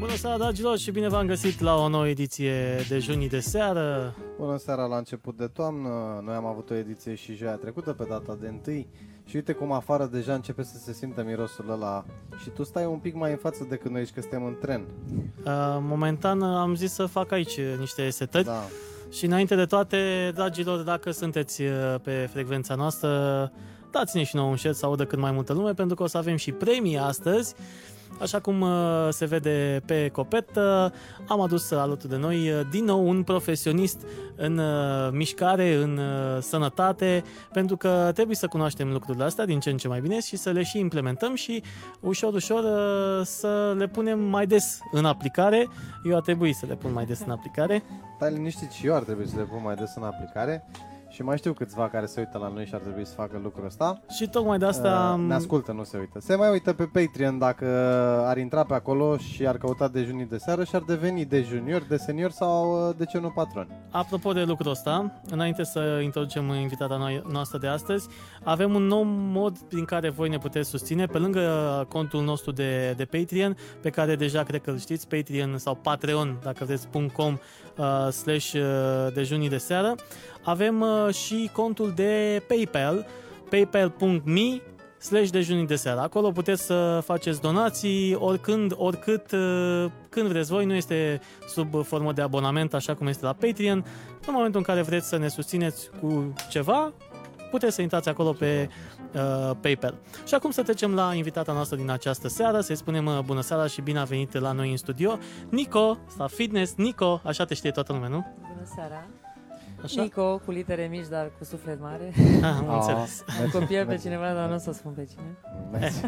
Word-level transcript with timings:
Bună 0.00 0.14
seara, 0.16 0.36
dragilor, 0.36 0.78
și 0.78 0.90
bine 0.90 1.08
v-am 1.08 1.26
găsit 1.26 1.60
la 1.60 1.74
o 1.74 1.88
nouă 1.88 2.08
ediție 2.08 2.84
de 2.88 2.98
Junii 2.98 3.28
de 3.28 3.40
seară. 3.40 4.14
Bună 4.38 4.56
seara 4.56 4.84
la 4.84 4.96
început 4.96 5.36
de 5.36 5.46
toamnă. 5.46 6.22
Noi 6.24 6.34
am 6.34 6.44
avut 6.46 6.70
o 6.70 6.74
ediție 6.74 7.14
și 7.14 7.34
joia 7.34 7.54
trecută 7.54 7.92
pe 7.92 8.04
data 8.08 8.36
de 8.40 8.52
1 8.66 8.86
și 9.24 9.36
uite 9.36 9.52
cum 9.52 9.72
afară 9.72 10.06
deja 10.12 10.34
începe 10.34 10.62
să 10.62 10.78
se 10.78 10.92
simtă 10.92 11.22
mirosul 11.22 11.70
ăla 11.70 12.04
și 12.42 12.48
tu 12.48 12.62
stai 12.62 12.84
un 12.84 12.98
pic 12.98 13.14
mai 13.14 13.30
în 13.30 13.36
față 13.36 13.66
decât 13.68 13.90
noi 13.90 14.06
și 14.06 14.12
că 14.12 14.20
suntem 14.20 14.44
în 14.44 14.56
tren. 14.60 14.84
Uh, 15.44 15.78
momentan 15.80 16.42
am 16.42 16.74
zis 16.74 16.92
să 16.92 17.06
fac 17.06 17.32
aici 17.32 17.60
niște 17.78 18.10
setări. 18.10 18.44
Da. 18.44 18.62
Și 19.10 19.24
înainte 19.24 19.54
de 19.54 19.64
toate, 19.64 20.30
dragilor, 20.34 20.82
dacă 20.82 21.10
sunteți 21.10 21.62
uh, 21.62 21.94
pe 22.02 22.28
frecvența 22.32 22.74
noastră, 22.74 23.52
dați-ne 23.90 24.22
și 24.22 24.36
nouă 24.36 24.50
un 24.50 24.56
share 24.56 24.74
să 24.74 24.86
audă 24.86 25.04
cât 25.04 25.18
mai 25.18 25.30
multă 25.30 25.52
lume, 25.52 25.72
pentru 25.72 25.96
că 25.96 26.02
o 26.02 26.06
să 26.06 26.18
avem 26.18 26.36
și 26.36 26.52
premii 26.52 26.98
astăzi. 26.98 27.54
Așa 28.20 28.40
cum 28.40 28.60
uh, 28.60 29.08
se 29.10 29.24
vede 29.24 29.82
pe 29.86 30.08
copetă, 30.08 30.92
am 31.28 31.40
adus 31.40 31.70
alături 31.70 32.08
de 32.12 32.16
noi 32.16 32.50
uh, 32.50 32.60
din 32.70 32.84
nou 32.84 33.08
un 33.08 33.22
profesionist 33.22 34.06
în 34.36 34.58
uh, 34.58 35.10
mișcare, 35.12 35.74
în 35.74 36.00
sănătate, 36.40 37.24
pentru 37.52 37.76
că 37.76 38.10
trebuie 38.14 38.36
să 38.36 38.46
cunoaștem 38.46 38.92
lucrurile 38.92 39.24
astea 39.24 39.44
din 39.44 39.60
ce 39.60 39.70
în 39.70 39.76
ce 39.76 39.88
mai 39.88 40.00
bine 40.00 40.20
și 40.20 40.36
să 40.36 40.50
le 40.50 40.62
și 40.62 40.78
implementăm 40.78 41.34
și 41.34 41.62
ușor, 42.00 42.34
ușor 42.34 42.64
să 43.24 43.74
le 43.76 43.86
punem 43.86 44.20
mai 44.20 44.46
des 44.46 44.78
în 44.92 45.04
aplicare. 45.04 45.68
Eu 46.04 46.16
a 46.16 46.20
trebuit 46.20 46.54
să 46.54 46.66
le 46.66 46.74
pun 46.74 46.92
mai 46.92 47.04
des 47.04 47.20
în 47.20 47.30
aplicare. 47.30 47.82
Stai 48.16 48.32
liniștit 48.32 48.70
și 48.70 48.86
eu 48.86 48.94
ar 48.94 49.02
trebui 49.02 49.28
să 49.28 49.36
le 49.36 49.42
pun 49.42 49.60
mai 49.62 49.74
des 49.74 49.92
în 49.96 50.02
aplicare. 50.02 50.64
Și 51.10 51.22
mai 51.22 51.36
știu 51.36 51.52
câțiva 51.52 51.88
care 51.88 52.06
se 52.06 52.20
uită 52.20 52.38
la 52.38 52.48
noi 52.48 52.66
și 52.66 52.74
ar 52.74 52.80
trebui 52.80 53.06
să 53.06 53.14
facă 53.14 53.40
lucrul 53.42 53.66
ăsta. 53.66 54.00
Și 54.16 54.28
tocmai 54.28 54.58
de 54.58 54.64
asta... 54.64 55.16
Uh, 55.18 55.26
ne 55.26 55.34
ascultă, 55.34 55.72
nu 55.72 55.84
se 55.84 55.98
uită. 55.98 56.20
Se 56.20 56.34
mai 56.34 56.50
uită 56.50 56.72
pe 56.72 56.84
Patreon 56.84 57.38
dacă 57.38 57.66
ar 58.26 58.38
intra 58.38 58.64
pe 58.64 58.74
acolo 58.74 59.16
și 59.16 59.46
ar 59.46 59.58
căuta 59.58 59.88
dejunii 59.88 60.24
de 60.24 60.36
seară 60.36 60.64
și 60.64 60.74
ar 60.74 60.82
deveni 60.82 61.24
de 61.24 61.42
junior, 61.42 61.82
de 61.88 61.96
senior 61.96 62.30
sau 62.30 62.88
uh, 62.88 62.94
de 62.96 63.04
ce 63.04 63.18
nu 63.18 63.28
patron. 63.28 63.68
Apropo 63.90 64.32
de 64.32 64.42
lucrul 64.42 64.70
ăsta, 64.70 65.20
înainte 65.30 65.64
să 65.64 66.00
introducem 66.02 66.52
invitata 66.52 67.22
noastră 67.32 67.58
de 67.58 67.66
astăzi, 67.66 68.08
avem 68.44 68.74
un 68.74 68.82
nou 68.82 69.02
mod 69.06 69.58
prin 69.58 69.84
care 69.84 70.10
voi 70.10 70.28
ne 70.28 70.38
puteți 70.38 70.68
susține, 70.68 71.06
pe 71.06 71.18
lângă 71.18 71.40
contul 71.88 72.22
nostru 72.22 72.50
de, 72.50 72.94
de 72.96 73.04
Patreon, 73.04 73.56
pe 73.82 73.90
care 73.90 74.16
deja 74.16 74.42
cred 74.42 74.60
că 74.60 74.70
îl 74.70 74.78
știți, 74.78 75.08
Patreon 75.08 75.58
sau 75.58 75.74
Patreon, 75.74 76.38
dacă 76.42 76.64
vreți, 76.64 76.88
.com 77.12 77.32
uh, 77.32 77.38
slash 78.10 78.52
uh, 78.52 79.12
dejunii 79.12 79.48
de 79.48 79.58
seară. 79.58 79.94
Avem 80.42 80.80
uh, 80.80 81.14
și 81.14 81.50
contul 81.52 81.92
de 81.94 82.42
PayPal, 82.48 83.06
paypal.me 83.50 84.60
slash 84.98 85.30
dejunii 85.30 85.66
de 85.66 85.76
seară. 85.76 86.00
Acolo 86.00 86.30
puteți 86.30 86.62
să 86.62 87.00
faceți 87.04 87.40
donații 87.40 88.14
oricând, 88.14 88.72
oricât, 88.76 89.32
uh, 89.32 89.84
când 90.08 90.28
vreți 90.28 90.50
voi. 90.50 90.64
Nu 90.64 90.74
este 90.74 91.20
sub 91.48 91.84
formă 91.84 92.12
de 92.12 92.22
abonament, 92.22 92.74
așa 92.74 92.94
cum 92.94 93.06
este 93.06 93.24
la 93.24 93.32
Patreon. 93.32 93.84
În 94.26 94.32
momentul 94.32 94.58
în 94.58 94.64
care 94.64 94.82
vreți 94.82 95.08
să 95.08 95.16
ne 95.16 95.28
susțineți 95.28 95.90
cu 96.00 96.32
ceva, 96.50 96.92
puteți 97.50 97.74
să 97.74 97.82
intrați 97.82 98.08
acolo 98.08 98.32
pe 98.32 98.68
uh, 99.14 99.50
PayPal. 99.60 99.98
Și 100.26 100.34
acum 100.34 100.50
să 100.50 100.62
trecem 100.62 100.94
la 100.94 101.14
invitata 101.14 101.52
noastră 101.52 101.76
din 101.76 101.90
această 101.90 102.28
seară, 102.28 102.60
să-i 102.60 102.76
spunem 102.76 103.06
uh, 103.06 103.18
bună 103.24 103.40
seara 103.40 103.66
și 103.66 103.80
bine 103.80 103.98
a 103.98 104.04
venit 104.04 104.38
la 104.38 104.52
noi 104.52 104.70
în 104.70 104.76
studio. 104.76 105.18
Nico, 105.48 105.98
sta 106.06 106.26
fitness, 106.26 106.74
Nico, 106.76 107.20
așa 107.24 107.44
te 107.44 107.54
știe 107.54 107.70
toată 107.70 107.92
lumea, 107.92 108.08
nu? 108.08 108.26
Bună 108.40 108.70
seara! 108.74 109.06
Așa? 109.82 110.02
Nico, 110.02 110.38
cu 110.38 110.50
litere 110.50 110.86
mici, 110.90 111.08
dar 111.08 111.30
cu 111.38 111.44
suflet 111.44 111.80
mare. 111.80 112.12
Ah, 112.42 112.56
am 112.68 112.74
înțeles. 112.74 113.24
Am 113.42 113.60
copiat 113.60 113.86
pe 113.86 113.96
cineva, 113.96 114.32
dar 114.32 114.48
nu 114.48 114.54
o 114.54 114.58
să 114.58 114.72
spun 114.72 114.92
pe 114.92 115.04
cine. 115.04 115.38
Mersi. 115.70 116.02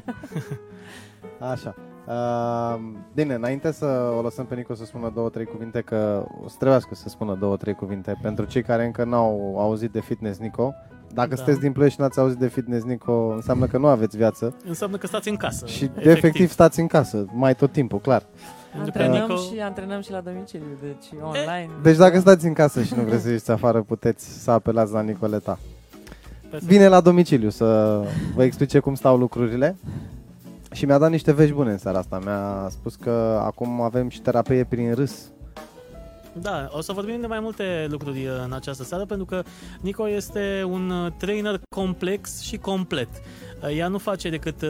Așa. 1.52 1.74
Uh, 2.06 2.80
bine, 3.14 3.34
înainte 3.34 3.72
să 3.72 4.12
o 4.18 4.22
lăsăm 4.22 4.46
pe 4.46 4.54
Nico 4.54 4.74
să 4.74 4.84
spună 4.84 5.10
două, 5.14 5.28
trei 5.28 5.44
cuvinte, 5.44 5.80
că 5.80 6.26
o 6.44 6.48
să 6.48 6.56
trebuiască 6.58 6.94
să 6.94 7.08
spună 7.08 7.34
două, 7.34 7.56
trei 7.56 7.74
cuvinte 7.74 8.18
pentru 8.22 8.44
cei 8.44 8.62
care 8.62 8.84
încă 8.84 9.04
n-au 9.04 9.54
auzit 9.58 9.90
de 9.92 10.00
Fitness 10.00 10.38
Nico. 10.38 10.74
Dacă 11.14 11.28
Da. 11.28 11.36
sunteți 11.36 11.60
din 11.60 11.72
Ploiești 11.72 11.96
și 11.96 12.02
n-ați 12.02 12.18
auzit 12.18 12.38
de 12.38 12.48
Fitness 12.48 12.84
Nico, 12.84 13.12
înseamnă 13.34 13.66
că 13.66 13.78
nu 13.78 13.86
aveți 13.86 14.16
viață 14.16 14.54
Înseamnă 14.66 14.96
că 14.96 15.06
stați 15.06 15.28
în 15.28 15.36
casă. 15.36 15.66
și 15.66 15.84
efectiv, 15.84 16.06
efectiv 16.10 16.50
stați 16.50 16.80
în 16.80 16.86
casă, 16.86 17.24
mai 17.32 17.54
tot 17.54 17.72
timpul, 17.72 18.00
clar. 18.00 18.22
Pentru 18.72 18.92
că 18.92 18.98
Antrenăm 19.02 19.28
Nico- 19.30 19.52
și 19.54 19.60
antrenăm 19.60 20.00
și 20.00 20.10
la 20.10 20.20
domiciliu, 20.20 20.66
deci 20.82 21.20
online. 21.22 21.70
Deci 21.82 21.96
dacă 21.96 22.18
stați 22.20 22.46
în 22.46 22.52
casă 22.52 22.82
și 22.82 22.94
nu 22.96 23.02
vreți 23.02 23.22
să 23.22 23.28
ieșiți 23.30 23.50
afară, 23.50 23.82
puteți 23.82 24.42
să 24.42 24.50
apelați 24.50 24.92
la 24.92 25.00
Nicoleta. 25.00 25.58
Perfect. 26.50 26.72
Vine 26.72 26.88
la 26.88 27.00
domiciliu 27.00 27.48
să 27.48 28.00
vă 28.34 28.42
explice 28.44 28.78
cum 28.78 28.94
stau 28.94 29.16
lucrurile 29.16 29.76
și 30.72 30.84
mi-a 30.84 30.98
dat 30.98 31.10
niște 31.10 31.32
vești 31.32 31.54
bune 31.54 31.70
în 31.70 31.78
seara 31.78 31.98
asta. 31.98 32.18
Mi-a 32.24 32.66
spus 32.70 32.94
că 32.94 33.40
acum 33.44 33.80
avem 33.80 34.08
și 34.08 34.20
terapie 34.20 34.64
prin 34.64 34.94
râs. 34.94 35.30
Da, 36.32 36.68
o 36.70 36.80
să 36.80 36.92
vorbim 36.92 37.20
de 37.20 37.26
mai 37.26 37.40
multe 37.40 37.86
lucruri 37.90 38.26
uh, 38.26 38.32
în 38.44 38.52
această 38.52 38.84
seară 38.84 39.04
pentru 39.04 39.26
că 39.26 39.42
Nico 39.80 40.08
este 40.08 40.64
un 40.66 40.90
uh, 40.90 41.12
trainer 41.16 41.60
complex 41.74 42.40
și 42.40 42.56
complet. 42.56 43.08
Uh, 43.62 43.76
Ea 43.76 43.88
nu 43.88 43.98
face 43.98 44.30
decât 44.30 44.62
uh, 44.62 44.68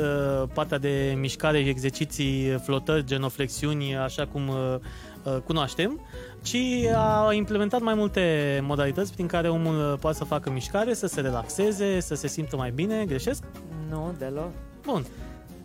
partea 0.54 0.78
de 0.78 1.14
mișcare, 1.18 1.58
exerciții, 1.58 2.60
flotări, 2.62 3.04
genoflexiuni, 3.04 3.96
așa 3.96 4.26
cum 4.26 4.48
uh, 4.48 4.74
uh, 5.22 5.36
cunoaștem, 5.44 6.00
ci 6.42 6.56
a 6.94 7.32
implementat 7.32 7.80
mai 7.80 7.94
multe 7.94 8.60
modalități 8.62 9.12
prin 9.12 9.26
care 9.26 9.48
omul 9.48 9.92
uh, 9.92 9.98
poate 10.00 10.16
să 10.16 10.24
facă 10.24 10.50
mișcare, 10.50 10.94
să 10.94 11.06
se 11.06 11.20
relaxeze, 11.20 12.00
să 12.00 12.14
se 12.14 12.26
simtă 12.26 12.56
mai 12.56 12.70
bine, 12.70 13.04
greșesc? 13.04 13.42
Nu, 13.90 14.14
deloc. 14.18 14.50
Bun. 14.82 15.04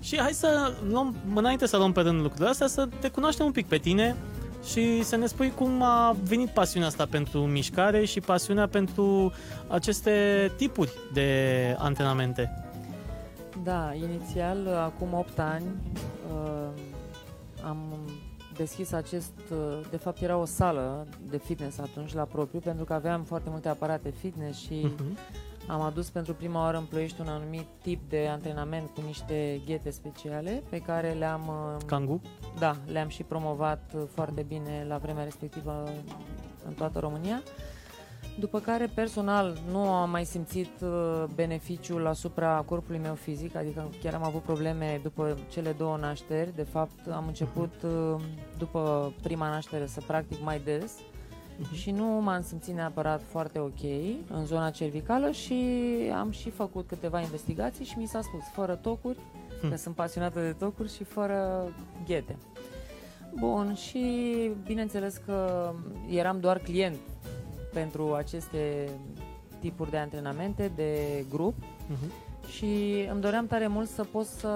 Și 0.01 0.19
hai 0.19 0.31
să 0.31 0.73
luăm, 0.89 1.15
înainte 1.35 1.67
să 1.67 1.77
luăm 1.77 1.91
pe 1.91 2.01
rând 2.01 2.21
lucrurile 2.21 2.49
astea, 2.49 2.67
să 2.67 2.87
te 2.99 3.09
cunoaștem 3.09 3.45
un 3.45 3.51
pic 3.51 3.67
pe 3.67 3.77
tine 3.77 4.15
și 4.71 5.03
să 5.03 5.15
ne 5.15 5.25
spui 5.25 5.51
cum 5.51 5.81
a 5.81 6.15
venit 6.23 6.49
pasiunea 6.49 6.87
asta 6.87 7.05
pentru 7.05 7.39
mișcare 7.39 8.05
și 8.05 8.19
pasiunea 8.19 8.67
pentru 8.67 9.31
aceste 9.67 10.51
tipuri 10.57 10.91
de 11.13 11.75
antrenamente. 11.79 12.63
Da, 13.63 13.93
inițial, 13.93 14.67
acum 14.67 15.13
8 15.13 15.39
ani, 15.39 15.65
uh, 16.33 16.67
am 17.63 17.77
deschis 18.57 18.91
acest, 18.91 19.33
uh, 19.51 19.79
de 19.89 19.97
fapt 19.97 20.21
era 20.21 20.37
o 20.37 20.45
sală 20.45 21.07
de 21.29 21.37
fitness 21.37 21.79
atunci 21.79 22.13
la 22.13 22.23
propriu, 22.23 22.59
pentru 22.59 22.85
că 22.85 22.93
aveam 22.93 23.23
foarte 23.23 23.49
multe 23.49 23.69
aparate 23.69 24.13
fitness 24.19 24.59
și 24.59 24.73
Mhm. 24.83 25.17
Am 25.67 25.81
adus 25.81 26.09
pentru 26.09 26.33
prima 26.33 26.61
oară 26.61 26.77
în 26.77 26.83
Ploiești 26.83 27.21
un 27.21 27.27
anumit 27.27 27.67
tip 27.81 28.09
de 28.09 28.27
antrenament 28.31 28.89
cu 28.89 29.01
niște 29.05 29.61
ghete 29.65 29.89
speciale 29.89 30.63
pe 30.69 30.77
care 30.77 31.11
le-am 31.11 31.47
uh, 31.47 31.83
Kangu? 31.85 32.21
Da, 32.59 32.75
le-am 32.85 33.07
și 33.07 33.23
promovat 33.23 33.91
uh, 33.95 34.01
foarte 34.13 34.41
bine 34.41 34.85
la 34.87 34.97
vremea 34.97 35.23
respectivă 35.23 35.83
în 36.67 36.73
toată 36.73 36.99
România. 36.99 37.41
După 38.39 38.59
care, 38.59 38.91
personal, 38.93 39.57
nu 39.71 39.79
am 39.79 40.09
mai 40.09 40.25
simțit 40.25 40.81
uh, 40.81 41.23
beneficiul 41.35 42.07
asupra 42.07 42.63
corpului 42.65 42.99
meu 42.99 43.13
fizic, 43.13 43.55
adică 43.55 43.89
chiar 44.01 44.13
am 44.13 44.23
avut 44.23 44.41
probleme 44.41 44.99
după 45.03 45.37
cele 45.49 45.71
două 45.71 45.97
nașteri. 45.97 46.55
De 46.55 46.63
fapt, 46.63 47.07
am 47.11 47.27
început 47.27 47.73
uh, 47.83 48.21
după 48.57 49.13
prima 49.21 49.49
naștere 49.49 49.85
să 49.85 50.01
practic 50.07 50.43
mai 50.43 50.59
des 50.59 50.93
și 51.73 51.91
nu 51.91 52.05
m-am 52.05 52.41
simțit 52.41 52.73
neapărat 52.73 53.21
foarte 53.29 53.59
ok 53.59 53.81
în 54.31 54.45
zona 54.45 54.69
cervicală 54.69 55.31
și 55.31 55.55
am 56.17 56.31
și 56.31 56.49
făcut 56.49 56.87
câteva 56.87 57.21
investigații 57.21 57.85
și 57.85 57.97
mi 57.97 58.07
s-a 58.07 58.21
spus, 58.21 58.41
fără 58.53 58.75
tocuri, 58.75 59.17
Hmm. 59.59 59.69
că 59.69 59.75
sunt 59.75 59.95
pasionată 59.95 60.39
de 60.39 60.51
tocuri 60.59 60.93
și 60.93 61.03
fără 61.03 61.71
ghete. 62.05 62.35
Bun, 63.39 63.73
și 63.75 64.01
bineînțeles 64.65 65.21
că 65.25 65.71
eram 66.09 66.39
doar 66.39 66.57
client 66.57 66.95
pentru 67.73 68.13
aceste 68.13 68.89
tipuri 69.59 69.89
de 69.89 69.97
antrenamente 69.97 70.71
de 70.75 71.23
grup 71.29 71.53
Mhm. 71.87 72.11
și 72.51 73.05
îmi 73.11 73.21
doream 73.21 73.47
tare 73.47 73.67
mult 73.67 73.89
să 73.89 74.03
pot 74.03 74.25
să 74.25 74.49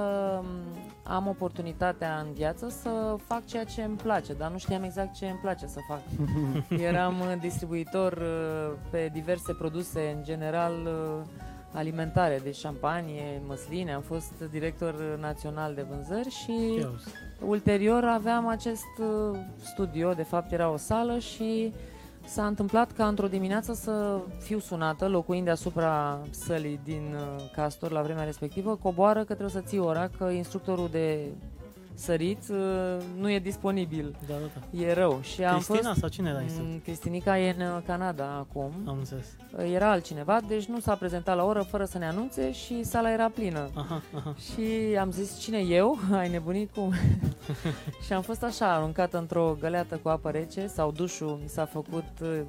am 1.16 1.28
oportunitatea 1.28 2.24
în 2.26 2.34
viață 2.34 2.70
să 2.70 3.16
fac 3.28 3.46
ceea 3.46 3.64
ce 3.64 3.82
îmi 3.84 3.96
place, 3.96 4.34
dar 4.34 4.52
nu 4.52 4.58
știam 4.58 4.84
exact 4.84 5.14
ce 5.16 5.26
îmi 5.26 5.40
place 5.42 5.68
să 5.68 5.80
fac. 5.88 6.02
Eram 6.90 7.20
uh, 7.20 7.34
distribuitor 7.40 8.14
uh, 8.14 8.78
pe 8.90 9.10
diverse 9.14 9.54
produse, 9.54 10.14
în 10.18 10.24
general 10.24 10.74
uh, 10.86 11.26
alimentare, 11.74 12.40
de 12.44 12.52
șampanie, 12.52 13.42
măsline, 13.48 13.94
am 13.94 14.02
fost 14.02 14.34
director 14.52 14.94
uh, 14.94 15.22
național 15.22 15.74
de 15.74 15.86
vânzări 15.90 16.30
și 16.30 16.76
Ia 16.80 16.90
uzi. 16.94 17.08
ulterior 17.46 18.04
aveam 18.04 18.48
acest 18.48 18.98
uh, 19.00 19.40
studio, 19.64 20.14
de 20.14 20.24
fapt 20.24 20.52
era 20.52 20.70
o 20.70 20.78
sală 20.78 21.18
și 21.20 21.74
s-a 22.26 22.46
întâmplat 22.46 22.92
ca 22.92 23.08
într-o 23.08 23.28
dimineață 23.28 23.74
să 23.74 24.20
fiu 24.40 24.60
sunată, 24.60 25.08
locuind 25.08 25.46
deasupra 25.46 26.20
sălii 26.30 26.80
din 26.84 27.16
uh, 27.16 27.44
Castor 27.52 27.92
la 27.92 28.02
vremea 28.02 28.24
respectivă, 28.24 28.76
coboară 28.76 29.20
că 29.20 29.34
trebuie 29.34 29.50
să 29.50 29.62
ții 29.62 29.80
ora, 29.80 30.10
că 30.18 30.24
instructorul 30.24 30.90
de 30.92 31.28
sărit, 31.94 32.44
uh, 32.50 32.58
nu 33.20 33.32
e 33.32 33.40
disponibil. 33.40 34.16
Da, 34.28 34.34
da, 34.34 34.60
da. 34.60 34.84
E 34.84 34.94
rău. 34.94 35.20
Și 35.22 35.44
am 35.44 35.54
Cristina 35.54 35.88
fost... 35.88 36.00
sau 36.00 36.10
cine 36.10 36.30
era 36.30 36.42
insult? 36.42 36.68
Mm, 36.68 36.80
Cristinica 36.84 37.40
e 37.40 37.56
în 37.58 37.62
uh, 37.62 37.78
Canada 37.86 38.46
acum. 38.48 38.72
Am 38.86 38.98
înțeles. 38.98 39.26
Era 39.74 39.92
altcineva, 39.92 40.40
deci 40.48 40.66
nu 40.66 40.80
s-a 40.80 40.96
prezentat 40.96 41.36
la 41.36 41.44
oră 41.44 41.62
fără 41.62 41.86
să 41.86 41.98
ne 41.98 42.08
anunțe 42.08 42.52
și 42.52 42.84
sala 42.84 43.12
era 43.12 43.30
plină. 43.30 43.70
Aha, 43.74 44.02
aha. 44.16 44.36
Și 44.54 44.98
am 45.00 45.12
zis, 45.12 45.40
cine 45.40 45.60
eu? 45.60 46.00
Ai 46.20 46.30
nebunit 46.30 46.72
cum? 46.72 46.94
și 48.06 48.14
am 48.14 48.22
fost 48.22 48.44
așa, 48.44 48.74
aruncată 48.74 49.18
într-o 49.18 49.58
găleată 49.60 50.00
cu 50.04 50.10
apă 50.10 50.30
rece 50.30 50.68
sau 50.68 50.92
dușul 50.92 51.40
mi 51.42 51.50
s-a 51.50 51.66
făcut 51.66 52.06
uh, 52.22 52.40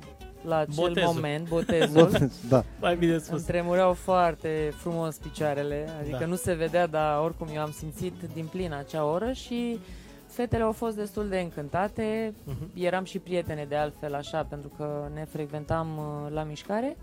la 0.47 0.57
acel 0.57 0.75
Botezul. 0.77 1.13
moment, 1.15 1.49
botezul. 1.57 2.31
da. 2.49 2.65
Mai 2.81 2.97
bine 2.97 3.13
Îmi 3.13 3.21
spus. 3.21 3.43
tremureau 3.43 3.93
foarte 3.93 4.73
frumos 4.77 5.17
picioarele, 5.17 5.89
adică 6.01 6.17
Da. 6.21 6.27
nu 6.27 6.35
se 6.35 6.53
vedea, 6.55 6.87
dar 6.87 7.19
oricum 7.23 7.47
eu 7.55 7.61
am 7.61 7.71
simțit 7.71 8.15
din 8.35 8.47
plin 8.47 8.73
acea 8.73 9.05
oră 9.05 9.33
și 9.33 9.79
fetele 10.27 10.63
au 10.63 10.73
fost 10.73 10.97
destul 10.97 11.29
de 11.29 11.39
încântate. 11.39 12.35
Mhm. 12.45 12.71
Eram 12.75 13.05
și 13.05 13.19
prietene 13.19 13.65
de 13.69 13.77
altfel 13.77 14.15
așa, 14.15 14.43
pentru 14.49 14.71
că 14.77 15.09
ne 15.15 15.25
frecventam 15.31 15.89
uh, 15.99 16.33
la 16.33 16.43
mișcare. 16.43 16.97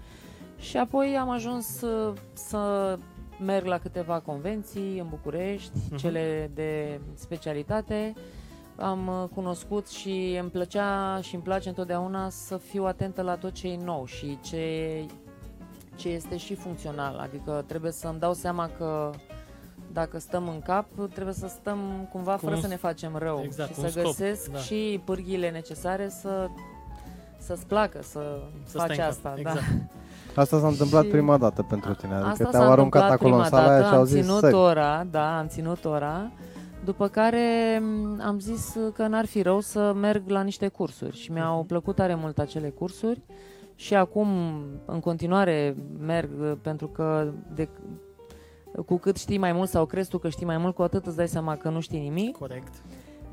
Și 0.59 0.77
apoi 0.77 1.17
am 1.19 1.29
ajuns 1.29 1.81
uh, 1.81 2.13
să 2.33 2.97
merg 3.45 3.65
la 3.65 3.77
câteva 3.77 4.19
convenții 4.19 4.99
în 4.99 5.05
București, 5.09 5.71
Mhm. 5.89 5.97
cele 5.97 6.51
de 6.53 6.99
specialitate. 7.15 8.13
Am 8.81 9.07
uh, 9.07 9.29
cunoscut 9.35 9.87
și 9.87 10.37
îmi 10.41 10.49
plăcea 10.49 11.19
și 11.21 11.33
îmi 11.35 11.43
place 11.43 11.69
întotdeauna 11.69 12.29
să 12.29 12.57
fiu 12.57 12.85
atentă 12.85 13.21
la 13.21 13.35
tot 13.35 13.51
ce 13.51 13.67
e 13.67 13.79
nou 13.83 14.05
și 14.05 14.37
ce, 14.41 15.05
ce 15.95 16.09
este 16.09 16.37
și 16.37 16.55
funcțional. 16.55 17.17
Adică 17.21 17.63
trebuie 17.67 17.91
să-mi 17.91 18.19
dau 18.19 18.33
seama 18.33 18.69
că 18.77 19.09
dacă 19.93 20.19
stăm 20.19 20.47
în 20.47 20.61
cap, 20.61 20.85
trebuie 21.13 21.33
să 21.33 21.47
stăm 21.47 22.07
cumva 22.11 22.31
Cu 22.33 22.37
fără 22.39 22.55
un- 22.55 22.61
să 22.61 22.67
ne 22.67 22.75
facem 22.75 23.15
rău 23.17 23.41
exact, 23.43 23.69
și 23.69 23.75
cu 23.75 23.81
un 23.81 23.89
să 23.89 23.99
scop, 23.99 24.05
găsesc 24.17 24.51
da. 24.51 24.57
și 24.57 25.01
pârghiile 25.05 25.49
necesare 25.49 26.09
să 26.09 26.47
să-ți 27.37 27.65
placă 27.65 27.99
să, 28.01 28.19
Să 28.65 28.77
faci 28.77 28.83
stai 28.91 28.95
în 28.95 29.01
cap, 29.01 29.09
asta. 29.09 29.33
exact. 29.37 29.59
Da. 29.59 30.41
Asta 30.41 30.59
s-a 30.59 30.67
întâmplat 30.67 31.03
Și- 31.03 31.09
prima 31.09 31.37
dată 31.37 31.63
pentru 31.63 31.93
tine, 31.93 32.13
adică 32.13 32.29
Asta 32.29 32.43
te-au 32.49 32.63
s-a 32.63 32.71
aruncat 32.71 33.01
întâmplat 33.01 33.11
acolo 33.11 33.35
în 33.35 33.41
prima 33.41 33.57
sala 33.57 33.71
aia 33.71 33.79
dată, 33.79 33.87
și 33.89 33.93
au 33.93 33.99
am 33.99 34.05
zis 34.05 34.21
ținut 34.21 34.39
sări. 34.39 34.53
ora, 34.53 35.03
da, 35.11 35.37
am 35.37 35.47
ținut 35.47 35.85
ora, 35.85 36.31
după 36.85 37.07
care 37.07 37.79
m, 37.83 38.19
am 38.25 38.39
zis 38.39 38.77
că 38.93 39.07
n-ar 39.07 39.25
fi 39.25 39.41
rău 39.41 39.59
să 39.59 39.93
merg 39.93 40.29
la 40.29 40.41
niște 40.41 40.67
cursuri 40.67 41.15
și 41.17 41.31
mi-au 41.31 41.57
Mhm. 41.57 41.67
plăcut 41.67 41.95
tare 41.95 42.15
mult 42.15 42.39
acele 42.39 42.69
cursuri 42.69 43.21
și 43.75 43.95
acum 43.95 44.27
în 44.85 44.99
continuare 44.99 45.75
merg 45.99 46.29
uh, 46.41 46.51
pentru 46.61 46.87
că 46.87 47.31
de, 47.55 47.69
cu 48.85 48.97
cât 48.97 49.17
știi 49.17 49.37
mai 49.37 49.51
mult 49.51 49.69
sau 49.69 49.85
crezi 49.85 50.09
tu 50.09 50.17
că 50.17 50.29
știi 50.29 50.45
mai 50.45 50.57
mult, 50.57 50.75
cu 50.75 50.81
atât 50.81 51.05
îți 51.05 51.15
dai 51.15 51.27
seama 51.27 51.55
că 51.55 51.69
nu 51.69 51.79
știi 51.79 51.99
nimic 51.99 52.37
Corect. 52.37 52.73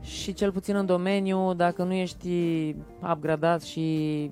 și 0.00 0.32
cel 0.32 0.52
puțin 0.52 0.76
în 0.76 0.86
domeniu, 0.86 1.54
dacă 1.54 1.82
nu 1.82 1.92
ești 1.92 2.74
upgradat 3.12 3.62
și 3.62 4.30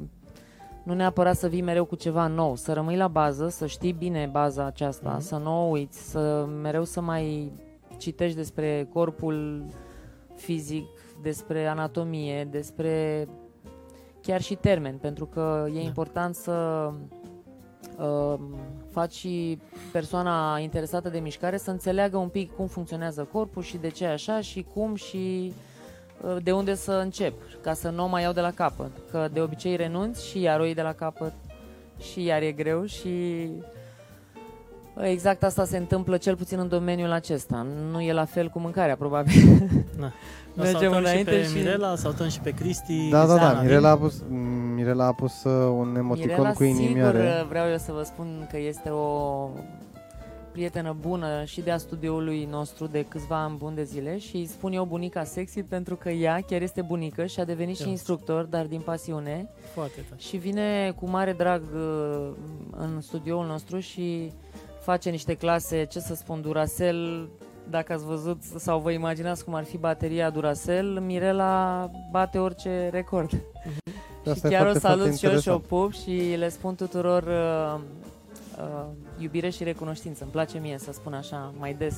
nu 0.83 0.95
neapărat 0.95 1.37
să 1.37 1.49
vii 1.49 1.63
mereu 1.63 1.85
cu 1.85 1.95
ceva 1.95 2.27
nou, 2.27 2.57
să 2.57 2.73
rămâi 2.73 2.97
la 2.97 3.09
bază, 3.09 3.49
să 3.49 3.67
știi 3.67 3.93
bine 3.93 4.29
baza 4.33 4.65
aceasta, 4.65 5.11
Mhm. 5.11 5.21
să 5.21 5.37
nu 5.37 5.67
o 5.67 5.71
uiți, 5.71 6.11
să 6.11 6.47
mereu 6.63 6.85
să 6.85 7.01
mai 7.01 7.53
citești 7.99 8.37
despre 8.37 8.89
corpul 8.93 9.67
fizic, 10.35 10.87
despre 11.23 11.67
anatomie, 11.67 12.45
despre 12.45 13.27
chiar 14.23 14.41
și 14.41 14.55
termeni, 14.55 14.99
pentru 14.99 15.27
că 15.27 15.67
e 15.69 15.73
Da. 15.73 15.81
important 15.81 16.35
să 16.35 16.91
uh, 17.99 18.35
faci 18.91 19.13
și 19.13 19.59
persoana 19.93 20.59
interesată 20.59 21.09
de 21.09 21.19
mișcare 21.19 21.57
să 21.57 21.71
înțeleagă 21.71 22.17
un 22.17 22.29
pic 22.29 22.53
cum 22.53 22.67
funcționează 22.67 23.29
corpul 23.33 23.63
și 23.63 23.77
de 23.77 23.89
ce 23.89 24.05
e 24.05 24.09
așa 24.09 24.41
și 24.41 24.67
cum 24.75 24.95
și 24.95 25.53
uh, 26.23 26.37
de 26.43 26.53
unde 26.53 26.75
să 26.75 26.93
încep, 26.93 27.35
ca 27.63 27.73
să 27.73 27.91
nu 27.91 28.05
o 28.05 28.07
mai 28.07 28.23
iau 28.23 28.33
de 28.33 28.41
la 28.41 28.51
capăt. 28.51 28.91
Că 29.11 29.29
de 29.33 29.41
obicei 29.41 29.77
renunți 29.77 30.27
și 30.27 30.41
iar 30.41 30.61
o 30.61 30.65
iei 30.65 30.75
de 30.75 30.83
la 30.83 30.93
capăt 30.93 31.33
și 31.99 32.25
iar 32.25 32.43
e 32.43 32.53
greu 32.53 32.85
și 32.85 33.49
exact 35.03 35.43
asta 35.43 35.65
se 35.65 35.77
întâmplă 35.77 36.17
cel 36.17 36.37
puțin 36.37 36.59
în 36.59 36.69
domeniul 36.69 37.11
acesta. 37.13 37.67
Nu 37.91 38.01
e 38.01 38.13
la 38.13 38.25
fel 38.25 38.49
cu 38.49 38.59
mâncarea, 38.59 38.97
probabil. 38.97 39.33
O 40.57 40.61
Mergem 40.63 40.79
salutăm 40.81 40.99
înainte 41.03 41.31
și 41.31 41.37
pe 41.37 41.47
și- 41.47 41.55
Mirela, 41.65 41.97
salutăm 41.97 42.29
și 42.29 42.41
pe 42.41 42.51
Cristi. 42.51 43.09
Da, 43.11 43.19
da, 43.19 43.27
da, 43.27 43.33
Cristiana, 43.35 43.61
Mirela 43.63 43.91
a 43.91 43.97
pus, 43.97 44.23
Mirela 44.75 45.07
a 45.07 45.13
pus 45.13 45.45
uh, 45.45 45.75
un 45.79 45.95
emoticon 45.97 46.29
Mirela, 46.31 46.53
cu 46.53 46.65
inimioare. 46.65 47.19
sigur, 47.31 47.47
vreau 47.49 47.71
eu 47.71 47.77
să 47.79 47.93
vă 47.93 48.03
spun 48.03 48.47
că 48.51 48.59
este 48.59 48.89
o 48.91 49.49
prietenă 50.53 50.97
bună 51.01 51.45
și 51.45 51.61
de-a 51.61 51.77
studioului 51.79 52.49
nostru 52.51 52.87
de 52.87 53.05
câțiva 53.09 53.43
ani 53.43 53.57
buni 53.57 53.75
de 53.75 53.83
zile 53.83 54.19
și 54.19 54.37
îi 54.37 54.47
spun 54.47 54.73
eu 54.73 54.85
bunica 54.85 55.25
sexy 55.25 55.63
pentru 55.63 55.97
că 55.97 56.11
ea 56.11 56.41
chiar 56.47 56.63
este 56.63 56.83
bunică 56.83 57.27
și 57.27 57.41
a 57.41 57.45
devenit 57.45 57.77
și 57.77 57.83
Ia. 57.83 57.91
instructor, 57.91 58.45
dar 58.45 58.67
din 58.67 58.81
pasiune 58.81 59.49
Foarte 59.73 60.01
tare. 60.09 60.21
și 60.21 60.37
vine 60.37 60.93
cu 61.01 61.09
mare 61.09 61.33
drag 61.33 61.63
uh, 61.75 62.29
în 62.71 63.01
studioul 63.01 63.47
nostru 63.47 63.79
și 63.79 64.33
face 64.85 65.11
niște 65.11 65.35
clase, 65.35 65.85
ce 65.85 65.99
să 66.01 66.15
spun, 66.15 66.41
Duracell, 66.41 67.29
dacă 67.71 67.93
ați 67.93 68.05
văzut 68.05 68.43
sau 68.57 68.81
vă 68.81 68.91
imaginați 68.91 69.45
cum 69.45 69.55
ar 69.55 69.65
fi 69.65 69.77
bateria 69.77 70.31
Duracell, 70.31 71.01
Mirela 71.01 71.91
bate 72.11 72.39
orice 72.39 72.89
record. 72.93 73.31
și 74.23 74.31
Asta 74.31 74.49
e 74.49 74.51
chiar 74.51 74.61
o 74.61 74.65
foarte, 74.65 74.79
salut 74.79 74.99
foarte 74.99 75.17
și 75.19 75.25
eu 75.25 75.39
și 75.41 75.49
o 75.49 75.53
interesant. 75.53 75.63
pup 75.63 75.93
și 75.93 76.35
le 76.37 76.49
spun 76.49 76.75
tuturor 76.75 77.23
uh, 77.23 77.81
uh, 78.59 78.85
iubire 79.19 79.49
și 79.51 79.65
recunoștință. 79.65 80.23
Îmi 80.23 80.33
place 80.33 80.59
mie 80.59 80.79
să 80.79 80.93
spun 80.93 81.13
așa 81.13 81.53
mai 81.59 81.75
des. 81.75 81.97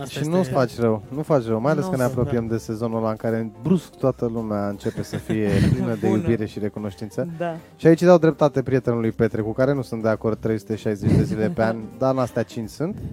Asta 0.00 0.12
Și 0.12 0.18
este- 0.18 0.30
nu-ți 0.36 0.50
faci 0.50 0.78
rău, 0.78 1.02
nu 1.14 1.22
faci 1.22 1.46
rău, 1.46 1.60
mai 1.60 1.72
ales 1.72 1.84
Nu 1.84 1.90
că 1.90 1.96
ne 1.96 2.02
o 2.02 2.06
să, 2.06 2.12
apropiem 2.12 2.46
de 2.46 2.56
sezonul 2.56 2.98
ăla 2.98 3.10
în 3.10 3.16
care 3.16 3.50
brusc 3.62 3.90
toată 3.90 4.30
lumea 4.32 4.68
începe 4.68 5.02
să 5.02 5.16
fie 5.16 5.48
plină 5.72 5.96
de 6.00 6.06
Bună. 6.06 6.20
iubire 6.20 6.46
și 6.46 6.58
recunoștință. 6.58 7.28
Da. 7.38 7.56
Și 7.76 7.86
aici 7.86 8.02
dau 8.02 8.18
dreptate 8.18 8.62
prietenului 8.62 9.10
Petre, 9.10 9.40
cu 9.42 9.52
care 9.52 9.74
nu 9.74 9.82
sunt 9.82 10.02
de 10.02 10.08
acord 10.08 10.38
360 10.38 11.12
de 11.16 11.22
zile 11.22 11.48
pe 11.54 11.62
an, 11.62 11.76
dar 11.98 12.12
în 12.12 12.18
astea 12.18 12.42
5 12.42 12.68
sunt. 12.68 12.96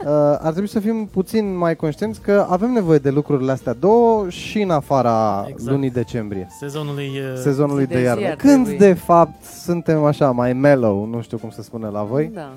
Uh, 0.00 0.06
ar 0.38 0.50
trebui 0.50 0.68
să 0.68 0.80
fim 0.80 1.06
puțin 1.12 1.56
mai 1.56 1.76
conștienți 1.76 2.20
că 2.20 2.46
avem 2.48 2.70
nevoie 2.72 2.98
de 2.98 3.10
lucrurile 3.10 3.52
astea 3.52 3.72
două 3.72 4.28
și 4.28 4.60
în 4.60 4.70
afara 4.70 5.44
Exact. 5.48 5.70
lunii 5.70 5.90
decembrie. 5.90 6.46
Sezonului 6.58 7.06
uh, 7.08 7.36
Sezonului 7.36 7.82
Zi 7.82 7.88
de 7.88 7.94
de 7.94 8.00
zi 8.00 8.06
iarnă. 8.06 8.26
ar 8.26 8.34
Când 8.34 8.66
trebui. 8.66 8.86
de 8.86 8.92
fapt 8.94 9.42
suntem 9.44 10.04
așa 10.04 10.30
mai 10.30 10.52
mellow, 10.52 11.04
nu 11.06 11.20
știu 11.20 11.38
cum 11.38 11.50
se 11.50 11.62
spune 11.62 11.86
la 11.88 12.02
voi. 12.02 12.30
da. 12.34 12.52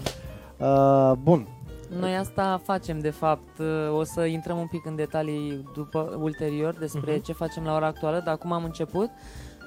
Uh, 0.58 1.12
bun, 1.24 1.48
Noi 2.00 2.16
asta 2.16 2.62
facem, 2.64 3.00
de 3.00 3.10
fapt. 3.10 3.58
Uh, 3.60 3.98
O 3.98 4.04
să 4.04 4.26
intrăm 4.26 4.58
un 4.58 4.68
pic 4.68 4.86
în 4.86 4.96
detalii 4.96 5.70
după, 5.74 6.18
ulterior 6.22 6.74
despre 6.74 7.14
Mhm. 7.14 7.24
ce 7.24 7.34
facem 7.34 7.64
la 7.64 7.76
ora 7.76 7.86
actuală, 7.88 8.20
dar 8.26 8.34
acum 8.34 8.52
am 8.52 8.64
început. 8.64 9.10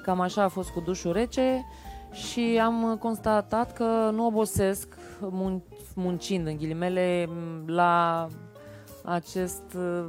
Cam 0.03 0.19
așa 0.19 0.43
a 0.43 0.47
fost 0.47 0.69
cu 0.69 0.79
dușul 0.79 1.11
rece 1.13 1.65
și 2.11 2.59
am 2.63 2.97
constatat 2.99 3.73
că 3.73 4.09
nu 4.13 4.25
obosesc 4.25 4.87
mun- 5.21 5.63
muncind, 5.95 6.47
în 6.47 6.57
ghilimele, 6.57 7.25
m, 7.29 7.67
la 7.69 8.27
acest 9.03 9.63
uh, 9.77 10.05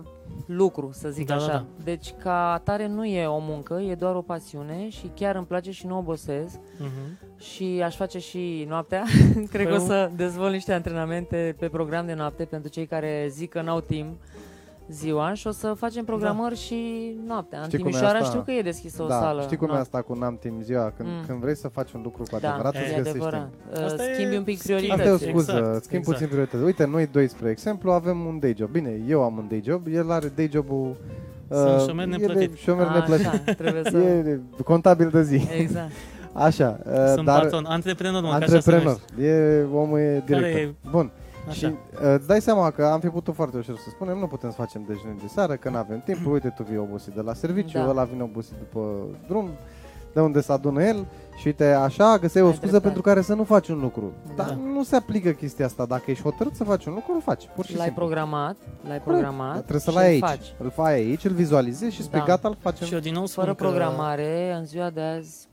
lucru, 0.47 0.91
să 0.93 1.09
zic 1.09 1.27
Da, 1.27 1.37
da, 1.37 1.43
așa. 1.43 1.53
da. 1.53 1.65
Deci, 1.85 2.15
ca 2.23 2.53
atare, 2.53 2.87
nu 2.87 3.05
e 3.05 3.27
o 3.27 3.39
muncă, 3.39 3.75
e 3.75 3.95
doar 3.95 4.15
o 4.15 4.23
pasiune 4.23 4.89
și 4.89 5.11
chiar 5.15 5.37
îmi 5.37 5.47
place 5.47 5.71
și 5.71 5.87
nu 5.87 5.99
obosesc 5.99 6.59
mhm. 6.79 7.19
și 7.39 7.81
aș 7.85 7.97
face 7.97 8.19
și 8.19 8.65
noaptea. 8.69 9.05
Cred 9.53 9.67
că 9.67 9.73
Păi 9.75 9.83
o 9.83 9.87
să 9.87 10.11
dezvolt 10.17 10.53
niște 10.53 10.73
antrenamente 10.73 11.55
pe 11.59 11.69
program 11.69 12.07
de 12.07 12.15
noapte 12.15 12.45
pentru 12.45 12.71
cei 12.71 12.87
care 12.87 13.27
zic 13.31 13.51
că 13.51 13.63
n-au 13.63 13.81
timp 13.81 14.21
ziua 14.91 15.33
și 15.35 15.47
o 15.47 15.51
să 15.51 15.73
facem 15.77 16.05
programări 16.05 16.57
și 16.57 16.77
noaptea. 17.27 17.59
În 17.59 17.65
Știi 17.65 17.79
cum 17.79 17.87
e 17.87 17.91
Timișoara 17.91 18.19
asta? 18.19 18.29
știu 18.31 18.41
că 18.43 18.51
e 18.51 18.63
deschisă 18.63 19.03
o 19.03 19.07
da, 19.07 19.19
sală. 19.21 19.43
știi 19.43 19.57
cum 19.57 19.67
e 19.69 19.71
noaptea. 19.73 19.99
asta 19.99 20.13
cu 20.13 20.19
n-am 20.19 20.37
timp 20.41 20.63
ziua? 20.63 20.93
Când, 20.97 21.09
Mm. 21.09 21.25
când 21.27 21.41
vrei 21.41 21.57
să 21.57 21.69
faci 21.69 21.93
un 21.93 22.01
lucru 22.03 22.23
cu 22.31 22.39
Da, 22.41 22.49
adevărat, 22.49 22.75
e 22.75 22.79
îți 22.79 22.87
e 22.93 22.97
găsești 22.97 23.09
adevărat. 23.09 23.49
timp. 23.73 23.85
Asta 23.85 24.05
e 24.11 24.15
Schimbi 24.15 24.37
un 24.37 24.43
pic 24.43 24.59
schimb. 24.59 24.79
priorități. 24.79 25.09
Asta 25.11 25.25
e 25.25 25.29
o 25.29 25.31
scuză, 25.31 25.51
Exact, 25.51 25.67
exact, 25.67 25.85
schimb 25.85 25.99
exact. 26.01 26.17
puțin 26.19 26.29
priorități. 26.33 26.63
Uite, 26.65 26.87
noi 26.87 27.07
doi, 27.13 27.29
spre 27.29 27.51
exemplu, 27.51 27.91
avem 27.91 28.19
un 28.27 28.39
day 28.39 28.55
job. 28.59 28.69
Bine, 28.71 29.01
eu 29.09 29.23
am 29.23 29.37
un 29.37 29.47
day 29.49 29.63
job, 29.65 29.87
el 29.93 30.11
are 30.11 30.33
day 30.37 30.49
job-ul... 30.53 30.97
Sunt 31.51 31.81
șomer 31.89 32.07
el 32.07 32.13
e 32.13 32.17
neplătit. 32.17 32.57
șomer 32.57 32.87
neplătit. 32.89 33.27
Așa, 33.27 33.39
trebuie 33.57 33.83
să... 33.85 33.99
E 34.59 34.63
contabil 34.65 35.09
de 35.09 35.23
zi. 35.23 35.49
Exact. 35.59 35.91
Așa, 36.33 36.79
uh, 36.87 36.93
Sunt 37.15 37.25
dar 37.27 37.41
patron, 37.41 37.65
antreprenor, 37.69 38.23
mă, 38.23 38.29
că 38.29 38.35
așa 38.35 38.47
se 38.47 38.55
antreprenor. 38.55 39.01
numește. 39.17 39.33
E, 39.37 39.67
omul 39.77 39.99
e 39.99 40.23
director. 40.27 40.61
e- 40.61 40.75
Bun. 40.91 41.11
Așa. 41.49 41.67
Și 41.69 41.75
uh, 41.95 42.15
îți 42.19 42.27
dai 42.27 42.41
seama 42.41 42.71
că 42.71 42.85
am 42.85 43.01
fi 43.01 43.09
putut 43.09 43.35
foarte 43.35 43.57
ușor 43.57 43.77
să 43.77 43.89
spunem, 43.91 44.19
nu 44.19 44.27
putem 44.27 44.51
să 44.51 44.57
facem 44.57 44.85
dejunul 44.87 45.17
de 45.21 45.27
seară, 45.27 45.55
că 45.57 45.71
nu 45.71 45.77
avem 45.77 46.01
timp. 46.05 46.27
Uite, 46.27 46.49
tu 46.57 46.63
vii 46.63 46.77
obosit 46.79 47.13
de 47.15 47.21
la 47.21 47.35
serviciu, 47.35 47.79
Da. 47.79 47.89
ăla 47.89 48.05
vine 48.05 48.23
obosit 48.23 48.55
după 48.59 49.07
drum, 49.29 49.51
de 50.13 50.21
unde 50.21 50.41
se 50.41 50.53
adună 50.53 50.83
el 50.83 51.07
și 51.37 51.47
uite, 51.47 51.65
așa 51.73 52.19
găseai 52.19 52.45
o 52.45 52.47
Ai 52.47 52.53
scuză 52.53 52.71
dreptate. 52.71 52.85
pentru 52.85 53.03
care 53.03 53.21
să 53.23 53.35
nu 53.35 53.45
faci 53.45 53.69
un 53.69 53.81
lucru. 53.81 54.13
Da. 54.37 54.43
Dar 54.43 54.53
nu 54.55 54.83
se 54.85 54.97
aplică 54.97 55.31
chestia 55.31 55.65
asta. 55.67 55.87
Dacă 55.87 56.11
ești 56.11 56.23
hotărât 56.23 56.55
să 56.55 56.65
faci 56.65 56.85
un 56.85 56.95
lucru, 56.95 57.13
îl 57.15 57.21
faci, 57.21 57.49
pur 57.55 57.65
și 57.65 57.77
L-ai 57.77 57.85
simplu. 57.87 58.05
programat, 58.05 58.57
l-ai 58.83 58.91
Dar 58.91 59.01
programat 59.01 59.55
trebuie 59.55 59.81
să-l 59.81 59.93
și 59.93 59.99
ai 59.99 60.17
îl 60.19 60.25
aici. 60.25 60.31
faci. 60.39 60.55
Îl 60.59 60.71
faci 60.71 60.87
aici, 60.93 61.25
îl 61.25 61.33
vizualizezi 61.33 61.95
și 61.95 62.03
spui 62.03 62.19
Da. 62.19 62.25
gata, 62.25 62.49
îl 62.49 62.57
facem. 62.61 62.87
Și 62.87 62.95
eu 62.95 63.01
din 63.01 63.13
nou 63.13 63.27
spun 63.27 63.45
Fără 63.45 63.55
că, 63.57 63.63
programare, 63.65 64.53
în 64.59 64.65
ziua 64.67 64.91
de 64.91 65.01
azi, 65.01 65.49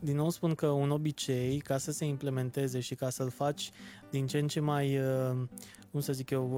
din 0.00 0.16
nou 0.16 0.30
spun 0.30 0.54
că 0.54 0.66
un 0.66 0.90
obicei, 0.90 1.58
ca 1.64 1.78
să 1.78 1.92
se 1.92 2.04
implementeze 2.04 2.80
și 2.80 2.94
ca 2.94 3.10
să-l 3.10 3.30
faci 3.30 3.70
din 4.10 4.26
ce 4.26 4.38
în 4.38 4.48
ce 4.48 4.60
mai 4.60 4.98
uh, 4.98 5.36
cum 5.90 6.00
să 6.00 6.12
zic 6.12 6.30
eu, 6.30 6.50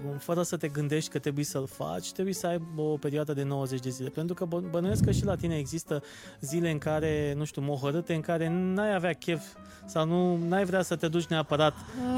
uh, 0.00 0.14
fără 0.18 0.42
să 0.42 0.56
te 0.56 0.68
gândești 0.68 1.10
că 1.10 1.18
trebuie 1.18 1.44
să-l 1.44 1.66
faci, 1.66 2.12
trebuie 2.12 2.34
să 2.34 2.46
ai 2.46 2.60
o 2.76 2.82
perioadă 2.96 3.32
de 3.32 3.42
90 3.42 3.80
de 3.80 3.88
zile. 3.90 4.08
Pentru 4.08 4.34
că 4.34 4.44
bănuiesc 4.70 5.04
că 5.04 5.10
și 5.10 5.24
la 5.24 5.34
tine 5.34 5.56
există 5.56 6.02
zile 6.40 6.70
în 6.70 6.78
care, 6.78 7.34
nu 7.36 7.44
știu, 7.44 7.62
mohărâte, 7.62 8.14
în 8.14 8.20
care 8.20 8.48
n-ai 8.48 8.94
avea 8.94 9.12
chef 9.12 9.42
sau 9.86 10.06
nu 10.06 10.36
n-ai 10.48 10.64
vrea 10.64 10.82
să 10.82 10.96
te 10.96 11.08
duci 11.08 11.26
neapărat 11.26 11.74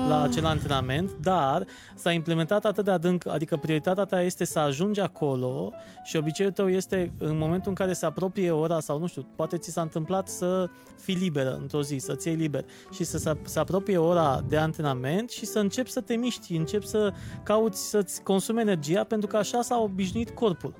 la 0.08 0.23
Ah. 0.23 0.28
acel 0.28 0.44
antrenament, 0.44 1.11
dar 1.20 1.66
s-a 1.94 2.12
implementat 2.12 2.64
atât 2.64 2.84
de 2.84 2.90
adânc, 2.90 3.26
adică 3.26 3.56
prioritatea 3.56 4.04
ta 4.04 4.23
este 4.23 4.44
să 4.44 4.58
ajungi 4.58 5.00
acolo 5.00 5.73
și 6.04 6.16
obiceiul 6.16 6.52
tău 6.52 6.68
este 6.68 7.12
în 7.18 7.38
momentul 7.38 7.68
în 7.68 7.75
care 7.75 7.92
se 7.92 8.06
apropie 8.06 8.50
ora 8.50 8.80
sau 8.80 8.99
nu 8.99 9.06
știu, 9.06 9.26
poate 9.37 9.56
ți 9.58 9.70
s-a 9.70 9.80
întâmplat 9.82 10.28
să 10.28 10.68
fii 11.00 11.14
liberă 11.14 11.56
într-o 11.61 11.82
zi, 11.82 11.96
să-ți 11.96 12.26
iei 12.28 12.37
liber 12.37 12.64
și 12.92 13.04
să 13.04 13.18
se- 13.18 13.37
se 13.44 13.58
apropie 13.58 13.99
ora 13.99 14.42
de 14.49 14.56
antrenament 14.56 15.30
și 15.30 15.46
să 15.46 15.58
începi 15.58 15.90
să 15.90 16.00
te 16.00 16.14
miști, 16.14 16.53
începi 16.56 16.87
să 16.87 17.12
cauți 17.42 17.88
să-ți 17.90 18.23
consumi 18.23 18.61
energia 18.61 19.04
pentru 19.04 19.28
că 19.28 19.37
așa 19.37 19.62
s-a 19.62 19.78
obișnuit 19.80 20.30
corpul. 20.30 20.75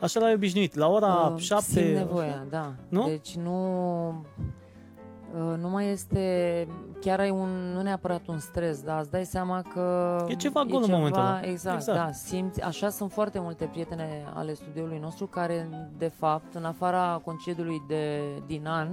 Așa 0.00 0.20
l-ai 0.20 0.34
obișnuit. 0.34 0.74
La 0.74 0.88
ora 0.88 1.32
Uh, 1.34 1.40
7... 1.40 1.62
Simt 1.62 1.86
nevoia, 1.96 2.46
da. 2.50 2.72
Nu? 2.88 3.04
Deci 3.06 3.36
nu... 3.36 4.08
uh, 5.34 5.58
Nu 5.58 5.68
mai 5.68 5.90
este, 5.90 6.66
chiar 7.00 7.20
ai 7.20 7.30
un, 7.30 7.48
nu 7.74 7.82
neapărat 7.82 8.26
un 8.26 8.38
stres, 8.38 8.82
dar 8.82 9.00
îți 9.00 9.10
dai 9.10 9.24
seama 9.24 9.62
că 9.74 10.16
E 10.28 10.34
ceva 10.34 10.62
gol 10.64 10.82
în 10.82 10.90
momentul 10.90 11.20
ăla. 11.20 11.40
Exact, 11.42 11.76
Exact. 11.76 11.98
da, 11.98 12.12
simți, 12.12 12.60
așa 12.60 12.88
sunt 12.88 13.12
foarte 13.12 13.38
multe 13.40 13.64
prietene 13.64 14.24
ale 14.34 14.54
studioului 14.54 14.98
nostru 14.98 15.26
care, 15.26 15.68
de 15.98 16.08
fapt, 16.18 16.54
în 16.54 16.64
afara 16.64 17.20
concediului 17.24 17.82
de, 17.88 18.20
din 18.46 18.66
an, 18.66 18.88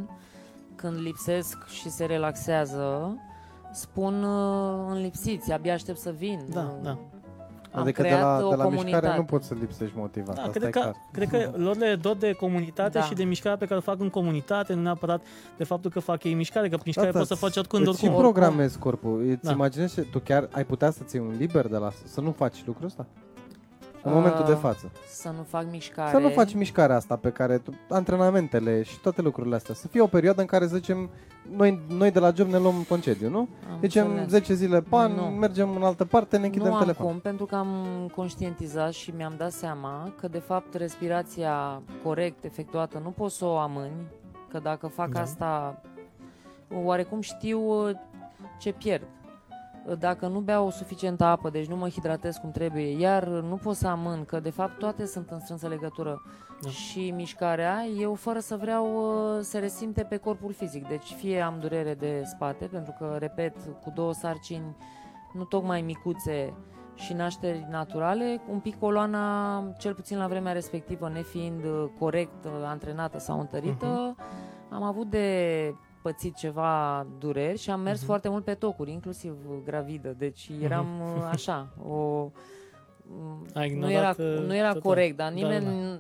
când 0.76 0.98
lipsesc 1.02 1.68
și 1.68 1.90
se 1.90 2.06
relaxează, 2.06 3.16
spun 3.74 4.24
uh, 4.24 4.86
înlipsiți, 4.90 5.52
abia 5.52 5.74
aștept 5.74 5.98
să 5.98 6.14
vin. 6.18 6.40
Da, 6.54 6.74
da. 6.84 6.98
Am 7.72 7.82
adică 7.82 8.02
de 8.02 8.08
creat 8.08 8.22
la, 8.22 8.46
o 8.46 8.50
de 8.50 8.56
la 8.56 8.64
comunitate. 8.64 8.96
mișcare 8.96 9.18
nu 9.18 9.24
poți 9.26 9.48
să 9.48 9.54
lipsești 9.60 9.94
motivat. 9.98 10.36
Da, 10.36 10.42
asta 10.42 10.52
cred 10.52 10.64
e 10.64 10.70
că, 10.70 10.80
clar. 10.80 10.96
cred 11.12 11.30
că 11.30 11.52
lor 11.58 11.76
le 11.78 11.96
dor 11.96 12.16
de 12.16 12.32
comunitate 12.32 12.98
Da. 12.98 13.04
și 13.04 13.14
de 13.14 13.24
mișcarea 13.24 13.58
pe 13.58 13.66
care 13.66 13.78
o 13.78 13.82
fac 13.82 14.00
în 14.00 14.10
comunitate, 14.10 14.74
nu 14.74 14.82
neapărat 14.82 15.22
de 15.58 15.64
faptul 15.64 15.92
că 15.92 16.00
fac 16.00 16.24
ei 16.24 16.34
mișcare, 16.34 16.70
că 16.70 16.78
mișcare 16.86 17.12
Da, 17.12 17.18
poți 17.18 17.28
să 17.28 17.34
da, 17.34 17.40
faci 17.48 17.58
oricând, 17.58 17.88
Îți 17.88 17.98
și 18.00 18.06
oricum. 18.06 18.22
programezi 18.22 18.80
corpul. 18.80 19.22
Îți 19.30 19.44
Da. 19.44 19.52
imaginezi, 19.52 20.02
tu 20.02 20.20
chiar 20.20 20.48
ai 20.52 20.66
putea 20.66 20.92
să 20.92 21.04
ții 21.04 21.20
un 21.20 21.34
liber 21.38 21.68
de 21.68 21.78
la 21.78 21.90
să 22.06 22.22
nu 22.22 22.32
faci 22.32 22.64
lucrul 22.66 22.86
ăsta? 22.86 23.06
În 24.04 24.12
Uh, 24.12 24.18
momentul 24.18 24.46
de 24.46 24.54
față. 24.54 24.92
Să 25.08 25.30
nu 25.38 25.44
fac 25.44 25.66
mișcare. 25.72 26.12
Să 26.12 26.18
nu 26.18 26.30
faci 26.30 26.54
mișcarea 26.54 26.96
asta 26.96 27.16
pe 27.16 27.30
care 27.30 27.58
tu, 27.58 27.72
antrenamentele 27.90 28.82
și 28.84 29.00
toate 29.00 29.22
lucrurile 29.22 29.56
astea. 29.56 29.74
Să 29.76 29.88
fie 29.88 30.02
o 30.02 30.08
perioadă 30.08 30.42
în 30.42 30.48
care, 30.48 30.68
să 30.68 30.76
zicem, 30.76 31.10
noi, 31.56 31.82
noi 31.90 32.12
de 32.12 32.20
la 32.20 32.32
job 32.36 32.48
ne 32.48 32.58
luăm 32.58 32.86
concediu, 32.90 33.30
nu? 33.30 33.38
Am 33.72 33.78
Zicem 33.82 34.08
înțeles. 34.08 34.30
10 34.30 34.54
zile 34.54 34.82
pe 34.82 34.96
an, 34.96 35.12
Nu. 35.14 35.22
mergem 35.24 35.76
în 35.76 35.84
altă 35.84 36.06
parte, 36.06 36.38
ne 36.38 36.46
închidem 36.46 36.72
nu 36.72 36.78
telefon. 36.80 37.06
am 37.06 37.12
cum, 37.12 37.20
pentru 37.22 37.46
că 37.46 37.56
am 37.56 37.76
conștientizat 38.16 38.92
și 38.92 39.14
mi-am 39.16 39.34
dat 39.38 39.52
seama 39.52 40.14
că, 40.20 40.28
de 40.28 40.40
fapt, 40.40 40.74
respirația 40.74 41.82
corect 42.04 42.44
efectuată 42.44 43.00
nu 43.04 43.10
poți 43.10 43.38
să 43.38 43.46
o 43.46 43.58
amâni, 43.58 44.08
că 44.50 44.60
dacă 44.60 44.88
fac 44.88 45.10
Da. 45.10 45.22
asta, 45.22 45.82
oarecum 46.84 47.22
știu 47.22 47.60
uh, 47.88 47.96
ce 48.60 48.72
pierd. 48.72 49.04
Dacă 50.00 50.28
nu 50.28 50.40
beau 50.40 50.70
suficientă 50.70 51.24
apă, 51.24 51.50
deci 51.50 51.68
nu 51.68 51.76
mă 51.76 51.90
hidratez 51.90 52.36
cum 52.36 52.52
trebuie, 52.52 53.00
iar 53.00 53.28
nu 53.28 53.56
pot 53.56 53.76
să 53.76 53.88
amân, 53.88 54.26
că 54.26 54.40
de 54.40 54.50
fapt 54.50 54.78
toate 54.78 55.06
sunt 55.06 55.30
în 55.30 55.40
strânsă 55.40 55.68
legătură 55.68 56.22
Da. 56.62 56.70
și 56.70 57.12
mișcarea, 57.16 57.86
eu 58.00 58.14
fără 58.14 58.40
să 58.40 58.56
vreau 58.56 58.86
uh, 58.96 59.40
se 59.42 59.60
resimte 59.60 60.04
pe 60.04 60.18
corpul 60.18 60.54
fizic. 60.54 60.88
Deci 60.88 61.14
fie 61.18 61.42
am 61.42 61.60
durere 61.60 61.94
de 61.94 62.22
spate, 62.26 62.66
pentru 62.66 62.94
că, 63.00 63.16
repet, 63.20 63.56
cu 63.84 63.92
două 63.96 64.14
sarcini 64.14 64.76
nu 65.34 65.44
tocmai 65.44 65.82
micuțe 65.82 66.54
și 66.96 67.14
nașteri 67.14 67.68
naturale, 67.70 68.42
un 68.50 68.60
pic 68.60 68.80
coloana, 68.80 69.64
cel 69.78 69.94
puțin 69.94 70.18
la 70.18 70.28
vremea 70.28 70.54
respectivă, 70.54 71.10
nefiind 71.10 71.64
uh, 71.64 71.86
corect 72.00 72.46
uh, 72.46 72.52
antrenată 72.66 73.20
sau 73.20 73.40
întărită, 73.40 74.16
am 74.70 74.84
avut 74.84 75.10
de 75.10 75.76
pățit 76.04 76.36
ceva 76.36 77.06
dureri 77.20 77.58
și 77.58 77.70
am 77.70 77.80
mers 77.80 77.98
Mhm. 77.98 78.06
foarte 78.06 78.30
mult 78.30 78.44
pe 78.44 78.54
tocuri, 78.54 78.92
inclusiv 78.92 79.36
uh, 79.50 79.56
gravidă. 79.66 80.16
Deci 80.18 80.52
eram 80.62 80.88
uh, 81.02 81.30
așa, 81.32 81.68
o... 81.88 82.30
Ai 83.54 83.76
nu 83.76 83.92
era, 83.92 84.10
ignorat, 84.10 84.20
uh, 84.40 84.46
nu 84.48 84.56
era 84.56 84.68
total. 84.74 84.82
corect, 84.82 85.18
dar 85.18 85.28
Da, 85.28 85.34
nimeni 85.34 85.66
da. 85.66 86.00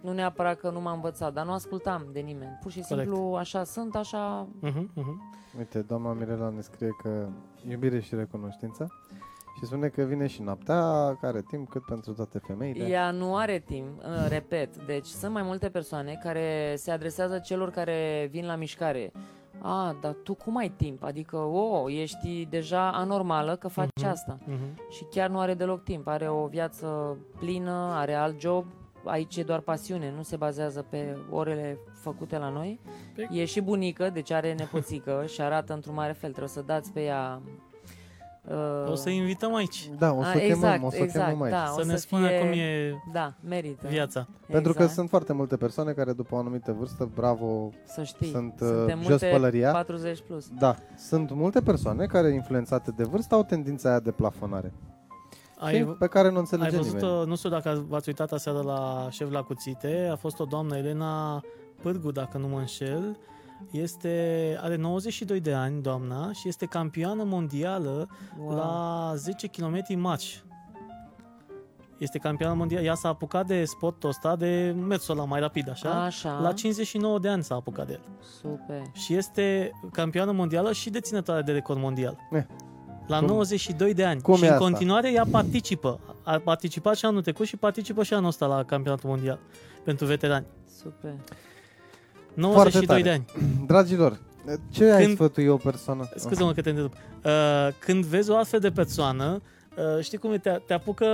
nu 0.00 0.12
neapărat 0.12 0.58
că 0.58 0.70
nu 0.70 0.80
m-a 0.80 0.92
învățat, 0.92 1.32
dar 1.32 1.44
nu 1.46 1.52
ascultam 1.52 2.06
de 2.12 2.20
nimeni. 2.20 2.58
Pur 2.62 2.70
și 2.70 2.80
Corect. 2.88 3.08
simplu 3.08 3.34
așa 3.34 3.64
sunt, 3.64 3.96
așa... 3.96 4.48
Mhm, 4.60 4.90
mhm. 4.94 5.22
Uite, 5.58 5.80
doamna 5.80 6.12
Mirela 6.12 6.48
ne 6.48 6.60
scrie 6.60 6.88
că 7.02 7.28
iubire 7.68 8.00
și 8.00 8.14
recunoștință 8.14 8.86
și 9.58 9.64
spune 9.64 9.88
că 9.88 10.02
vine 10.02 10.26
și 10.26 10.42
noaptea, 10.42 11.14
care 11.20 11.42
timp 11.48 11.68
cât 11.68 11.84
pentru 11.84 12.12
toate 12.12 12.38
femeile. 12.38 12.84
Ea 12.88 13.10
nu 13.10 13.36
are 13.36 13.58
timp, 13.58 13.98
uh, 13.98 14.26
repet. 14.28 14.84
Deci 14.86 15.06
sunt 15.06 15.32
mai 15.32 15.42
multe 15.42 15.68
persoane 15.68 16.18
care 16.22 16.74
se 16.76 16.90
adresează 16.90 17.38
celor 17.38 17.70
care 17.70 18.28
vin 18.30 18.46
la 18.46 18.54
mișcare. 18.56 19.12
A, 19.62 19.96
dar 20.00 20.16
tu 20.22 20.34
cum 20.34 20.56
ai 20.56 20.68
timp? 20.68 21.02
Adică, 21.02 21.36
o, 21.36 21.90
ești 21.90 22.46
deja 22.50 22.90
anormală 22.92 23.56
că 23.56 23.68
faci 23.68 23.88
Mhm. 24.00 24.10
asta. 24.10 24.38
Mhm. 24.44 24.90
Și 24.90 25.04
chiar 25.10 25.28
nu 25.30 25.38
are 25.38 25.54
deloc 25.54 25.82
timp. 25.84 26.06
Are 26.06 26.28
o 26.28 26.46
viață 26.46 27.16
plină, 27.38 27.90
are 27.94 28.14
alt 28.14 28.40
job. 28.40 28.64
Aici 29.04 29.36
e 29.36 29.42
doar 29.42 29.60
pasiune, 29.60 30.12
nu 30.16 30.22
se 30.22 30.36
bazează 30.36 30.82
pe 30.88 31.16
orele 31.30 31.78
făcute 31.92 32.38
la 32.38 32.48
noi. 32.48 32.80
Pe- 33.14 33.28
E 33.32 33.44
și 33.44 33.60
bunică, 33.60 34.10
deci 34.10 34.30
are 34.30 34.54
nepoțică 34.54 35.24
și 35.34 35.40
arată 35.40 35.72
într-un 35.72 35.94
mare 35.94 36.12
fel. 36.12 36.28
Trebuie 36.30 36.48
să 36.52 36.62
dați 36.62 36.92
pe 36.92 37.02
ea... 37.02 37.40
Uh, 38.50 38.90
O 38.90 38.94
să 38.94 39.10
invităm 39.10 39.54
aici. 39.54 39.90
Da, 39.98 40.12
o 40.12 40.22
să 40.22 40.28
a, 40.28 40.32
o 40.34 40.38
chemăm, 40.38 40.50
exact, 40.50 40.84
o 40.84 40.90
să 40.90 40.96
o 41.00 41.02
exact, 41.02 41.26
chemăm 41.26 41.42
aici. 41.42 41.52
da, 41.52 41.64
să 41.66 41.80
o 41.80 41.84
ne 41.84 41.92
să 41.94 41.98
spună 42.00 42.26
fie... 42.26 42.38
cum 42.38 42.48
e 42.48 42.92
Da, 43.12 43.34
merită. 43.48 43.86
viața. 43.88 44.26
Pentru 44.46 44.72
că 44.72 44.78
Exact. 44.78 44.92
sunt 44.92 45.08
foarte 45.08 45.32
multe 45.32 45.56
persoane 45.56 45.92
care 45.92 46.12
după 46.12 46.34
o 46.34 46.38
anumită 46.38 46.72
vârstă, 46.78 47.08
bravo, 47.14 47.70
Să 47.86 48.02
știi, 48.02 48.26
sunt, 48.30 48.52
uh, 48.60 48.68
suntem 48.68 48.98
jos 48.98 49.08
multe 49.08 49.26
pălăria. 49.26 49.70
40 49.72 50.20
plus. 50.26 50.48
da, 50.58 50.76
sunt 50.96 51.30
multe 51.32 51.60
persoane 51.60 52.06
care, 52.06 52.32
influențate 52.32 52.90
de 52.96 53.04
vârstă, 53.04 53.34
au 53.34 53.42
tendința 53.44 53.88
aia 53.88 54.00
de 54.00 54.10
plafonare. 54.10 54.72
Ai, 55.58 55.84
pe 55.98 56.06
care 56.06 56.28
nu 56.28 56.34
ai 56.34 56.40
înțelege 56.40 56.76
văzut, 56.76 57.00
nimeni. 57.00 57.26
nu 57.26 57.36
știu 57.36 57.48
dacă 57.50 57.84
v-ați 57.88 58.08
uitat 58.08 58.32
aseară 58.32 58.62
la 58.62 59.06
șef 59.10 59.30
la 59.30 59.42
cuțite, 59.42 60.08
a 60.12 60.16
fost 60.16 60.40
o 60.40 60.44
doamnă, 60.44 60.76
Elena 60.76 61.40
Pârgu, 61.82 62.10
dacă 62.12 62.38
nu 62.38 62.48
mă 62.48 62.58
înșel, 62.58 63.16
este, 63.70 64.56
are 64.62 64.76
92 64.76 65.40
de 65.40 65.52
ani, 65.54 65.82
doamna, 65.82 66.32
și 66.32 66.48
este 66.48 66.66
campioană 66.66 67.22
mondială 67.24 68.08
Wow. 68.40 68.56
la 68.56 69.12
10 69.16 69.46
km 69.46 69.84
match. 69.98 70.34
Este 71.98 72.18
campioană 72.18 72.54
mondială. 72.54 72.84
Ea 72.84 72.94
s-a 72.94 73.08
apucat 73.08 73.46
de 73.46 73.64
sportul 73.64 74.08
ăsta, 74.08 74.36
de 74.36 74.74
mersul 74.86 75.16
la 75.16 75.24
mai 75.24 75.40
rapid, 75.40 75.70
așa. 75.70 76.04
Așa, 76.04 76.40
La 76.40 76.52
59 76.52 77.18
de 77.18 77.28
ani 77.28 77.42
s-a 77.42 77.54
apucat 77.54 77.86
de 77.86 77.92
el. 77.92 78.00
super. 78.40 78.82
Și 78.92 79.14
este 79.14 79.70
campioană 79.92 80.32
mondială 80.32 80.72
și 80.72 80.90
deținătoare 80.90 81.42
de 81.42 81.52
record 81.52 81.78
mondial. 81.80 82.18
Eh. 82.30 82.42
La 83.06 83.18
Cum- 83.18 83.26
92 83.26 83.94
de 83.94 84.04
ani. 84.04 84.20
cum 84.20 84.34
și 84.36 84.42
e 84.44 84.46
în 84.46 84.52
asta? 84.52 84.64
continuare 84.64 85.12
ea 85.12 85.24
participă. 85.30 86.00
A 86.24 86.38
participat 86.38 86.96
și 86.96 87.04
anul 87.04 87.22
trecut 87.22 87.46
și 87.46 87.56
participă 87.56 88.02
și 88.02 88.14
anul 88.14 88.28
ăsta 88.28 88.46
la 88.46 88.64
campionatul 88.64 89.08
mondial 89.08 89.38
pentru 89.84 90.06
veterani. 90.06 90.46
Super. 90.80 91.14
92 92.40 92.86
tare. 92.86 93.02
de 93.02 93.10
ani. 93.10 93.24
Dragilor, 93.66 94.18
ce 94.70 94.84
ai 94.84 95.02
Când- 95.04 95.14
sfătui 95.14 95.46
o 95.46 95.56
persoană? 95.56 96.08
Scuze-mă 96.16 96.52
că 96.52 96.60
te 96.60 96.68
întrerup. 96.68 96.92
Uh, 97.24 97.30
când 97.78 98.04
vezi 98.04 98.30
o 98.30 98.36
astfel 98.36 98.60
de 98.60 98.70
persoană, 98.70 99.40
uh, 99.96 100.04
știi 100.04 100.18
cum 100.18 100.32
e, 100.32 100.38
te, 100.38 100.60
te 100.66 100.72
apucă, 100.72 101.06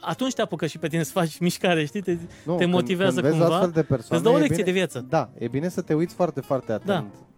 atunci 0.00 0.32
te 0.34 0.42
apucă 0.42 0.66
și 0.66 0.78
pe 0.78 0.88
tine 0.88 1.02
să 1.02 1.10
faci 1.12 1.38
mișcare, 1.48 1.84
știi? 1.84 2.00
Te, 2.00 2.16
Nu, 2.44 2.56
te 2.56 2.64
motivează 2.64 3.20
când, 3.20 3.26
când 3.32 3.40
cumva, 3.42 3.48
Vezi 3.48 3.64
astfel 3.64 3.82
de 3.82 3.94
persoane, 3.94 4.22
îți 4.22 4.22
dă 4.22 4.28
o 4.28 4.38
e 4.38 4.40
lecție 4.40 4.56
bine, 4.62 4.66
de 4.66 4.78
viață. 4.78 5.06
Da, 5.08 5.30
e 5.38 5.48
bine 5.48 5.68
să 5.68 5.80
te 5.80 5.94
uiți 5.94 6.14
foarte, 6.14 6.40
foarte 6.40 6.72
atent. 6.72 6.86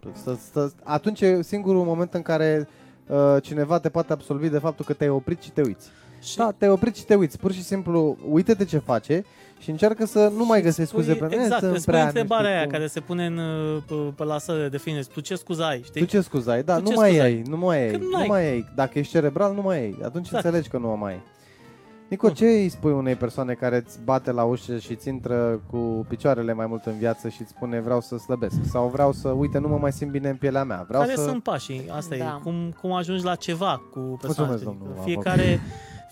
Da. 0.00 0.11
Să, 0.23 0.37
să, 0.52 0.71
atunci 0.83 1.21
e 1.21 1.42
singurul 1.42 1.85
moment 1.85 2.14
în 2.14 2.23
care 2.23 2.68
uh, 3.06 3.37
cineva 3.42 3.78
te 3.78 3.88
poate 3.88 4.12
absolvi 4.12 4.49
de 4.49 4.59
faptul 4.59 4.85
că 4.85 4.92
te-ai 4.92 5.11
oprit 5.11 5.42
și 5.42 5.50
te 5.50 5.62
uiți. 5.64 5.88
Și 6.25 6.37
Da, 6.37 6.50
te-ai 6.59 6.71
oprit 6.71 6.97
și 6.97 7.04
te 7.04 7.14
uiți. 7.14 7.38
Pur 7.38 7.52
și 7.52 7.62
simplu, 7.62 8.16
uite-te 8.31 8.64
ce 8.64 8.78
face 8.78 9.25
și 9.59 9.71
încearcă 9.71 10.07
să 10.07 10.33
nu 10.37 10.45
mai 10.45 10.62
găsești 10.62 10.90
spui- 10.90 11.02
scuze 11.02 11.19
pentru 11.19 11.38
Exact, 11.40 11.52
"Eh, 11.52 11.59
sunt 11.59 11.73
îți 11.73 11.83
spui 11.83 11.93
prea, 11.93 12.04
nu 12.04 12.09
știu 12.11 12.21
întrebarea 12.21 12.54
aia 12.57 12.62
cum." 12.62 12.73
care 12.73 12.87
se 12.87 13.00
pune 13.00 13.26
în, 13.26 13.38
uh, 13.38 13.83
pe, 13.87 13.95
pe 14.16 14.25
la 14.25 14.38
săle 14.38 14.69
de 14.69 14.78
fine. 14.78 15.00
Tu 15.12 15.21
ce 15.21 15.35
scuze 15.35 15.62
ai, 15.62 15.83
știi? 15.85 16.00
Tu 16.00 16.07
ce 16.07 16.21
scuze 16.21 16.50
ai? 16.50 16.62
Da, 16.62 16.75
Tu 16.76 16.83
nu 16.83 16.88
ce 16.88 16.95
mai 16.95 17.09
scuze 17.09 17.23
ai, 17.23 17.43
nu 17.49 17.57
mai 17.57 17.78
ai, 17.83 17.90
Că 17.90 17.97
nu 17.97 18.09
nu 18.11 18.16
ai. 18.16 18.26
mai 18.26 18.50
ai. 18.50 18.69
Dacă 18.75 18.99
ești 18.99 19.12
cerebral, 19.12 19.54
nu 19.54 19.62
mai 19.62 19.78
ai. 19.78 19.99
Atunci 20.04 20.25
Exact. 20.26 20.45
înțelegi 20.45 20.69
că 20.69 20.78
nu 20.78 20.90
o 20.93 20.95
mai 20.95 21.12
ai. 21.12 21.21
Nico, 22.09 22.28
ce 22.31 22.47
îi 22.47 22.69
spui 22.69 22.93
unei 22.93 23.14
persoane 23.14 23.52
care 23.54 23.76
îți 23.87 23.99
bate 24.04 24.33
la 24.33 24.45
ușă 24.45 24.78
și 24.78 24.93
îți 24.93 25.09
intră 25.09 25.61
cu 25.71 26.07
picioarele 26.09 26.52
mai 26.52 26.66
mult 26.66 26.85
în 26.85 26.99
viață 26.99 27.28
și 27.28 27.40
îți 27.40 27.50
spune 27.50 27.81
vreau 27.81 28.00
să 28.00 28.16
slăbesc 28.16 28.57
sau 28.71 28.88
vreau 28.88 29.12
să, 29.12 29.28
uite, 29.28 29.59
nu 29.59 29.69
mă 29.69 29.76
mai 29.81 29.93
simt 29.93 30.11
bine 30.11 30.28
în 30.28 30.37
pielea 30.37 30.64
mea, 30.64 30.85
vreau 30.88 31.02
care 31.02 31.14
să... 31.14 31.23
sunt 31.25 31.43
pașii? 31.43 31.85
Asta 31.97 32.16
Da. 32.16 32.25
e. 32.25 32.43
Cum, 32.43 32.75
cum 32.81 32.93
ajungi 32.93 33.25
la 33.25 33.35
ceva 33.35 33.83
cu 33.90 33.99
persoana 34.21 34.50
Mulțumesc, 34.50 34.50
respectivă. 34.52 34.76
domnul 34.87 35.04
Fiecare, 35.04 35.61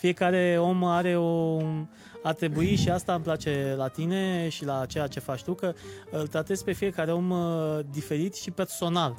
fiecare 0.02 0.59
om 0.59 0.85
are 0.85 1.16
o... 1.16 1.61
A 2.23 2.32
trebui 2.32 2.76
și 2.76 2.90
asta 2.90 3.14
îmi 3.14 3.23
place 3.23 3.75
la 3.76 3.88
tine 3.88 4.49
și 4.49 4.64
la 4.64 4.87
ceea 4.87 5.06
ce 5.06 5.21
faci 5.21 5.42
tu, 5.42 5.54
că 5.54 5.73
îl 6.11 6.26
tratezi 6.26 6.64
pe 6.64 6.73
fiecare 6.73 7.12
om 7.12 7.30
uh, 7.30 7.78
diferit 7.90 8.35
și 8.35 8.50
personal. 8.50 9.16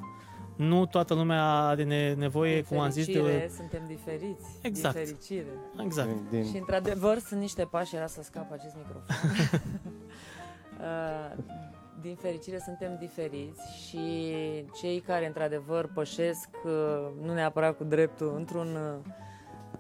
nu 0.56 0.86
toată 0.86 1.14
lumea 1.14 1.44
are 1.44 1.84
ne- 1.84 2.14
nevoie, 2.14 2.54
Din 2.54 2.64
cum 2.64 2.80
am 2.80 2.90
zis, 2.90 3.06
fericire, 3.06 3.38
de... 3.38 3.52
suntem 3.56 3.82
diferiți. 3.88 4.46
Exact. 4.62 4.96
Din 4.96 5.04
fericire. 5.06 5.54
Exact. 5.84 6.10
Din, 6.30 6.44
Și 6.44 6.52
din, 6.52 6.60
într-adevăr 6.60 7.18
sunt 7.18 7.40
niște 7.40 7.64
pași, 7.72 7.96
era 7.96 8.08
să 8.08 8.22
scap 8.24 8.52
acest 8.52 8.76
microfon. 8.76 9.06
Uh, 10.80 11.44
din 12.02 12.16
fericire 12.16 12.62
suntem 12.66 12.98
diferiți 13.00 13.62
și 13.88 14.34
cei 14.82 15.00
care 15.00 15.28
într-adevăr 15.28 15.92
pășesc, 15.94 16.50
uh, 16.66 16.72
nu 17.22 17.34
neapărat 17.34 17.78
cu 17.78 17.84
dreptul, 17.84 18.34
într-un... 18.36 18.78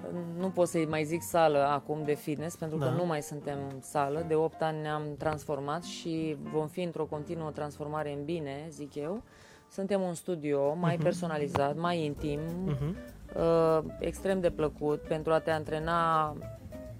uh, 0.04 0.10
Nu 0.40 0.50
pot 0.50 0.68
să-i 0.68 0.86
mai 0.86 1.04
zic 1.04 1.22
sală 1.22 1.60
acum 1.68 2.04
de 2.06 2.14
fitness, 2.14 2.56
pentru 2.56 2.78
că 2.78 2.86
Da. 2.86 2.92
nu 2.92 3.06
mai 3.06 3.22
suntem 3.22 3.58
sală. 3.80 4.26
De 4.28 4.36
8 4.36 4.62
ani 4.62 4.82
ne-am 4.82 5.04
transformat 5.18 5.84
și 5.84 6.38
vom 6.52 6.68
fi 6.68 6.82
într-o 6.82 7.06
continuă 7.06 7.52
transformare 7.52 8.12
în 8.14 8.24
bine, 8.24 8.66
zic 8.70 8.96
eu. 8.96 9.24
Suntem 9.72 10.02
un 10.02 10.14
studio 10.14 10.74
mai 10.74 10.94
Mhm. 10.94 11.04
personalizat, 11.04 11.76
mai 11.78 12.06
intim, 12.06 12.40
Mhm. 12.66 12.96
uh, 13.38 13.80
extrem 14.00 14.40
de 14.40 14.50
plăcut 14.50 15.02
pentru 15.02 15.34
a 15.34 15.40
te 15.40 15.52
antrena 15.52 16.34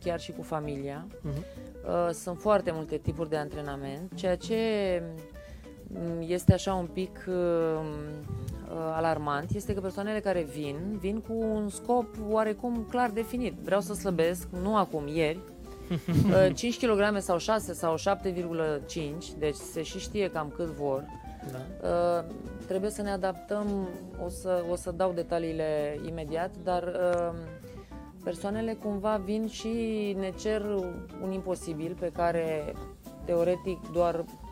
chiar 0.04 0.20
și 0.20 0.32
cu 0.32 0.42
familia. 0.42 1.08
Mhm. 1.22 1.34
Uh, 1.88 2.10
sunt 2.12 2.38
foarte 2.40 2.72
multe 2.72 2.98
tipuri 2.98 3.30
de 3.30 3.38
antrenament, 3.38 4.12
ceea 4.16 4.36
ce 4.38 4.58
mm, 5.88 6.22
este 6.28 6.54
așa 6.54 6.74
un 6.74 6.86
pic 6.86 7.26
uh, 7.28 7.34
uh, 7.34 7.86
alarmant 8.94 9.52
este 9.56 9.74
că 9.74 9.80
persoanele 9.80 10.20
care 10.20 10.42
vin, 10.42 10.98
vin 11.00 11.20
cu 11.20 11.34
un 11.34 11.70
scop 11.70 12.08
oarecum 12.30 12.86
clar 12.90 13.10
definit. 13.10 13.54
Vreau 13.54 13.82
să 13.82 13.94
slăbesc, 13.94 14.48
nu 14.62 14.76
acum, 14.78 15.08
ieri, 15.08 15.40
uh, 16.48 16.56
5 16.56 16.86
kg 16.86 17.18
sau 17.20 17.38
6 17.38 17.74
sau 17.74 17.96
7,5, 17.98 19.38
deci 19.40 19.56
se 19.56 19.82
și 19.82 20.00
știe 20.00 20.30
cam 20.30 20.54
cât 20.56 20.68
vor. 20.68 21.06
Da. 21.52 21.88
Uh, 21.88 22.24
trebuie 22.68 22.90
să 22.90 23.02
ne 23.02 23.12
adaptăm, 23.12 23.88
o 24.26 24.30
să, 24.30 24.64
o 24.72 24.76
să 24.76 24.92
dau 24.92 25.12
detaliile 25.12 26.00
imediat, 26.08 26.52
dar 26.64 26.84
uh, 26.84 27.34
persoanele 28.24 28.74
cumva 28.74 29.22
vin 29.26 29.48
și 29.48 29.68
ne 30.20 30.32
cer 30.40 30.62
un 31.24 31.32
imposibil 31.32 31.96
pe 32.00 32.12
care 32.16 32.74
teoretic 33.26 33.92
doar 33.92 34.24
cli- 34.24 34.24
par- 34.24 34.43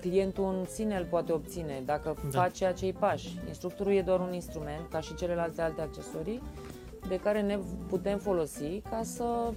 clientul 0.00 0.44
în 0.58 0.64
sine 0.64 0.96
îl 0.96 1.04
poate 1.04 1.32
obține 1.32 1.82
dacă 1.84 2.16
Da. 2.30 2.40
face 2.40 2.64
acei 2.66 2.92
pași. 2.92 3.38
Instructorul 3.46 3.92
e 3.92 4.02
doar 4.02 4.20
un 4.20 4.32
instrument, 4.32 4.88
ca 4.90 5.00
și 5.00 5.14
celelalte 5.14 5.62
alte 5.62 5.80
accesorii, 5.80 6.42
de 7.08 7.16
care 7.20 7.40
ne 7.40 7.58
putem 7.88 8.18
folosi 8.18 8.80
ca 8.90 9.00
să 9.02 9.52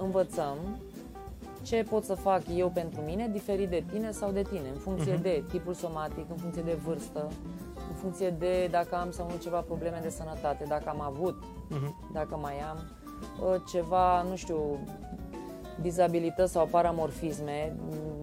învățăm 0.00 0.56
ce 1.62 1.82
pot 1.90 2.04
să 2.04 2.14
fac 2.14 2.42
eu 2.56 2.68
pentru 2.70 3.00
mine, 3.00 3.28
diferit 3.32 3.68
de 3.68 3.84
tine 3.92 4.10
sau 4.10 4.30
de 4.30 4.42
tine, 4.42 4.68
în 4.72 4.78
funcție 4.78 5.12
Mhm. 5.12 5.22
de 5.22 5.44
tipul 5.48 5.74
somatic, 5.74 6.24
în 6.30 6.36
funcție 6.36 6.62
de 6.62 6.78
vârstă, 6.84 7.28
în 7.88 7.94
funcție 7.94 8.30
de 8.30 8.68
dacă 8.70 8.96
am 8.96 9.10
sau 9.10 9.26
nu 9.30 9.36
ceva 9.36 9.60
probleme 9.60 9.98
de 10.02 10.08
sănătate, 10.08 10.64
dacă 10.68 10.88
am 10.88 11.00
avut, 11.00 11.42
Mhm. 11.68 12.10
dacă 12.12 12.36
mai 12.36 12.54
am, 12.70 12.78
uh, 13.42 13.60
ceva, 13.70 14.22
nu 14.22 14.36
știu, 14.36 14.78
dizabilități 15.82 16.52
sau 16.52 16.66
paramorfisme. 16.66 17.76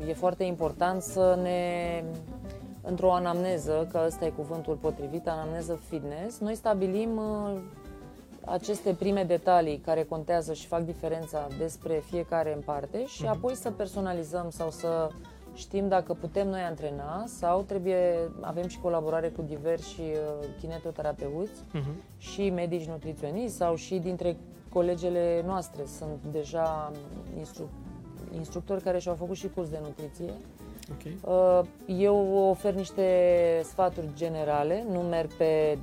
E 0.08 0.14
foarte 0.14 0.44
important 0.44 1.02
să 1.02 1.40
ne, 1.42 2.04
într-o 2.82 3.14
anamneză, 3.14 3.88
că 3.92 4.04
ăsta 4.06 4.26
e 4.26 4.30
cuvântul 4.30 4.76
potrivit, 4.76 5.28
anamneză 5.28 5.80
fitness, 5.90 6.40
noi 6.40 6.56
stabilim 6.56 7.18
uh, 7.18 7.58
aceste 8.46 8.94
prime 8.94 9.24
detalii 9.24 9.78
care 9.78 10.04
contează 10.04 10.54
și 10.54 10.68
fac 10.68 10.82
diferența 10.82 11.48
despre 11.58 12.04
fiecare 12.10 12.54
în 12.54 12.62
parte 12.62 13.06
și 13.06 13.22
Mhm. 13.24 13.32
apoi 13.32 13.56
să 13.56 13.72
personalizăm 13.72 14.50
sau 14.50 14.70
să 14.70 15.10
știm 15.54 15.88
dacă 15.88 16.14
putem 16.14 16.48
noi 16.50 16.62
antrena 16.62 17.24
sau 17.28 17.62
trebuie, 17.62 18.16
avem 18.42 18.68
și 18.68 18.80
colaborare 18.80 19.28
cu 19.28 19.42
diversi 19.42 20.00
uh, 20.02 20.48
kinetoterapeuți 20.60 21.52
Mhm. 21.72 21.90
și 22.18 22.50
medici 22.50 22.88
nutriționiști 22.88 23.56
sau 23.56 23.76
și 23.76 23.96
dintre 23.98 24.38
colegele 24.76 25.44
noastre 25.46 25.84
sunt 25.98 26.20
deja 26.32 26.92
instru- 27.38 27.70
instructori 28.36 28.82
care 28.82 29.00
și-au 29.00 29.16
făcut 29.16 29.36
și 29.36 29.50
curs 29.56 29.70
de 29.70 29.80
nutriție. 29.82 30.34
Ok. 30.92 31.30
Uh, 31.30 32.00
Eu 32.00 32.50
ofer 32.50 32.74
niște 32.74 33.06
sfaturi 33.64 34.10
generale, 34.16 34.86
nu 34.92 35.00
merg 35.00 35.34
pe 35.34 35.78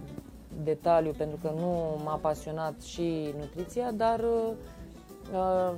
detaliu 0.65 1.13
pentru 1.17 1.39
că 1.43 1.53
nu 1.57 2.01
m-a 2.05 2.19
pasionat 2.21 2.83
și 2.83 3.35
nutriția, 3.39 3.91
dar 3.93 4.21
uh, 4.21 4.27
uh, 4.49 4.55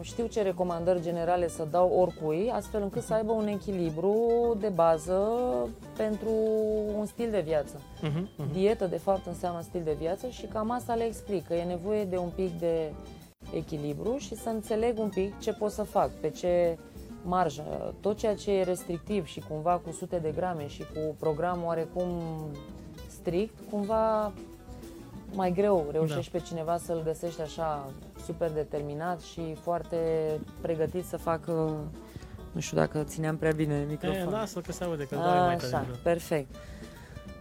știu 0.00 0.26
ce 0.26 0.42
recomandări 0.42 1.02
generale 1.02 1.48
să 1.48 1.66
dau 1.70 1.88
oricui, 1.88 2.50
astfel 2.52 2.82
încât 2.82 3.02
să 3.02 3.14
aibă 3.14 3.32
un 3.32 3.46
echilibru 3.46 4.16
de 4.60 4.68
bază 4.68 5.28
pentru 5.96 6.30
un 6.96 7.06
stil 7.06 7.30
de 7.30 7.40
viață. 7.40 7.80
Mhm. 8.02 8.28
Mhm. 8.36 8.52
Dietă, 8.52 8.86
de 8.86 8.98
fapt, 8.98 9.26
înseamnă 9.26 9.62
stil 9.62 9.80
de 9.84 9.96
viață 9.98 10.28
și 10.28 10.46
cam 10.46 10.70
asta 10.70 10.94
le 10.94 11.04
explic, 11.04 11.46
că 11.46 11.54
e 11.54 11.64
nevoie 11.64 12.04
de 12.04 12.16
un 12.16 12.30
pic 12.34 12.58
de 12.58 12.92
echilibru 13.52 14.16
și 14.16 14.34
să 14.34 14.48
înțeleg 14.48 14.98
un 14.98 15.08
pic 15.08 15.38
ce 15.38 15.52
pot 15.52 15.70
să 15.70 15.82
fac, 15.82 16.10
pe 16.10 16.30
ce 16.30 16.78
marjă. 17.24 17.94
Tot 18.00 18.16
ceea 18.16 18.34
ce 18.34 18.52
e 18.52 18.62
restrictiv 18.62 19.26
și 19.26 19.40
cumva 19.48 19.80
cu 19.84 19.92
sute 19.92 20.18
de 20.18 20.30
grame 20.30 20.66
și 20.68 20.80
cu 20.80 21.14
program 21.18 21.64
oarecum 21.64 22.08
strict, 23.08 23.54
cumva 23.70 24.32
mai 25.34 25.52
greu 25.52 25.86
reușești 25.90 26.30
pe 26.30 26.38
cineva 26.38 26.76
să-l 26.76 27.02
găsești 27.04 27.40
așa 27.40 27.90
super 28.24 28.50
determinat 28.50 29.20
și 29.20 29.54
foarte 29.62 29.96
pregătit 30.60 31.04
să 31.04 31.16
facă, 31.16 31.52
nu 32.52 32.60
știu 32.60 32.76
dacă 32.76 33.02
țineam 33.02 33.36
prea 33.36 33.52
bine 33.52 33.74
E, 33.74 33.84
microfonul. 33.90 34.30
lasă 34.32 34.60
că 34.60 34.72
se 34.72 34.84
aude, 34.84 35.04
că 35.06 35.14
doare 35.14 35.38
mai 35.38 35.54
Așa, 35.54 35.68
tare. 35.68 35.86
perfect. 36.02 36.54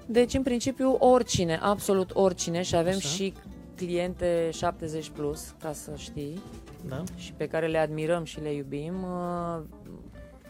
Deci, 0.05 0.33
în 0.33 0.43
principiu, 0.43 0.95
oricine, 0.99 1.59
absolut 1.61 2.11
oricine 2.13 2.61
și 2.61 2.75
avem 2.75 2.95
Așa. 2.95 3.07
și 3.07 3.33
cliente 3.75 4.49
70 4.53 5.09
plus, 5.09 5.53
ca 5.61 5.73
să 5.73 5.91
știi, 5.95 6.41
Da? 6.87 7.03
și 7.15 7.33
pe 7.33 7.47
care 7.47 7.67
le 7.67 7.77
admirăm 7.77 8.23
și 8.23 8.39
le 8.41 8.53
iubim, 8.53 8.93
uh, 9.03 9.61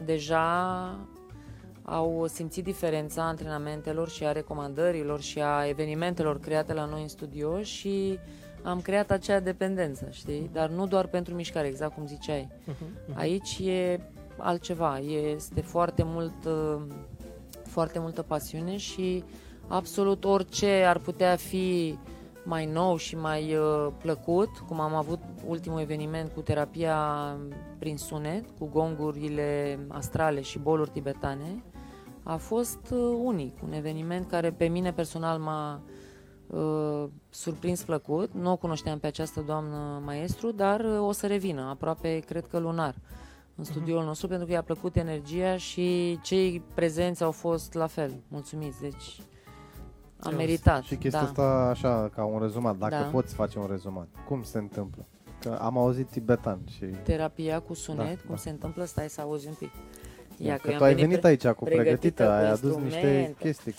deja 0.06 0.96
au 1.84 2.26
simțit 2.28 2.64
diferența 2.64 3.24
antrenamentelor 3.24 4.10
și 4.10 4.26
a 4.26 4.32
recomandărilor 4.32 5.22
și 5.22 5.42
a 5.42 5.68
evenimentelor 5.68 6.40
create 6.40 6.74
la 6.74 6.86
noi 6.86 7.02
în 7.02 7.08
studio 7.08 7.62
și 7.62 8.20
am 8.64 8.82
creat 8.82 9.12
acea 9.12 9.40
dependență, 9.40 10.08
știi? 10.12 10.50
Dar 10.54 10.70
nu 10.70 10.88
doar 10.88 11.08
pentru 11.08 11.36
mișcare, 11.36 11.68
exact 11.68 11.94
cum 11.94 12.08
ziceai. 12.08 12.50
Mhm. 12.66 12.76
Mhm. 13.08 13.20
Aici 13.20 13.60
e 13.60 14.00
altceva, 14.38 15.00
este 15.00 15.62
foarte 15.62 16.04
mult, 16.06 16.46
uh, 16.46 16.82
foarte 17.64 18.00
multă 18.00 18.22
pasiune 18.22 18.78
și 18.78 19.24
absolut 19.68 20.26
orice 20.26 20.84
ar 20.88 20.98
putea 20.98 21.36
fi 21.36 21.98
mai 22.46 22.66
nou 22.66 22.98
și 22.98 23.16
mai 23.16 23.56
uh, 23.56 23.88
plăcut, 24.02 24.50
cum 24.68 24.80
am 24.80 24.96
avut 24.96 25.20
ultimul 25.48 25.80
eveniment 25.80 26.32
cu 26.32 26.42
terapia 26.42 26.98
prin 27.80 27.98
sunet, 27.98 28.46
cu 28.60 28.70
gongurile 28.74 29.80
astrale 29.88 30.42
și 30.42 30.60
boluri 30.60 30.90
tibetane, 30.90 31.64
a 32.24 32.36
fost 32.36 32.80
uh, 32.92 33.18
unic, 33.24 33.58
un 33.64 33.74
eveniment 33.74 34.28
care 34.28 34.52
pe 34.52 34.66
mine 34.66 34.94
personal 34.94 35.40
m-a 35.40 35.82
uh, 36.56 37.10
surprins 37.30 37.84
plăcut. 37.84 38.34
Nu 38.34 38.52
o 38.52 38.56
cunoșteam 38.56 39.00
pe 39.00 39.08
această 39.08 39.42
doamnă 39.42 40.02
maestru, 40.06 40.52
dar 40.52 40.80
uh, 40.80 41.00
o 41.08 41.12
să 41.12 41.28
revină 41.28 41.62
aproape, 41.62 42.20
cred 42.20 42.48
că 42.48 42.58
lunar, 42.60 42.96
în 43.56 43.64
studioul 43.64 44.04
nostru, 44.04 44.28
pentru 44.28 44.46
că 44.48 44.52
i-a 44.54 44.62
plăcut 44.62 44.96
energia 44.96 45.58
și 45.58 46.20
cei 46.22 46.62
prezenți 46.74 47.24
au 47.24 47.32
fost 47.32 47.74
la 47.74 47.88
fel, 47.88 48.14
mulțumiți. 48.28 48.82
Deci 48.82 49.22
a 50.20 50.30
Ce 50.30 50.36
meritat. 50.36 50.84
și 50.84 50.96
chestia 50.96 51.20
da. 51.22 51.26
asta 51.28 51.44
așa, 51.70 52.10
ca 52.16 52.24
un 52.24 52.40
rezumat, 52.42 52.78
dacă 52.78 52.96
Da. 52.96 53.10
poți 53.12 53.34
face 53.34 53.60
un 53.60 53.68
rezumat. 53.70 54.08
Cum 54.28 54.44
se 54.44 54.58
întâmplă? 54.58 55.06
Că 55.40 55.58
am 55.62 55.78
auzit 55.78 56.08
tibetan 56.10 56.60
și... 56.76 56.86
Terapia 56.86 57.60
cu 57.60 57.74
sunet, 57.74 58.06
Da, 58.16 58.22
cum 58.26 58.36
da. 58.36 58.38
se 58.38 58.50
întâmplă, 58.50 58.84
stai 58.86 59.10
să 59.10 59.22
auzi 59.22 59.48
un 59.48 59.54
pic. 59.54 59.72
Ia, 60.38 60.58
că 60.58 60.72
eu 60.72 60.78
tu 60.78 60.84
am 60.84 60.90
ai 60.90 60.96
venit 60.96 61.20
pre- 61.20 61.28
aici 61.30 61.48
cu 61.48 61.64
pregătită 61.64 61.84
pregătită, 61.84 62.24
cu 62.24 62.30
ai 62.30 62.50
adus 62.50 62.76
niște 62.76 63.08
instrumente. 63.08 63.36
chestii. 63.40 63.74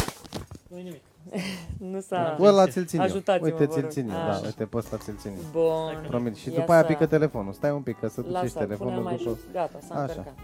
Nu 0.69 0.77
nimic. 0.77 1.01
Nu 1.93 2.01
s-a... 2.01 2.37
Bă, 2.39 2.51
la 2.51 2.67
ți-l 2.67 2.85
țin 2.87 2.99
eu. 2.99 3.05
Ajutați-mă, 3.05 3.47
Uite, 3.47 3.65
vă 3.65 3.73
ți-l 3.73 3.81
rog. 3.83 3.91
țin 3.91 4.09
eu, 4.09 4.17
Așa. 4.17 4.41
da, 4.41 4.47
uite, 4.47 4.65
pe 4.67 4.77
ăsta 4.77 4.97
ți-l 4.97 5.17
țin 5.17 5.31
eu. 5.31 5.43
Bun. 5.53 6.05
Promit. 6.09 6.37
Și 6.37 6.49
Ia 6.49 6.55
după 6.59 6.73
aia 6.73 6.81
să- 6.81 6.87
pică 6.87 7.07
telefonul. 7.07 7.53
Stai 7.53 7.71
un 7.71 7.83
pic, 7.83 7.99
că 7.99 8.09
să 8.09 8.21
ducești 8.21 8.43
Lasă, 8.43 8.53
pune 8.55 8.67
telefonul 8.67 9.03
mai 9.03 9.17
după... 9.17 9.29
jos. 9.29 9.39
Gata, 9.53 9.79
s-a 9.89 9.95
Așa. 9.95 10.01
încărcat. 10.03 10.35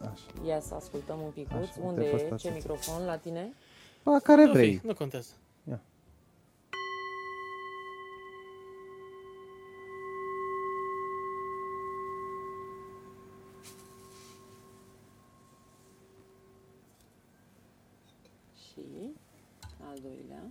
Așa. 0.00 0.46
Ia 0.48 0.60
să 0.60 0.74
ascultăm 0.74 1.16
un 1.24 1.30
picuț. 1.30 1.54
Așa, 1.68 1.72
Unde 1.82 2.00
uite, 2.00 2.16
pe 2.16 2.20
e? 2.22 2.24
ăsta 2.24 2.36
Ce 2.36 2.48
ți-l- 2.48 2.54
microfon? 2.54 3.04
La 3.06 3.16
tine? 3.16 3.52
La 4.02 4.18
care 4.22 4.44
Nu, 4.44 4.52
vrei. 4.52 4.74
fi, 4.76 4.86
nu 4.86 4.94
contează. 4.94 5.30
Și 18.54 19.11
al 19.92 19.98
doilea. 20.02 20.42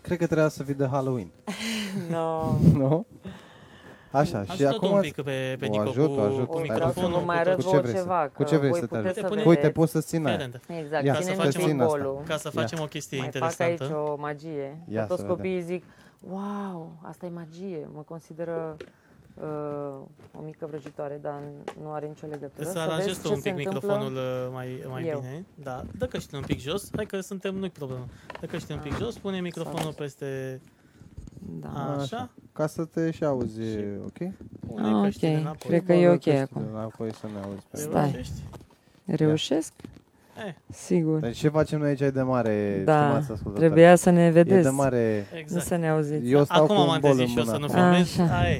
Cred 0.00 0.18
că 0.18 0.26
trebuia 0.26 0.48
să 0.48 0.62
fii 0.62 0.74
de 0.74 0.86
Halloween. 0.86 1.30
No. 2.10 2.52
Nu? 2.82 3.06
Așa, 4.12 4.44
și 4.44 4.50
Ajută 4.50 4.68
acum... 4.68 4.92
un 4.92 5.00
pic 5.00 5.14
pe, 5.14 5.56
pe 5.58 5.66
O 5.66 5.68
Nico 5.68 5.80
ajut, 5.88 6.06
cu, 6.14 6.20
o 6.20 6.22
ajut. 6.22 6.46
cu 6.48 6.54
O, 6.54 6.58
Hai, 6.58 6.66
vreau 6.66 6.78
să 6.78 7.00
microfonul. 7.00 7.18
vă 7.18 7.24
mai 7.24 7.36
cu 7.36 7.40
arăt 7.48 7.56
tot. 7.56 7.64
Cu 7.64 7.70
ce 7.70 7.70
vouă 7.70 7.80
vrei 7.82 7.94
să- 7.94 8.00
ceva, 8.00 8.22
cu 8.26 8.32
că 8.36 8.42
ce 8.44 8.56
vrei 8.56 8.70
voi 8.70 8.78
să 8.80 8.86
te 8.86 8.96
puteți 8.96 9.18
ajut? 9.18 9.30
să 9.30 9.34
Uite, 9.36 9.48
Uite, 9.48 9.60
vedeți. 9.60 9.78
poți 9.78 9.92
să 9.92 10.00
țin 10.00 10.18
Fii 10.20 10.28
aia. 10.28 10.36
atent. 10.36 10.60
Exact, 10.82 11.04
Ia, 11.04 11.12
Ca 11.12 11.18
să 11.20 11.24
ținem 11.30 11.44
facem 11.44 11.62
un 11.62 11.70
un- 11.70 11.80
asta. 11.80 11.96
bolul. 11.96 12.22
Ca 12.26 12.36
să 12.36 12.50
Ia. 12.54 12.60
facem 12.60 12.80
o 12.80 12.84
chestie 12.84 13.18
Mai 13.18 13.30
fac 13.32 13.42
aici 13.60 13.70
interesantă. 13.70 14.10
o 14.10 14.16
magie. 14.18 14.76
Ia 14.88 15.00
Că 15.00 15.06
toți 15.06 15.20
să 15.20 15.26
vedem. 15.26 15.36
copiii 15.36 15.60
zic, 15.62 15.84
wow, 16.28 16.92
asta 17.02 17.26
e 17.26 17.28
magie. 17.28 17.88
Mă 17.94 18.00
consideră 18.00 18.76
uh, 19.42 20.38
o 20.38 20.42
mică 20.44 20.66
vrăjitoare, 20.66 21.18
dar 21.22 21.40
nu 21.82 21.92
are 21.92 22.06
nicio 22.06 22.26
legătură. 22.26 22.64
Să 22.66 22.70
Să 22.72 22.78
aranjezi 22.78 23.06
vezi 23.08 23.20
tu 23.20 23.26
ce 23.28 23.34
un 23.34 23.40
se 23.40 23.50
pic 23.52 23.66
întâmplă. 23.66 23.88
microfonul 23.92 24.16
uh, 24.46 24.52
mai, 24.52 24.84
mai 24.88 25.06
eu. 25.06 25.18
bine. 25.18 25.44
Da, 25.54 25.84
dă 25.98 26.06
căștile 26.06 26.38
un 26.38 26.44
pic 26.44 26.58
jos. 26.60 26.88
Hai 26.96 27.06
că 27.06 27.20
suntem, 27.20 27.54
nu-i 27.54 27.70
problemă. 27.70 28.06
Dă 28.40 28.46
căștile 28.46 28.74
un 28.74 28.80
pic 28.82 28.92
Ah, 28.92 28.98
jos, 29.00 29.18
pune 29.18 29.40
microfonul 29.40 29.92
peste 29.92 30.60
Da. 31.60 31.68
așa. 31.68 32.00
Așa. 32.00 32.30
Ca 32.52 32.66
să 32.66 32.84
te 32.84 33.10
și 33.10 33.24
auzi, 33.24 33.60
Și- 33.60 33.84
ok? 34.04 34.32
Pune 34.66 34.88
Ah, 34.88 35.02
căștile 35.02 35.30
ok. 35.34 35.40
înapoi. 35.40 35.68
Cred 35.70 35.84
că 35.84 35.92
e 35.92 35.96
Bagă 35.96 36.08
ok 36.12 36.14
căștile 36.22 36.38
acum. 36.40 36.62
Înapoi 36.72 37.14
să 37.14 37.26
ne 37.34 37.40
auzi. 37.44 37.66
pe 37.70 37.76
Stai. 37.76 38.10
Reușești? 38.10 38.42
Reușesc? 39.04 39.72
Eh. 40.46 40.54
Sigur. 40.70 41.18
Deci 41.18 41.36
ce 41.36 41.48
facem 41.48 41.78
noi 41.78 41.88
aici 41.88 42.00
e 42.00 42.10
de 42.10 42.22
mare, 42.22 42.82
Da, 42.84 43.02
stimați 43.04 43.30
ascultători? 43.32 43.58
Trebuia 43.58 43.94
să 43.94 44.10
ne 44.10 44.22
E 44.24 44.30
de 44.30 44.42
vedeți, 44.42 44.68
mare... 44.74 45.26
nu 45.32 45.38
Exact. 45.38 45.64
să 45.64 45.76
ne 45.76 45.88
auziți. 45.88 46.30
Eu 46.30 46.44
stau 46.44 46.62
Acum 46.64 46.76
cu 46.76 46.82
am 46.82 46.88
un 46.88 46.98
bol 47.00 47.10
în 47.10 47.16
trezit 47.16 47.32
și 47.32 47.38
eu 47.38 47.44
să 47.44 47.50
mână. 47.52 47.66
nu 47.66 47.72
filmez. 47.72 48.18
Așa. 48.18 48.38
Aia 48.38 48.50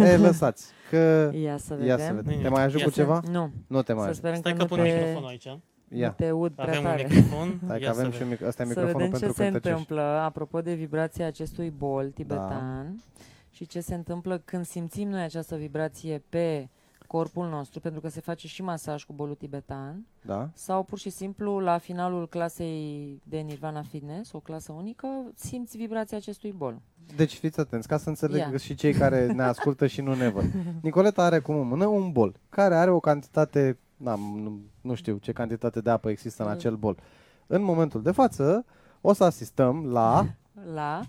e. 0.00 0.12
E, 0.12 0.16
lăsați, 0.16 0.66
că... 0.90 1.30
Ia 1.42 1.56
să 1.56 1.74
vedem. 1.74 1.86
Ia 1.88 1.98
să 1.98 2.12
vedem. 2.12 2.24
Nimic. 2.30 2.42
Te 2.42 2.48
mai 2.48 2.62
ajut 2.64 2.78
Ia 2.80 2.84
cu 2.84 2.90
să- 2.90 3.00
ceva? 3.00 3.20
Nu, 3.30 3.50
Nu 3.66 3.82
te 3.82 3.92
mai 3.92 4.02
să 4.02 4.08
ajut. 4.08 4.16
sperăm 4.18 4.36
Stai 4.36 4.52
că 4.52 4.56
că 4.58 4.62
nu 4.62 4.68
pun 4.68 4.78
te, 4.78 4.92
microfonul 4.92 5.28
aici. 5.28 5.46
nu 5.88 5.98
Ia. 5.98 6.10
te 6.10 6.26
aud 6.28 6.52
prea 6.52 6.66
Avem 6.68 6.78
un 6.78 6.84
tare. 6.84 7.06
microfon. 7.08 7.60
Hai 7.68 7.78
că 7.78 7.84
Ia 7.84 7.92
să 7.92 7.98
avem 7.98 8.10
și 8.12 8.18
vedem. 8.18 8.28
mic- 8.32 8.46
ăsta 8.48 8.62
e 8.62 8.66
Să 8.66 8.68
microfonul 8.68 8.92
vedem 9.08 9.12
ce 9.12 9.18
pentru 9.24 9.42
se 9.42 9.42
cântăcești. 9.50 9.78
întâmplă, 9.80 10.02
apropo 10.02 10.60
de 10.60 10.72
vibrația 10.74 11.26
acestui 11.26 11.72
bol 11.78 12.10
tibetan 12.14 13.02
și 13.50 13.66
ce 13.66 13.80
se 13.80 13.94
întâmplă 13.94 14.42
când 14.44 14.64
simțim 14.66 15.08
noi 15.08 15.22
această 15.22 15.56
vibrație 15.56 16.22
pe 16.28 16.68
corpul 17.06 17.48
nostru, 17.48 17.80
pentru 17.80 18.00
că 18.00 18.08
se 18.08 18.20
face 18.20 18.46
și 18.46 18.62
masaj 18.62 19.04
cu 19.04 19.12
bolul 19.12 19.34
tibetan, 19.34 20.06
Da? 20.22 20.50
sau 20.54 20.82
pur 20.82 20.98
și 20.98 21.10
simplu 21.10 21.58
la 21.58 21.78
finalul 21.78 22.28
clasei 22.28 23.20
de 23.24 23.38
Nirvana 23.38 23.82
Fitness, 23.82 24.32
o 24.32 24.40
clasă 24.40 24.72
unică, 24.72 25.06
simți 25.34 25.76
vibrația 25.76 26.16
acestui 26.16 26.52
bol. 26.52 26.80
Deci 27.16 27.34
fiți 27.34 27.60
atenți, 27.60 27.88
ca 27.88 27.96
să 27.96 28.08
înțeleg 28.08 28.38
Ia. 28.50 28.56
și 28.56 28.74
cei 28.74 28.92
care 28.92 29.32
ne 29.32 29.42
ascultă 29.52 29.86
și 29.86 30.00
nu 30.00 30.14
ne 30.14 30.28
văd. 30.28 30.44
Nicoleta 30.82 31.22
are 31.24 31.38
cum 31.38 31.54
în 31.56 31.66
mână 31.66 31.86
un 31.86 32.12
bol, 32.12 32.40
care 32.48 32.74
are 32.76 32.90
o 32.90 33.00
cantitate, 33.00 33.78
na, 33.96 34.14
nu, 34.14 34.60
nu 34.80 34.94
știu 34.94 35.16
ce 35.16 35.32
cantitate 35.32 35.80
de 35.80 35.90
apă 35.90 36.10
există 36.10 36.42
în 36.42 36.48
Mm. 36.48 36.54
acel 36.54 36.76
bol. 36.76 36.98
În 37.46 37.62
momentul 37.62 38.02
de 38.02 38.10
față, 38.10 38.64
o 39.00 39.12
să 39.12 39.24
asistăm 39.24 39.84
la... 39.86 40.26
La 40.74 41.00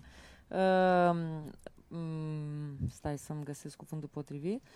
uh, 0.47 1.15
um, 1.87 2.77
stai 2.89 3.17
să-mi 3.17 3.43
găsesc 3.43 3.75
cuvântul 3.75 4.09
potrivit 4.11 4.61
uh, 4.63 4.69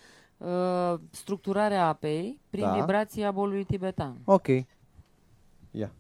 structurarea 1.12 1.88
apei 1.88 2.40
prin 2.50 2.64
Da. 2.64 2.74
vibrația 2.80 3.32
bolului 3.32 3.64
tibetan. 3.64 4.18
Ok. 4.26 4.48
Ia. 5.72 5.92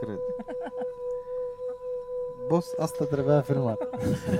Cred. 0.00 0.18
Boss, 2.48 2.72
asta 2.78 3.04
trebuia 3.04 3.40
filmat. 3.40 3.88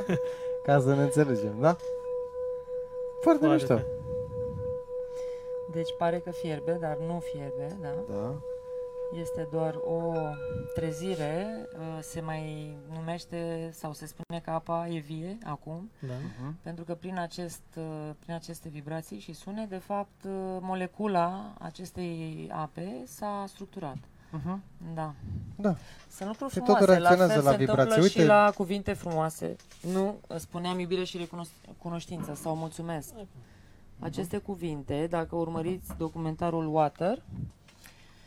Ca 0.65 0.81
să 0.81 0.95
ne 0.95 1.03
înțelegem, 1.03 1.55
da? 1.61 1.77
Foarte 3.21 3.47
Foarte 3.47 3.49
mișto. 3.49 3.67
tare. 3.75 3.87
Deci 5.73 5.95
pare 5.99 6.19
că 6.19 6.31
fierbe, 6.31 6.73
dar 6.81 6.97
nu 7.07 7.19
fierbe, 7.33 7.77
da? 7.81 7.89
Da. 8.15 8.35
Este 9.21 9.49
doar 9.53 9.75
o 9.85 10.13
trezire, 10.75 11.67
uh, 11.79 11.99
se 12.01 12.21
mai 12.21 12.77
numește 12.95 13.71
sau 13.73 13.93
se 13.93 14.07
spune 14.07 14.41
că 14.41 14.51
apa 14.51 14.87
e 14.89 14.99
vie 14.99 15.39
acum, 15.45 15.91
Da. 16.01 16.13
Uh-huh. 16.15 16.53
pentru 16.63 16.85
că 16.85 16.95
prin, 16.95 17.19
acest, 17.19 17.63
uh, 17.77 18.11
prin 18.19 18.35
aceste 18.35 18.69
vibrații 18.69 19.19
și 19.19 19.33
sune, 19.33 19.67
de 19.69 19.77
fapt, 19.79 20.25
uh, 20.25 20.31
molecula 20.61 21.55
acestei 21.59 22.49
ape 22.53 23.03
s-a 23.07 23.45
structurat. 23.49 23.97
Uh-huh. 23.97 24.59
Da. 24.95 25.15
Da. 25.61 25.77
Să 26.09 26.25
nu 26.25 26.31
Păi 26.33 26.49
frumoase, 26.49 26.61
totul 26.73 26.87
reacționează 26.95 27.33
fel 27.33 27.43
la 27.43 27.51
se 27.51 27.57
vibrații. 27.57 27.83
întâmplă 27.83 28.03
Uite- 28.03 28.21
și 28.21 28.27
la 28.27 28.53
cuvinte 28.57 28.93
frumoase. 28.93 29.57
Nu, 29.93 30.19
spuneam 30.37 30.79
iubire 30.79 31.05
și 31.05 31.17
recunos- 31.17 31.51
cunoștință 31.79 32.35
sau 32.35 32.57
mulțumesc. 32.57 33.09
Aceste 33.99 34.39
cuvinte, 34.39 35.07
dacă 35.11 35.37
urmăriți 35.37 35.91
documentarul 35.99 36.75
Water, 36.75 37.23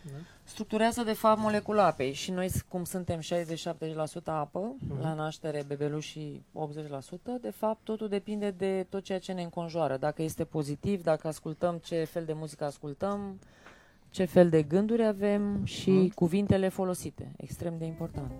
Da. 0.05 0.11
structurează 0.43 1.03
de 1.03 1.13
fapt 1.13 1.39
molecula 1.39 1.85
apei 1.85 2.13
și 2.13 2.31
noi 2.31 2.49
s- 2.49 2.61
cum 2.67 2.83
suntem 2.83 3.19
60-70% 3.19 4.31
apă, 4.31 4.75
la 5.01 5.13
naștere 5.13 5.63
bebelușii 5.67 6.45
80%, 6.53 7.31
de 7.41 7.49
fapt 7.51 7.79
totul 7.83 8.07
depinde 8.07 8.51
de 8.51 8.85
tot 8.89 9.03
ceea 9.03 9.19
ce 9.19 9.31
ne 9.31 9.41
înconjoară. 9.43 9.97
Dacă 9.97 10.21
este 10.21 10.43
pozitiv, 10.43 11.03
dacă 11.03 11.27
ascultăm 11.27 11.77
ce 11.77 12.03
fel 12.03 12.25
de 12.25 12.33
muzică 12.33 12.65
ascultăm, 12.65 13.39
ce 14.13 14.25
fel 14.25 14.49
de 14.49 14.61
gânduri 14.61 15.03
avem 15.05 15.63
și 15.65 15.89
Mhm. 15.89 16.07
cuvintele 16.07 16.67
folosite. 16.69 17.31
Extrem 17.37 17.77
de 17.77 17.85
important. 17.85 18.31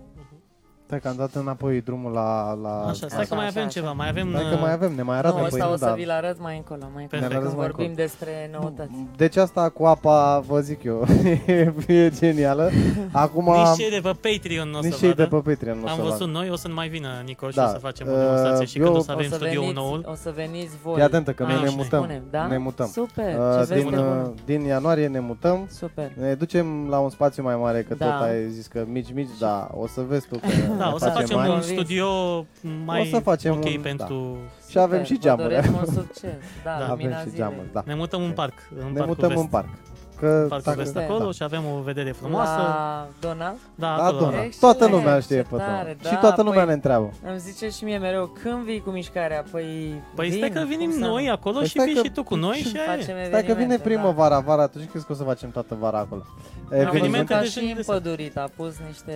Stai 0.86 1.00
că 1.00 1.08
am 1.08 1.14
dat 1.16 1.34
înapoi 1.34 1.80
drumul 1.80 2.12
la... 2.12 2.58
la... 2.62 2.80
Așa, 2.80 2.92
stai 2.92 3.18
Așa, 3.18 3.28
că 3.28 3.34
mai 3.34 3.44
așa, 3.44 3.52
avem 3.54 3.62
așa. 3.62 3.80
ceva. 3.80 3.92
Mai 3.92 4.08
avem... 4.08 4.28
Stai 4.30 4.42
că 4.48 4.54
uh, 4.54 4.60
mai 4.60 4.72
avem, 4.72 4.92
ne 4.94 5.02
mai 5.02 5.16
arată. 5.16 5.34
nu, 5.34 5.40
păi 5.42 5.50
ăsta 5.52 5.64
nu, 5.66 5.72
o 5.72 5.76
să 5.76 5.84
da. 5.84 5.92
vi-l 5.92 6.10
arăt 6.10 6.40
mai 6.40 6.56
încolo, 6.56 6.90
mai 6.94 7.02
încolo 7.02 7.20
Perfect. 7.22 7.42
când 7.42 7.56
mai 7.56 7.66
vorbim 7.66 7.84
încolo. 7.86 8.06
despre 8.06 8.50
noutăți. 8.52 8.90
Deci 9.16 9.36
asta 9.36 9.68
cu 9.68 9.84
apa, 9.84 10.38
vă 10.46 10.60
zic 10.60 10.82
eu, 10.82 11.06
e, 11.46 11.72
e 11.94 12.10
genială. 12.10 12.70
Acum... 13.12 13.44
Nici 13.44 13.76
cei 13.86 13.90
de 14.00 14.08
pe 14.08 14.28
Patreon 14.30 14.68
nu 14.68 14.78
o 14.78 14.80
nici 14.80 14.92
să 14.92 14.98
cei 14.98 15.14
de 15.14 15.22
vadă. 15.24 15.40
pe 15.42 15.50
Patreon 15.50 15.78
nu 15.78 15.84
o 15.84 15.88
Am 15.88 15.94
să 15.96 16.02
văzut 16.02 16.18
vadă. 16.18 16.30
noi, 16.30 16.50
o 16.50 16.56
să 16.56 16.68
mai 16.74 16.88
vină 16.88 17.08
Nicoș 17.24 17.50
și 17.50 17.56
Da. 17.56 17.64
o 17.64 17.68
să 17.68 17.78
facem 17.78 18.06
o 18.08 18.10
Uh, 18.10 18.16
demonstrație 18.18 18.66
și 18.66 18.78
eu- 18.78 18.84
când 18.84 18.96
o 18.96 19.00
să 19.00 19.10
o 19.10 19.12
avem 19.14 19.28
să, 19.28 19.34
studioul 19.34 19.60
veniți, 19.66 19.78
noul. 19.80 20.04
o 20.10 20.14
să 20.14 20.32
veniți 20.34 20.74
voi. 20.82 20.94
Fii 20.94 21.02
atentă 21.02 21.32
că 21.32 21.42
noi 21.42 21.54
Ah, 21.54 21.60
ne 21.62 21.68
și 21.68 21.76
mutăm. 21.76 22.02
Spunem, 22.02 22.22
da? 22.30 22.46
Ne 22.46 22.58
mutăm. 22.58 22.86
Super, 22.88 23.34
Uh, 23.38 23.58
ce 23.58 23.64
vezi 23.74 23.82
din, 23.82 23.90
de 23.90 23.96
uh, 23.98 24.04
bun. 24.04 24.34
din 24.44 24.60
ianuarie 24.60 25.06
ne 25.06 25.20
mutăm. 25.20 25.66
Super. 25.70 26.10
Ne 26.20 26.34
ducem 26.34 26.86
la 26.88 26.98
un 26.98 27.10
spațiu 27.10 27.42
mai 27.42 27.56
mare, 27.56 27.82
că 27.82 27.94
Da. 27.94 28.04
tot 28.10 28.22
ai 28.28 28.48
zis 28.50 28.66
că 28.66 28.84
mici, 28.88 29.12
mici, 29.14 29.38
da, 29.40 29.68
o 29.74 29.86
să 29.86 30.00
vezi 30.08 30.26
tu 30.28 30.38
că 30.38 30.46
Da, 30.78 30.86
ne 30.88 30.92
o 30.94 30.98
să 30.98 31.08
facem 31.14 31.36
mari. 31.36 31.48
un 31.50 31.54
Convins. 31.56 31.72
studio 31.80 32.08
mai 32.84 33.00
O 33.00 33.04
să 33.04 33.18
facem 33.18 33.52
ok 33.52 33.64
un- 33.64 33.80
pentru... 33.82 34.36
Și 34.68 34.78
avem 34.78 35.04
Super, 35.04 35.06
și 35.06 35.12
vă 35.12 35.18
geamuri. 35.20 35.48
doresc 35.48 35.70
mult 35.70 35.88
succes. 35.88 36.30
Da, 36.64 36.70
Da. 36.78 36.84
Avem 36.84 36.88
lumina 36.90 37.16
și 37.18 37.22
zilei. 37.24 37.36
geamuri, 37.38 37.66
da. 37.72 37.82
Ne 37.86 37.94
mutăm 37.94 38.22
în 38.22 38.30
parc, 38.32 38.54
în 38.70 38.76
Ne 38.86 38.92
parcul 38.92 39.06
mutăm 39.06 39.28
vest. 39.28 39.40
în 39.40 39.46
parc. 39.46 39.68
Că 40.18 40.46
Parcul 40.48 40.60
dacă- 40.64 40.78
vest 40.78 40.92
da. 40.94 41.00
acolo 41.00 41.32
și 41.32 41.42
avem 41.42 41.62
o 41.76 41.80
vedere 41.82 42.12
frumoasă. 42.12 42.56
La 42.56 43.06
Donald? 43.20 43.56
Da, 43.74 43.94
Da, 43.98 44.04
acolo. 44.04 44.18
Dona. 44.18 44.42
Excelent, 44.42 44.54
Toată 44.78 44.86
lumea 44.86 45.14
ce 45.14 45.20
știe 45.22 45.42
pe 45.42 45.56
tare, 45.56 45.82
Dona. 45.82 45.96
da, 46.02 46.08
Și 46.08 46.16
toată 46.16 46.42
lumea 46.42 46.64
păi- 46.64 46.66
ne 46.66 46.72
întreabă. 46.72 47.12
Îmi 47.28 47.38
zice 47.38 47.68
și 47.70 47.84
mie 47.84 47.98
mereu, 47.98 48.26
când 48.42 48.62
vii 48.64 48.80
cu 48.80 48.90
mișcarea? 48.90 49.44
Păi, 49.50 49.94
Păi 50.14 50.28
vin, 50.28 50.36
stai 50.36 50.50
că 50.50 50.64
venim 50.68 50.90
cum 50.90 50.98
să 50.98 51.04
noi 51.06 51.24
nu? 51.26 51.32
acolo 51.32 51.56
Păi 51.58 51.66
și 51.66 51.70
stai 51.72 51.84
vii 51.86 51.94
că- 51.94 52.00
și 52.04 52.10
tu 52.10 52.22
cu 52.22 52.34
noi 52.34 52.56
și 52.56 52.76
aia 52.76 52.84
e. 52.84 52.96
Facem 52.96 53.04
Stai 53.04 53.28
că 53.28 53.36
vine 53.36 53.50
evenimente, 53.50 53.82
primăvara, 53.88 54.38
vara, 54.40 54.66
tu 54.66 54.78
știi 54.78 54.90
crezi 54.90 55.06
că 55.06 55.12
o 55.12 55.14
să 55.14 55.22
facem 55.22 55.50
toată 55.50 55.76
vara 55.80 55.98
acolo. 55.98 56.22
Da. 56.68 56.76
Am 56.76 56.82
văzut 56.84 56.94
Evenimente 56.96 57.32
ca 57.34 57.40
de 57.40 57.46
și 57.46 57.52
genul 57.60 57.74
de 57.74 57.82
împădurit, 57.86 58.36
a 58.36 58.50
pus 58.56 58.74
niște... 58.86 59.12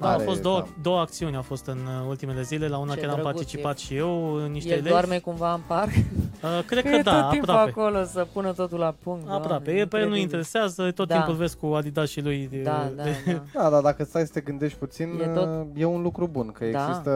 Da, 0.00 0.06
au 0.08 0.14
Are, 0.14 0.24
fost 0.24 0.42
două, 0.42 0.58
da. 0.58 0.66
două 0.82 1.00
acțiuni 1.00 1.36
au 1.36 1.42
fost 1.42 1.66
în 1.66 1.78
uh, 1.86 2.08
ultimele 2.08 2.42
zile. 2.42 2.68
La 2.68 2.78
una 2.78 2.92
Ce 2.94 3.00
chiar 3.00 3.08
am 3.08 3.14
drăguț 3.14 3.34
participat 3.34 3.76
e. 3.76 3.80
și 3.80 3.96
eu, 3.96 4.34
în 4.34 4.50
niște 4.52 4.68
El 4.68 4.74
elevi. 4.74 4.88
doarme 4.90 5.18
cumva 5.18 5.52
în 5.52 5.60
parc? 5.66 5.88
Uh, 5.88 6.60
cred 6.66 6.82
Că 6.84 6.88
că 6.90 6.94
e 6.96 7.02
da, 7.02 7.20
tot 7.20 7.30
timpul 7.30 7.50
aproape. 7.50 7.70
acolo 7.80 8.04
să 8.04 8.26
pună 8.32 8.52
totul 8.52 8.78
la 8.78 8.94
punct. 9.02 9.24
Aproape. 9.28 9.48
Doamne, 9.64 9.80
E, 9.80 9.86
pe 9.86 9.98
el 9.98 10.08
nu 10.08 10.16
incredibil. 10.16 10.25
Interesează, 10.32 10.90
tot 10.90 11.08
Da. 11.08 11.14
timpul 11.14 11.34
vezi 11.34 11.56
cu 11.56 11.66
Adidas 11.66 12.08
și 12.08 12.20
lui. 12.20 12.48
de- 12.50 12.62
Da, 12.62 12.90
da, 12.96 13.02
de- 13.02 13.16
da. 13.32 13.42
Da, 13.62 13.70
dar 13.70 13.82
dacă 13.82 14.04
stai 14.04 14.22
să 14.26 14.30
te 14.32 14.40
gândești 14.40 14.78
puțin, 14.78 15.18
E 15.20 15.22
e, 15.22 15.26
tot- 15.26 15.66
e 15.76 15.84
un 15.84 16.02
lucru 16.02 16.26
bun, 16.32 16.52
că 16.58 16.64
Da. 16.72 16.86
există 16.88 17.10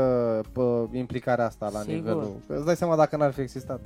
pă, 0.52 0.86
implicarea 0.92 1.46
asta 1.46 1.70
la 1.72 1.78
Sigur. 1.80 1.94
nivelul... 1.94 2.30
Că 2.46 2.54
Îți 2.54 2.64
dai 2.64 2.76
seama 2.76 2.96
dacă 2.96 3.16
n-ar 3.16 3.32
fi 3.32 3.40
existat. 3.40 3.80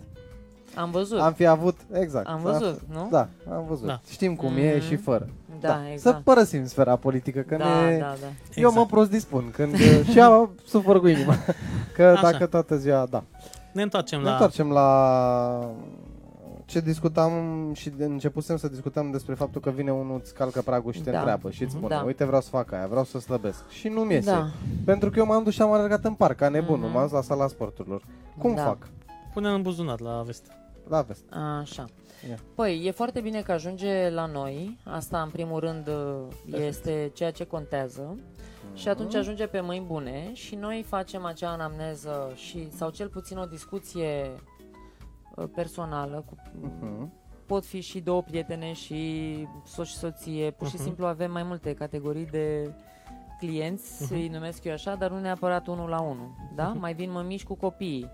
Am 0.77 0.91
văzut. 0.91 1.21
Am 1.21 1.33
fi 1.33 1.47
avut, 1.47 1.77
exact. 1.93 2.27
Am 2.27 2.41
văzut, 2.43 2.81
nu? 2.93 3.09
Da, 3.11 3.29
am 3.51 3.65
văzut. 3.69 3.87
Da. 3.87 4.01
Știm 4.11 4.35
cum 4.35 4.57
e 4.57 4.75
Mhm. 4.77 4.87
și 4.87 4.97
fără. 4.97 5.29
Da, 5.61 5.69
Să 5.69 5.91
exact. 5.93 6.23
părăsim 6.23 6.67
sfera 6.67 6.97
politică, 6.97 7.41
că 7.41 7.57
da, 7.57 7.81
ne... 7.85 7.97
da, 7.99 8.15
da. 8.21 8.27
Eu 8.55 8.73
mă 8.73 8.87
prost 8.87 9.11
dispun 9.11 9.51
când 9.53 9.77
și 10.11 10.19
eu 10.19 10.51
sufăr 10.73 11.01
cu 11.01 11.07
inima. 11.07 11.35
Că 11.95 12.03
Așa. 12.03 12.31
dacă 12.31 12.47
toată 12.47 12.77
ziua, 12.77 13.07
da. 13.11 13.23
Ne 13.73 13.83
întoarcem 13.83 14.19
Ne 14.19 14.25
la... 14.25 14.31
întoarcem 14.31 14.71
la 14.71 15.71
ce 16.66 16.81
discutam 16.81 17.70
și 17.74 17.90
de 17.90 18.05
începusem 18.05 18.57
să 18.57 18.68
discutăm 18.68 19.11
despre 19.11 19.35
faptul 19.35 19.61
că 19.61 19.70
vine 19.70 19.92
unul, 19.92 20.20
îți 20.22 20.35
calcă 20.35 20.62
pragul 20.62 20.92
și 20.92 21.00
te 21.00 21.11
Da. 21.11 21.16
întreabă 21.18 21.50
și 21.50 21.62
îți 21.62 21.72
spune, 21.72 21.88
Da. 21.94 22.03
uite 22.03 22.24
vreau 22.24 22.40
să 22.40 22.48
fac 22.48 22.72
aia, 22.72 22.87
vreau 22.87 23.05
să 23.05 23.18
slăbesc. 23.18 23.68
Și 23.68 23.88
nu-mi 23.88 24.12
iese. 24.12 24.31
Da. 24.31 24.46
Pentru 24.85 25.11
că 25.11 25.18
eu 25.18 25.27
m-am 25.27 25.42
dus 25.42 25.53
și 25.53 25.62
am 25.62 25.72
alergat 25.72 26.05
în 26.05 26.14
parc, 26.14 26.37
ca 26.37 26.48
nebunul, 26.48 26.85
Mhm. 26.87 26.92
m-am 26.94 27.03
dus 27.03 27.12
la 27.12 27.22
sala 27.22 27.46
sporturilor. 27.48 28.03
Cum 28.38 28.55
Da. 28.55 28.62
fac? 28.62 28.88
Pune 29.33 29.48
în 29.48 29.62
buzunar 29.62 30.00
la 30.00 30.22
vest. 30.27 30.46
La 30.88 31.00
vest. 31.03 31.22
Așa. 31.61 31.85
Ia. 32.29 32.38
Păi, 32.55 32.83
e 32.87 32.90
foarte 32.90 33.20
bine 33.20 33.40
că 33.42 33.53
ajunge 33.53 34.11
la 34.11 34.27
noi. 34.27 34.79
Asta, 34.85 35.22
în 35.22 35.31
primul 35.31 35.61
rând, 35.61 35.88
este 36.66 37.11
ceea 37.14 37.31
ce 37.31 37.44
contează. 37.44 38.16
Și 38.74 38.88
atunci 38.88 39.09
Mhm. 39.11 39.18
ajunge 39.18 39.46
pe 39.46 39.61
mâini 39.61 39.85
bune 39.87 40.31
și 40.33 40.55
noi 40.55 40.85
facem 40.88 41.24
acea 41.24 41.50
anamneză 41.50 42.33
și, 42.35 42.68
sau 42.77 42.90
cel 42.90 43.09
puțin 43.09 43.38
o 43.38 43.44
discuție 43.44 44.31
uh, 44.35 44.40
personală 45.55 46.25
cu, 46.29 46.35
Mhm. 46.61 47.12
pot 47.47 47.64
fi 47.64 47.81
și 47.81 48.01
două 48.01 48.23
prietene 48.23 48.73
și 48.73 49.35
soț 49.64 49.87
și 49.88 49.94
soție. 49.97 50.51
Pur 50.51 50.66
și 50.68 50.75
Mhm. 50.75 50.83
simplu 50.85 51.07
avem 51.07 51.31
mai 51.33 51.42
multe 51.42 51.75
categorii 51.75 52.27
de 52.27 52.75
clienți, 53.38 54.03
Mhm. 54.03 54.14
îi 54.14 54.29
numesc 54.29 54.64
eu 54.64 54.73
așa, 54.73 54.94
dar 54.94 55.11
nu 55.11 55.20
neapărat 55.20 55.66
unul 55.66 55.88
la 55.88 56.01
unul. 56.01 56.31
Da? 56.55 56.68
Mhm. 56.68 56.79
Mai 56.81 56.94
vin 56.94 57.11
mămiși 57.11 57.44
cu 57.47 57.55
copiii. 57.55 58.11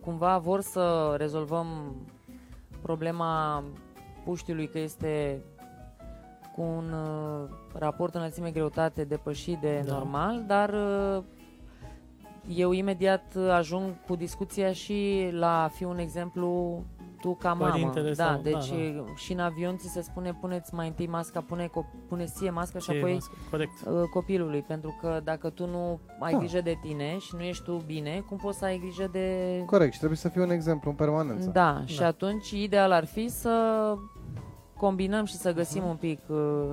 Cumva 0.00 0.38
vor 0.38 0.60
să 0.60 1.14
rezolvăm 1.18 1.66
problema 2.82 3.64
puștiului 4.24 4.68
că 4.68 4.78
este 4.78 5.42
cu 6.54 6.60
un 6.62 6.92
uh, 6.92 7.48
raport 7.74 8.14
înălțime-greutate 8.14 9.04
depășit 9.04 9.58
de 9.58 9.82
Da. 9.86 9.92
normal, 9.92 10.44
dar 10.46 10.68
uh, 10.72 11.22
eu 12.48 12.72
imediat 12.72 13.24
uh, 13.36 13.48
ajung 13.50 13.94
cu 14.06 14.16
discuția 14.16 14.72
și 14.72 15.28
la 15.32 15.62
a 15.62 15.68
fi 15.68 15.84
un 15.84 15.98
exemplu 15.98 16.82
tu 17.20 17.34
ca 17.34 17.52
mamă. 17.52 17.70
Părintele 17.70 18.12
Da, 18.12 18.24
sau- 18.24 18.40
deci 18.42 18.52
da, 18.70 19.02
da. 19.04 19.14
și 19.16 19.32
în 19.32 19.38
avion 19.38 19.76
ți 19.76 19.88
se 19.88 20.00
spune 20.00 20.32
puneți 20.40 20.74
mai 20.74 20.86
întâi 20.86 21.06
masca, 21.06 21.40
pune, 21.40 21.66
co- 21.68 22.06
pune 22.08 22.24
ție 22.24 22.50
masca 22.50 22.78
și 22.78 22.88
Ce 22.88 22.94
e 22.94 22.98
apoi 22.98 23.12
mască? 23.14 23.32
Corect. 23.50 23.72
uh, 23.86 24.02
copilului, 24.12 24.60
pentru 24.60 24.98
că 25.00 25.20
dacă 25.24 25.50
tu 25.50 25.66
nu 25.66 25.98
ai 26.20 26.32
Da. 26.32 26.38
grijă 26.38 26.60
de 26.60 26.78
tine 26.82 27.18
și 27.18 27.34
nu 27.36 27.42
ești 27.42 27.64
tu 27.64 27.82
bine, 27.86 28.24
cum 28.28 28.36
poți 28.36 28.58
să 28.58 28.64
ai 28.64 28.78
grijă 28.78 29.08
de... 29.12 29.62
Corect, 29.66 29.92
și 29.92 29.98
trebuie 29.98 30.18
să 30.18 30.28
fie 30.28 30.42
un 30.42 30.50
exemplu 30.50 30.90
în 30.90 30.96
permanență. 30.96 31.48
Da, 31.50 31.82
și 31.84 31.98
Da. 31.98 32.06
atunci 32.06 32.50
ideal 32.50 32.92
ar 32.92 33.04
fi 33.04 33.28
să 33.28 33.94
combinăm 34.76 35.24
și 35.24 35.34
să 35.36 35.52
găsim 35.52 35.84
un 35.84 35.96
pic 35.96 36.20
uh, 36.28 36.70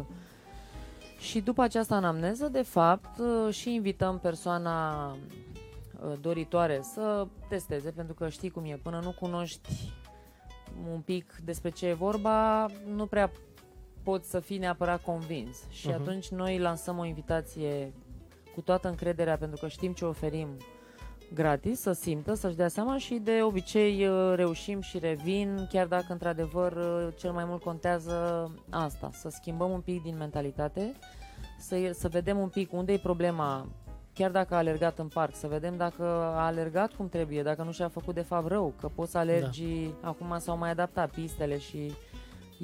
și 1.19 1.39
după 1.41 1.61
această 1.61 1.93
anamneză, 1.93 2.47
de 2.51 2.61
fapt, 2.61 3.19
uh, 3.19 3.53
și 3.53 3.73
invităm 3.73 4.19
persoana 4.19 5.05
uh, 5.11 5.17
doritoare 6.21 6.79
să 6.81 7.27
testeze, 7.49 7.91
pentru 7.91 8.13
că 8.13 8.29
știi 8.29 8.49
cum 8.49 8.63
e, 8.65 8.79
până 8.83 8.99
nu 9.03 9.11
cunoști 9.11 9.69
un 10.93 10.99
pic 10.99 11.35
despre 11.43 11.69
ce 11.69 11.87
e 11.87 11.93
vorba, 11.93 12.65
nu 12.95 13.05
prea 13.05 13.31
poți 14.03 14.29
să 14.29 14.39
fii 14.39 14.57
neapărat 14.57 15.01
convins. 15.01 15.57
Și 15.69 15.87
Mhm. 15.87 16.01
atunci 16.01 16.27
noi 16.29 16.57
lansăm 16.59 16.97
o 16.97 17.05
invitație 17.05 17.93
cu 18.55 18.61
toată 18.61 18.87
încrederea, 18.87 19.37
pentru 19.37 19.59
că 19.61 19.67
știm 19.67 19.93
ce 19.93 20.05
oferim 20.05 20.47
gratis, 21.33 21.79
să 21.79 21.91
simtă, 21.91 22.33
să-și 22.33 22.55
dea 22.55 22.67
seama 22.67 22.97
și 22.97 23.13
de 23.15 23.39
obicei 23.43 24.07
uh, 24.07 24.33
reușim 24.35 24.81
și 24.81 24.99
revin, 24.99 25.67
chiar 25.71 25.87
dacă 25.87 26.05
într-adevăr 26.09 26.71
uh, 26.71 27.13
cel 27.17 27.31
mai 27.31 27.45
mult 27.45 27.61
contează 27.63 28.51
asta, 28.69 29.09
să 29.13 29.29
schimbăm 29.29 29.71
un 29.71 29.81
pic 29.81 30.01
din 30.03 30.17
mentalitate, 30.17 30.93
să, 31.59 31.91
să 31.93 32.07
vedem 32.07 32.37
un 32.37 32.49
pic 32.49 32.73
unde 32.73 32.93
e 32.93 32.97
problema, 32.97 33.67
chiar 34.17 34.31
dacă 34.31 34.53
a 34.53 34.57
alergat 34.57 34.99
în 34.99 35.07
parc, 35.07 35.35
să 35.35 35.47
vedem 35.47 35.73
dacă 35.77 36.03
a 36.35 36.45
alergat 36.45 36.91
cum 36.93 37.09
trebuie, 37.09 37.43
dacă 37.43 37.63
nu 37.63 37.71
și-a 37.71 37.87
făcut 37.89 38.13
de 38.13 38.21
fapt 38.21 38.47
rău, 38.47 38.73
că 38.81 38.89
poți 38.95 39.11
să 39.11 39.17
alergi, 39.17 39.65
da. 40.01 40.07
acum 40.07 40.35
s-au 40.39 40.57
mai 40.57 40.69
adaptat 40.69 41.09
pistele 41.09 41.57
și 41.57 41.93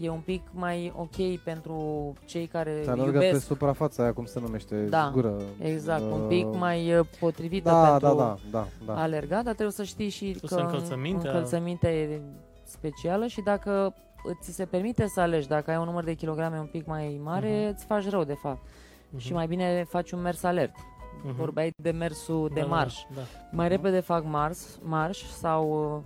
e 0.01 0.09
un 0.09 0.19
pic 0.19 0.41
mai 0.51 0.93
ok 0.95 1.37
pentru 1.43 2.13
cei 2.25 2.45
care 2.47 2.79
Ți-a 2.83 2.91
alergat 2.91 3.19
pe 3.19 3.25
iubesc. 3.25 3.45
suprafața 3.45 4.03
aia, 4.03 4.13
cum 4.13 4.25
se 4.25 4.39
numește, 4.39 4.75
Da, 4.75 5.09
gură. 5.13 5.33
Exact, 5.59 6.01
un 6.01 6.21
Uh, 6.21 6.27
pic 6.27 6.45
mai 6.45 6.97
uh, 6.97 7.05
potrivită 7.19 7.69
da, 7.69 7.89
pentru 7.91 8.07
da, 8.17 8.37
da, 8.51 8.67
da, 8.85 8.93
da. 8.93 9.01
alergat, 9.01 9.43
dar 9.43 9.53
trebuie 9.53 9.71
să 9.75 9.83
știi 9.83 10.09
și 10.09 10.35
Plus 10.39 10.51
că 10.51 10.59
încălțămintea. 10.59 11.31
încălțămintea 11.31 11.91
e 11.93 12.21
specială 12.63 13.27
și 13.27 13.41
dacă 13.41 13.93
ți 14.41 14.51
se 14.53 14.65
permite 14.65 15.07
să 15.07 15.19
alegi, 15.21 15.47
dacă 15.47 15.71
ai 15.71 15.77
un 15.77 15.85
număr 15.85 16.03
de 16.03 16.13
kilograme 16.13 16.59
un 16.59 16.65
pic 16.71 16.85
mai 16.85 17.19
mare, 17.23 17.59
Mhm. 17.63 17.73
îți 17.73 17.85
faci 17.85 18.09
rău 18.09 18.23
de 18.23 18.33
fapt. 18.41 18.61
Mhm. 19.09 19.19
Și 19.21 19.33
mai 19.33 19.47
bine 19.47 19.85
faci 19.89 20.11
un 20.11 20.21
mers 20.21 20.43
alert. 20.43 20.75
Mhm. 21.23 21.35
Vorbeai 21.35 21.73
de 21.75 21.91
mersul 21.91 22.49
de 22.53 22.59
Da, 22.59 22.65
da, 22.65 22.75
marș. 22.75 22.99
Da, 23.15 23.21
Mai 23.51 23.67
repede 23.67 23.99
fac 23.99 24.23
mars, 24.25 24.79
marș 24.83 25.23
sau 25.23 25.93
uh, 25.95 26.01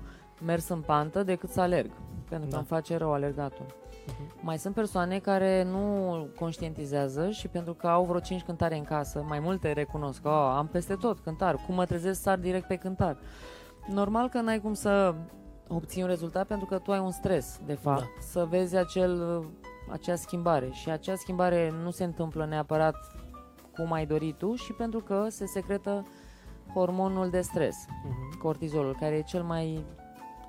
mers 0.45 0.69
în 0.69 0.81
pantă 0.81 1.23
decât 1.23 1.49
să 1.49 1.61
alerg, 1.61 1.89
pentru 2.29 2.45
că 2.47 2.51
Da. 2.53 2.57
îmi 2.57 2.65
face 2.67 2.97
rău 2.97 3.13
alergatul. 3.13 3.65
Mhm. 4.07 4.45
Mai 4.45 4.57
sunt 4.57 4.73
persoane 4.73 5.19
care 5.19 5.63
nu 5.63 6.27
conștientizează 6.39 7.29
și 7.29 7.47
pentru 7.47 7.73
că 7.73 7.87
au 7.87 8.03
vreo 8.05 8.19
5 8.19 8.41
cântare 8.43 8.77
în 8.77 8.83
casă, 8.83 9.25
mai 9.27 9.39
multe 9.39 9.71
recunosc 9.71 10.21
că 10.21 10.29
oh, 10.29 10.53
am 10.57 10.67
peste 10.67 10.95
tot 10.95 11.19
cântar, 11.19 11.55
cum 11.65 11.75
mă 11.75 11.85
trezesc 11.85 12.21
sar 12.21 12.37
direct 12.37 12.67
pe 12.67 12.75
cântar. 12.75 13.17
Normal 13.93 14.29
că 14.29 14.41
n-ai 14.41 14.59
cum 14.59 14.73
să 14.73 15.15
obții 15.67 16.01
un 16.01 16.07
rezultat 16.07 16.47
pentru 16.47 16.65
că 16.65 16.77
tu 16.77 16.91
ai 16.91 16.99
un 16.99 17.11
stres, 17.11 17.59
de 17.65 17.73
fapt, 17.73 17.99
Da. 17.99 18.05
să 18.19 18.45
vezi 18.49 18.75
acel, 18.75 19.43
acea 19.91 20.15
schimbare 20.15 20.69
și 20.71 20.89
acea 20.89 21.15
schimbare 21.15 21.73
nu 21.83 21.91
se 21.91 22.03
întâmplă 22.03 22.45
neapărat 22.45 22.95
cum 23.77 23.91
ai 23.91 24.05
dorit 24.05 24.35
tu 24.37 24.55
și 24.55 24.73
pentru 24.73 24.99
că 24.99 25.25
se 25.29 25.45
secretă 25.45 26.05
hormonul 26.73 27.29
de 27.29 27.41
stres, 27.41 27.85
Mhm. 28.03 28.37
cortizolul, 28.39 28.95
care 28.99 29.15
e 29.15 29.21
cel 29.21 29.43
mai 29.43 29.85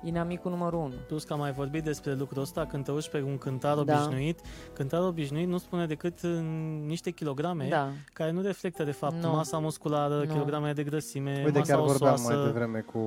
inamicul 0.03 0.51
numărul 0.51 0.79
1. 0.79 0.93
Plus 1.07 1.23
că 1.23 1.33
am 1.33 1.39
mai 1.39 1.51
vorbit 1.51 1.83
despre 1.83 2.13
lucrul 2.13 2.41
ăsta 2.41 2.65
când 2.65 2.83
te 2.83 2.91
uiți 2.91 3.09
pe 3.09 3.21
un 3.21 3.37
cântar 3.37 3.77
Da. 3.79 3.81
obișnuit. 3.81 4.39
Cântarul 4.73 5.07
obișnuit 5.07 5.47
nu 5.47 5.57
spune 5.57 5.85
decât 5.85 6.21
uh, 6.21 6.39
niște 6.85 7.11
kilograme 7.11 7.67
Da, 7.69 7.87
care 8.13 8.31
nu 8.31 8.41
reflectă 8.41 8.83
de 8.83 8.91
fapt 8.91 9.13
Nu. 9.23 9.29
masa 9.31 9.57
musculară, 9.57 10.17
Nu. 10.17 10.31
kilogramele 10.33 10.73
de 10.73 10.83
grăsime, 10.83 11.41
Uite, 11.45 11.57
masa 11.59 11.73
chiar 11.73 11.85
vorbeam 11.85 12.13
osoasă. 12.13 12.33
mai 12.37 12.45
devreme 12.45 12.79
cu, 12.79 12.99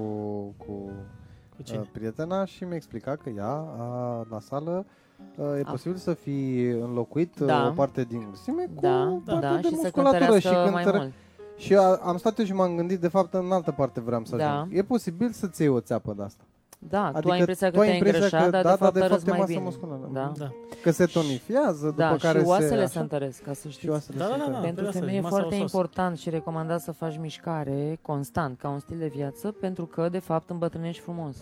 cu 0.57 0.91
Cu 1.57 1.63
cine? 1.63 1.79
uh, 1.79 1.87
prietena 1.93 2.45
și 2.45 2.65
mi-a 2.65 2.77
explicat 2.77 3.21
că 3.21 3.29
ea, 3.29 3.53
a, 3.79 4.27
la 4.31 4.41
sală, 4.41 4.85
uh, 4.87 4.93
e 5.59 5.63
A. 5.65 5.71
posibil 5.71 5.97
să 5.97 6.15
fi 6.15 6.67
înlocuit 6.83 7.39
uh, 7.41 7.47
Da. 7.47 7.67
o 7.67 7.71
parte 7.75 8.05
din 8.05 8.27
grăsime 8.29 8.65
cu 8.75 8.81
da, 8.81 9.21
parte 9.25 9.47
da, 9.47 9.55
de 9.55 9.61
și 9.63 9.75
să 9.75 9.81
musculatură 9.83 10.19
cântărească 10.19 10.49
și 10.49 10.71
mai 10.73 10.83
cântăre- 10.83 10.99
mult. 10.99 11.13
Și 11.57 11.77
a, 11.77 11.83
am 12.03 12.17
stat 12.17 12.39
eu 12.39 12.45
și 12.45 12.53
m-am 12.53 12.77
gândit, 12.77 13.01
de 13.01 13.09
fapt, 13.09 13.35
în 13.35 13.53
altă 13.53 13.71
parte 13.71 14.01
vreau 14.01 14.25
să 14.25 14.37
Da. 14.37 14.53
ajung. 14.55 14.77
E 14.77 14.83
posibil 14.83 15.31
să-ți 15.31 15.61
iei 15.63 15.71
o 15.71 15.81
țeapă 15.81 16.15
de 16.17 16.23
asta. 16.23 16.45
Da, 16.89 17.11
tu 17.11 17.17
Adică 17.17 17.33
ai 17.33 17.39
impresia 17.39 17.67
că 17.71 17.75
tu 17.75 17.81
ai 17.81 17.87
te-ai 17.87 17.97
impresia 17.99 18.23
îngrășat, 18.25 18.45
că, 18.45 18.51
dar 18.51 18.63
da, 18.63 18.71
de 18.71 18.77
da, 18.79 18.85
fapt 18.85 18.95
de 18.95 19.01
fapt 19.01 19.11
arăți 19.13 19.27
e 19.27 19.31
mai 19.31 19.39
masă 19.39 19.53
bine. 19.53 19.63
musculară. 19.65 20.09
Da, 20.13 20.33
Da. 20.39 20.51
Că 20.83 20.91
se 20.91 21.05
tonifiază, 21.07 21.87
după 21.87 22.01
da 22.03 22.17
care 22.17 22.39
și 22.39 22.45
oasele 22.47 22.87
se... 22.87 22.93
se 22.93 22.99
întăresc, 22.99 23.43
ca 23.43 23.53
să 23.53 23.69
și 23.69 23.75
știți. 23.75 23.91
oasele 23.91 24.19
Da, 24.19 24.25
se 24.25 24.31
da, 24.31 24.37
da, 24.37 24.43
întăresc. 24.45 24.61
da. 24.61 24.67
Pentru 24.67 24.87
asta 24.87 24.99
femei 24.99 25.17
e 25.17 25.21
masa 25.21 25.29
foarte 25.37 25.55
osoasă. 25.55 25.77
important 25.77 26.19
și 26.19 26.31
recomandat 26.31 26.81
să 26.81 26.93
faci 26.93 27.19
mișcare 27.19 27.99
constant, 28.03 28.59
ca 28.59 28.69
un 28.69 28.79
stil 28.79 28.99
de 28.99 29.07
viață, 29.15 29.53
pentru 29.61 29.87
că, 29.87 30.09
de 30.09 30.19
fapt, 30.19 30.51
îmbătrânești 30.51 31.03
frumos. 31.03 31.37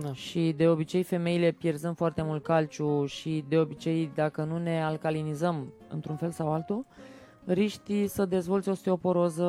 Da. 0.00 0.12
Și 0.12 0.54
de 0.56 0.68
obicei 0.68 1.02
femeile 1.02 1.50
pierzând 1.50 1.96
foarte 1.96 2.22
mult 2.22 2.42
calciu 2.42 3.04
și 3.06 3.44
de 3.48 3.58
obicei 3.58 4.10
dacă 4.14 4.44
nu 4.44 4.58
ne 4.58 4.82
alcalinizăm 4.82 5.72
într-un 5.88 6.16
fel 6.16 6.30
sau 6.30 6.52
altul, 6.52 6.84
riști 7.44 8.06
să 8.06 8.24
dezvolți 8.24 8.68
osteoporoză 8.68 9.46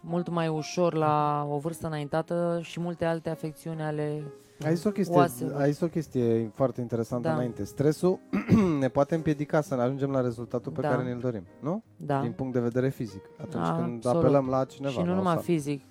mult 0.00 0.28
mai 0.28 0.48
ușor 0.48 0.94
la 0.94 1.46
o 1.50 1.58
vârstă 1.58 1.86
înaintată 1.86 2.58
și 2.62 2.80
multe 2.80 3.04
alte 3.04 3.30
afecțiuni 3.30 3.82
ale... 3.82 4.22
Ai 4.64 4.74
zis 4.74 4.84
o 4.84 4.90
chestie, 4.90 5.16
Oasele. 5.16 5.54
ai 5.56 5.70
zis 5.72 5.80
o 5.80 5.86
chestie 5.88 6.50
foarte 6.54 6.80
interesantă 6.80 7.28
Da. 7.28 7.34
înainte. 7.34 7.64
Stresul 7.64 8.18
ne 8.80 8.88
poate 8.88 9.14
împiedica 9.14 9.60
să 9.60 9.74
ne 9.74 9.82
ajungem 9.82 10.10
la 10.10 10.20
rezultatul 10.20 10.72
pe 10.72 10.80
Da. 10.80 10.88
care 10.88 11.02
ne-l 11.02 11.18
dorim, 11.18 11.46
nu? 11.60 11.82
Da. 11.96 12.20
Din 12.20 12.32
punct 12.32 12.52
de 12.52 12.60
vedere 12.60 12.88
fizic. 12.88 13.22
Atunci 13.40 13.64
Da, 13.66 13.74
când 13.74 13.94
absolut. 13.94 14.22
apelăm 14.24 14.46
la 14.48 14.64
cineva. 14.64 14.92
și 14.92 14.98
nu 14.98 15.04
la 15.04 15.12
o 15.12 15.14
numai 15.14 15.32
sală. 15.32 15.44
fizic. 15.44 15.82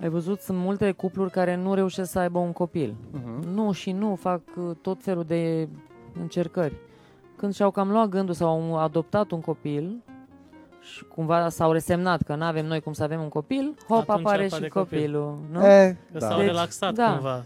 Ai 0.00 0.08
văzut, 0.08 0.40
sunt 0.40 0.58
multe 0.58 0.92
cupluri 0.92 1.30
care 1.30 1.54
nu 1.56 1.74
reușesc 1.74 2.10
să 2.10 2.18
aibă 2.18 2.38
un 2.38 2.52
copil. 2.52 2.94
Mhm. 3.10 3.48
Nu 3.54 3.72
și 3.72 3.92
nu, 3.92 4.14
fac 4.14 4.40
uh, 4.56 4.70
tot 4.82 5.02
felul 5.02 5.24
de 5.24 5.68
încercări. 6.20 6.74
Când 7.36 7.54
și-au 7.54 7.70
cam 7.70 7.90
luat 7.90 8.08
gândul 8.08 8.34
sau 8.34 8.48
au 8.48 8.76
adoptat 8.78 9.30
un 9.30 9.40
copil 9.40 10.02
și 10.80 11.04
cumva 11.04 11.48
s-au 11.48 11.72
resemnat 11.72 12.22
că 12.22 12.34
nu 12.34 12.44
avem 12.44 12.66
noi 12.66 12.80
cum 12.80 12.92
să 12.92 13.02
avem 13.02 13.20
un 13.20 13.28
copil, 13.28 13.74
hop, 13.88 14.08
Atunci 14.08 14.18
apare 14.26 14.44
apare 14.44 14.64
și 14.64 14.68
copil. 14.68 14.68
copilul. 14.70 15.38
Nu? 15.50 15.66
E, 15.66 15.96
Că 16.12 16.18
da. 16.18 16.28
s-au 16.28 16.38
Deci, 16.38 16.46
relaxat 16.46 16.94
da. 16.94 17.12
cumva. 17.12 17.44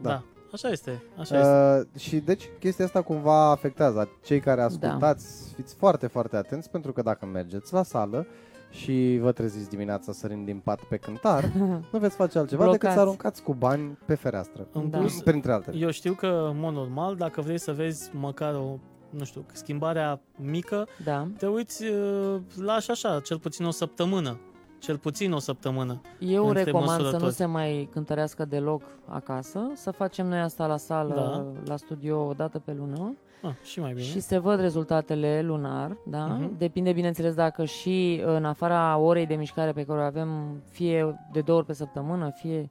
Da. 0.00 0.08
Da. 0.08 0.22
Așa 0.52 0.68
este. 0.68 1.02
Așa 1.18 1.38
este. 1.38 1.88
Uh, 1.94 2.00
și 2.00 2.16
deci 2.16 2.48
chestia 2.58 2.84
asta 2.84 3.02
cumva 3.02 3.50
afectează 3.50 4.08
cei 4.24 4.40
care 4.40 4.60
Da. 4.60 4.64
ascultați, 4.66 5.52
fiți 5.54 5.74
foarte, 5.74 6.06
foarte 6.06 6.36
atenți 6.36 6.70
pentru 6.70 6.92
că 6.92 7.02
dacă 7.02 7.26
mergeți 7.26 7.72
la 7.72 7.82
sală 7.82 8.26
și 8.72 9.18
vă 9.20 9.32
treziți 9.32 9.68
dimineața 9.68 10.12
sărind 10.12 10.44
din 10.44 10.58
pat 10.64 10.80
pe 10.82 10.96
cântar, 10.96 11.44
nu 11.92 11.98
veți 11.98 12.16
face 12.16 12.38
altceva 12.38 12.62
decât 12.64 12.78
Blocați. 12.78 12.94
să 12.98 13.00
aruncați 13.06 13.42
cu 13.42 13.54
bani 13.54 13.98
pe 14.06 14.14
fereastră. 14.14 14.66
În 14.72 14.90
Da. 14.90 14.98
plus, 14.98 15.20
Printre 15.22 15.52
altele. 15.52 15.76
eu 15.78 15.90
știu 15.90 16.12
că, 16.12 16.48
în 16.52 16.58
mod 16.60 16.74
normal, 16.74 17.16
dacă 17.16 17.40
vrei 17.40 17.58
să 17.58 17.72
vezi 17.72 18.10
măcar 18.16 18.54
o, 18.54 18.78
nu 19.10 19.24
știu, 19.24 19.44
schimbarea 19.52 20.20
mică, 20.36 20.86
Da. 21.04 21.26
te 21.36 21.46
uiți, 21.46 21.84
uh, 21.84 22.40
lași 22.56 22.90
așa, 22.90 23.20
cel 23.20 23.38
puțin 23.38 23.64
o 23.64 23.70
săptămână. 23.70 24.38
Cel 24.78 24.98
puțin 24.98 25.32
o 25.32 25.38
săptămână. 25.38 26.00
Eu 26.18 26.46
Între 26.46 26.62
recomand 26.62 26.88
să 26.90 26.96
nu 26.96 27.02
măsurători. 27.02 27.34
se 27.34 27.44
mai 27.44 27.88
cântărească 27.92 28.44
deloc 28.44 28.82
acasă, 29.06 29.70
să 29.74 29.90
facem 29.90 30.26
noi 30.26 30.40
asta 30.40 30.66
la 30.66 30.76
sală, 30.76 31.14
Da. 31.14 31.60
la 31.70 31.76
studio 31.76 32.26
o 32.26 32.32
dată 32.32 32.58
pe 32.58 32.72
lună 32.72 33.14
Ah, 33.42 33.54
și 33.62 33.80
mai 33.80 33.92
bine. 33.92 34.04
și 34.04 34.20
se 34.20 34.38
văd 34.38 34.60
rezultatele 34.60 35.42
lunar, 35.42 35.96
da? 36.06 36.26
Mhm. 36.26 36.58
Depinde, 36.58 36.92
bineînțeles, 36.92 37.34
dacă 37.34 37.64
și 37.64 38.22
în 38.24 38.44
afara 38.44 38.96
orei 38.98 39.26
de 39.26 39.34
mișcare 39.34 39.72
pe 39.72 39.84
care 39.84 39.98
o 40.00 40.02
avem, 40.02 40.62
fie 40.70 41.18
de 41.32 41.40
două 41.40 41.58
ori 41.58 41.66
pe 41.66 41.72
săptămână, 41.72 42.30
fie 42.30 42.70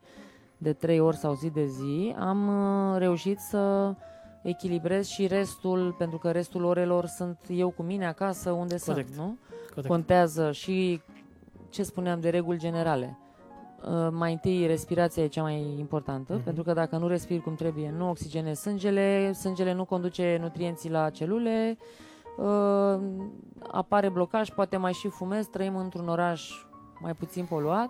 de 0.58 0.74
trei 0.74 1.00
ori 1.00 1.18
sau 1.18 1.34
zi 1.34 1.50
de 1.50 1.66
zi, 1.66 2.16
am 2.20 2.48
uh, 2.48 2.98
reușit 2.98 3.40
să 3.40 3.94
echilibrez 4.44 5.08
și 5.08 5.28
restul, 5.28 5.96
pentru 5.98 6.18
că 6.18 6.32
restul 6.32 6.64
orelor 6.64 7.06
sunt 7.06 7.38
eu 7.48 7.70
cu 7.70 7.82
mine 7.84 8.06
acasă 8.08 8.52
unde 8.52 8.76
Corect. 8.86 9.08
sunt, 9.14 9.20
nu? 9.26 9.38
Corect. 9.70 9.88
Contează 9.88 10.52
și 10.52 11.02
ce 11.70 11.84
spuneam 11.84 12.20
de 12.20 12.30
reguli 12.30 12.58
generale. 12.60 13.18
Uh, 13.86 14.08
Mai 14.12 14.32
întâi, 14.32 14.68
respirația 14.68 15.24
e 15.24 15.28
cea 15.28 15.42
mai 15.42 15.76
importantă, 15.80 16.34
Mhm. 16.34 16.44
pentru 16.44 16.64
că 16.64 16.74
dacă 16.74 16.98
nu 16.98 17.08
respiri 17.08 17.42
cum 17.42 17.56
trebuie, 17.56 17.94
nu 17.98 18.10
oxigenezi 18.10 18.62
sângele, 18.62 19.34
sângele 19.34 19.74
nu 19.74 19.86
conduce 19.86 20.38
nutrienții 20.42 20.90
la 20.90 21.10
celule, 21.10 21.78
uh, 22.38 23.00
apare 23.72 24.10
blocaj, 24.10 24.50
poate 24.50 24.78
mai 24.78 24.94
și 24.94 25.08
fumezi, 25.08 25.50
trăim 25.50 25.76
într-un 25.76 26.08
oraș 26.08 26.50
mai 27.00 27.14
puțin 27.14 27.46
poluat. 27.46 27.90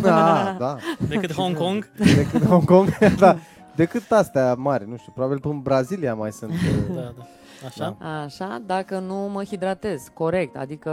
Da, 0.00 0.54
da. 0.58 0.76
Decât 1.08 1.32
Hong 1.32 1.56
Kong. 1.56 1.90
Decât 2.16 2.44
Hong 2.44 2.64
Kong, 2.64 2.98
da. 3.18 3.36
Decât 3.78 4.12
astea 4.12 4.54
mari, 4.54 4.88
nu 4.88 4.96
știu, 4.96 5.12
probabil 5.14 5.40
până 5.40 5.54
în 5.54 5.60
Brazilia 5.60 6.14
mai 6.14 6.32
sunt. 6.32 6.52
Da, 6.94 7.00
da. 7.00 7.26
Așa? 7.66 7.96
Așa, 8.24 8.62
dacă 8.66 8.98
nu 8.98 9.14
mă 9.14 9.44
hidratez, 9.44 10.10
corect. 10.14 10.56
Adică 10.56 10.90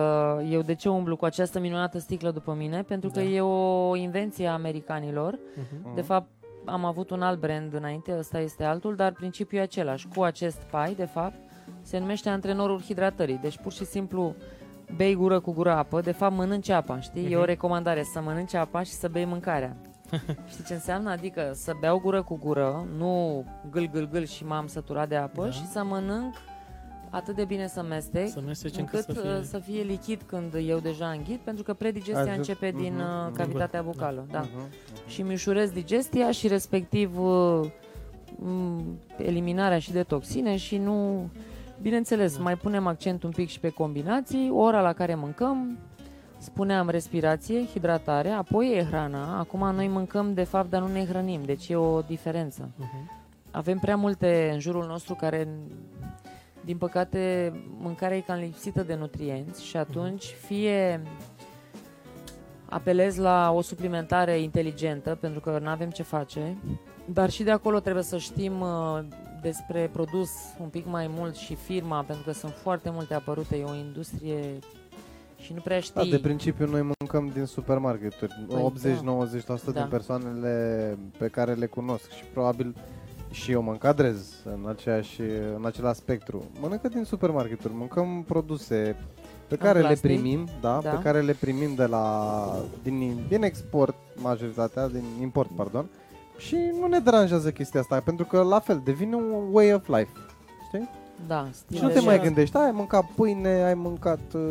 eu 0.49 0.61
de 0.61 0.73
ce 0.75 0.89
umblu 0.89 1.15
cu 1.15 1.25
această 1.25 1.59
minunată 1.59 1.99
sticlă 1.99 2.31
după 2.31 2.53
mine? 2.57 2.81
Pentru 2.83 3.09
că 3.09 3.19
Da. 3.19 3.25
e 3.25 3.41
o 3.41 3.95
invenție 3.95 4.47
a 4.47 4.53
americanilor. 4.53 5.39
Mhm. 5.55 5.95
De 5.95 6.01
fapt, 6.01 6.27
am 6.65 6.85
avut 6.85 7.09
un 7.09 7.21
alt 7.21 7.39
brand 7.39 7.73
înainte, 7.73 8.15
ăsta 8.19 8.39
este 8.39 8.63
altul, 8.63 8.95
dar 8.95 9.11
principiul 9.11 9.59
e 9.61 9.63
același. 9.63 10.07
Cu 10.15 10.23
acest 10.23 10.57
pai, 10.71 10.93
de 10.97 11.05
fapt, 11.05 11.35
se 11.81 11.97
numește 11.99 12.29
antrenorul 12.29 12.81
hidratării. 12.81 13.39
Deci 13.41 13.57
pur 13.57 13.71
și 13.71 13.85
simplu 13.85 14.35
bei 14.95 15.15
gură 15.15 15.39
cu 15.39 15.51
gură 15.51 15.71
apă, 15.71 16.01
de 16.01 16.11
fapt 16.11 16.35
mănânci 16.35 16.69
apa, 16.69 16.99
știi? 16.99 17.31
E 17.31 17.35
o 17.35 17.39
Mhm. 17.39 17.47
recomandare 17.47 18.03
să 18.03 18.21
mănânci 18.21 18.53
apa 18.53 18.83
și 18.83 18.91
să 18.91 19.07
bei 19.07 19.25
mâncarea. 19.25 19.75
Știi 20.51 20.63
ce 20.63 20.73
înseamnă? 20.73 21.09
Adică 21.09 21.51
să 21.53 21.73
beau 21.79 21.99
gură 21.99 22.21
cu 22.23 22.37
gură, 22.37 22.87
nu 22.97 23.45
gâl, 23.71 23.89
gâl, 23.91 24.09
gâl 24.11 24.25
și 24.25 24.45
m-am 24.45 24.67
săturat 24.67 25.09
de 25.09 25.15
apă 25.15 25.43
Da. 25.43 25.49
și 25.51 25.65
să 25.67 25.83
mănânc 25.83 26.33
atât 27.09 27.35
de 27.35 27.45
bine 27.45 27.67
să 27.67 27.83
mestec, 27.83 28.29
Să 28.29 28.41
mesteci 28.45 28.77
încât 28.77 28.93
încât 28.93 29.15
să 29.15 29.21
să 29.21 29.21
fie... 29.27 29.33
fie... 29.35 29.43
să 29.43 29.57
fie 29.57 29.81
lichid 29.81 30.21
când 30.25 30.53
eu 30.67 30.79
deja 30.79 31.07
înghit, 31.09 31.39
pentru 31.39 31.63
că 31.63 31.73
predigestia 31.73 32.21
Ajut- 32.21 32.35
începe 32.35 32.71
din 32.71 32.93
Mhm, 32.93 33.01
uh, 33.01 33.25
mhm. 33.27 33.35
cavitatea 33.35 33.81
bucală. 33.81 34.25
Da. 34.31 34.39
Mhm. 34.39 34.71
Și 35.07 35.21
mi 35.21 35.33
ușurez 35.33 35.69
digestia 35.71 36.31
și 36.31 36.47
respectiv 36.47 37.19
uh, 37.19 37.59
m, 38.35 38.81
eliminarea 39.17 39.79
și 39.79 39.91
de 39.91 40.03
toxine 40.03 40.55
și 40.57 40.77
nu... 40.77 41.27
Bineînțeles, 41.81 42.35
Da. 42.37 42.43
mai 42.43 42.55
punem 42.55 42.87
accent 42.87 43.23
un 43.23 43.31
pic 43.31 43.49
și 43.49 43.59
pe 43.59 43.69
combinații, 43.69 44.49
ora 44.53 44.81
la 44.81 44.93
care 44.93 45.15
mâncăm, 45.15 45.77
spuneam 46.45 46.89
respirație, 46.89 47.65
hidratare, 47.65 48.29
apoi 48.29 48.71
e 48.77 48.83
hrana. 48.83 49.37
Acum 49.39 49.75
noi 49.75 49.87
mâncăm 49.87 50.33
de 50.33 50.43
fapt, 50.43 50.69
dar 50.69 50.81
nu 50.81 50.87
ne 50.87 51.05
hrănim, 51.05 51.43
deci 51.43 51.69
e 51.69 51.75
o 51.75 52.01
diferență 52.01 52.69
Mhm. 52.75 53.11
avem 53.51 53.79
prea 53.79 53.95
multe 53.95 54.49
în 54.53 54.59
jurul 54.59 54.85
nostru 54.85 55.13
care, 55.13 55.47
din 56.61 56.77
păcate, 56.77 57.53
mâncarea 57.79 58.17
e 58.17 58.19
cam 58.19 58.39
lipsită 58.39 58.83
de 58.83 58.95
nutrienți 58.95 59.65
și 59.65 59.77
atunci 59.77 60.23
fie 60.45 61.01
apelez 62.69 63.17
la 63.17 63.51
o 63.51 63.61
suplimentare 63.61 64.39
inteligentă, 64.39 65.17
pentru 65.21 65.39
că 65.39 65.59
nu 65.61 65.69
avem 65.69 65.89
ce 65.89 66.03
face, 66.03 66.57
dar 67.05 67.29
și 67.29 67.43
de 67.43 67.51
acolo 67.51 67.79
trebuie 67.79 68.03
să 68.03 68.17
știm 68.17 68.61
uh, 68.61 68.99
despre 69.41 69.89
produs 69.93 70.29
un 70.59 70.67
pic 70.67 70.85
mai 70.85 71.07
mult 71.07 71.35
și 71.35 71.55
firma, 71.55 72.01
pentru 72.03 72.23
că 72.25 72.31
sunt 72.31 72.53
foarte 72.53 72.89
multe 72.89 73.13
apărute, 73.13 73.55
e 73.57 73.63
o 73.63 73.75
industrie 73.75 74.59
și 75.45 75.53
nu 75.53 75.59
prea 75.59 75.75
Da, 75.77 75.81
știi. 76.01 76.11
de 76.11 76.19
principiu 76.19 76.67
noi 76.69 76.81
mâncăm 76.99 77.31
din 77.33 77.45
supermarketuri. 77.45 78.45
Păi, 78.47 78.61
80-90% 78.61 79.71
Da. 79.73 79.79
din 79.79 79.87
persoanele 79.89 80.97
pe 81.17 81.27
care 81.27 81.53
le 81.53 81.65
cunosc 81.65 82.09
și 82.11 82.23
probabil 82.33 82.75
și 83.31 83.51
eu 83.51 83.61
mă 83.61 83.71
încadrez 83.71 84.33
în, 84.45 84.65
aceeași, 84.69 85.21
în 85.57 85.65
același 85.65 85.99
spectru. 85.99 86.43
Mănâncă 86.59 86.87
din 86.87 87.03
supermarketuri, 87.03 87.73
mâncăm 87.73 88.23
produse 88.27 88.95
pe 89.47 89.55
care 89.55 89.79
le 89.79 89.85
plastic. 89.85 90.11
primim, 90.11 90.47
da, 90.61 90.79
Da. 90.83 90.89
pe 90.89 91.01
care 91.01 91.21
le 91.21 91.33
primim 91.33 91.75
de 91.75 91.85
la 91.85 92.45
din, 92.83 93.25
din 93.29 93.43
export, 93.43 93.95
majoritatea, 94.15 94.87
din 94.87 95.03
import, 95.21 95.49
pardon. 95.55 95.85
Și 96.37 96.57
nu 96.79 96.87
ne 96.87 96.99
deranjează 96.99 97.51
chestia 97.51 97.79
asta, 97.79 97.99
pentru 97.99 98.25
că 98.25 98.41
la 98.41 98.59
fel 98.59 98.81
devine 98.83 99.15
un 99.15 99.47
way 99.51 99.73
of 99.73 99.87
life. 99.87 100.09
Știi? 100.67 100.89
Da, 101.27 101.47
stil 101.51 101.75
Și 101.77 101.81
nu 101.81 101.87
de 101.87 101.93
te 101.93 101.99
mai 101.99 102.09
viață. 102.13 102.25
gândești, 102.25 102.57
ai 102.57 102.71
mâncat 102.73 103.05
pâine, 103.15 103.63
ai 103.63 103.73
mâncat 103.73 104.19
uh, 104.33 104.41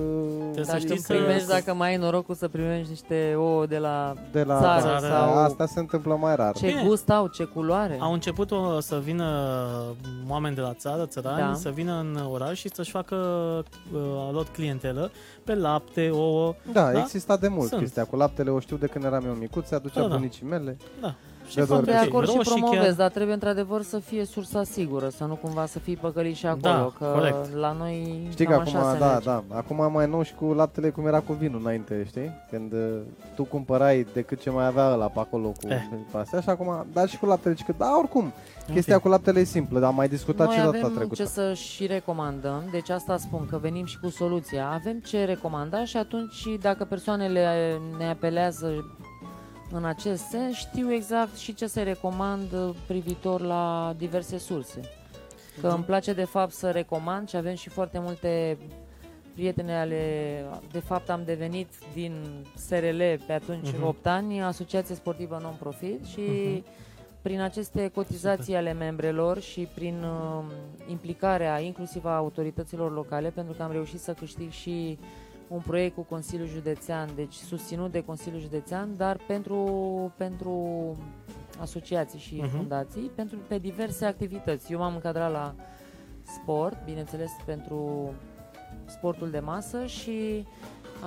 Trebuie 0.52 0.64
Dar 0.64 0.64
să 0.64 0.72
tu 0.72 0.78
știi 0.78 0.98
să- 0.98 1.12
primești, 1.12 1.48
dacă 1.48 1.74
mai 1.74 1.88
ai 1.90 1.96
norocul 1.96 2.34
să 2.34 2.48
primești 2.48 2.88
niște 2.88 3.34
ouă 3.36 3.66
de 3.66 3.78
la 3.78 4.14
de 4.32 4.42
la 4.42 4.60
țară 4.60 4.98
da, 5.00 5.08
sau- 5.08 5.36
asta 5.38 5.66
se 5.66 5.78
întâmplă 5.78 6.16
mai 6.16 6.34
rar. 6.36 6.54
ce 6.54 6.66
Bine. 6.66 6.82
gust 6.86 7.10
au, 7.10 7.26
ce 7.26 7.44
culoare. 7.44 7.96
Au 8.00 8.12
început 8.12 8.50
o, 8.50 8.80
să 8.80 9.00
vină 9.04 9.24
oameni 10.28 10.54
de 10.54 10.60
la 10.60 10.72
țară, 10.74 11.06
țărani, 11.06 11.38
Da. 11.38 11.54
să 11.54 11.68
vină 11.70 11.92
în 11.98 12.18
oraș 12.32 12.58
și 12.58 12.70
să-și 12.74 12.90
facă 12.90 13.14
uh, 13.94 14.00
lot 14.32 14.48
clientelă 14.48 15.10
pe 15.44 15.54
lapte, 15.54 16.10
ouă, 16.12 16.54
Da, 16.72 16.92
Da? 16.92 16.98
exista 16.98 17.36
de 17.36 17.48
mult 17.48 17.68
Sunt. 17.68 17.80
chestia 17.80 18.04
cu 18.04 18.16
laptele, 18.16 18.50
o 18.50 18.60
știu 18.60 18.76
de 18.76 18.86
când 18.86 19.04
eram 19.04 19.24
eu 19.26 19.32
micuț, 19.32 19.66
se 19.66 19.74
aducea 19.74 20.00
Da, 20.00 20.06
da. 20.08 20.14
bunicii 20.16 20.46
mele. 20.46 20.76
da. 21.00 21.14
Și 21.48 21.54
De 21.54 21.62
foarte 21.62 21.84
de 21.84 21.90
doar 21.90 22.02
ok. 22.04 22.08
acord 22.12 22.28
și 22.28 22.36
Roșii 22.36 22.52
promovez, 22.52 22.80
chiar. 22.84 22.94
dar 22.94 23.10
trebuie 23.10 23.34
într-adevăr 23.34 23.82
să 23.82 23.98
fie 23.98 24.24
sursa 24.24 24.62
sigură, 24.62 25.08
să 25.08 25.24
nu 25.24 25.34
cumva 25.34 25.66
să 25.66 25.78
fii 25.78 25.96
păcălit 25.96 26.34
și 26.36 26.46
acolo, 26.46 26.60
Da, 26.62 26.92
că 26.98 27.04
corect. 27.14 27.54
la 27.54 27.72
noi 27.78 28.26
Știi 28.30 28.44
că 28.46 28.52
cam 28.52 28.60
acum, 28.60 28.76
așa 28.76 28.92
se 28.92 28.98
da, 28.98 29.06
merge. 29.10 29.24
da, 29.24 29.42
acum 29.50 29.92
mai 29.92 30.06
nou 30.08 30.22
și 30.22 30.34
cu 30.34 30.44
laptele 30.44 30.90
cum 30.90 31.06
era 31.06 31.20
cu 31.20 31.32
vinul 31.32 31.60
înainte, 31.60 32.04
știi? 32.06 32.30
Când 32.50 32.72
uh, 32.72 33.00
tu 33.34 33.44
cumpărai 33.44 34.06
decât 34.12 34.40
ce 34.40 34.50
mai 34.50 34.66
avea 34.66 34.92
ăla 34.92 35.06
pe 35.06 35.18
acolo 35.20 35.48
cu 35.48 35.68
Eh. 35.68 35.82
pe 36.12 36.18
astea 36.18 36.40
și 36.40 36.48
acum, 36.48 36.86
dar 36.92 37.08
și 37.08 37.18
cu 37.18 37.26
laptele, 37.26 37.54
și 37.54 37.64
că 37.64 37.74
da, 37.78 37.94
oricum, 37.98 38.32
chestia 38.72 38.98
cu 38.98 39.08
laptele 39.08 39.40
e 39.40 39.44
simplă, 39.44 39.78
dar 39.78 39.88
am 39.88 39.94
mai 39.94 40.08
discutat 40.08 40.46
Noi 40.46 40.56
și 40.56 40.62
data 40.62 40.76
avem 40.76 40.92
trecută. 40.94 41.14
ce 41.14 41.24
să 41.28 41.52
și 41.52 41.86
recomandăm, 41.86 42.62
deci 42.70 42.90
asta 42.90 43.16
spun 43.16 43.46
că 43.50 43.58
venim 43.58 43.84
și 43.84 43.98
cu 44.00 44.08
soluția. 44.08 44.70
Avem 44.72 44.98
ce 44.98 45.24
recomanda 45.24 45.84
și 45.84 45.96
atunci 45.96 46.44
dacă 46.60 46.84
persoanele 46.84 47.46
ne 47.98 48.08
apelează 48.10 48.84
în 49.76 49.84
acest 49.84 50.24
sens, 50.24 50.56
știu 50.56 50.92
exact 50.92 51.36
și 51.36 51.54
ce 51.54 51.66
să 51.66 51.82
recomand 51.82 52.74
privitor 52.86 53.40
la 53.40 53.94
diverse 53.98 54.38
surse. 54.38 54.80
Că 55.60 55.68
îmi 55.68 55.84
place 55.84 56.12
de 56.12 56.24
fapt 56.24 56.52
să 56.52 56.70
recomand 56.70 57.28
și 57.28 57.36
avem 57.36 57.54
și 57.54 57.68
foarte 57.68 57.98
multe 57.98 58.58
prietene 59.34 59.76
ale, 59.78 60.44
de 60.72 60.78
fapt 60.78 61.10
am 61.10 61.22
devenit 61.24 61.68
din 61.92 62.12
SRL 62.56 63.02
pe 63.26 63.32
atunci 63.32 63.72
Mhm. 63.72 63.82
8 63.86 64.06
ani, 64.06 64.42
Asociație 64.42 64.94
Sportivă 64.94 65.38
Non-Profit 65.42 66.04
și 66.04 66.20
Mhm. 66.20 66.64
prin 67.22 67.40
aceste 67.40 67.88
cotizații 67.94 68.56
ale 68.56 68.72
membrelor 68.72 69.40
și 69.40 69.68
prin 69.74 70.02
uh, 70.02 70.44
implicarea 70.86 71.58
inclusiv 71.60 72.04
a 72.04 72.16
autorităților 72.16 72.92
locale, 72.92 73.28
pentru 73.30 73.54
că 73.56 73.62
am 73.62 73.72
reușit 73.72 74.00
să 74.00 74.12
câștig 74.12 74.50
și 74.50 74.98
un 75.48 75.60
proiect 75.60 75.94
cu 75.94 76.02
Consiliul 76.02 76.48
Județean, 76.48 77.08
deci 77.14 77.34
susținut 77.34 77.92
de 77.92 78.00
Consiliul 78.04 78.40
Județean, 78.40 78.96
dar 78.96 79.18
pentru, 79.26 79.58
pentru 80.16 80.56
asociații 81.60 82.18
și 82.18 82.34
Mhm. 82.34 82.48
fundații, 82.56 83.10
pentru 83.14 83.38
pe 83.48 83.58
diverse 83.58 84.04
activități. 84.04 84.72
Eu 84.72 84.78
m-am 84.78 84.94
încadrat 84.94 85.30
la 85.32 85.54
sport, 86.22 86.84
bineînțeles 86.84 87.30
pentru 87.46 88.12
sportul 88.86 89.30
de 89.30 89.38
masă 89.38 89.86
și 89.86 90.46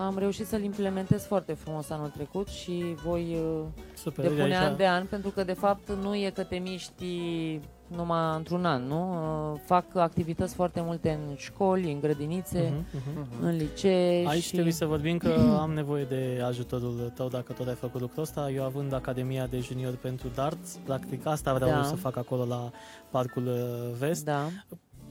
am 0.05 0.17
reușit 0.17 0.45
să-l 0.47 0.63
implementez 0.63 1.25
foarte 1.25 1.53
frumos 1.53 1.89
anul 1.89 2.09
trecut 2.09 2.47
și 2.47 2.83
voi 3.03 3.35
uh, 3.35 3.63
Super, 3.95 4.25
depune 4.27 4.43
aici- 4.55 4.61
an 4.69 4.75
de 4.77 4.87
an, 4.87 5.05
pentru 5.05 5.29
că 5.29 5.43
de 5.43 5.53
fapt 5.53 5.89
nu 5.91 6.15
e 6.15 6.29
că 6.29 6.43
te 6.43 6.57
miști 6.57 7.59
numai 7.87 8.35
într-un 8.37 8.65
an, 8.65 8.83
nu? 8.87 9.11
Uh, 9.53 9.59
Fac 9.65 9.95
activități 9.95 10.55
foarte 10.55 10.81
multe 10.81 11.09
în 11.09 11.35
școli, 11.35 11.91
în 11.91 11.99
grădinițe, 11.99 12.73
Mhm, 12.73 12.85
mhm. 13.15 13.27
Mhm. 13.31 13.43
în 13.45 13.55
licee 13.57 14.27
Aici 14.27 14.43
și... 14.43 14.51
trebuie 14.51 14.73
să 14.73 14.85
vorbim 14.85 15.17
că 15.17 15.57
am 15.59 15.71
nevoie 15.73 16.03
de 16.03 16.41
ajutorul 16.45 17.11
tău 17.15 17.27
dacă 17.27 17.53
tot 17.53 17.67
ai 17.67 17.73
făcut 17.75 18.01
lucrul 18.01 18.23
ăsta. 18.23 18.49
Eu 18.51 18.63
având 18.63 18.93
Academia 18.93 19.47
de 19.47 19.59
Junior 19.59 19.95
pentru 19.95 20.27
darts, 20.35 20.79
practic 20.85 21.25
asta 21.25 21.53
vreau 21.53 21.69
Da. 21.69 21.83
să 21.83 21.95
fac 21.95 22.17
acolo 22.17 22.45
la 22.45 22.71
Parcul 23.09 23.45
uh, 23.47 23.97
Vest. 23.99 24.25
Da, 24.25 24.45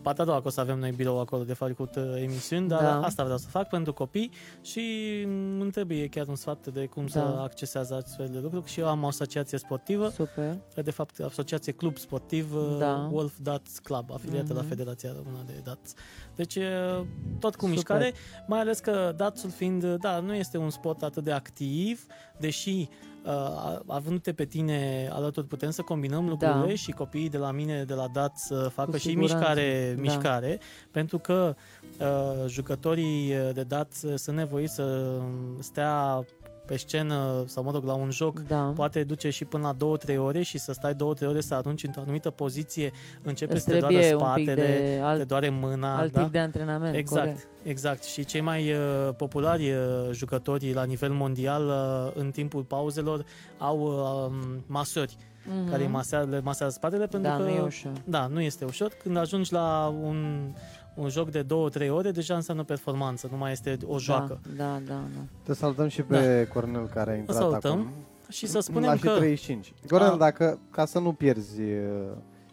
Partea 0.06 0.24
a 0.24 0.26
doua 0.26 0.40
că 0.40 0.46
o 0.46 0.50
să 0.50 0.60
avem 0.60 0.78
noi 0.78 0.90
birou 0.90 1.20
acolo 1.20 1.44
de 1.44 1.52
făcut 1.52 1.96
uh, 1.96 2.02
emisiuni, 2.22 2.68
dar 2.68 2.80
Da. 2.82 3.00
asta 3.02 3.22
vreau 3.22 3.38
să 3.38 3.48
fac 3.48 3.68
pentru 3.68 3.92
copii 3.92 4.30
și 4.62 4.80
mm, 5.26 5.60
îmi 5.60 5.70
trebuie 5.70 6.08
chiar 6.08 6.26
un 6.26 6.34
sfat 6.36 6.66
de 6.66 6.86
cum 6.86 7.06
să 7.06 7.18
Da. 7.18 7.42
accesează 7.42 7.94
astfel 7.94 8.28
de 8.28 8.38
lucruri 8.38 8.66
și 8.70 8.80
eu 8.80 8.86
am 8.88 9.02
o 9.02 9.06
asociație 9.06 9.58
sportivă, 9.58 10.08
super. 10.08 10.58
de 10.74 10.90
fapt 10.90 11.20
asociație 11.20 11.72
club 11.72 11.96
sportiv 11.98 12.54
uh, 12.54 12.76
Da. 12.78 13.08
Wolf 13.12 13.32
Darts 13.42 13.78
Club, 13.78 14.12
afiliată 14.12 14.52
la 14.52 14.58
Mhm. 14.60 14.68
Federația 14.68 15.12
Română 15.16 15.42
de 15.46 15.52
Darts. 15.64 15.94
Deci 16.36 16.54
uh, 16.54 17.06
tot 17.38 17.54
cu 17.54 17.60
Super. 17.60 17.68
mișcare, 17.68 18.12
mai 18.46 18.60
ales 18.60 18.78
că 18.78 19.12
dartsul 19.16 19.50
fiind, 19.50 19.82
uh, 19.82 19.94
da, 20.00 20.20
nu 20.20 20.34
este 20.34 20.58
un 20.58 20.70
sport 20.70 21.02
atât 21.02 21.24
de 21.24 21.32
activ, 21.32 22.06
deși 22.38 22.88
uh, 23.24 23.78
avându-te 23.86 24.32
pe 24.32 24.44
tine 24.44 25.08
alături 25.12 25.46
putem 25.46 25.70
să 25.70 25.82
combinăm 25.82 26.28
lucrurile 26.28 26.66
Da. 26.66 26.74
și 26.74 26.90
copiii 26.90 27.28
de 27.28 27.38
la 27.38 27.50
mine 27.50 27.84
de 27.84 27.94
la 27.94 28.08
DAT 28.12 28.36
să 28.36 28.70
facă 28.72 28.90
Cu 28.90 28.96
și 28.96 29.08
siguranță, 29.08 29.36
mișcare, 29.36 29.92
da. 29.94 30.00
mișcare, 30.00 30.60
pentru 30.90 31.18
că 31.18 31.54
uh, 32.00 32.48
jucătorii 32.48 33.34
de 33.52 33.62
DAT 33.62 33.92
sunt 34.14 34.36
nevoiți 34.36 34.74
să 34.74 35.18
stea 35.58 36.24
pe 36.66 36.76
scenă 36.76 37.44
sau, 37.46 37.62
mă 37.62 37.70
rog, 37.70 37.84
la 37.84 37.94
un 37.94 38.10
joc, 38.10 38.40
Da. 38.40 38.72
poate 38.74 39.04
duce 39.04 39.30
și 39.30 39.44
până 39.44 39.62
la 39.66 39.74
2-3 40.14 40.16
ore 40.18 40.42
și 40.42 40.58
să 40.58 40.72
stai 40.72 40.94
2-3 40.94 40.96
ore 41.28 41.40
să 41.40 41.54
arunci 41.54 41.84
într-o 41.84 42.00
anumită 42.00 42.30
poziție, 42.30 42.90
începe 43.22 43.54
Îți 43.54 43.64
să 43.64 43.70
te 43.70 43.78
doară 43.78 43.94
trebuie 43.94 44.14
un 44.14 44.20
pic 44.34 44.44
spatele, 44.48 44.66
de 44.66 44.94
te 44.96 45.00
alt, 45.02 45.28
doare 45.28 45.48
mâna. 45.48 45.98
alt 45.98 46.12
da? 46.12 46.22
tip 46.22 46.32
de 46.32 46.38
antrenament. 46.38 46.94
Exact, 46.96 47.20
corect. 47.26 47.48
exact. 47.62 48.02
Și 48.02 48.24
cei 48.24 48.40
mai 48.40 48.72
uh, 48.72 48.78
populari 49.16 49.70
uh, 49.70 49.78
jucători 50.12 50.72
la 50.72 50.84
nivel 50.84 51.12
mondial 51.12 51.66
uh, 51.66 52.12
în 52.22 52.30
timpul 52.30 52.62
pauzelor 52.62 53.24
au 53.58 53.78
uh, 53.80 54.26
um, 54.30 54.64
masori 54.66 55.16
Mhm. 55.48 55.70
care 55.70 55.82
îi 55.82 55.88
masează, 55.88 56.28
le 56.30 56.40
masează 56.40 56.72
spatele 56.72 57.06
pentru 57.06 57.30
Da, 57.30 57.36
că 57.36 57.42
nu 57.42 57.48
e 57.48 57.60
ușor. 57.60 57.92
da, 58.04 58.26
nu 58.26 58.40
este 58.40 58.64
ușor. 58.64 58.92
Când 59.02 59.16
ajungi 59.16 59.52
la 59.52 59.94
un, 60.02 60.50
un 60.96 61.08
joc 61.08 61.30
de 61.30 61.46
2-3 61.86 61.88
ore, 61.90 62.10
deja 62.10 62.34
înseamnă 62.34 62.62
performanță, 62.64 63.28
nu 63.30 63.36
mai 63.36 63.52
este 63.52 63.78
o 63.86 63.98
joacă. 63.98 64.40
Da, 64.56 64.64
da, 64.64 64.78
da. 64.86 64.94
da. 65.14 65.20
Te 65.42 65.54
salutăm 65.54 65.88
și 65.88 66.02
pe 66.02 66.48
Cornel 66.52 66.86
care 66.94 67.10
a 67.10 67.14
intrat 67.16 67.36
salutăm. 67.36 67.72
acum. 67.72 67.88
Și 68.28 68.46
să 68.46 68.56
La 68.56 68.60
spunem 68.60 68.94
și 68.96 69.00
că 69.02 69.08
35. 69.16 69.72
Cornel, 69.88 70.12
A. 70.12 70.16
dacă, 70.16 70.58
ca 70.70 70.84
să 70.84 70.98
nu 70.98 71.12
pierzi 71.12 71.60
uh, 71.60 71.68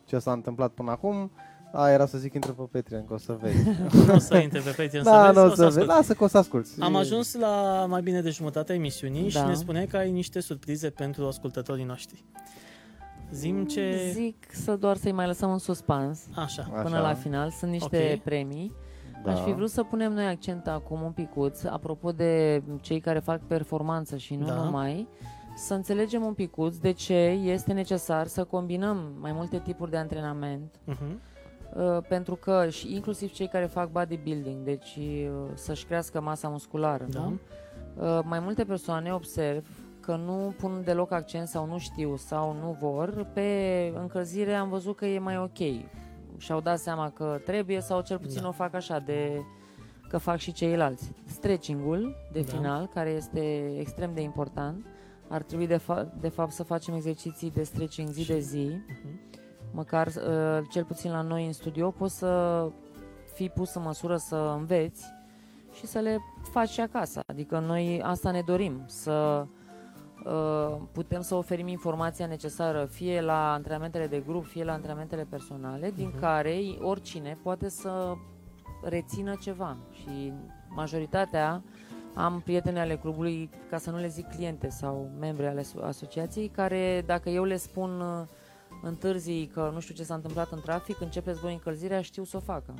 ce 0.06 0.20
s-a 0.20 0.32
întâmplat 0.32 0.72
până 0.72 0.92
acum, 0.92 1.32
a, 1.74 1.90
era 1.90 2.06
să 2.06 2.18
zic 2.18 2.34
intră 2.34 2.52
pe 2.52 2.62
Patreon, 2.72 3.06
că 3.06 3.14
o 3.14 3.18
să 3.18 3.38
vezi. 3.42 3.64
nu 4.08 4.14
o 4.16 4.20
să 4.20 4.38
intre 4.38 4.60
pe 4.60 4.70
Patreon 4.84 5.04
da, 5.04 5.12
să 5.12 5.32
vezi, 5.32 5.36
nu 5.38 5.42
o 5.42 5.46
o 5.46 5.50
să 5.50 5.56
să 5.56 5.64
vezi. 5.64 5.78
ascult. 5.78 5.88
Lasă 5.98 6.14
că 6.14 6.24
o 6.24 6.28
să 6.28 6.38
asculti. 6.38 6.70
Am 6.80 6.96
ajuns 6.96 7.34
la 7.36 7.86
mai 7.90 8.02
bine 8.02 8.22
de 8.22 8.30
jumătatea 8.30 8.76
emisiunii 8.76 9.30
și 9.30 9.36
Da. 9.36 9.46
ne 9.48 9.54
spuneai 9.54 9.88
că 9.88 9.98
ai 9.98 10.12
niște 10.12 10.40
surprize 10.40 10.90
pentru 10.90 11.26
ascultătorii 11.28 11.84
noștri. 11.84 12.24
Zim 13.34 13.66
ce... 13.66 14.10
Zic 14.14 14.46
să 14.52 14.76
doar 14.76 14.96
să-i 14.96 15.12
mai 15.12 15.26
lăsăm 15.28 15.52
în 15.52 15.58
suspans 15.58 16.28
Așa. 16.36 16.62
Așa. 16.72 16.82
până 16.82 17.00
la 17.00 17.14
final. 17.14 17.50
Sunt 17.50 17.72
niște 17.72 18.12
Ok. 18.16 18.24
premii. 18.24 18.72
Da. 19.24 19.32
Aș 19.32 19.40
fi 19.40 19.52
vrut 19.54 19.70
să 19.70 19.84
punem 19.84 20.14
noi 20.14 20.26
accent 20.26 20.68
acum 20.68 21.02
un 21.02 21.12
picuț, 21.12 21.64
apropo 21.64 22.12
de 22.12 22.64
cei 22.82 23.00
care 23.00 23.20
fac 23.20 23.42
performanță 23.48 24.18
și 24.18 24.36
nu 24.36 24.46
Da. 24.46 24.54
numai, 24.64 25.08
să 25.56 25.74
înțelegem 25.74 26.24
un 26.24 26.34
picuț 26.34 26.76
de 26.76 26.92
ce 26.92 27.14
este 27.44 27.74
necesar 27.74 28.28
să 28.28 28.44
combinăm 28.44 28.98
mai 29.20 29.32
multe 29.32 29.60
tipuri 29.60 29.92
de 29.92 29.98
antrenament, 29.98 30.76
Mhm. 30.84 31.22
uh, 31.76 31.98
pentru 32.08 32.36
că 32.36 32.68
și 32.70 32.94
inclusiv 32.94 33.32
cei 33.32 33.48
care 33.48 33.66
fac 33.66 33.92
bodybuilding, 33.92 34.64
deci 34.64 34.96
uh, 34.98 35.32
să-și 35.54 35.86
crească 35.86 36.22
masa 36.22 36.48
musculară, 36.48 37.06
Da. 37.10 37.20
nu? 37.20 37.40
Uh, 37.98 38.20
mai 38.24 38.40
multe 38.40 38.64
persoane 38.64 39.14
observ 39.14 39.66
că 40.06 40.16
nu 40.16 40.54
pun 40.60 40.82
deloc 40.84 41.12
accent 41.12 41.48
sau 41.48 41.66
nu 41.66 41.78
știu 41.78 42.16
sau 42.18 42.54
nu 42.54 42.78
vor, 42.80 43.28
pe 43.34 43.92
încălzire 43.96 44.54
am 44.54 44.70
văzut 44.70 44.96
că 44.96 45.06
e 45.06 45.20
mai 45.20 45.38
ok. 45.38 45.58
Și-au 46.38 46.60
dat 46.62 46.80
seama 46.80 47.10
că 47.10 47.40
trebuie 47.46 47.80
sau 47.82 48.02
cel 48.02 48.18
puțin 48.20 48.42
Da. 48.42 48.48
o 48.48 48.52
fac 48.52 48.74
așa 48.74 49.00
de 49.00 49.42
că 50.10 50.18
fac 50.18 50.38
și 50.38 50.52
ceilalți. 50.52 51.12
Stretching-ul 51.26 52.16
de 52.32 52.42
Da. 52.42 52.52
final, 52.56 52.90
care 52.94 53.10
este 53.10 53.74
extrem 53.80 54.14
de 54.14 54.22
important, 54.22 54.86
ar 55.28 55.42
trebui 55.42 55.68
de, 55.68 55.78
fa- 55.78 56.20
de 56.20 56.28
fapt 56.30 56.52
să 56.52 56.64
facem 56.64 56.94
exerciții 56.94 57.52
de 57.52 57.64
stretching 57.64 58.10
zi 58.10 58.26
de 58.26 58.40
zi, 58.40 58.68
Mhm. 58.88 59.20
măcar 59.72 60.08
uh, 60.08 60.60
cel 60.72 60.84
puțin 60.84 61.12
la 61.12 61.22
noi 61.22 61.46
în 61.46 61.54
studio 61.54 61.92
poți 61.92 62.18
să 62.18 62.66
fii 63.34 63.50
pus 63.50 63.74
în 63.74 63.82
măsură 63.82 64.16
să 64.18 64.54
înveți 64.58 65.06
și 65.74 65.86
să 65.86 66.00
le 66.00 66.18
faci 66.52 66.70
și 66.70 66.80
acasă. 66.82 67.22
Adică 67.26 67.60
noi 67.60 68.02
asta 68.04 68.32
ne 68.32 68.42
dorim, 68.46 68.84
să 68.86 69.12
uh, 69.46 69.48
putem 70.92 71.22
să 71.22 71.36
oferim 71.36 71.68
informația 71.68 72.26
necesară 72.26 72.86
fie 72.86 73.22
la 73.22 73.54
antrenamentele 73.54 74.08
de 74.08 74.24
grup, 74.28 74.46
fie 74.46 74.64
la 74.64 74.74
antrenamentele 74.74 75.26
personale, 75.30 75.92
din 75.96 76.08
Mhm. 76.08 76.20
care 76.20 76.60
oricine 76.82 77.38
poate 77.44 77.70
să 77.70 78.14
rețină 78.84 79.34
ceva 79.42 79.78
și 79.92 80.34
majoritatea 80.70 81.64
am 82.14 82.42
prieteni 82.42 82.80
ale 82.80 82.96
clubului, 82.98 83.50
ca 83.70 83.78
să 83.78 83.92
nu 83.92 83.98
le 83.98 84.08
zic 84.08 84.28
cliente 84.30 84.70
sau 84.70 85.10
membre 85.20 85.48
ale 85.48 85.62
aso- 85.62 85.84
asociației, 85.84 86.48
care 86.48 87.04
dacă 87.06 87.30
eu 87.30 87.44
le 87.44 87.58
spun 87.58 88.00
uh, 88.02 88.22
întârzii 88.82 89.48
că 89.54 89.70
nu 89.74 89.80
știu 89.80 89.94
ce 89.96 90.04
s-a 90.04 90.14
întâmplat 90.14 90.52
în 90.52 90.60
trafic, 90.62 91.02
începeți 91.02 91.40
voi 91.40 91.54
încălzirea, 91.54 92.02
știu 92.02 92.24
să 92.24 92.38
o 92.38 92.40
facă. 92.40 92.74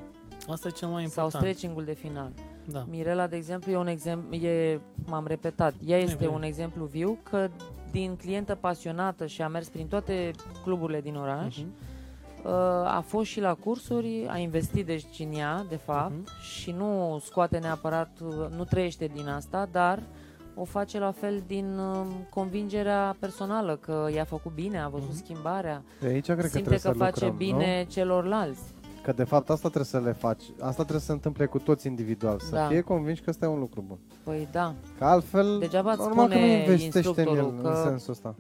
Asta 0.50 0.68
e 0.68 0.72
cel 0.72 0.88
mai 0.88 1.06
Sau 1.06 1.24
important. 1.24 1.34
stretching-ul 1.44 1.84
de 1.84 1.94
final. 1.94 2.32
Da. 2.72 2.86
Mirela, 2.90 3.28
de 3.28 3.36
exemplu, 3.36 3.72
e 3.72 3.78
un 3.78 3.88
exemplu, 3.88 4.36
e, 4.36 4.80
m-am 5.06 5.28
repetat, 5.28 5.74
ea 5.86 5.98
este 5.98 6.16
bine. 6.16 6.30
un 6.30 6.44
exemplu 6.44 6.86
viu 6.86 7.18
că 7.24 7.48
din 7.92 8.16
clientă 8.16 8.56
pasionată 8.56 9.26
și 9.26 9.42
a 9.42 9.48
mers 9.48 9.68
prin 9.70 9.88
toate 9.88 10.32
cluburile 10.64 11.02
din 11.02 11.16
oraș, 11.16 11.58
Mhm. 11.58 11.68
uh, 12.44 12.52
a 12.86 13.04
fost 13.08 13.30
și 13.30 13.40
la 13.40 13.54
cursuri, 13.54 14.26
a 14.30 14.38
investit 14.38 14.86
deci 14.86 15.20
în 15.20 15.34
ea, 15.34 15.66
de 15.70 15.76
fapt, 15.76 16.12
Mhm. 16.12 16.42
și 16.42 16.72
nu 16.72 17.22
scoate 17.26 17.58
neapărat, 17.58 18.10
uh, 18.24 18.30
nu 18.56 18.64
trăiește 18.64 19.06
din 19.14 19.28
asta, 19.28 19.68
dar 19.72 20.00
o 20.56 20.64
face 20.64 21.00
la 21.00 21.12
fel 21.12 21.44
din 21.48 21.78
uh, 21.78 22.06
convingerea 22.30 23.16
personală 23.20 23.76
că 23.76 24.08
i-a 24.16 24.24
făcut 24.24 24.52
bine, 24.54 24.80
a 24.82 24.88
văzut 24.88 25.08
Mhm. 25.10 25.18
schimbarea, 25.18 25.84
De 26.02 26.08
aici 26.08 26.26
cred 26.26 26.36
că 26.38 26.42
simte 26.42 26.58
trebuie 26.60 26.80
că 26.80 26.88
să 26.92 26.94
face 27.04 27.26
lucrăm, 27.26 27.38
bine 27.38 27.86
celorlalți. 27.90 28.62
Nu? 29.06 29.12
Că 29.12 29.18
de 29.18 29.24
fapt 29.24 29.50
asta 29.50 29.68
trebuie 29.70 29.86
să 29.86 30.00
le 30.00 30.12
faci. 30.12 30.44
Asta 30.60 30.74
trebuie 30.82 31.00
să 31.00 31.06
se 31.06 31.12
întâmple 31.12 31.46
cu 31.46 31.60
toți 31.60 31.88
individual. 31.88 32.40
Să 32.40 32.56
Da. 32.56 32.66
fie 32.68 32.82
convinși 32.82 33.22
că 33.22 33.30
ăsta 33.30 33.46
e 33.46 33.50
un 33.50 33.60
lucru 33.60 33.84
bun. 33.88 33.98
Păi 34.24 34.48
da, 34.52 34.76
Că 34.98 35.06
altfel, 35.06 35.58
Degeaba 35.60 35.92
îți 35.92 36.00
normal 36.02 36.28
că 36.28 36.34
nu 36.34 36.40
spune 36.40 36.54
investește 36.58 36.98
în 37.00 37.04
el 37.04 37.06
instructorul 37.06 37.54
în 37.58 37.64
că- 37.64 37.82
sensul 37.86 38.12
ăsta. 38.12 38.36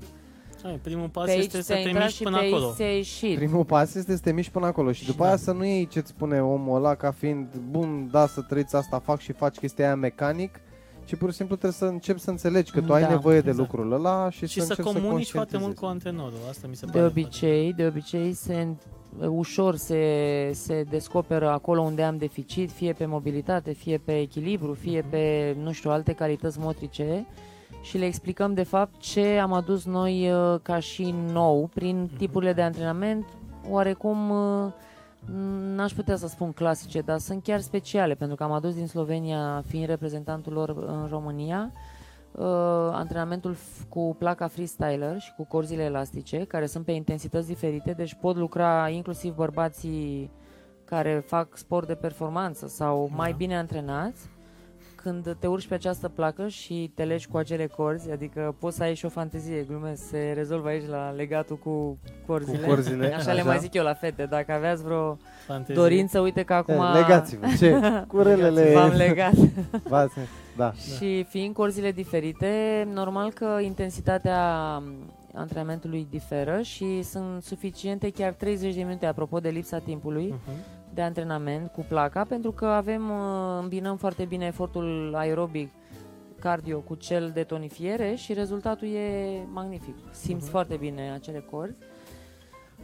Hai, 0.63 0.79
primul 0.83 1.07
pas 1.09 1.25
pe 1.25 1.31
aici 1.31 1.39
este 1.43 1.57
să 1.57 1.63
ți-a 1.63 1.75
te 1.75 1.81
intrat 1.81 2.03
miști 2.03 2.17
și 2.17 2.23
până 2.23 2.37
pe 2.37 2.45
acolo. 2.45 2.65
aici 2.65 2.75
ți-a 2.75 2.85
ieșit. 2.95 3.35
Primul 3.35 3.65
pas 3.65 3.95
este 3.95 4.15
să 4.15 4.21
te 4.21 4.31
miști 4.31 4.51
până 4.51 4.65
acolo 4.65 4.91
și 4.91 5.05
după 5.05 5.21
Da. 5.23 5.27
aia 5.27 5.37
să 5.37 5.51
nu 5.51 5.65
iei 5.65 5.87
ce-ți 5.87 6.09
spune 6.09 6.41
omul 6.43 6.75
ăla 6.75 6.95
ca 6.95 7.11
fiind 7.11 7.47
bun, 7.69 8.09
da, 8.11 8.27
să 8.27 8.41
trăiți 8.41 8.75
asta, 8.75 8.99
fac 8.99 9.19
și 9.19 9.31
faci 9.31 9.57
chestia 9.57 9.85
aia 9.85 9.95
mecanic, 9.95 10.59
ci 11.05 11.15
pur 11.15 11.29
și 11.29 11.35
simplu 11.35 11.55
trebuie 11.55 11.79
să 11.79 11.85
începi 11.85 12.19
să 12.19 12.29
înțelegi 12.29 12.71
că 12.71 12.81
tu 12.81 12.93
ai 12.93 13.01
Da. 13.01 13.09
nevoie 13.09 13.41
de 13.41 13.49
Exact. 13.49 13.57
lucrul 13.71 13.91
ăla 13.91 14.29
și, 14.29 14.47
Și 14.47 14.59
să 14.59 14.65
să 14.65 14.75
începi 14.77 14.87
să 14.87 14.99
comunici 15.05 15.31
foarte 15.31 15.57
mult 15.57 15.75
conștientizezi. 15.75 15.79
cu 15.79 15.85
antrenorul. 15.85 16.49
Asta 16.49 16.67
mi 16.69 16.75
se 16.75 16.85
De 16.85 16.91
pare. 16.91 17.05
obicei, 17.05 17.73
de 17.73 17.85
obicei 17.85 18.33
se, 18.33 18.67
ușor 19.27 19.75
se, 19.75 20.01
se 20.53 20.83
descoperă 20.89 21.49
acolo 21.49 21.81
unde 21.81 22.03
am 22.03 22.17
deficit, 22.17 22.71
fie 22.71 22.93
pe 22.93 23.05
mobilitate, 23.05 23.71
fie 23.73 23.97
pe 23.97 24.19
echilibru, 24.19 24.73
fie 24.73 24.99
Mhm. 24.99 25.09
pe, 25.09 25.55
nu 25.63 25.71
știu, 25.71 25.91
alte 25.91 26.13
calități 26.13 26.59
motrice 26.59 27.25
și 27.81 27.97
le 27.97 28.05
explicăm 28.05 28.53
de 28.53 28.63
fapt 28.63 28.99
ce 28.99 29.39
am 29.41 29.53
adus 29.53 29.85
noi 29.85 30.31
uh, 30.31 30.59
ca 30.61 30.79
și 30.79 31.13
nou 31.31 31.69
prin 31.73 32.01
Mhm. 32.01 32.17
tipurile 32.17 32.53
de 32.53 32.61
antrenament 32.61 33.25
oarecum 33.69 34.29
uh, 34.29 34.71
n-aș 35.75 35.91
putea 35.91 36.15
să 36.15 36.27
spun 36.27 36.51
clasice, 36.51 37.01
dar 37.01 37.17
sunt 37.17 37.43
chiar 37.43 37.59
speciale, 37.59 38.13
pentru 38.15 38.35
că 38.35 38.43
am 38.43 38.51
adus 38.51 38.75
din 38.75 38.87
Slovenia, 38.87 39.63
fiind 39.67 39.87
reprezentantul 39.87 40.53
lor 40.53 40.69
în 40.87 41.07
România, 41.09 41.71
uh, 42.31 42.45
antrenamentul 42.91 43.55
f- 43.55 43.87
cu 43.89 44.15
placa 44.19 44.47
freestyler 44.47 45.19
și 45.19 45.33
cu 45.35 45.43
corzile 45.45 45.83
elastice, 45.83 46.43
care 46.45 46.65
sunt 46.65 46.85
pe 46.85 46.91
intensități 46.91 47.47
diferite, 47.47 47.91
deci 47.91 48.17
pot 48.21 48.35
lucra 48.35 48.89
inclusiv 48.89 49.35
bărbații 49.35 50.31
care 50.85 51.23
fac 51.25 51.57
sport 51.57 51.87
de 51.87 51.95
performanță 51.95 52.67
sau 52.67 53.09
mai 53.15 53.29
Da. 53.31 53.35
bine 53.37 53.57
antrenați. 53.57 54.29
Când 55.03 55.35
te 55.39 55.47
urci 55.47 55.67
pe 55.67 55.73
această 55.73 56.09
placă 56.09 56.47
și 56.47 56.91
te 56.95 57.03
legi 57.03 57.27
cu 57.27 57.37
acele 57.37 57.67
corzi, 57.67 58.11
adică 58.11 58.55
poți 58.59 58.75
să 58.77 58.83
ai 58.83 58.93
și 58.95 59.05
o 59.05 59.09
fantezie, 59.09 59.65
glumesc, 59.67 60.07
se 60.07 60.31
rezolvă 60.35 60.67
aici 60.67 60.87
la 60.89 61.09
legatul 61.09 61.55
cu 61.57 61.97
corzile. 62.27 62.57
Cu 62.57 62.65
corzile, 62.67 63.13
Așa, 63.13 63.31
le 63.31 63.39
așa. 63.39 63.49
mai 63.49 63.59
zic 63.59 63.73
eu 63.73 63.83
la 63.83 63.93
fete, 63.93 64.25
dacă 64.25 64.51
aveați 64.51 64.83
vreo 64.83 65.17
Fantezie. 65.45 65.81
dorință, 65.81 66.19
uite 66.19 66.43
că 66.43 66.53
acum 66.53 66.73
Eh, 66.73 66.91
Legați-vă, 66.93 67.45
ce? 67.57 67.79
Curelele... 68.07 68.73
v-am 68.73 68.91
legat. 68.91 69.33
V-ați- 69.89 70.17
Da. 70.57 70.71
Și 70.73 71.23
fiind 71.29 71.53
corzile 71.53 71.91
diferite, 71.91 72.47
normal 72.93 73.31
că 73.31 73.57
intensitatea 73.61 74.39
antrenamentului 75.33 76.07
diferă 76.09 76.61
și 76.61 77.01
sunt 77.03 77.43
suficiente 77.43 78.09
chiar 78.09 78.33
30 78.33 78.75
de 78.75 78.81
minute, 78.83 79.05
apropo 79.05 79.39
de 79.39 79.49
lipsa 79.49 79.77
timpului, 79.77 80.25
Mhm. 80.27 80.57
De 80.93 81.01
antrenament 81.01 81.71
cu 81.71 81.85
placa, 81.87 82.23
pentru 82.23 82.51
că 82.51 82.65
avem, 82.65 83.09
uh, 83.09 83.59
îmbinăm 83.61 83.97
foarte 83.97 84.25
bine 84.25 84.45
efortul 84.45 85.13
aerobic 85.15 85.69
cardio 86.39 86.79
cu 86.79 86.95
cel 86.95 87.31
de 87.33 87.43
tonifiere 87.43 88.15
și 88.15 88.33
rezultatul 88.33 88.87
e 88.87 89.37
magnific. 89.51 89.95
Simți 90.11 90.43
Mhm. 90.43 90.51
foarte 90.51 90.75
bine 90.75 91.11
acele 91.11 91.39
corzi. 91.51 91.75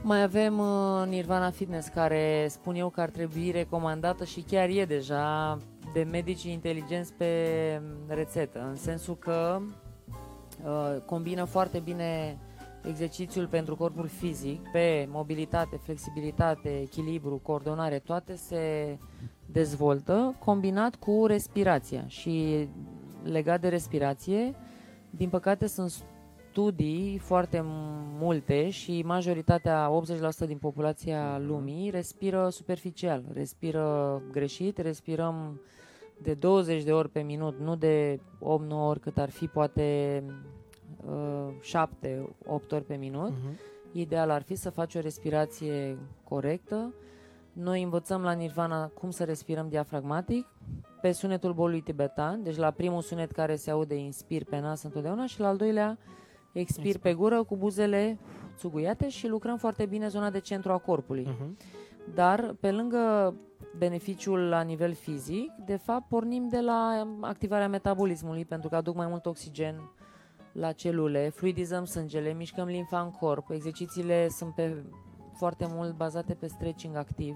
Mai 0.01 0.23
avem 0.23 0.59
uh, 0.59 1.07
Nirvana 1.07 1.49
Fitness, 1.49 1.87
care 1.87 2.45
spun 2.49 2.75
eu 2.75 2.89
că 2.89 3.01
ar 3.01 3.09
trebui 3.09 3.51
recomandată 3.51 4.23
și 4.25 4.41
chiar 4.41 4.69
e 4.69 4.85
deja 4.85 5.57
de 5.93 6.07
medicii 6.11 6.51
inteligenți 6.51 7.13
pe 7.13 7.33
rețetă, 8.07 8.65
în 8.69 8.75
sensul 8.75 9.15
că 9.17 9.59
uh, 10.63 11.01
combină 11.05 11.43
foarte 11.43 11.79
bine 11.79 12.37
exercițiul 12.83 13.47
pentru 13.47 13.75
corpul 13.75 14.07
fizic 14.07 14.69
pe 14.71 15.07
mobilitate, 15.11 15.75
flexibilitate, 15.75 16.79
echilibru, 16.81 17.39
coordonare, 17.43 17.99
toate 17.99 18.35
se 18.35 18.97
dezvoltă 19.45 20.35
combinat 20.39 20.95
cu 20.95 21.25
respirația 21.27 22.03
și 22.07 22.67
legat 23.23 23.61
de 23.61 23.67
respirație, 23.67 24.55
din 25.09 25.29
păcate 25.29 25.67
sunt 25.67 26.03
studii 26.51 27.17
foarte 27.17 27.61
multe 28.19 28.69
și 28.69 29.01
majoritatea, 29.05 29.89
80% 30.43 30.47
din 30.47 30.57
populația 30.57 31.37
lumii 31.37 31.89
respiră 31.89 32.49
superficial, 32.49 33.23
respiră 33.33 34.21
greșit, 34.31 34.77
respirăm 34.77 35.61
de 36.21 36.33
20 36.33 36.83
de 36.83 36.91
ori 36.91 37.09
pe 37.09 37.19
minut, 37.19 37.59
nu 37.59 37.75
de 37.75 38.19
8-9 38.19 38.19
ori 38.69 38.99
cât 38.99 39.17
ar 39.17 39.29
fi 39.29 39.47
poate 39.47 40.23
uh, 40.25 40.33
7-8 41.03 42.71
ori 42.71 42.83
pe 42.83 42.95
minut. 42.95 43.29
Mhm. 43.29 43.59
Ideal 43.91 44.29
ar 44.29 44.41
fi 44.41 44.55
să 44.55 44.69
faci 44.69 44.95
o 44.95 44.99
respirație 44.99 45.97
corectă. 46.23 46.93
Noi 47.53 47.83
învățăm 47.83 48.21
la 48.21 48.31
Nirvana 48.31 48.87
cum 48.87 49.09
să 49.09 49.23
respirăm 49.23 49.69
diafragmatic 49.69 50.47
pe 51.01 51.11
sunetul 51.11 51.53
bolului 51.53 51.81
tibetan, 51.81 52.43
deci 52.43 52.55
la 52.55 52.71
primul 52.71 53.01
sunet 53.01 53.31
care 53.31 53.55
se 53.55 53.71
aude 53.71 53.95
inspir 53.95 54.43
pe 54.43 54.59
nas 54.59 54.83
întotdeauna 54.83 55.25
și 55.25 55.39
la 55.39 55.47
al 55.47 55.57
doilea 55.57 55.97
expir 56.51 56.97
pe 56.97 57.13
gură 57.13 57.43
cu 57.43 57.57
buzele 57.57 58.19
țuguiate 58.57 59.09
și 59.09 59.27
lucrăm 59.27 59.57
foarte 59.57 59.85
bine 59.85 60.07
zona 60.07 60.29
de 60.29 60.39
centru 60.39 60.71
a 60.71 60.77
corpului. 60.77 61.27
Mhm. 61.27 61.57
Dar, 62.13 62.55
pe 62.59 62.71
lângă 62.71 63.35
beneficiul 63.77 64.39
la 64.39 64.61
nivel 64.61 64.93
fizic, 64.93 65.51
de 65.65 65.75
fapt 65.75 66.07
pornim 66.07 66.47
de 66.47 66.59
la 66.59 67.07
activarea 67.21 67.67
metabolismului 67.67 68.45
pentru 68.45 68.69
că 68.69 68.75
aduc 68.75 68.95
mai 68.95 69.07
mult 69.07 69.25
oxigen 69.25 69.91
la 70.59 70.71
celule, 70.71 71.29
fluidizăm 71.29 71.85
sângele, 71.85 72.33
mișcăm 72.33 72.67
limfa 72.67 72.99
în 73.01 73.11
corp. 73.11 73.49
Exercițiile 73.49 74.27
sunt 74.29 74.53
pe, 74.55 74.83
foarte 75.37 75.65
mult 75.69 75.95
bazate 75.95 76.33
pe 76.33 76.47
stretching 76.47 76.95
activ 76.95 77.35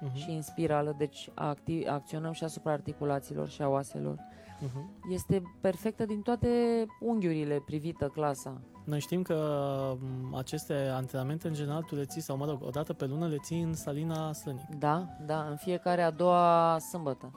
Mhm. 0.00 0.14
și 0.16 0.30
în 0.30 0.42
spirală, 0.42 0.94
deci 0.98 1.28
acti- 1.30 1.86
acționăm 1.88 2.32
și 2.32 2.44
asupra 2.44 2.72
articulațiilor 2.72 3.48
și 3.48 3.62
a 3.62 3.68
oaselor. 3.68 4.16
Mhm. 4.60 4.90
Este 5.10 5.42
perfectă 5.60 6.04
din 6.04 6.20
toate 6.20 6.48
unghiurile 7.00 7.62
privită 7.66 8.06
clasa. 8.08 8.60
Noi 8.84 9.00
știm 9.00 9.22
că 9.22 9.36
m, 10.00 10.34
aceste 10.34 10.74
antrenamente, 10.74 11.48
în 11.48 11.54
general, 11.54 11.82
tu 11.82 11.94
le 11.94 12.04
ții, 12.04 12.20
sau 12.20 12.36
mă 12.36 12.44
rog, 12.44 12.62
o 12.64 12.70
dată 12.70 12.92
pe 12.92 13.06
lună 13.06 13.26
le 13.26 13.36
ții 13.42 13.62
în 13.62 13.74
Salina 13.74 14.32
Slănic. 14.32 14.64
Da, 14.78 15.06
da, 15.26 15.42
în 15.50 15.56
fiecare 15.56 16.02
a 16.02 16.10
doua 16.10 16.78
sâmbătă. 16.78 17.30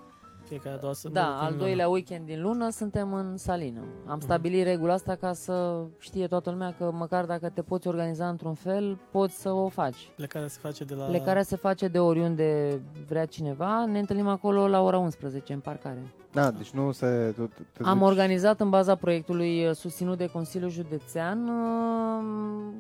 Fiecare 0.48 0.76
a 0.76 0.80
doua 0.80 0.94
sâmbătă 0.94 1.26
Da, 1.26 1.32
din 1.32 1.40
al 1.46 1.52
lună. 1.52 1.64
doilea 1.64 1.88
weekend 1.90 2.26
din 2.26 2.42
lună 2.42 2.70
suntem 2.70 3.14
în 3.14 3.38
Salină. 3.38 3.80
Mhm. 3.80 4.10
Am 4.12 4.20
stabilit 4.20 4.64
regula 4.64 4.94
asta 4.94 5.16
ca 5.16 5.34
să 5.34 5.84
știe 6.00 6.28
toată 6.28 6.50
lumea 6.50 6.74
că 6.78 6.92
măcar 6.94 7.26
dacă 7.26 7.50
te 7.50 7.62
poți 7.62 7.88
organiza 7.88 8.30
într-un 8.30 8.54
fel, 8.54 8.98
poți 9.12 9.42
să 9.42 9.52
o 9.52 9.68
faci. 9.68 10.10
Plecarea 10.16 10.48
se 10.48 10.60
face 10.62 10.84
de 10.84 10.94
la... 10.94 11.04
Plecarea 11.06 11.44
se 11.44 11.56
face 11.56 11.88
de 11.88 12.00
oriunde 12.00 12.82
vrea 13.08 13.26
cineva, 13.26 13.86
ne 13.86 14.00
întâlnim 14.00 14.28
acolo 14.28 14.68
la 14.68 14.82
ora 14.82 14.98
11 14.98 15.54
în 15.54 15.60
parcare. 15.60 16.02
Da, 16.32 16.52
deci 16.52 16.70
nu 16.70 16.92
se... 16.92 17.34
Tu, 17.36 17.42
tu, 17.42 17.62
te 17.72 17.84
Am 17.84 17.98
duci- 17.98 18.02
organizat 18.08 18.60
în 18.60 18.70
baza 18.70 18.96
proiectului 18.96 19.66
uh, 19.68 19.76
susținut 19.76 20.18
de 20.18 20.26
Consiliul 20.30 20.70
Județean 20.70 21.48
uh, 21.48 22.74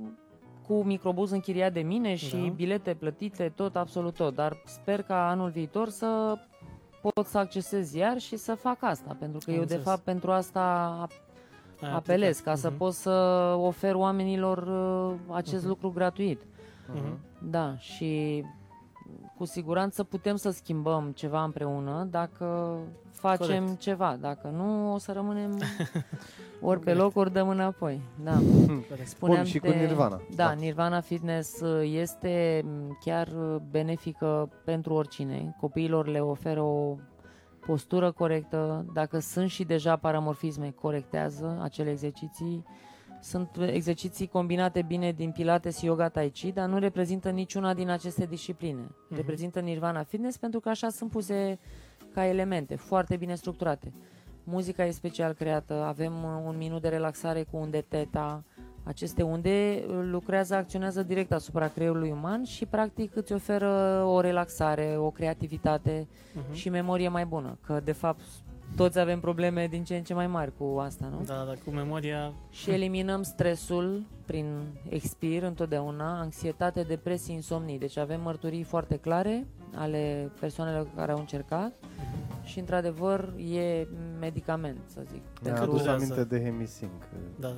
cu 0.67 0.83
microbuz 0.83 1.31
închiriat 1.31 1.73
de 1.73 1.79
mine 1.79 2.15
și 2.15 2.35
Da. 2.35 2.53
bilete 2.55 2.93
plătite, 2.93 3.51
tot, 3.55 3.75
absolut 3.75 4.13
tot. 4.13 4.35
Dar 4.35 4.61
sper 4.65 5.01
ca 5.01 5.29
anul 5.29 5.49
viitor 5.49 5.89
să 5.89 6.35
pot 7.13 7.25
să 7.27 7.37
accesez 7.37 7.93
iar 7.93 8.17
și 8.19 8.35
să 8.37 8.53
fac 8.55 8.77
asta, 8.79 9.15
pentru 9.19 9.37
că 9.45 9.49
Am 9.49 9.55
eu 9.55 9.61
înțeles. 9.61 9.83
de 9.83 9.89
fapt 9.89 10.01
pentru 10.03 10.31
asta 10.31 10.61
Ai 11.81 11.91
apelez, 11.93 12.29
aplicat. 12.37 12.53
ca 12.53 12.55
să 12.61 12.67
Mhm. 12.69 12.77
pot 12.77 12.93
să 12.93 13.09
ofer 13.59 13.95
oamenilor 13.95 14.57
uh, 14.57 15.15
acest 15.35 15.59
Mhm. 15.61 15.67
lucru 15.67 15.91
gratuit. 15.91 16.41
Mhm. 16.93 17.17
Da, 17.49 17.77
și 17.77 18.43
cu 19.37 19.45
siguranță 19.45 20.03
putem 20.03 20.35
să 20.35 20.49
schimbăm 20.49 21.11
ceva 21.15 21.43
împreună 21.43 22.07
dacă 22.11 22.77
facem 23.11 23.63
Corect. 23.63 23.79
ceva. 23.79 24.17
Dacă 24.21 24.47
nu, 24.55 24.93
o 24.93 24.97
să 24.97 25.11
rămânem 25.11 25.51
ori 26.61 26.79
pe 26.79 26.83
Corect. 26.85 26.97
loc, 26.97 27.15
ori 27.15 27.31
dăm 27.33 27.49
înapoi. 27.49 28.01
Da. 28.23 28.31
Corect. 28.89 29.07
Spuneam 29.07 29.37
Bun, 29.41 29.45
și 29.47 29.59
cu 29.59 29.67
de- 29.67 29.73
Nirvana. 29.75 30.21
Da, 30.35 30.45
Da. 30.45 30.51
Nirvana 30.51 30.99
Fitness 31.01 31.59
uh, 31.61 31.89
este 31.93 32.61
m, 32.65 32.97
chiar 33.03 33.27
uh, 33.27 33.55
benefică 33.71 34.49
pentru 34.65 34.93
oricine. 34.93 35.55
Copiilor 35.59 36.07
le 36.07 36.19
oferă 36.19 36.61
o 36.61 36.95
postură 37.65 38.11
corectă. 38.11 38.85
Dacă 38.93 39.19
sunt 39.19 39.49
și 39.49 39.63
deja 39.63 39.95
paramorfisme, 39.95 40.71
corectează 40.81 41.59
acele 41.61 41.89
exerciții. 41.89 42.65
Sunt 43.25 43.49
exerciții 43.59 44.27
combinate 44.27 44.81
bine 44.81 45.11
din 45.11 45.31
Pilates, 45.31 45.81
Yoga, 45.81 46.09
Tai 46.09 46.29
Chi, 46.29 46.51
dar 46.51 46.69
nu 46.69 46.77
reprezintă 46.79 47.29
niciuna 47.29 47.73
din 47.73 47.89
aceste 47.89 48.25
discipline. 48.25 48.79
Mhm. 48.81 49.15
Reprezintă 49.15 49.59
Nirvana 49.59 50.03
Fitness 50.03 50.37
pentru 50.37 50.59
că 50.59 50.69
așa 50.69 50.89
sunt 50.89 51.11
puse 51.11 51.59
ca 52.13 52.25
elemente, 52.25 52.75
foarte 52.75 53.15
bine 53.15 53.35
structurate. 53.35 53.93
Muzica 54.43 54.85
e 54.85 54.91
special 54.91 55.33
creată, 55.33 55.73
avem 55.73 56.13
uh, 56.23 56.43
un 56.45 56.57
minut 56.57 56.81
de 56.81 56.87
relaxare 56.87 57.43
cu 57.51 57.57
unde 57.57 57.85
teta. 57.87 58.43
Aceste 58.83 59.21
unde 59.21 59.83
uh, 59.87 59.95
lucrează, 60.01 60.55
acționează 60.55 61.03
direct 61.03 61.31
asupra 61.31 61.67
creierului 61.67 62.11
uman 62.11 62.43
și 62.43 62.65
practic 62.65 63.15
îți 63.15 63.33
oferă 63.33 64.03
o 64.05 64.19
relaxare, 64.19 64.95
o 64.97 65.09
creativitate 65.11 66.07
Mhm. 66.33 66.53
și 66.53 66.69
memorie 66.69 67.07
mai 67.09 67.25
bună. 67.25 67.57
Că 67.65 67.79
de 67.83 67.91
fapt 67.91 68.21
toți 68.75 68.99
avem 68.99 69.19
probleme 69.19 69.67
din 69.67 69.83
ce 69.83 69.95
în 69.95 70.03
ce 70.03 70.13
mai 70.13 70.27
mari 70.27 70.51
cu 70.57 70.77
asta, 70.79 71.07
nu? 71.11 71.23
Da, 71.25 71.43
dar 71.47 71.57
cu 71.65 71.69
memoria... 71.69 72.33
Și 72.49 72.71
eliminăm 72.71 73.21
stresul 73.23 74.03
prin 74.25 74.45
expir 74.89 75.43
întotdeauna, 75.43 76.19
anxietate, 76.19 76.81
depresie, 76.81 77.33
insomnii. 77.33 77.79
Deci 77.79 77.97
avem 77.97 78.21
mărturii 78.21 78.63
foarte 78.63 78.95
clare 78.97 79.45
ale 79.75 80.31
persoanelor 80.39 80.87
care 80.95 81.11
au 81.11 81.17
încercat 81.19 81.73
și 82.43 82.59
într-adevăr 82.59 83.33
e 83.53 83.87
medicament, 84.19 84.79
să 84.85 85.01
zic. 85.11 85.21
Mi-a 85.41 85.53
Pentru- 85.53 85.63
adus 85.63 85.77
durează. 85.81 86.03
aminte 86.03 86.23
de 86.37 86.43
Hemisync. 86.43 86.91
Da. 87.39 87.53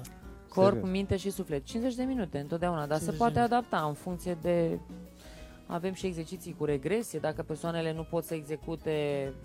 Corp, 0.50 0.74
Serios. 0.74 0.90
minte 0.92 1.18
și 1.18 1.30
suflet. 1.30 1.64
50 1.64 1.96
de 1.96 2.04
minute 2.04 2.38
întotdeauna, 2.40 2.86
dar 2.86 2.98
se 2.98 3.06
50 3.06 3.12
de 3.12 3.18
poate 3.18 3.34
minute. 3.40 3.54
adapta 3.56 3.88
în 3.88 3.94
funcție 3.94 4.38
de... 4.42 4.80
Avem 5.68 5.94
și 5.94 6.06
exerciții 6.06 6.56
cu 6.58 6.66
regresie, 6.66 7.20
dacă 7.20 7.42
persoanele 7.44 7.94
nu 7.94 8.04
pot 8.04 8.24
să 8.24 8.34
execute 8.34 8.94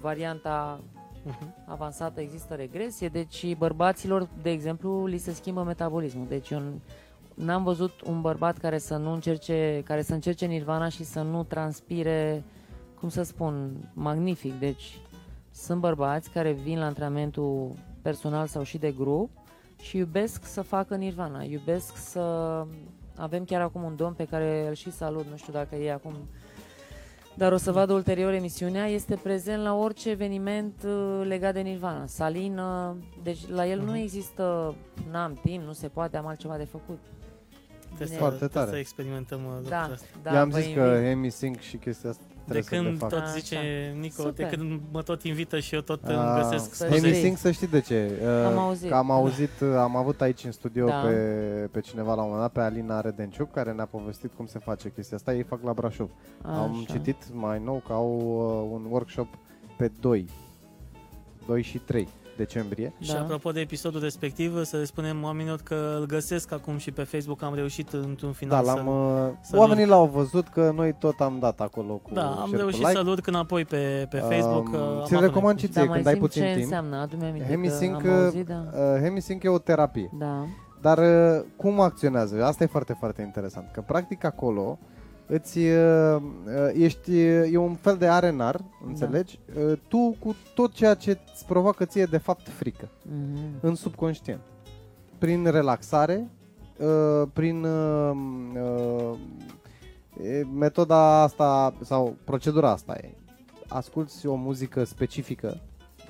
varianta 0.00 0.80
Mhm. 1.24 1.54
avansată, 1.66 2.20
există 2.20 2.54
regresie, 2.54 3.08
deci 3.08 3.54
bărbaților, 3.56 4.28
de 4.42 4.50
exemplu, 4.50 5.06
li 5.06 5.18
se 5.18 5.32
schimbă 5.32 5.62
metabolismul. 5.62 6.26
Deci 6.28 6.50
eu 6.50 6.60
n- 6.60 6.80
n-am 7.34 7.62
văzut 7.64 8.00
un 8.00 8.20
bărbat 8.20 8.58
care 8.58 8.78
să 8.78 8.96
nu 8.96 9.12
încerce, 9.12 9.82
care 9.84 10.02
să 10.02 10.14
încerce 10.14 10.46
nirvana 10.46 10.88
și 10.88 11.04
să 11.04 11.20
nu 11.22 11.44
transpire, 11.44 12.42
cum 12.98 13.08
să 13.08 13.22
spun, 13.22 13.70
magnific. 13.94 14.58
Deci 14.58 15.00
sunt 15.50 15.80
bărbați 15.80 16.30
care 16.30 16.52
vin 16.52 16.78
la 16.78 16.84
antrenamentul 16.84 17.72
personal 18.02 18.46
sau 18.46 18.62
și 18.62 18.78
de 18.78 18.90
grup 18.92 19.30
și 19.80 19.96
iubesc 19.96 20.44
să 20.44 20.62
facă 20.62 20.96
nirvana, 20.96 21.42
iubesc 21.42 21.96
să 21.96 22.20
avem 23.16 23.44
chiar 23.44 23.60
acum 23.60 23.82
un 23.82 23.96
domn 23.96 24.14
pe 24.14 24.24
care 24.24 24.66
îl 24.68 24.74
și 24.74 24.90
salut, 24.90 25.26
nu 25.30 25.36
știu 25.36 25.52
dacă 25.52 25.76
e 25.76 25.92
acum 25.92 26.12
dar 27.34 27.52
o 27.52 27.56
să 27.56 27.72
vadă 27.72 27.92
ulterior 27.92 28.32
emisiunea, 28.32 28.86
este 28.86 29.14
prezent 29.22 29.62
la 29.62 29.74
orice 29.74 30.10
eveniment 30.10 30.74
uh, 30.86 31.20
legat 31.26 31.52
de 31.54 31.60
Nirvana. 31.60 32.06
Salină, 32.06 32.96
deci 33.22 33.48
la 33.48 33.66
el 33.66 33.78
nu 33.78 33.90
Mhm. 33.90 33.94
există, 34.02 34.74
n-am 35.10 35.38
timp, 35.42 35.64
nu 35.64 35.72
se 35.72 35.88
poate, 35.88 36.16
am 36.16 36.26
altceva 36.26 36.56
de 36.56 36.64
făcut. 36.64 36.98
Trebuie 37.86 38.08
să, 38.08 38.14
Foarte 38.14 38.36
trebuie 38.36 38.58
tare. 38.64 38.70
să 38.70 38.78
experimentăm 38.78 39.38
uh, 39.38 39.44
lucrul 39.52 39.68
Da, 39.70 39.88
ăsta. 39.92 40.06
da, 40.22 40.30
Da, 40.30 40.36
I-am 40.36 40.48
vă 40.48 40.58
zis 40.58 40.74
că 40.74 40.80
invit. 40.80 41.08
Hemisync 41.08 41.58
și 41.60 41.76
chestia 41.76 42.10
asta 42.10 42.22
De 42.46 42.52
trebuie 42.60 42.62
să 42.62 42.74
le 42.74 42.82
când 42.88 42.98
fac. 42.98 43.08
tot 43.08 43.18
Așa. 43.20 43.30
zice 43.30 43.56
Nico, 44.00 44.22
de 44.22 44.28
Super. 44.28 44.46
când 44.46 44.80
mă 44.92 45.02
tot 45.02 45.22
invită 45.22 45.58
și 45.58 45.74
eu 45.74 45.80
tot 45.80 46.04
Ah, 46.04 46.14
îmi 46.14 46.42
găsesc 46.42 46.74
Să 46.74 46.84
scuze. 46.84 46.96
știi. 46.96 47.08
Hemisync 47.10 47.36
să 47.38 47.50
știi 47.50 47.66
de 47.66 47.80
ce. 47.80 48.10
Uh, 48.22 48.28
Am 48.46 48.58
auzit. 48.58 48.88
Că 48.88 48.94
am 48.94 49.10
auzit, 49.10 49.60
uh, 49.60 49.68
am 49.78 49.96
avut 49.96 50.20
aici 50.20 50.44
în 50.44 50.52
studio 50.52 50.86
Da. 50.86 51.00
pe, 51.00 51.10
pe 51.72 51.80
cineva 51.80 52.14
la 52.14 52.22
un 52.22 52.28
moment 52.30 52.40
dat, 52.40 52.52
pe 52.52 52.60
Alina 52.70 53.00
Redenciuc, 53.00 53.50
care 53.52 53.72
ne-a 53.72 53.86
povestit 53.86 54.30
cum 54.36 54.46
se 54.46 54.58
face 54.58 54.92
chestia 54.94 55.16
asta. 55.16 55.34
Ei 55.34 55.42
fac 55.42 55.62
la 55.62 55.72
Brașov. 55.72 56.10
Am 56.42 56.70
Așa. 56.84 56.92
citit 56.92 57.16
mai 57.32 57.60
nou 57.64 57.82
că 57.86 57.92
au 57.92 58.10
uh, 58.18 58.70
un 58.72 58.86
workshop 58.90 59.28
pe 59.76 59.90
2, 60.00 60.26
2 61.46 61.62
și 61.62 61.78
3 61.78 62.08
decembrie. 62.36 62.92
Și 63.00 63.12
Da. 63.12 63.20
apropo 63.20 63.50
de 63.50 63.60
episodul 63.60 64.00
respectiv, 64.00 64.64
să 64.64 64.76
le 64.76 64.84
spunem 64.84 65.22
oamenilor 65.22 65.60
că 65.64 65.96
îl 65.98 66.06
găsesc 66.06 66.52
acum 66.52 66.76
și 66.76 66.90
pe 66.90 67.02
Facebook, 67.02 67.42
am 67.42 67.54
reușit 67.54 67.92
într-un 67.92 68.30
Da, 68.30 68.34
final 68.36 68.64
l-am, 68.64 68.76
să... 68.84 68.90
uh, 68.90 69.32
să 69.40 69.56
oamenii 69.56 69.86
l-au 69.86 70.06
văzut 70.06 70.48
că 70.48 70.72
noi 70.74 70.94
tot 70.98 71.20
am 71.20 71.38
dat 71.40 71.60
acolo 71.60 71.92
cu 71.94 72.10
Da, 72.14 72.26
am 72.26 72.34
share 72.36 72.50
cu 72.50 72.56
reușit 72.56 72.78
like. 72.78 72.92
să-l 72.92 73.06
urc 73.08 73.26
înapoi 73.26 73.64
pe, 73.64 74.06
pe 74.10 74.16
Facebook. 74.18 74.66
Um, 74.66 74.72
uh, 74.74 74.80
am 74.80 75.04
ți-l 75.04 75.16
avut 75.16 75.28
recomand 75.28 75.58
și 75.58 75.64
nevoie. 75.66 75.72
ție 75.72 75.82
Da, 75.82 75.84
mai 75.88 75.94
când 75.94 76.06
ai 76.06 76.12
simt 76.12 76.24
puțin 76.26 76.42
ce 76.42 76.48
timp. 76.48 76.62
înseamnă, 76.62 76.96
adu-mi 76.96 77.24
aminte 77.24 77.46
Hemisync, 77.48 78.02
că 78.02 78.08
am 78.10 78.22
auzit, 78.24 78.46
da. 78.46 78.64
Uh, 78.72 79.00
Hemisync 79.02 79.42
e 79.42 79.48
o 79.48 79.58
terapie. 79.58 80.10
da. 80.18 80.44
Dar 80.80 80.98
uh, 80.98 81.44
cum 81.56 81.80
acționează? 81.80 82.44
Asta 82.44 82.64
e 82.64 82.66
foarte, 82.66 82.92
foarte 82.98 83.22
interesant. 83.22 83.68
Că 83.72 83.80
practic 83.80 84.24
acolo 84.24 84.78
îți 85.34 85.58
uh, 85.58 86.16
uh, 86.16 86.20
ești, 86.74 87.10
uh, 87.10 87.52
e 87.52 87.56
un 87.56 87.74
fel 87.74 87.96
de 87.96 88.06
arenar, 88.08 88.60
înțelegi? 88.86 89.38
Uh, 89.56 89.72
tu 89.88 90.16
cu 90.18 90.36
tot 90.54 90.72
ceea 90.72 90.94
ce 90.94 91.18
îți 91.32 91.46
provoacă 91.46 91.84
ție 91.84 92.04
de 92.04 92.18
fapt 92.18 92.48
frică 92.48 92.88
Mhm. 93.02 93.38
în 93.60 93.74
subconștient. 93.74 94.40
Prin 95.18 95.46
relaxare, 95.50 96.30
uh, 96.78 97.28
prin 97.32 97.64
uh, 97.64 98.10
uh, 98.54 99.18
e, 100.26 100.44
metoda 100.54 101.22
asta 101.22 101.74
sau 101.80 102.16
procedura 102.24 102.70
asta 102.70 102.94
e. 103.02 103.10
Asculți 103.68 104.26
o 104.26 104.34
muzică 104.34 104.84
specifică, 104.84 105.60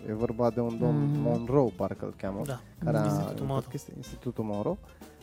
e 0.09 0.13
vorba 0.15 0.51
de 0.51 0.61
un 0.61 0.79
domn 0.79 1.03
Mhm. 1.11 1.21
Monroe, 1.21 1.73
parcă 1.77 2.05
îl 2.05 2.15
cheamă, 2.17 2.41
Da, 2.45 2.61
care 2.85 2.97
a 2.99 3.05
Institutul 3.05 3.47
Monroe. 3.47 3.67
Institutul 3.97 4.45
Monroe. 4.45 4.79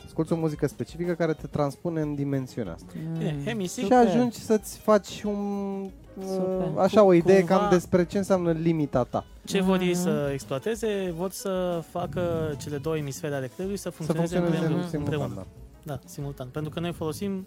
Asculti 0.09 0.33
o 0.33 0.35
muzică 0.35 0.67
specifică 0.67 1.13
care 1.13 1.33
te 1.33 1.47
transpune 1.47 2.01
în 2.01 2.15
dimensiunea 2.15 2.73
asta. 2.73 2.87
Bine, 3.17 3.35
Hemisic, 3.45 3.85
Și 3.85 3.93
ajungi 3.93 4.37
să-ți 4.37 4.77
faci 4.77 5.23
un... 5.23 5.89
Super. 6.23 6.67
uh, 6.73 6.77
Așa, 6.77 7.03
o 7.03 7.13
idee 7.13 7.41
Cumva- 7.43 7.47
cam 7.47 7.69
despre 7.69 8.05
ce 8.05 8.17
înseamnă 8.17 8.51
limita 8.51 9.03
ta. 9.03 9.25
ce 9.45 9.61
vor 9.61 9.79
ei 9.81 9.87
Mhm. 9.91 9.99
să 10.01 10.29
exploateze, 10.33 11.13
vor 11.17 11.31
să 11.31 11.83
facă 11.91 12.53
cele 12.61 12.77
două 12.77 12.97
emisfere 12.97 13.35
ale 13.35 13.47
creierului 13.47 13.77
să 13.81 13.89
Să 13.89 13.95
funcționeze, 13.95 14.35
funcționeze 14.37 14.65
împreună. 14.73 14.89
simultan, 14.89 15.13
împreună. 15.21 15.45
da. 15.83 15.93
Da, 15.93 15.99
simultan. 16.05 16.47
Pentru 16.51 16.71
că 16.71 16.79
noi 16.79 16.91
folosim 16.93 17.45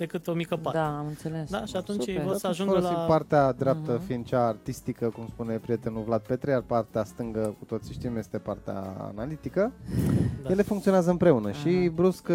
decât 0.00 0.26
o 0.26 0.32
mică 0.32 0.56
parte. 0.56 0.78
Da, 0.78 0.98
am 0.98 1.06
înțeles. 1.06 1.50
Da, 1.50 1.64
și 1.64 1.76
atunci 1.76 2.06
ei 2.06 2.12
Super. 2.14 2.28
vor 2.28 2.36
să 2.36 2.46
Atunci 2.46 2.60
ajungă 2.60 2.72
folosim 2.80 2.96
la... 2.96 3.04
partea 3.04 3.52
dreaptă 3.52 3.92
Mhm. 3.92 4.04
fiind 4.04 4.24
cea 4.24 4.46
artistică, 4.46 5.08
cum 5.08 5.26
spune 5.32 5.56
prietenul 5.56 6.02
Vlad 6.02 6.20
Petre, 6.20 6.50
iar 6.50 6.60
partea 6.60 7.04
stângă, 7.04 7.54
cu 7.58 7.64
toții 7.64 7.92
știm, 7.94 8.16
este 8.16 8.38
partea 8.38 8.96
analitică. 9.12 9.72
Da. 10.42 10.50
Ele 10.50 10.62
funcționează 10.62 11.10
împreună 11.10 11.50
și 11.50 11.68
Aha. 11.68 11.90
brusc, 11.94 12.28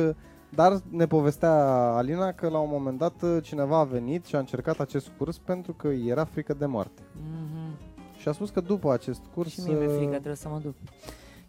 dar 0.49 0.79
ne 0.89 1.05
povestea 1.07 1.51
Alina 1.95 2.31
că 2.31 2.49
la 2.49 2.59
un 2.59 2.69
moment 2.71 2.97
dat 2.97 3.41
cineva 3.41 3.79
a 3.79 3.83
venit 3.83 4.25
și 4.25 4.35
a 4.35 4.39
încercat 4.39 4.79
acest 4.79 5.11
curs 5.17 5.37
pentru 5.37 5.73
că 5.73 5.87
îi 5.87 6.07
era 6.07 6.23
frică 6.23 6.53
de 6.53 6.65
moarte. 6.65 7.01
Mhm. 7.13 7.77
Și 8.17 8.27
a 8.27 8.31
spus 8.31 8.49
că 8.49 8.61
după 8.61 8.91
acest 8.93 9.21
curs 9.33 9.49
Și 9.51 9.59
mie 9.65 9.75
mi-e 9.77 9.87
frică, 9.87 10.03
uh, 10.03 10.09
trebuie 10.09 10.35
să 10.35 10.49
mă 10.49 10.59
duc. 10.63 10.73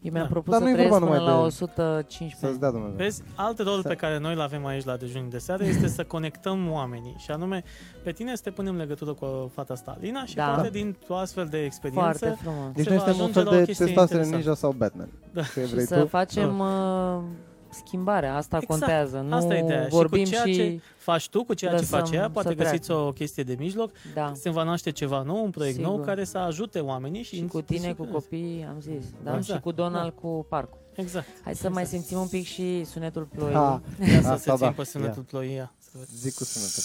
Eu 0.07 0.13
mi-am 0.13 0.25
Da. 0.25 0.31
propus 0.33 0.51
Dar 0.53 0.59
să 0.61 0.65
nu 0.65 0.71
e 0.71 0.73
trăiesc 0.73 0.93
vorba 0.99 1.07
până 1.07 1.19
numai 1.21 1.35
la 1.35 1.41
de- 1.41 1.47
115 1.47 2.37
să-ți 2.47 2.61
dea 2.61 2.71
Dumnezeu. 2.71 2.97
Vezi, 2.97 3.23
alt 3.35 3.59
rol 3.59 3.81
Să- 3.83 3.89
pe 3.89 3.95
care 3.95 4.19
noi 4.19 4.35
îl 4.35 4.41
avem 4.41 4.67
aici 4.67 4.85
la 4.85 4.97
dejun 4.97 5.29
de 5.29 5.39
seară 5.39 5.65
este 5.65 5.87
să 5.89 6.05
conectăm 6.05 6.71
oamenii 6.71 7.15
și 7.19 7.31
anume 7.31 7.63
pe 8.05 8.13
tine 8.13 8.35
să 8.35 8.43
te 8.45 8.51
punem 8.51 8.73
în 8.73 8.79
legătură 8.79 9.13
cu 9.13 9.51
fata 9.55 9.73
asta, 9.73 9.95
Alina, 9.99 10.25
și 10.25 10.35
Da. 10.35 10.45
poate 10.47 10.69
din 10.71 10.97
o 11.09 11.15
astfel 11.15 11.47
de 11.47 11.65
experiență 11.65 12.19
Foarte 12.19 12.39
frumos. 12.43 12.73
Deci 12.75 12.85
se 12.85 12.91
noi 12.91 12.99
va 12.99 13.05
suntem 13.05 13.21
un 13.25 13.29
ajunge 13.31 13.33
fel 13.41 13.45
la 13.45 13.51
o 13.51 13.59
de 13.59 13.65
chestie 13.65 13.85
testosterone 13.87 14.27
interesantă. 14.27 14.37
ninja 14.37 14.55
sau 14.55 14.71
Batman. 14.73 15.09
Da. 15.33 15.43
Ce 15.43 15.67
Și 15.67 15.73
vrei 15.73 15.87
să 15.87 16.01
tu? 16.01 16.07
facem 16.07 16.59
uh, 16.59 17.23
schimbarea, 17.71 18.37
asta 18.37 18.57
Exact, 18.63 18.81
contează. 18.81 19.19
Nu 19.29 19.35
asta 19.37 19.57
e 19.57 19.63
ideea. 19.63 19.83
Și 19.83 19.89
cu 19.89 19.97
vorbim 19.97 20.25
ceea 20.25 20.45
și... 20.45 20.55
ce- 20.55 20.81
faci 20.99 21.29
tu 21.29 21.45
cu 21.45 21.55
ceea 21.55 21.71
ce 21.73 21.77
Lăsăm 21.79 21.99
face 21.99 22.15
ea, 22.15 22.23
să 22.23 22.29
poate 22.29 22.55
treacă. 22.55 22.71
găsiți 22.71 22.91
o 22.91 23.13
chestie 23.13 23.43
de 23.43 23.55
mijloc, 23.59 23.91
Da. 24.15 24.33
se 24.35 24.51
va 24.51 24.63
naște 24.63 24.91
ceva 24.91 25.23
nou, 25.23 25.45
un 25.45 25.51
proiect 25.51 25.79
nou 25.79 25.91
Sigur. 25.91 26.07
care 26.07 26.25
să 26.25 26.39
ajute 26.39 26.79
oamenii 26.79 27.23
și, 27.23 27.35
Și 27.37 27.45
cu 27.47 27.61
tine, 27.63 27.93
cu 27.93 28.05
copii, 28.05 28.67
am 28.69 28.81
zis. 28.81 29.05
Da? 29.25 29.37
Exact. 29.37 29.59
Și 29.59 29.61
cu 29.65 29.73
Donald, 29.73 30.13
cu 30.21 30.47
parcul. 30.49 30.79
Exact. 30.95 31.27
Hai 31.45 31.55
să 31.55 31.71
mai 31.71 31.87
simțim 31.87 32.19
un 32.19 32.27
pic 32.29 32.47
și 32.47 32.85
sunetul 32.85 33.23
ploii. 33.35 33.55
Ha, 33.55 33.83
Ia 34.01 34.21
să 34.23 34.29
Asta 34.29 34.37
se 34.37 34.51
da. 34.51 34.57
țin 34.57 34.73
pe 34.77 34.85
sunetul 34.85 35.23
ploii. 35.23 35.55
ia, 35.55 35.73
să 35.79 35.91
văd. 35.93 36.07
zic 36.17 36.35
cu 36.35 36.45
sunetul. 36.45 36.83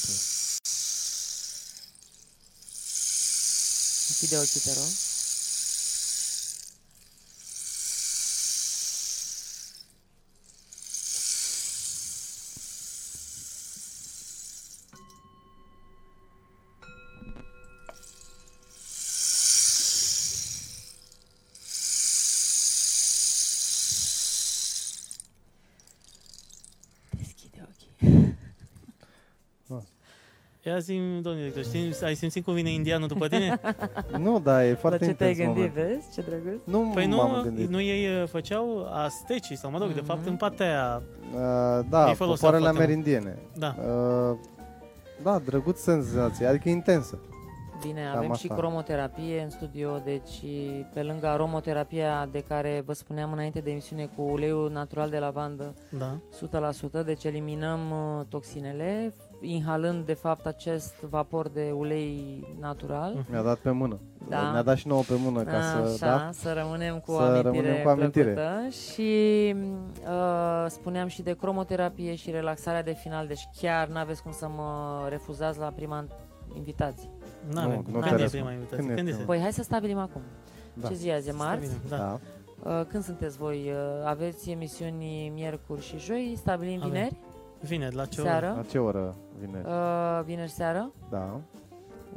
Închide 4.09 4.38
ochii, 4.38 4.59
te 4.59 4.69
rog. 4.79 4.89
Ia 30.72 30.78
zi 30.80 30.93
domnule 31.22 31.36
director, 31.36 31.63
știi, 31.63 31.93
ai 32.03 32.15
simțit 32.15 32.43
cum 32.43 32.53
vine 32.53 32.69
indianul 32.72 33.07
după 33.07 33.28
tine? 33.28 33.59
Nu, 34.17 34.39
da, 34.39 34.65
e 34.65 34.74
foarte 34.74 35.05
La 35.05 35.11
ce 35.11 35.17
te-ai 35.17 35.30
intens 35.30 35.53
gândit, 35.53 35.76
moment. 35.76 35.93
vezi? 35.93 36.13
Ce 36.13 36.22
drăguț. 36.22 36.61
Nu 36.65 36.91
Păi 36.93 37.07
m-am 37.07 37.36
nu, 37.36 37.41
gândit. 37.41 37.69
nu 37.69 37.82
ei 37.82 38.22
uh, 38.22 38.28
făceau 38.28 38.88
astecii, 38.91 39.57
sau 39.57 39.72
mă 39.72 39.78
rog, 39.78 39.88
de 39.88 39.93
Mhm. 39.99 40.05
fapt 40.05 40.28
în 40.28 40.36
partea 40.36 40.65
aia, 40.67 41.01
Uh, 41.34 41.39
da, 41.89 42.07
Ei 42.07 42.13
foloseau 42.15 42.51
popoarele 42.51 42.63
foarte 42.63 42.78
amerindiene. 42.84 43.38
da. 43.57 43.76
Uh, 44.32 44.38
da, 45.24 45.39
drăguț 45.45 45.80
senzație, 45.80 46.45
adică 46.45 46.69
intensă. 46.69 47.19
Bine, 47.86 48.01
Cam 48.09 48.17
avem 48.17 48.34
și 48.34 48.45
asta. 48.49 48.55
cromoterapie 48.55 49.41
în 49.41 49.49
studio, 49.49 50.01
deci 50.05 50.41
pe 50.93 51.01
lângă 51.03 51.28
aromoterapia 51.28 52.30
de 52.32 52.39
care 52.47 52.84
vă 52.86 52.93
spuneam 52.93 53.32
înainte 53.32 53.59
de 53.59 53.72
emisiune 53.72 54.09
cu 54.15 54.22
uleiul 54.22 54.72
natural 54.72 55.09
de 55.09 55.17
lavandă, 55.17 55.74
Da. 55.97 56.17
100%, 56.32 57.01
deci 57.05 57.24
eliminăm 57.24 57.80
uh, 57.91 58.26
toxinele, 58.30 59.13
inhalând 59.42 60.06
de 60.06 60.14
fapt 60.14 60.46
acest 60.46 61.02
vapor 61.10 61.48
de 61.50 61.72
ulei 61.78 62.44
natural. 62.60 63.14
Mhm. 63.14 63.26
Mi-a 63.32 63.42
dat 63.42 63.58
pe 63.58 63.70
mână. 63.72 64.00
Da. 64.30 64.52
Ne-a 64.52 64.62
dat 64.64 64.78
și 64.78 64.88
nouă 64.88 65.02
pe 65.08 65.14
mână 65.24 65.44
ca 65.44 65.58
Așa, 65.58 65.86
să, 65.88 66.06
da? 66.06 66.30
să 66.34 66.54
rămânem 66.54 67.00
cu 67.00 67.12
Să 67.12 67.18
o 67.18 67.20
amintire, 67.20 67.42
rămânem 67.50 67.84
cu 67.84 67.89
amintire. 67.89 68.32
plăcută. 68.34 68.68
Și 68.70 69.56
uh, 70.08 70.66
spuneam 70.68 71.08
și 71.08 71.22
de 71.22 71.34
cromoterapie 71.36 72.16
și 72.16 72.32
relaxarea 72.32 72.84
de 72.84 72.94
final, 72.94 73.28
deci 73.28 73.48
chiar 73.62 73.88
n-aveți 73.88 74.24
cum 74.24 74.32
să 74.32 74.48
mă 74.56 75.06
refuzați 75.10 75.60
la 75.60 75.68
prima 75.76 76.06
invitație. 76.56 77.10
Nu, 77.54 77.62
Nu, 77.62 77.68
nu, 77.68 77.84
nu 77.88 77.92
nu 77.92 78.00
te 78.02 78.08
când 78.08 78.20
e 78.20 78.22
răspund. 78.22 78.30
prima 78.30 78.52
invitație? 78.52 78.78
Când 78.78 78.89
e 78.89 78.94
Când 78.94 78.98
prima? 79.08 79.10
este? 79.10 79.24
Păi 79.24 79.39
hai 79.39 79.54
să 79.54 79.64
stabilim 79.64 79.98
acum. 79.98 80.22
Da. 80.74 80.88
Ce 80.88 80.94
zi 80.94 81.08
e 81.08 81.14
azi? 81.14 81.30
E 81.30 81.32
marți? 81.32 81.66
Stabilim, 81.66 81.89
Da. 81.89 81.98
Da. 81.98 82.20
Uh, 82.80 82.86
când 82.88 83.04
sunteți 83.04 83.38
voi? 83.38 83.58
Uh, 83.72 84.06
aveți 84.06 84.50
emisiuni 84.50 85.32
miercuri 85.36 85.82
și 85.82 85.98
joi? 86.00 86.34
Stabilim 86.38 86.78
Avem. 86.80 86.89
vineri? 86.92 87.16
Vineri, 87.62 87.95
la 87.95 88.05
ce 88.05 88.22
oră? 88.22 88.30
Seară? 88.30 88.53
La 88.57 88.64
ce 88.70 88.78
oră 88.78 89.16
vine? 89.39 89.62
Uh, 89.66 90.24
vineri 90.26 90.49
seară? 90.51 90.91
Da. 91.09 91.39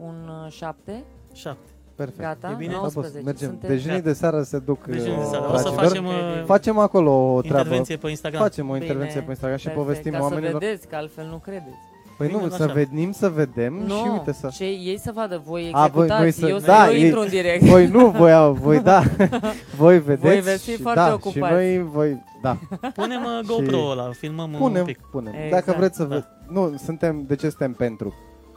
Un 0.03 0.31
uh, 0.45 0.51
7? 0.53 1.05
Șapte. 1.33 1.69
Perfect. 1.95 2.19
Gata? 2.21 2.51
E 2.53 2.55
bine? 2.55 2.73
Da, 2.73 2.79
boss, 2.79 2.95
19. 2.95 3.25
mergem. 3.31 3.49
Sunteți? 3.49 3.73
Dejunii 3.73 4.03
de 4.03 4.13
seară 4.13 4.43
se 4.43 4.59
duc 4.59 4.87
Dejunii 4.87 5.15
de 5.15 5.21
uh, 5.21 5.27
seară. 5.31 5.45
O 5.53 5.57
să 5.57 5.63
dragilor. 5.63 5.87
facem 5.87 6.07
uh, 6.07 6.43
Facem 6.45 6.79
acolo 6.79 7.11
o 7.35 7.41
treabă. 7.41 7.59
intervenție 7.59 7.97
pe 7.97 8.09
Instagram. 8.09 8.41
Facem 8.43 8.69
o 8.69 8.73
Bine, 8.73 8.85
intervenție 8.85 9.21
pe 9.21 9.29
Instagram 9.31 9.59
și 9.59 9.65
Perfect, 9.65 9.85
povestim 9.87 10.13
ca 10.13 10.19
oamenilor. 10.21 10.51
să 10.51 10.59
vedeți, 10.59 10.89
că 10.89 10.97
altfel 10.97 11.27
nu 11.27 11.37
credeți. 11.37 11.77
Păi 12.17 12.29
nu, 12.31 12.39
Bine, 12.39 12.51
să 12.51 12.63
așa. 12.63 12.73
venim, 12.73 13.13
să 13.13 13.29
vedem 13.29 13.73
Nu, 13.75 13.95
și 13.95 14.09
uite 14.13 14.33
să... 14.33 14.49
ce, 14.53 14.65
ei 14.65 14.99
să 14.99 15.11
vadă, 15.15 15.43
voi 15.47 15.69
A, 15.73 15.87
voi- 15.89 16.03
executați, 16.05 16.21
voi 16.23 16.33
să- 16.33 16.47
eu, 16.49 16.59
da, 16.59 16.87
eu 16.89 16.93
ei- 16.95 17.05
intru 17.05 17.21
în 17.21 17.29
direct. 17.29 17.63
Voi 17.65 17.87
nu, 17.87 18.09
voi, 18.11 18.33
au- 18.33 18.53
voi 18.67 18.81
da, 18.81 19.03
voi 19.77 19.99
vedeți 20.01 20.41
veți 20.41 20.65
fi 20.65 20.71
și, 20.71 20.81
foarte 20.83 21.01
da, 21.01 21.13
ocupați. 21.13 21.33
și 21.33 21.39
noi, 21.39 21.83
voi, 21.83 22.23
da, 22.43 22.59
Punem 22.95 23.23
uh, 23.25 23.47
GoPro 23.47 23.89
ăla, 23.91 24.11
filmăm 24.11 24.53
un 24.53 24.59
punem, 24.59 24.85
pic. 24.85 24.99
punem. 25.11 25.33
Exact. 25.45 25.65
Dacă 25.67 25.79
vreți 25.79 25.97
să 25.97 26.05
Da. 26.05 26.15
vă... 26.15 26.25
Nu, 26.53 26.77
suntem, 26.77 27.25
de 27.27 27.35
ce 27.35 27.49
suntem 27.49 27.73
pentru? 27.73 28.15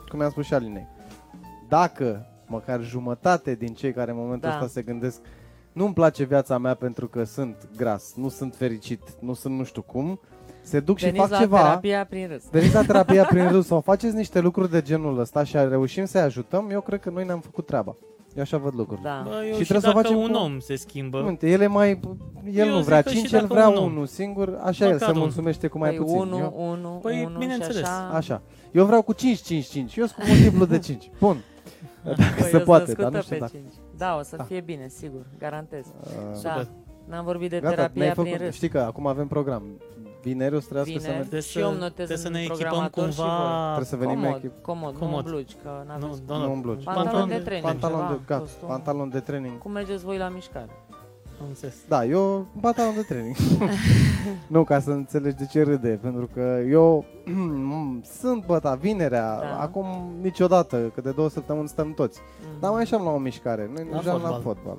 Cum 0.09 0.19
i-am 0.19 0.29
spus 0.29 0.45
și 0.45 0.53
Alinei. 0.53 0.87
Dacă 1.69 2.25
măcar 2.47 2.81
jumătate 2.81 3.55
din 3.55 3.73
cei 3.73 3.93
care 3.93 4.11
în 4.11 4.17
momentul 4.17 4.49
Da. 4.49 4.55
ăsta 4.55 4.67
se 4.67 4.81
gândesc 4.81 5.19
nu-mi 5.71 5.93
place 5.93 6.23
viața 6.23 6.57
mea 6.57 6.73
pentru 6.73 7.07
că 7.07 7.23
sunt 7.23 7.55
gras, 7.77 8.13
nu 8.15 8.29
sunt 8.29 8.55
fericit, 8.55 9.01
nu 9.19 9.33
sunt 9.33 9.57
nu 9.57 9.63
știu 9.63 9.81
cum, 9.81 10.19
se 10.67 10.79
duc 10.79 10.97
și 10.97 11.03
Veniți 11.05 11.21
fac 11.21 11.31
la 11.31 11.37
ceva, 11.37 11.61
terapia 11.61 12.05
prin 12.09 12.27
râs. 12.27 12.43
veniți 12.51 12.73
la 12.73 12.81
terapia 12.83 13.25
prin 13.25 13.47
râs 13.53 13.65
sau 13.65 13.81
faceți 13.81 14.15
niște 14.15 14.39
lucruri 14.39 14.71
de 14.71 14.81
genul 14.81 15.19
ăsta 15.19 15.43
și 15.43 15.57
reușim 15.57 16.05
să-i 16.05 16.21
ajutăm, 16.21 16.69
eu 16.71 16.81
cred 16.81 16.99
că 16.99 17.09
noi 17.09 17.25
ne-am 17.25 17.39
făcut 17.39 17.65
treaba. 17.65 17.95
Eu 18.35 18.41
așa 18.43 18.57
văd 18.57 18.73
lucruri. 18.75 19.01
Da. 19.01 19.21
Bă, 19.27 19.29
eu 19.35 19.41
Și 19.41 19.47
și, 19.47 19.53
trebuie 19.69 19.79
să 19.81 19.87
dacă 19.87 19.99
facem 19.99 20.17
un 20.17 20.31
cu- 20.31 20.37
om 20.37 20.59
se 20.59 20.75
schimbă, 20.75 21.19
Uite, 21.19 21.49
el 21.49 21.61
e 21.61 21.67
mai... 21.67 21.99
El 22.53 22.67
Eu 22.67 22.69
nu 22.69 22.75
zic 22.77 22.85
vrea 22.85 23.01
că 23.01 23.09
și 23.09 23.15
5, 23.15 23.31
el 23.31 23.39
dacă 23.41 23.53
vrea 23.53 23.67
un 23.69 23.75
om. 23.77 23.83
unul 23.91 24.05
singur, 24.05 24.59
așa 24.63 24.85
el, 24.85 24.91
Măcar 24.91 25.05
se 25.07 25.11
unul. 25.13 25.21
mulțumește 25.23 25.67
cu 25.67 25.77
mai 25.77 25.89
păi 25.89 25.97
puțin. 25.99 26.17
1, 26.17 26.37
eu, 26.37 26.53
1, 26.57 26.89
Păi, 27.01 27.23
1 27.29 27.37
bineînțeles. 27.37 27.77
și 27.77 27.83
așa. 27.83 28.09
așa. 28.13 28.41
Eu 28.71 28.85
vreau 28.85 29.01
cu 29.01 29.13
5, 29.13 29.41
5, 29.41 29.65
5. 29.65 29.95
Eu 29.95 30.05
sunt 30.05 30.25
cu 30.25 30.31
multiplu 30.33 30.65
de 30.65 30.79
5. 30.79 31.09
Bun. 31.19 31.37
Dacă 32.03 32.17
Păi, 32.37 32.49
se 32.49 32.57
eu 32.57 32.63
poate, 32.63 32.85
sunt 32.85 32.97
dar 32.97 33.07
nu 33.09 33.13
născută 33.15 33.35
știu 33.35 33.45
pe 33.45 33.51
dacă... 33.59 33.67
5. 33.71 33.83
Da, 33.97 34.17
o 34.19 34.23
să 34.23 34.35
Da. 34.35 34.43
fie 34.43 34.59
bine, 34.61 34.87
sigur, 34.87 35.21
garantez. 35.39 35.85
Uh, 35.85 36.11
Da. 36.43 36.49
Super. 36.49 36.67
N-am 37.09 37.25
vorbit 37.25 37.49
de 37.49 37.59
Gata, 37.59 37.75
terapia 37.75 38.01
ne-ai 38.01 38.11
prin 38.13 38.23
făcut, 38.25 38.41
râs. 38.45 38.55
știi 38.55 38.69
că 38.69 38.79
acum 38.79 39.07
avem 39.07 39.27
program. 39.27 39.63
Vineri 40.21 40.55
o 40.55 40.59
să 40.59 40.65
trebuiască 40.65 40.93
să 40.93 40.99
Vineri. 40.99 41.15
ne... 41.17 41.19
Trebuie 41.21 41.41
Și 41.41 41.59
eu 41.59 41.67
îmi 41.67 41.75
să, 41.77 41.81
notez 41.81 41.95
trebuie 41.95 42.17
să 42.17 42.27
în 42.27 42.33
ne 42.33 42.39
echipăm 42.39 42.57
programator 42.59 43.09
și 43.11 43.15
voi. 43.17 43.25
cumva... 43.27 43.65
Trebuie 43.77 43.85
să 43.85 43.95
venim 43.95 44.19
comod, 44.21 44.35
echip... 44.35 44.61
comod, 44.61 44.93
nu 44.93 44.99
Comod. 44.99 45.25
în 45.25 45.31
blugi, 45.31 45.55
că 45.63 45.69
n-aveți 45.87 46.05
Nu, 46.05 46.09
cum. 46.15 46.21
doamnă, 46.27 46.45
Nu 46.47 46.53
în 46.53 46.61
blugi. 46.61 46.83
Pantalon 46.83 47.27
de 47.27 47.37
training, 47.47 47.69
Pantalon 47.71 47.99
ceva, 47.99 48.11
de, 48.13 48.19
gata, 48.27 48.39
costum. 48.41 48.67
pantalon 48.67 49.09
de 49.09 49.19
training. 49.19 49.57
Cum 49.57 49.71
mergeți 49.71 50.03
voi 50.03 50.17
la 50.17 50.29
mișcare? 50.29 50.69
Am 51.41 51.45
înțeles. 51.47 51.75
Da, 51.87 52.05
eu 52.05 52.45
pantalon 52.61 52.93
de 52.95 53.01
training. 53.01 53.35
nu, 54.53 54.63
ca 54.63 54.79
să 54.79 54.89
înțelegi 54.91 55.35
de 55.35 55.45
ce 55.45 55.63
râde, 55.63 55.99
pentru 56.01 56.29
că 56.33 56.59
eu 56.69 57.05
sunt 58.19 58.45
băta 58.45 58.75
vinerea, 58.75 59.39
Da. 59.39 59.59
acum 59.61 59.85
niciodată, 60.21 60.91
că 60.95 61.01
de 61.01 61.11
două 61.11 61.29
săptămâni 61.29 61.67
stăm 61.67 61.93
toți. 61.93 62.19
Mm. 62.41 62.59
Dar 62.59 62.71
mai 62.71 62.79
ieșeam 62.79 63.03
la 63.03 63.09
o 63.09 63.17
mișcare, 63.17 63.69
noi 63.73 63.85
La 63.89 63.95
mergeam 63.95 64.21
la 64.21 64.39
fotbal. 64.43 64.77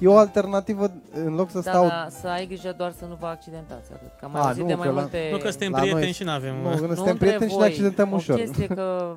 Fotbal. 0.00 0.14
E 0.14 0.16
o 0.16 0.18
alternativă, 0.18 0.90
în 1.12 1.34
loc 1.34 1.50
să 1.50 1.60
da, 1.60 1.70
stau... 1.70 1.86
da, 1.86 2.06
să 2.08 2.28
ai 2.28 2.46
grijă 2.46 2.74
doar 2.76 2.92
să 2.92 3.04
nu 3.08 3.14
vă 3.20 3.26
accidentați 3.26 3.92
atât. 3.92 4.10
Că 4.18 4.24
am 4.24 4.30
mai 4.30 4.40
A, 4.40 4.44
auzit 4.46 4.62
nu, 4.62 4.66
de 4.68 4.72
că 4.72 4.78
mai 4.78 4.88
la- 4.88 5.00
multe... 5.00 5.28
Nu 5.32 5.38
că 5.38 5.50
suntem 5.50 5.70
La 5.70 5.78
prieteni 5.78 6.02
noi- 6.04 6.12
și 6.12 6.22
nu 6.24 6.30
avem... 6.30 6.54
Nu, 6.62 6.68
uh, 6.70 6.74
când 6.76 6.88
Nu 6.88 6.94
suntem 6.94 7.12
între 7.12 7.26
prieteni 7.26 7.50
și 7.50 7.56
ne 7.56 7.62
voi. 7.62 7.70
accidentăm 7.70 8.12
o 8.12 8.14
ușor. 8.14 8.36
chestie 8.36 8.66
că 8.66 9.14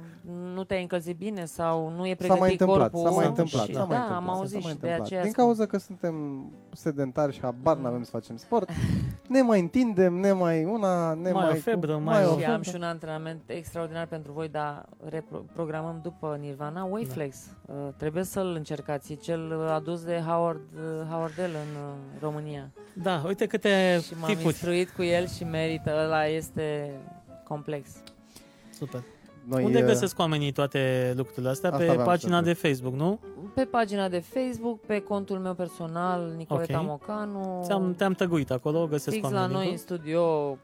nu 0.53 0.63
te-ai 0.63 0.81
încălzit 0.81 1.17
bine 1.17 1.45
sau 1.45 1.93
nu 1.97 2.05
e 2.05 2.09
S-a 2.09 2.15
pregătit 2.15 2.39
mai 2.41 2.51
întâmplat, 2.51 2.91
corpul. 2.91 3.09
s-a 3.09 3.15
mai 3.15 3.23
și- 3.23 3.29
întâmplat, 3.29 3.65
și, 3.65 3.73
s-a 3.73 3.79
mai 3.83 3.87
da, 3.97 4.01
întâmplat, 4.03 4.17
am 4.27 4.33
s-a 4.33 4.39
auzit 4.39 4.53
mai 4.53 4.61
și 4.61 4.67
de 4.67 4.73
întâmplat. 4.73 5.05
aceea 5.05 5.21
Din 5.21 5.31
spun. 5.31 5.43
cauza 5.43 5.65
că 5.65 5.77
suntem 5.77 6.15
sedentari 6.73 7.33
și 7.33 7.39
habar 7.41 7.77
n-avem 7.77 8.03
să 8.03 8.09
facem 8.09 8.37
sport, 8.37 8.69
ne 9.27 9.41
mai 9.41 9.59
întindem, 9.59 10.13
ne 10.13 10.31
mai 10.31 10.63
una, 10.65 11.13
ne 11.13 11.31
Mai 11.31 11.43
mai... 11.43 11.51
o 11.51 11.55
febră, 11.55 11.93
cu- 11.93 12.01
mai 12.01 12.25
o 12.25 12.27
Și 12.37 12.43
am 12.45 12.51
febră. 12.51 12.69
și 12.69 12.75
un 12.75 12.83
antrenament 12.83 13.41
extraordinar 13.45 14.05
pentru 14.05 14.31
voi, 14.31 14.47
dar 14.49 14.85
reprogramăm 15.09 15.99
după 16.03 16.37
Nirvana, 16.39 16.83
Waveflex. 16.83 17.37
Uh, 17.65 17.75
trebuie 17.97 18.23
să-l 18.23 18.53
încercați. 18.57 19.11
E 19.11 19.15
cel 19.15 19.69
adus 19.73 20.03
de 20.03 20.23
Howard 20.27 20.59
uh, 20.75 21.07
Howardel 21.09 21.49
în 21.49 21.81
uh, 21.81 21.93
România. 22.21 22.71
Da, 22.93 23.23
uite 23.27 23.45
câte 23.45 23.99
și 24.03 24.13
m-am 24.19 24.27
tipuri. 24.29 24.45
instruit 24.45 24.89
cu 24.89 25.03
el 25.03 25.27
și 25.27 25.43
merită. 25.43 25.91
Ăla 26.05 26.25
este 26.25 26.91
complex. 27.47 27.89
Super. 28.77 29.03
Noi, 29.47 29.63
Unde 29.63 29.79
uh, 29.79 29.85
găsesc 29.85 30.19
oamenii 30.19 30.51
toate 30.51 31.13
lucrurile 31.15 31.49
astea? 31.49 31.69
Asta 31.69 31.81
Pe 31.85 31.89
vreau 31.91 32.05
pagina 32.05 32.37
să 32.37 32.43
de 32.43 32.53
Facebook, 32.53 32.93
nu? 32.93 33.19
Pe 33.53 33.65
pagina 33.65 34.07
de 34.09 34.19
Facebook, 34.19 34.79
pe 34.79 34.99
contul 34.99 35.37
meu 35.37 35.53
personal, 35.53 36.33
Nicoleta 36.37 36.79
Ok. 36.79 36.85
Mocanu. 36.85 37.61
Ți-am, 37.65 37.93
te-am 37.95 38.13
tăguit 38.13 38.51
acolo, 38.51 38.87
găsesc 38.87 39.15
Fix 39.15 39.29
la 39.29 39.39
oamenii. 39.39 39.55
noi 39.55 39.71
în 39.71 39.77
studio, 39.77 40.57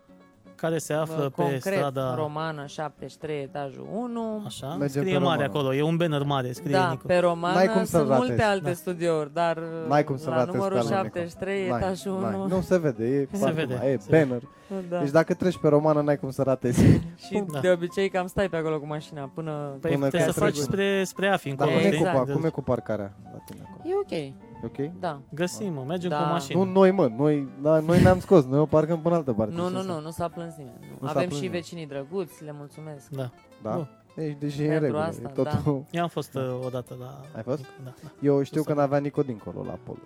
care 0.60 0.78
se 0.78 0.94
află 0.94 1.24
uh, 1.24 1.32
pe 1.36 1.42
concret, 1.42 1.62
strada... 1.62 2.16
Romană 2.16 2.66
73, 2.66 3.42
etajul 3.42 3.88
1. 3.94 4.44
Așa, 4.46 4.68
Mergem 4.68 4.88
scrie 5.02 5.18
pe 5.18 5.24
mare 5.24 5.44
Romană. 5.44 5.44
acolo, 5.60 5.74
e 5.76 5.82
un 5.82 5.98
banner 5.98 6.24
mare, 6.24 6.52
scrie 6.52 6.72
Da, 6.72 6.90
Nicu. 6.90 7.06
pe 7.06 7.18
Romană 7.18 7.56
N-ai 7.56 7.68
cum 7.68 7.84
să-l 7.86 7.86
sunt 8.00 8.08
ratezi. 8.10 8.28
multe 8.28 8.44
alte 8.44 8.68
Da. 8.68 8.74
studiouri, 8.74 9.34
dar 9.34 9.58
N-ai 9.88 10.04
cum 10.04 10.18
să 10.18 10.30
la 10.30 10.36
ratezi 10.36 10.56
numărul 10.56 10.78
pe 10.78 10.94
alul, 10.94 11.02
Nicu. 11.04 11.18
73, 11.18 11.68
N-ai, 11.68 11.78
etajul 11.80 12.20
n-ai. 12.22 12.34
1. 12.36 12.48
Nu 12.48 12.62
se 12.62 12.78
vede, 12.80 13.06
e, 13.06 13.28
Se 13.32 13.38
foarte 13.38 13.56
vede, 13.62 13.74
mare, 13.74 13.88
e 13.88 13.98
se 14.00 14.06
vede. 14.10 14.24
banner. 14.26 14.42
Da. 14.90 15.00
Deci 15.00 15.10
dacă 15.12 15.34
treci 15.34 15.58
pe 15.58 15.68
romană, 15.68 16.02
n-ai 16.02 16.18
cum 16.18 16.32
să 16.32 16.42
ratezi. 16.44 16.84
Și 17.26 17.44
Da. 17.52 17.60
de 17.60 17.70
obicei 17.70 18.10
cam 18.10 18.28
stai 18.28 18.50
pe 18.50 18.56
acolo 18.58 18.80
cu 18.80 18.86
mașina 18.86 19.32
până... 19.34 19.52
Păi 19.82 19.92
Până 19.92 20.08
trebuie 20.08 20.22
când 20.22 20.34
să 20.34 20.40
faci 20.40 20.54
trebuie. 20.62 20.64
spre, 20.64 21.04
spre 21.04 21.28
AFI 21.28 21.50
Dar 21.56 21.68
încolo, 21.68 21.70
cum, 21.70 21.80
e 21.80 21.92
știi? 21.92 22.04
cu, 22.04 22.08
Exact. 22.08 22.30
pa- 22.30 22.34
cum 22.34 22.44
e 22.46 22.50
cu 22.50 22.62
parcarea 22.62 23.12
la 23.34 23.38
tine 23.46 23.60
acolo? 23.64 23.90
E 23.90 23.94
ok, 24.04 24.12
E 24.12 24.34
ok? 24.64 24.92
da. 25.00 25.20
Găsim, 25.34 25.74
mă, 25.74 25.84
mergem 25.88 26.10
Da. 26.10 26.18
cu 26.18 26.24
Nu 26.24 26.30
mașină. 26.32 26.64
noi, 26.64 26.92
mă, 26.92 27.08
noi, 27.18 27.48
da, 27.62 27.80
noi 27.80 28.02
ne-am 28.02 28.20
scos, 28.20 28.46
noi 28.46 28.60
o 28.60 28.66
parcăm 28.66 29.00
până 29.02 29.16
altă 29.16 29.34
parte. 29.34 29.54
Nu, 29.56 29.68
Ce 29.68 29.74
nu, 29.74 29.82
să- 29.82 29.88
nu, 29.88 30.00
nu 30.02 30.10
s-a 30.10 30.28
plâns 30.28 30.56
nimeni. 30.56 30.78
Nu. 30.80 30.88
Nu 31.00 31.06
s-a 31.08 31.12
Avem 31.12 31.22
plâns 31.28 31.34
și 31.36 31.42
nimeni. 31.42 31.62
vecinii 31.62 31.88
drăguți, 31.88 32.44
le 32.44 32.54
mulțumesc. 32.58 33.10
Da. 33.10 33.30
Da? 33.64 33.72
Bun. 33.76 33.90
Deci, 34.16 34.36
deci 34.40 34.58
e 34.58 34.62
în 34.64 34.68
Pentru 34.68 34.84
regulă. 34.86 35.02
asta, 35.04 35.22
e 35.30 35.32
totul... 35.44 35.86
Eu 35.92 36.02
am 36.02 36.08
fost 36.08 36.36
uh, 36.36 36.60
odată 36.66 36.96
la... 37.00 37.22
Ai 37.36 37.44
fost? 37.44 37.62
Da, 37.84 37.92
da. 38.04 38.10
Eu 38.22 38.44
știu 38.44 38.60
Nu 38.60 38.66
că 38.66 38.74
n-avea 38.74 38.98
Nico 39.00 39.22
dincolo 39.22 39.64
la 39.64 39.78
pol. 39.84 39.98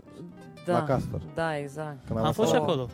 Da, 0.65 0.73
La 0.73 0.83
Castor. 0.83 1.21
da, 1.35 1.57
exact. 1.57 1.97
Când 2.07 2.19
Am 2.19 2.31
fost 2.33 2.49
și 2.49 2.55
acolo. 2.55 2.71
acolo. 2.71 2.89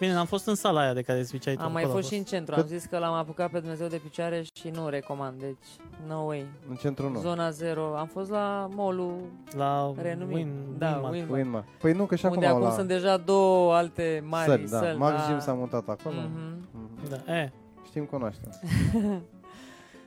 Ah. 0.00 0.04
Bine, 0.06 0.12
n-am 0.12 0.26
fost 0.26 0.46
în 0.46 0.54
sala 0.54 0.80
aia 0.80 0.92
de 0.92 1.02
care 1.02 1.22
ziceai 1.22 1.54
tu. 1.54 1.62
Am 1.62 1.72
mai 1.72 1.82
acolo 1.82 1.96
fost 1.98 2.10
și 2.12 2.18
în 2.18 2.24
centru, 2.24 2.54
Cât- 2.54 2.62
am 2.62 2.68
zis 2.68 2.84
că 2.84 2.98
l-am 2.98 3.12
apucat 3.12 3.50
pe 3.50 3.58
Dumnezeu 3.58 3.86
de 3.86 3.96
picioare 3.96 4.42
și 4.42 4.68
nu 4.74 4.88
recomand, 4.88 5.40
deci 5.40 5.66
no 6.06 6.14
way. 6.24 6.46
În 6.68 6.74
centru 6.76 7.08
nu. 7.10 7.18
Zona 7.18 7.50
0, 7.50 7.96
am 7.96 8.06
fost 8.06 8.30
la 8.30 8.68
mall 8.74 9.10
La 9.56 9.92
renumit. 10.02 10.34
Win, 10.36 10.52
da, 10.78 10.86
Winmark. 10.92 11.12
Winmark. 11.12 11.32
Winmark. 11.32 11.64
Păi 11.80 11.92
nu, 11.92 12.04
că 12.04 12.14
și 12.16 12.26
Unde 12.26 12.46
acum 12.46 12.56
acum 12.56 12.68
la 12.68 12.74
sunt 12.74 12.88
deja 12.88 13.16
două 13.16 13.74
alte 13.74 14.24
mari 14.28 14.48
săli, 14.50 14.66
da. 14.68 14.78
săli. 14.78 14.98
Max 14.98 15.20
da. 15.20 15.26
Gym 15.28 15.38
s-a 15.38 15.52
mutat 15.52 15.88
acolo. 15.88 16.14
Mhm. 16.16 16.68
Mhm. 16.72 17.24
Da, 17.26 17.34
e, 17.34 17.52
Știm, 17.86 18.04
cunoaștem. 18.04 18.50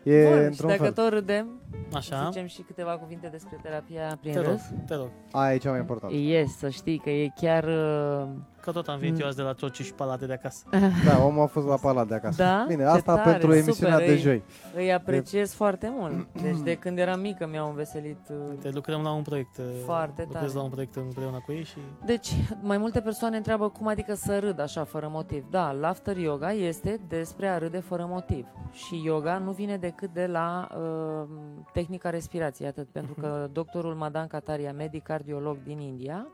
e 0.03 0.23
Bun, 0.27 0.37
și 0.37 0.43
într-un 0.45 0.69
dacă 0.69 0.83
fel. 0.83 0.91
tot 0.91 1.09
râdem, 1.09 1.47
așa. 1.93 2.29
zicem 2.31 2.47
și 2.47 2.61
câteva 2.61 2.91
cuvinte 2.97 3.27
despre 3.27 3.59
terapia 3.61 4.17
prin 4.21 4.33
Te 4.33 4.39
rog, 4.39 4.47
râs. 4.49 4.61
te 4.87 4.95
rog. 4.95 5.09
Aia 5.31 5.53
e 5.53 5.57
cea 5.57 5.69
mai 5.69 5.79
importantă. 5.79 6.15
Yes, 6.15 6.57
să 6.57 6.69
știi 6.69 6.97
că 6.97 7.09
e 7.09 7.31
chiar... 7.41 7.63
uh, 7.63 8.27
Că 8.61 8.71
tot 8.71 8.87
am 8.87 8.97
venit 8.99 9.19
eu 9.19 9.27
azi 9.27 9.35
de 9.35 9.41
la 9.41 9.53
Toci 9.53 9.81
și 9.81 9.93
Palate 9.93 10.25
de 10.25 10.33
acasă. 10.33 10.63
Da, 11.05 11.23
omul 11.25 11.43
a 11.43 11.45
fost 11.45 11.67
la 11.67 11.75
palat 11.75 12.07
de 12.07 12.15
acasă. 12.15 12.43
Da? 12.43 12.65
Bine, 12.67 12.81
Ce 12.83 12.89
asta 12.89 13.15
tare, 13.15 13.29
pentru 13.31 13.53
emisiunea 13.53 13.93
super, 13.95 14.07
de 14.09 14.13
îi- 14.15 14.19
joi. 14.21 14.43
Îi 14.75 14.93
apreciez 14.93 15.53
foarte 15.53 15.93
mult. 15.97 16.27
Deci 16.41 16.57
de 16.63 16.75
când 16.75 16.97
eram 16.97 17.19
mică 17.19 17.47
mi-au 17.51 17.69
înveselit. 17.69 18.17
uh, 18.29 18.35
Te 18.61 18.69
lucrăm 18.69 19.01
la 19.01 19.11
un 19.11 19.21
proiect. 19.21 19.57
uh, 19.57 19.65
Foarte 19.85 20.21
Lucrez 20.27 20.41
tare. 20.41 20.53
la 20.57 20.61
un 20.63 20.69
proiect 20.69 20.95
împreună 20.95 21.41
cu 21.45 21.51
ei 21.51 21.63
și... 21.63 21.77
Deci, 22.05 22.29
mai 22.61 22.77
multe 22.77 23.01
persoane 23.01 23.37
întreabă 23.37 23.69
cum 23.69 23.87
adică 23.87 24.13
să 24.13 24.39
râd 24.39 24.59
așa, 24.59 24.83
fără 24.83 25.07
motiv. 25.11 25.45
Da, 25.49 25.71
laughter 25.71 26.17
yoga 26.17 26.51
este 26.51 26.99
despre 27.07 27.47
a 27.47 27.57
râde 27.57 27.79
fără 27.79 28.05
motiv. 28.09 28.45
Și 28.71 29.01
yoga 29.03 29.37
nu 29.37 29.51
vine 29.51 29.77
decât 29.77 30.13
de 30.13 30.25
la 30.25 30.67
uh, 30.77 31.27
tehnica 31.73 32.09
respirației, 32.09 32.67
atât. 32.67 32.87
Pentru 32.91 33.13
că 33.13 33.47
doctorul 33.51 33.93
Madan 33.93 34.27
Kataria, 34.27 34.73
medic 34.73 35.03
cardiolog 35.03 35.57
din 35.63 35.79
India, 35.79 36.27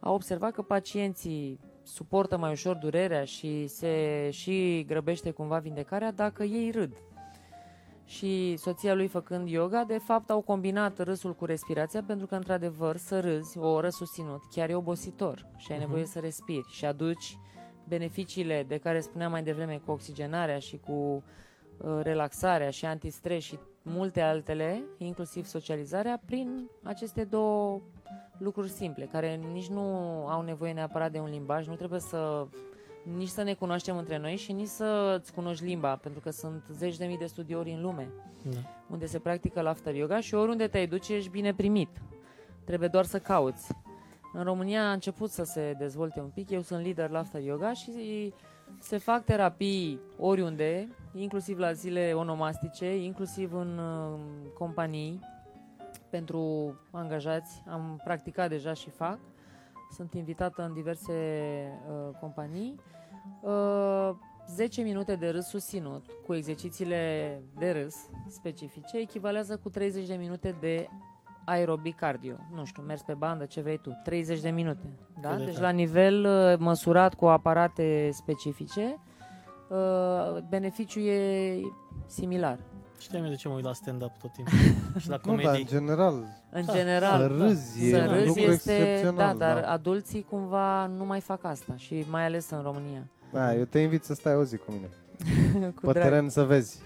a 0.00 0.10
observat 0.12 0.52
că 0.52 0.62
pacienții 0.62 1.60
suportă 1.82 2.36
mai 2.38 2.50
ușor 2.50 2.76
durerea 2.76 3.24
și 3.24 3.66
se 3.66 4.28
și 4.32 4.84
grăbește 4.86 5.30
cumva 5.30 5.58
vindecarea 5.58 6.12
dacă 6.12 6.42
ei 6.42 6.70
râd. 6.70 6.92
Și 8.04 8.56
soția 8.56 8.94
lui 8.94 9.06
făcând 9.06 9.48
yoga, 9.48 9.84
de 9.84 9.98
fapt 9.98 10.30
au 10.30 10.40
combinat 10.40 10.98
râsul 10.98 11.34
cu 11.34 11.44
respirația 11.44 12.02
pentru 12.02 12.26
că, 12.26 12.34
într-adevăr, 12.34 12.96
să 12.96 13.20
râzi 13.20 13.58
o 13.58 13.68
oră 13.68 13.88
susținut 13.88 14.40
chiar 14.50 14.70
e 14.70 14.74
obositor 14.74 15.46
și 15.56 15.72
ai 15.72 15.78
Mhm. 15.78 15.86
nevoie 15.86 16.06
să 16.06 16.18
respiri 16.18 16.66
și 16.70 16.84
aduci 16.84 17.38
beneficiile 17.88 18.64
de 18.68 18.76
care 18.78 19.00
spuneam 19.00 19.30
mai 19.30 19.42
devreme 19.42 19.80
cu 19.84 19.90
oxigenarea 19.90 20.58
și 20.58 20.78
cu 20.86 20.92
uh, 20.92 21.98
relaxarea 22.02 22.70
și 22.70 22.84
antistres 22.84 23.42
și 23.42 23.58
multe 23.82 24.20
altele, 24.20 24.82
inclusiv 24.98 25.44
socializarea, 25.44 26.22
prin 26.26 26.70
aceste 26.82 27.24
două 27.24 27.80
lucruri 28.38 28.68
simple, 28.68 29.04
care 29.04 29.40
nici 29.52 29.68
nu 29.68 29.80
au 30.28 30.42
nevoie 30.42 30.72
neapărat 30.72 31.12
de 31.12 31.18
un 31.18 31.30
limbaj, 31.30 31.66
nu 31.66 31.74
trebuie 31.74 32.00
să 32.00 32.46
nici 33.16 33.28
să 33.28 33.42
ne 33.42 33.54
cunoaștem 33.54 33.96
între 33.96 34.18
noi 34.18 34.36
și 34.36 34.52
nici 34.52 34.66
să 34.68 35.18
îți 35.20 35.32
cunoști 35.32 35.64
limba, 35.64 35.96
pentru 35.96 36.20
că 36.20 36.30
sunt 36.30 36.64
zeci 36.72 36.96
de 36.96 37.04
mii 37.04 37.18
de 37.18 37.26
studiouri 37.26 37.70
în 37.70 37.80
lume 37.80 38.08
Da. 38.42 38.58
unde 38.90 39.06
se 39.06 39.18
practică 39.18 39.60
laughter 39.60 39.94
yoga 39.94 40.20
și 40.20 40.34
oriunde 40.34 40.66
te-ai 40.66 40.86
duce 40.86 41.14
ești 41.14 41.30
bine 41.30 41.54
primit. 41.54 41.88
Trebuie 42.64 42.88
doar 42.88 43.04
să 43.04 43.18
cauți. 43.18 43.72
În 44.32 44.44
România 44.44 44.88
a 44.88 44.92
început 44.92 45.30
să 45.30 45.42
se 45.44 45.74
dezvolte 45.78 46.20
un 46.20 46.30
pic, 46.34 46.50
eu 46.50 46.60
sunt 46.60 46.82
lider 46.84 47.10
laughter 47.10 47.42
yoga 47.42 47.72
și 47.72 48.32
se 48.78 48.96
fac 48.98 49.24
terapii 49.24 50.00
oriunde, 50.18 50.88
inclusiv 51.14 51.58
la 51.58 51.72
zile 51.72 52.12
onomastice, 52.12 52.96
inclusiv 52.96 53.54
în 53.54 53.78
uh, 53.78 54.18
companii 54.58 55.20
pentru 56.16 56.74
angajați. 56.90 57.62
Am 57.68 58.00
practicat 58.04 58.48
deja 58.48 58.72
și 58.72 58.90
fac. 58.90 59.18
Sunt 59.90 60.14
invitată 60.14 60.62
în 60.62 60.72
diverse 60.72 61.12
uh, 61.88 62.16
companii. 62.20 62.80
Uh, 63.40 64.10
10 64.48 64.82
minute 64.82 65.14
de 65.14 65.28
râs 65.28 65.46
susținut 65.46 66.04
cu 66.26 66.34
exercițiile 66.34 67.42
de 67.58 67.70
râs 67.70 67.96
specifice 68.28 68.98
echivalează 68.98 69.56
cu 69.56 69.68
30 69.68 70.06
de 70.06 70.14
minute 70.14 70.56
de 70.60 70.88
aerobic 71.44 71.96
cardio. 71.96 72.36
Nu 72.54 72.64
știu, 72.64 72.82
mers 72.82 73.02
pe 73.02 73.14
bandă, 73.14 73.44
ce 73.44 73.60
vrei 73.60 73.78
tu. 73.78 74.00
30 74.04 74.40
de 74.40 74.50
minute. 74.50 74.88
Da? 75.20 75.28
Cât 75.28 75.38
de 75.38 75.44
Deci 75.44 75.54
tare. 75.54 75.66
la 75.66 75.70
nivel 75.72 76.24
uh, 76.24 76.58
măsurat 76.58 77.14
cu 77.14 77.26
aparate 77.26 78.10
specifice, 78.12 78.98
uh, 79.68 80.42
beneficiul 80.48 81.04
e 81.04 81.60
similar. 82.06 82.58
Știam 82.98 83.24
eu 83.24 83.28
de 83.30 83.34
ce 83.36 83.48
mă 83.48 83.54
uit 83.54 83.64
la 83.64 83.72
stand-up 83.72 84.10
tot 84.20 84.32
timpul. 84.32 84.52
și 85.00 85.08
la 85.08 85.20
Nu, 85.24 85.30
dar 85.34 85.38
în 85.38 85.42
comedii. 85.44 85.66
general, 85.66 86.12
În 86.50 86.64
Da, 86.64 86.72
general, 86.72 87.20
să 87.20 87.26
râzi 87.26 87.90
să 87.90 87.96
e 87.96 88.00
un 88.02 88.08
râzi 88.14 88.26
lucru 88.26 88.42
este, 88.42 88.72
da, 88.76 88.82
excepțional. 88.84 89.36
dar 89.38 89.60
da. 89.60 89.70
adulții 89.70 90.26
cumva 90.30 90.86
nu 90.86 91.04
mai 91.04 91.20
fac 91.20 91.44
asta 91.44 91.74
și 91.76 92.04
mai 92.10 92.24
ales 92.24 92.50
în 92.50 92.60
România. 92.62 93.06
Da, 93.32 93.54
eu 93.54 93.64
te 93.64 93.78
invit 93.78 94.04
să 94.04 94.14
stai 94.14 94.34
o 94.34 94.44
zi 94.44 94.56
cu 94.56 94.72
mine. 94.72 94.88
cu 95.76 95.80
Pe 95.86 95.92
drag. 95.92 96.02
teren 96.04 96.28
să 96.28 96.42
vezi. 96.42 96.78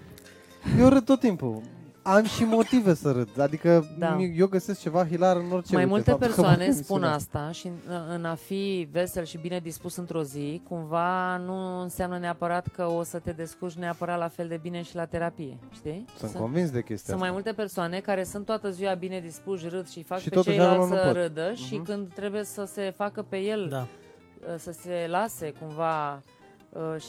Eu 0.78 0.88
râd 0.88 1.04
tot 1.04 1.20
timpul. 1.20 1.61
Am 2.03 2.24
și 2.24 2.44
motive 2.44 2.94
să 2.94 3.11
râd. 3.11 3.40
Adică 3.40 3.88
Da. 3.98 4.14
mi- 4.14 4.34
eu 4.38 4.46
găsesc 4.46 4.80
ceva 4.80 5.07
hilar 5.07 5.36
în 5.36 5.51
orice. 5.53 5.72
Mai 5.74 5.82
Uite, 5.82 5.86
multe 5.86 6.11
faptul 6.11 6.28
că 6.28 6.34
persoane 6.34 6.64
fac 6.64 6.74
spun 6.74 7.03
emisiunea 7.03 7.12
asta 7.14 7.51
și 7.53 7.66
în, 7.66 7.72
în 8.14 8.24
a 8.24 8.34
fi 8.34 8.88
vesel 8.92 9.24
și 9.24 9.38
bine 9.38 9.59
dispus 9.59 9.96
într-o 9.96 10.22
zi, 10.22 10.62
cumva 10.68 11.36
nu 11.36 11.80
înseamnă 11.80 12.18
neapărat 12.18 12.66
că 12.68 12.84
o 12.86 13.03
să 13.03 13.18
te 13.18 13.30
descurci 13.32 13.74
neapărat 13.74 14.18
la 14.18 14.28
fel 14.28 14.48
de 14.48 14.59
bine 14.62 14.82
și 14.82 14.94
la 14.94 15.05
terapie, 15.05 15.59
știi? 15.70 16.05
Sunt 16.18 16.30
Sunt- 16.30 16.42
convins 16.42 16.70
de 16.70 16.78
chestia 16.82 16.96
Sunt 17.14 17.18
mai 17.18 17.28
asta. 17.28 17.40
multe 17.42 17.53
persoane 17.53 18.01
care 18.01 18.24
sunt 18.24 18.44
toată 18.44 18.70
ziua 18.70 18.94
bine 18.94 19.20
dispuși, 19.20 19.68
râd 19.68 19.88
și 19.88 20.03
fac 20.03 20.18
Și 20.18 20.28
pe 20.28 20.34
totuși 20.34 20.57
ceilalți 20.57 20.74
acolo 20.80 20.94
nu 20.94 21.01
să 21.01 21.07
pot. 21.07 21.16
râdă 21.22 21.53
și 21.55 21.74
Mhm. 21.74 21.84
când 21.84 22.12
trebuie 22.14 22.44
să 22.44 22.64
se 22.72 22.92
facă 22.96 23.22
pe 23.28 23.36
el 23.36 23.66
Da. 23.70 23.80
uh, 23.80 24.55
să 24.59 24.72
se 24.72 25.07
lase 25.09 25.53
cumva 25.61 26.12
uh, 26.14 26.20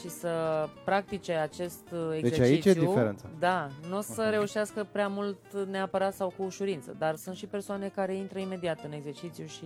și 0.00 0.08
să 0.08 0.66
practice 0.84 1.32
acest 1.32 1.82
uh, 1.92 2.08
Deci 2.10 2.18
exercițiu. 2.22 2.70
aici 2.70 2.76
e 2.76 2.86
diferența. 2.86 3.26
Da, 3.38 3.68
nu 3.88 3.96
o 3.96 4.00
să 4.00 4.20
Mhm. 4.22 4.30
reușească 4.30 4.86
prea 4.92 5.08
mult 5.08 5.38
neapărat 5.70 6.14
sau 6.14 6.32
cu 6.36 6.42
ușurință, 6.42 6.94
dar 6.98 7.14
sunt 7.16 7.36
și 7.36 7.46
persoane 7.46 7.88
care 7.94 8.14
intră 8.16 8.38
imediat 8.38 8.84
în 8.84 8.92
exercițiu 8.92 9.46
și 9.46 9.64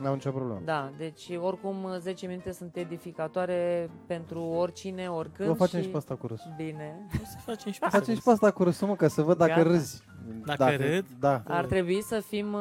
N-au 0.00 0.12
nicio 0.12 0.30
problemă. 0.30 0.60
da, 0.64 0.90
deci 0.98 1.30
oricum 1.40 1.86
10 1.98 2.26
minute 2.26 2.52
sunt 2.52 2.76
edificatoare 2.76 3.90
pentru 4.06 4.42
oricine, 4.42 5.08
oricând 5.08 5.48
Vă 5.48 5.54
facem 5.54 5.78
și... 5.78 5.84
și 5.84 5.90
pe 5.90 5.96
asta 5.96 6.14
cu 6.14 6.26
râsul. 6.26 6.52
Bine. 6.56 7.06
O 7.22 7.24
să 7.24 7.36
facem 7.44 7.72
și 7.72 7.78
pe 7.78 7.86
Facem 7.90 8.14
și 8.14 8.22
pe 8.22 8.30
asta 8.30 8.50
cu 8.50 8.62
râsul, 8.62 8.88
mă, 8.88 8.96
ca 8.96 9.08
să 9.08 9.22
văd 9.22 9.36
dacă 9.36 9.50
Gata. 9.54 9.62
râzi. 9.62 10.02
Dacă 10.44 10.76
râd, 10.76 11.04
Da. 11.20 11.42
Ar 11.46 11.64
trebui 11.64 12.02
să 12.02 12.20
fim 12.28 12.52
uh, 12.52 12.60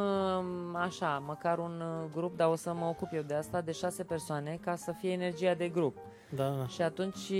așa, 0.73 1.23
măcar 1.27 1.57
un 1.57 1.81
uh, 1.81 2.09
grup, 2.15 2.37
dar 2.37 2.47
o 2.47 2.55
să 2.55 2.73
mă 2.73 2.85
ocup 2.85 3.07
eu 3.13 3.21
de 3.21 3.33
asta, 3.33 3.61
de 3.61 3.71
șase 3.71 4.03
persoane, 4.03 4.59
ca 4.61 4.75
să 4.75 4.91
fie 4.99 5.11
energia 5.11 5.53
de 5.53 5.67
grup. 5.67 5.97
Da, 6.35 6.55
da. 6.59 6.67
Și 6.67 6.81
atunci 6.81 7.31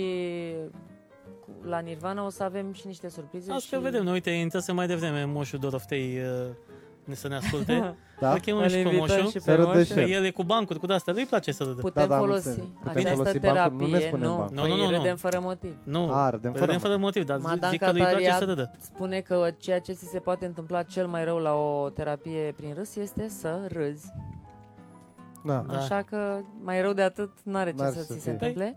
cu- 1.40 1.66
la 1.68 1.78
Nirvana 1.78 2.24
o 2.24 2.28
să 2.28 2.42
avem 2.42 2.72
și 2.72 2.86
niște 2.86 3.08
surprize. 3.08 3.52
Asta 3.52 3.76
și... 3.76 3.82
vedem, 3.82 4.02
noi 4.02 4.12
uite, 4.12 4.30
intrase 4.30 4.72
mai 4.72 4.86
devreme 4.86 5.24
moșul 5.24 5.58
Doroftei 5.58 6.18
uh, 6.18 6.26
ne 6.26 6.73
să 7.12 7.28
ne 7.28 7.36
asculte. 7.36 7.94
Da? 8.20 8.32
Îl 8.32 8.38
chemăm 8.38 8.62
Îl 8.62 8.68
și 8.68 8.74
pe 8.74 8.78
invităm 8.80 8.98
moșul. 9.00 9.24
și 9.30 9.40
Se 9.40 9.50
pe 9.50 9.52
râde 9.56 9.70
moș. 9.76 9.86
și 9.86 9.92
Că 9.92 10.00
el. 10.00 10.10
el 10.10 10.24
e 10.24 10.30
cu 10.30 10.42
bancuri, 10.42 10.78
cu 10.78 10.86
de-astea, 10.86 11.12
lui 11.12 11.24
place 11.26 11.52
să 11.52 11.64
râdă. 11.64 11.80
Putem 11.80 12.02
Da, 12.02 12.08
da, 12.08 12.14
am 12.16 12.20
folosi 12.26 12.46
înțeles. 12.48 12.68
Putem 12.82 12.90
această 12.96 13.14
folosi 13.16 13.38
bancul, 13.38 13.72
nu 13.78 13.86
ne 13.86 13.90
terapie, 13.90 14.06
spunem 14.08 14.28
nu, 14.28 14.36
bancul. 14.36 14.54
Nu, 14.56 14.60
păi 14.62 14.70
nu, 14.70 14.76
nu, 14.76 14.90
nu. 14.90 14.96
râdem 14.96 15.16
fără 15.16 15.38
motiv. 15.40 15.76
Nu, 15.84 16.12
A, 16.12 16.30
râdem 16.30 16.50
Păi 16.50 16.60
fără 16.60 16.64
râdem 16.72 16.78
fără 16.88 16.96
motiv, 17.00 17.24
dar 17.24 17.38
Madan 17.38 17.70
zic 17.70 17.78
că 17.80 17.90
lui 17.90 18.00
place 18.00 18.12
Cataria 18.14 18.36
să 18.36 18.44
râdă. 18.44 18.70
spune 18.80 19.20
că 19.20 19.50
ceea 19.58 19.78
ce 19.80 19.92
ți 19.92 20.04
se 20.08 20.18
poate 20.18 20.46
întâmpla 20.46 20.82
cel 20.82 21.06
mai 21.06 21.24
rău 21.24 21.38
la 21.38 21.52
o 21.54 21.88
terapie 21.88 22.52
prin 22.56 22.74
râs 22.76 22.96
este 22.96 23.28
să 23.28 23.58
râzi. 23.68 24.06
Da. 25.44 25.64
Da. 25.68 25.76
Așa 25.76 26.02
că 26.02 26.38
mai 26.62 26.80
rău 26.82 26.92
de 26.92 27.02
atât 27.02 27.30
n-are 27.42 27.70
ce 27.70 27.76
N-are 27.82 27.94
să 27.94 28.02
să 28.02 28.12
ți 28.12 28.12
se 28.12 28.20
fie. 28.20 28.30
întâmple. 28.32 28.76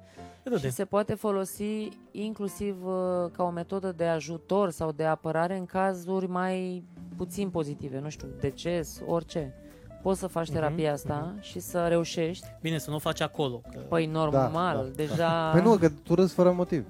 Râde. 0.49 0.67
Și 0.67 0.73
se 0.73 0.85
poate 0.85 1.13
folosi 1.13 1.89
inclusiv 2.11 2.75
uh, 2.85 2.93
ca 3.31 3.43
o 3.43 3.49
metodă 3.49 3.91
de 3.97 4.05
ajutor 4.05 4.69
sau 4.69 4.91
de 4.91 5.03
apărare 5.03 5.57
în 5.57 5.65
cazuri 5.65 6.27
mai 6.27 6.83
puțin 7.17 7.49
pozitive, 7.49 7.99
nu 7.99 8.09
știu, 8.09 8.27
deces, 8.39 9.01
orice. 9.07 9.53
Poți 10.01 10.19
să 10.19 10.27
faci 10.27 10.45
Mhm, 10.47 10.55
terapia 10.55 10.91
asta 10.93 11.35
și 11.39 11.59
să 11.59 11.85
reușești. 11.87 12.45
Bine, 12.61 12.77
să 12.77 12.89
nu 12.89 12.95
o 12.95 12.99
faci 12.99 13.21
acolo. 13.21 13.61
Că... 13.71 13.79
Păi 13.79 14.05
normal, 14.05 14.75
da, 14.75 14.91
deja... 14.95 15.49
Păi 15.51 15.61
nu, 15.61 15.75
că 15.75 15.89
tu 16.03 16.15
râzi 16.15 16.33
fără 16.33 16.51
motiv. 16.51 16.85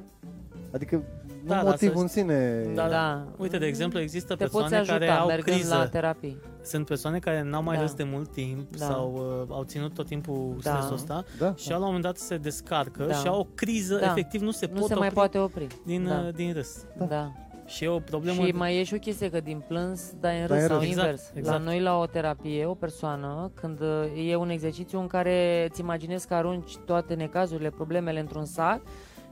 Adică 0.73 0.95
nu 0.95 1.03
Da, 1.47 1.55
dar 1.55 1.63
motivul 1.63 1.95
să- 1.95 2.01
în 2.01 2.07
sine... 2.07 2.63
Da, 2.75 2.87
da. 2.89 3.27
Uite, 3.37 3.57
de 3.57 3.65
exemplu, 3.65 3.99
există 3.99 4.35
Te 4.35 4.43
poți 4.45 4.51
persoane 4.57 4.75
ajuta 4.77 4.97
care 4.97 5.09
au 5.11 5.27
mergând 5.27 5.55
criză. 5.57 5.75
la 5.75 5.87
terapii. 5.87 6.37
Sunt 6.67 6.85
persoane 6.85 7.19
care 7.19 7.41
n-au 7.43 7.63
mai 7.63 7.75
Da. 7.75 7.81
râs 7.81 7.93
de 7.93 8.03
mult 8.03 8.31
timp 8.31 8.75
Da. 8.77 8.85
sau 8.85 9.13
uh, 9.47 9.55
au 9.55 9.63
ținut 9.63 9.93
tot 9.93 10.05
timpul 10.05 10.57
Da. 10.63 10.69
stresul 10.71 10.93
ăsta 10.93 11.23
Da, 11.39 11.53
și 11.55 11.69
la 11.69 11.75
un 11.77 11.83
moment 11.83 12.03
dat 12.03 12.17
se 12.17 12.37
descarcă 12.37 13.03
Da. 13.03 13.13
și 13.13 13.27
au 13.27 13.39
o 13.39 13.47
criză, 13.55 13.95
Da. 13.95 14.05
efectiv 14.05 14.41
nu 14.41 14.51
se 14.51 14.69
Nu 14.73 14.79
pot 14.79 14.87
se 14.87 14.93
mai 14.93 15.03
opri 15.07 15.13
poate 15.15 15.37
opri. 15.37 15.67
din, 15.85 16.05
da. 16.07 16.23
uh, 16.27 16.33
din 16.33 16.53
râs. 16.53 16.85
Da. 16.97 17.05
da. 17.05 17.31
Și 17.65 17.83
e 17.83 17.87
o 17.87 17.99
problemă... 17.99 18.45
Și 18.45 18.51
mai 18.51 18.77
e 18.77 18.83
și 18.83 18.93
o 18.93 18.97
chestie 18.97 19.29
că 19.29 19.39
din 19.39 19.63
plâns 19.67 20.11
dai 20.19 20.41
în 20.41 20.47
Dai 20.47 20.57
râs 20.57 20.61
în 20.61 20.67
sau 20.67 20.77
râs. 20.77 20.87
Exact, 20.87 21.07
invers. 21.07 21.31
exact. 21.35 21.57
La 21.57 21.63
noi 21.63 21.79
la 21.79 21.97
o 21.99 22.05
terapie, 22.05 22.65
o 22.65 22.73
persoană, 22.73 23.51
când 23.53 23.79
uh, 23.81 24.27
e 24.29 24.35
un 24.35 24.49
exercițiu 24.49 24.99
în 24.99 25.07
care 25.07 25.67
îți 25.69 25.79
imaginezi 25.81 26.27
că 26.27 26.33
arunci 26.33 26.75
toate 26.85 27.13
necazurile, 27.13 27.69
problemele 27.69 28.19
într-un 28.19 28.45
sac 28.45 28.81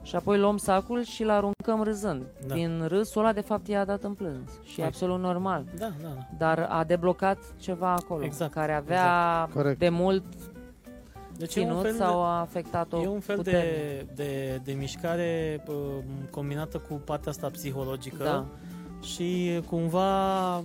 și 0.06 0.16
apoi 0.16 0.38
luăm 0.38 0.56
sacul 0.56 1.02
și 1.04 1.22
îl 1.22 1.30
aruncăm 1.30 1.82
râzând. 1.82 2.22
Da. 2.46 2.54
Din 2.54 2.84
râsul 2.88 3.20
ăla, 3.22 3.32
de 3.32 3.40
fapt, 3.40 3.68
i-a 3.68 3.84
dat 3.84 4.02
în 4.02 4.12
plâns. 4.14 4.50
Și 4.64 4.72
e 4.72 4.82
Hai. 4.82 4.86
absolut 4.86 5.20
normal. 5.20 5.64
Da, 5.78 5.90
da, 6.02 6.08
da. 6.08 6.26
Dar 6.38 6.66
a 6.70 6.84
deblocat 6.84 7.38
ceva 7.60 7.92
acolo, 7.92 8.24
Exact, 8.24 8.52
care 8.52 8.72
avea 8.72 9.48
Corect. 9.54 9.78
de 9.78 9.88
mult 9.88 10.24
Deci 11.38 11.54
e 11.56 11.60
un 11.60 11.66
ținut 11.66 11.82
fel 11.82 11.94
sau 11.94 12.12
de... 12.20 12.24
a 12.26 12.40
afectat-o 12.40 13.02
E 13.02 13.08
un 13.08 13.20
fel 13.20 13.36
puternic. 13.36 13.62
de, 13.72 14.06
de, 14.14 14.60
de 14.64 14.72
mișcare 14.72 15.62
uh, 15.68 15.74
combinată 16.30 16.78
cu 16.78 16.94
partea 16.94 17.30
asta 17.30 17.48
psihologică 17.50 18.22
Da. 18.24 18.44
și 19.02 19.60
cumva 19.68 20.56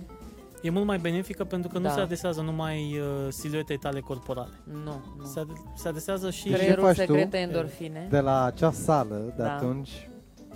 e 0.62 0.70
mult 0.70 0.86
mai 0.86 0.98
benefică 0.98 1.44
pentru 1.44 1.68
că 1.70 1.78
nu 1.78 1.84
Da. 1.84 1.90
se 1.90 2.00
adresează 2.00 2.40
numai 2.40 2.98
uh, 2.98 3.26
siluetei 3.32 3.76
tale 3.78 4.00
corporale. 4.00 4.50
Nu, 4.64 5.00
nu. 5.18 5.24
Se, 5.24 5.40
ad- 5.40 5.74
se 5.76 5.88
adresează 5.88 6.30
și... 6.30 6.48
ce 6.48 6.52
Creierul 6.54 6.84
faci 6.84 6.94
tu? 6.96 7.00
secrete 7.00 7.36
endorfine. 7.36 8.06
De 8.10 8.20
la 8.20 8.44
acea 8.44 8.70
sală 8.72 9.16
de 9.36 9.42
Da. 9.42 9.54
atunci 9.54 10.08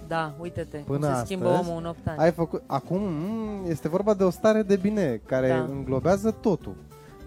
Da, 0.09 0.35
uite-te, 0.39 0.77
Până 0.77 1.07
cum 1.07 1.17
se 1.17 1.25
schimbă 1.25 1.49
astăzi, 1.49 1.69
omul 1.69 1.81
în 1.83 1.89
8 1.89 1.99
ani. 2.05 2.19
ai 2.19 2.33
făcut... 2.33 2.63
Acum 2.67 3.03
mm, 3.03 3.65
este 3.71 3.89
vorba 3.89 4.15
de 4.15 4.25
o 4.25 4.31
stare 4.31 4.63
de 4.63 4.77
bine 4.77 5.21
care 5.27 5.49
Da. 5.49 5.55
înglobează 5.61 6.31
totul. 6.31 6.75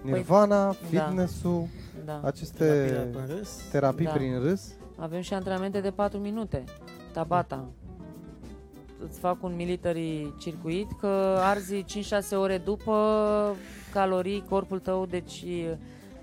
Nirvana, 0.02 0.66
da. 0.66 0.72
fitness-ul, 0.90 1.68
Da. 2.06 2.22
aceste 2.24 2.66
terapia 2.66 3.20
până 3.20 3.26
râs. 3.38 3.50
terapii 3.72 4.06
Da. 4.06 4.12
prin 4.12 4.40
râs. 4.42 4.68
Avem 4.98 5.22
și 5.22 5.34
antrenamente 5.34 5.82
de 5.82 5.92
4 5.92 6.18
minute. 6.20 6.64
Tabata. 7.14 7.66
Îți 9.08 9.20
fac 9.20 9.44
un 9.44 9.56
military 9.56 10.34
circuit 10.40 10.88
că 11.00 11.38
arzi 11.42 11.84
5-6 11.84 11.86
ore 12.36 12.58
după 12.58 12.96
calorii 13.94 14.44
corpul 14.50 14.80
tău, 14.80 15.06
deci 15.06 15.44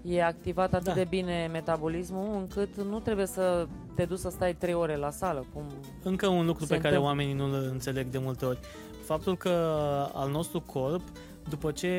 e 0.02 0.24
activat 0.24 0.74
atât 0.74 0.86
Da. 0.86 0.92
de 0.92 1.06
bine 1.08 1.48
metabolismul 1.52 2.36
încât 2.36 2.76
nu 2.76 2.98
trebuie 3.00 3.26
să 3.26 3.66
te 3.94 4.04
duci 4.04 4.18
să 4.18 4.30
stai 4.30 4.54
3 4.54 4.74
ore 4.74 4.96
la 4.96 5.10
sală. 5.10 5.44
Cum... 5.52 5.62
Încă 6.02 6.26
un 6.26 6.46
lucru 6.46 6.64
Se 6.64 6.74
pe 6.74 6.80
care 6.80 6.94
întâmplă. 6.96 7.08
oamenii 7.08 7.34
nu-l 7.34 7.68
înțeleg 7.72 8.06
de 8.06 8.18
multe 8.18 8.44
ori. 8.44 8.58
Faptul 9.04 9.36
că 9.36 9.50
al 10.14 10.30
nostru 10.30 10.60
corp, 10.60 11.02
după 11.48 11.70
ce 11.70 11.90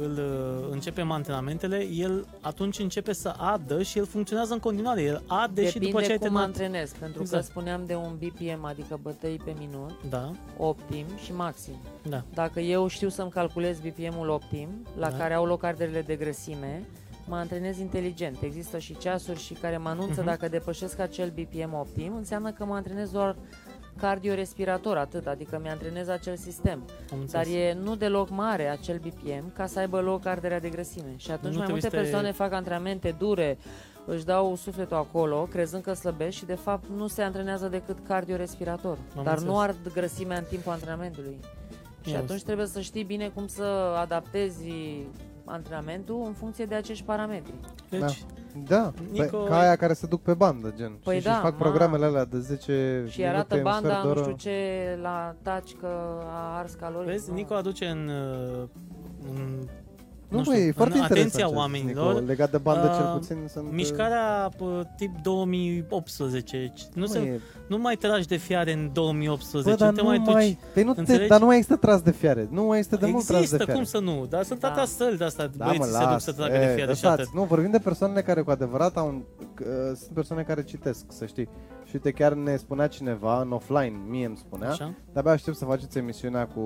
îl 0.00 0.10
uh, 0.12 0.68
începem 0.70 1.10
antrenamentele, 1.10 1.86
el 1.92 2.26
atunci 2.40 2.78
începe 2.78 3.12
să 3.12 3.28
adă 3.38 3.82
și 3.82 3.98
el 3.98 4.06
funcționează 4.06 4.52
în 4.52 4.58
continuare. 4.58 5.02
El 5.02 5.22
ade 5.26 5.60
și 5.66 5.72
Depinde 5.72 5.86
după 5.90 6.02
ce 6.02 6.10
ai 6.10 6.16
cum 6.16 6.26
terminat. 6.26 6.46
antrenezi, 6.46 6.94
pentru 6.98 7.20
Exact. 7.20 7.42
că 7.44 7.50
spuneam 7.50 7.84
de 7.86 7.94
un 7.94 8.16
BPM, 8.18 8.64
adică 8.64 8.98
bătăi 9.02 9.40
pe 9.44 9.54
minut, 9.58 9.90
Da, 10.10 10.30
optim 10.56 11.06
și 11.24 11.32
maxim. 11.32 11.74
da. 12.08 12.22
Dacă 12.34 12.60
eu 12.60 12.86
știu 12.86 13.08
să-mi 13.08 13.30
calculez 13.30 13.78
BPM-ul 13.80 14.28
optim, 14.28 14.68
la 14.98 15.10
Da. 15.10 15.16
care 15.16 15.34
au 15.34 15.44
loc 15.44 15.62
arderile 15.64 16.02
de 16.02 16.16
grăsime, 16.16 16.82
mă 17.28 17.36
antrenez 17.36 17.78
inteligent. 17.78 18.42
Există 18.42 18.78
și 18.78 18.96
ceasuri 18.98 19.38
și 19.38 19.54
care 19.54 19.76
mă 19.76 19.88
anunță 19.88 20.14
Mhm. 20.20 20.24
dacă 20.24 20.48
depășesc 20.48 20.98
acel 20.98 21.30
BPM 21.34 21.74
optim, 21.74 22.14
înseamnă 22.16 22.50
că 22.52 22.64
mă 22.64 22.74
antrenez 22.74 23.10
doar 23.10 23.36
cardiorespirator, 23.96 24.96
atât, 24.96 25.26
adică 25.26 25.58
mi-antrenez 25.62 26.08
acel 26.08 26.36
sistem. 26.36 26.78
Am 26.78 26.86
Dar 27.08 27.18
înțeles. 27.44 27.48
e 27.48 27.76
nu 27.82 27.94
deloc 27.96 28.30
mare 28.30 28.68
acel 28.68 28.98
BPM 28.98 29.52
ca 29.54 29.66
să 29.66 29.78
aibă 29.78 30.00
loc 30.00 30.26
arderea 30.26 30.60
de 30.60 30.68
grăsime. 30.68 31.14
Și 31.16 31.30
atunci 31.30 31.52
Nu 31.52 31.58
mai 31.58 31.66
te 31.66 31.72
multe 31.72 31.86
uiți 31.86 31.96
pe- 31.96 32.02
persoane 32.02 32.32
fac 32.32 32.52
antrenamente 32.52 33.14
dure, 33.18 33.58
își 34.06 34.24
dau 34.24 34.56
sufletul 34.56 34.96
acolo, 34.96 35.42
crezând 35.50 35.82
că 35.82 35.92
slăbesc 35.92 36.36
și 36.36 36.44
de 36.44 36.54
fapt 36.54 36.84
nu 36.96 37.06
se 37.06 37.22
antrenează 37.22 37.68
decât 37.68 37.96
cardiorespirator. 38.06 38.98
Am 39.16 39.24
dar 39.24 39.32
înțeles. 39.32 39.42
nu 39.52 39.58
ard 39.58 39.92
grăsimea 39.92 40.38
în 40.38 40.44
timpul 40.48 40.72
antrenamentului. 40.72 41.36
Și 42.04 42.12
Ia 42.12 42.18
atunci 42.18 42.42
trebuie 42.42 42.66
să 42.66 42.80
știi 42.80 43.04
bine 43.04 43.28
cum 43.28 43.46
să 43.46 43.62
adaptezi 44.00 44.64
antrenamentul 45.46 46.22
în 46.26 46.32
funcție 46.32 46.64
de 46.64 46.74
acești 46.74 47.04
parametri. 47.04 47.52
Deci, 47.90 48.24
Da, 48.68 48.92
Nico- 48.92 49.30
pe, 49.30 49.44
ca 49.48 49.58
aia 49.58 49.76
care 49.76 49.92
se 49.92 50.06
duc 50.06 50.22
pe 50.22 50.34
bandă, 50.34 50.72
gen. 50.76 50.92
Păi 51.04 51.18
și 51.18 51.24
da, 51.24 51.34
și 51.34 51.40
fac 51.40 51.52
ma. 51.52 51.58
programele 51.58 52.04
alea 52.04 52.24
de 52.24 52.38
10 52.38 53.04
Și 53.08 53.18
minute, 53.20 53.26
arată 53.36 53.56
un 53.56 53.62
banda, 53.62 53.88
sfert 53.88 54.02
de 54.02 54.06
nu 54.06 54.10
oră. 54.10 54.20
știu 54.22 54.34
ce, 54.36 54.98
la 55.02 55.34
taci 55.42 55.74
că 55.80 55.86
a 56.30 56.56
ars 56.58 56.72
calorii. 56.74 57.10
vezi, 57.10 57.28
Nu. 57.28 57.34
Nico 57.34 57.54
aduce 57.54 57.86
în, 57.86 58.08
uh, 58.08 58.68
în 59.34 59.68
Nu, 60.28 60.36
nu 60.38 60.42
băi, 60.44 60.54
știu, 60.54 60.66
e 60.68 60.72
foarte 60.72 60.94
în 60.94 61.00
interesant 61.00 61.10
atenția 61.34 61.40
ce 61.44 61.46
zici, 61.50 61.56
oamenilor, 61.58 62.12
Nico, 62.14 62.26
legat 62.26 62.50
de 62.50 62.58
bandă 62.58 62.86
uh, 62.86 62.96
cel 62.96 63.12
puțin 63.18 63.36
sunt... 63.52 63.72
mișcarea 63.72 64.48
uh, 64.58 64.80
tip 64.96 65.10
2018. 65.22 66.72
Nu, 66.94 67.00
nu, 67.00 67.06
se, 67.06 67.18
e, 67.18 67.40
nu 67.68 67.78
mai 67.78 67.96
tragi 67.96 68.26
de 68.26 68.36
fiare 68.36 68.72
în 68.72 68.90
2018, 68.92 69.70
bă, 69.70 69.76
dar 69.76 69.88
nu 69.90 69.94
te 69.96 70.02
nu 70.02 70.08
mai 70.08 70.18
duci 70.18 70.32
mai, 70.32 70.58
păi 70.74 70.82
nu 70.82 70.92
te, 70.94 71.00
înțelegi? 71.00 71.28
dar 71.28 71.40
nu 71.40 71.46
mai 71.46 71.56
există 71.56 71.76
tras 71.78 72.00
de 72.02 72.10
fiare. 72.10 72.48
Nu 72.50 72.62
mai 72.64 72.78
este 72.78 72.96
de 72.96 73.06
mult 73.06 73.24
tras 73.24 73.36
de 73.36 73.42
Există, 73.42 73.56
fiare. 73.64 73.72
cum 73.72 73.84
să 73.84 73.98
nu? 73.98 74.26
Dar 74.28 74.42
sunt 74.44 74.60
Da. 74.60 74.66
atâtea 74.68 74.84
săli 74.86 75.16
de 75.16 75.24
asta, 75.24 75.50
Da, 75.56 75.64
băieții 75.64 75.78
mă, 75.80 75.86
se 75.96 75.98
duc 75.98 76.08
las. 76.10 76.22
să 76.24 76.32
tragă 76.32 76.54
E, 76.54 76.58
de 76.58 76.72
fiare 76.74 76.94
și 76.94 77.06
atât. 77.06 77.18
lăsați. 77.18 77.30
Nu, 77.34 77.42
vorbim 77.44 77.70
de 77.70 77.78
persoanele 77.78 78.22
care 78.22 78.40
cu 78.42 78.50
adevărat 78.50 78.96
au... 78.96 79.06
un- 79.08 79.22
că, 79.54 79.64
uh, 79.90 79.96
sunt 79.96 80.10
persoane 80.14 80.42
care 80.42 80.62
citesc, 80.64 81.04
să 81.08 81.26
știi. 81.26 81.48
Și 81.84 81.90
uite, 81.94 82.10
chiar 82.10 82.32
ne 82.32 82.56
spunea 82.56 82.86
cineva 82.86 83.40
în 83.40 83.52
offline, 83.52 83.96
mie 84.08 84.26
îmi 84.26 84.36
spunea, 84.36 84.70
Așa? 84.70 84.94
de-abia 85.12 85.32
aștept 85.32 85.56
să 85.56 85.64
faceți 85.64 85.98
emisiunea 85.98 86.46
cu 86.46 86.62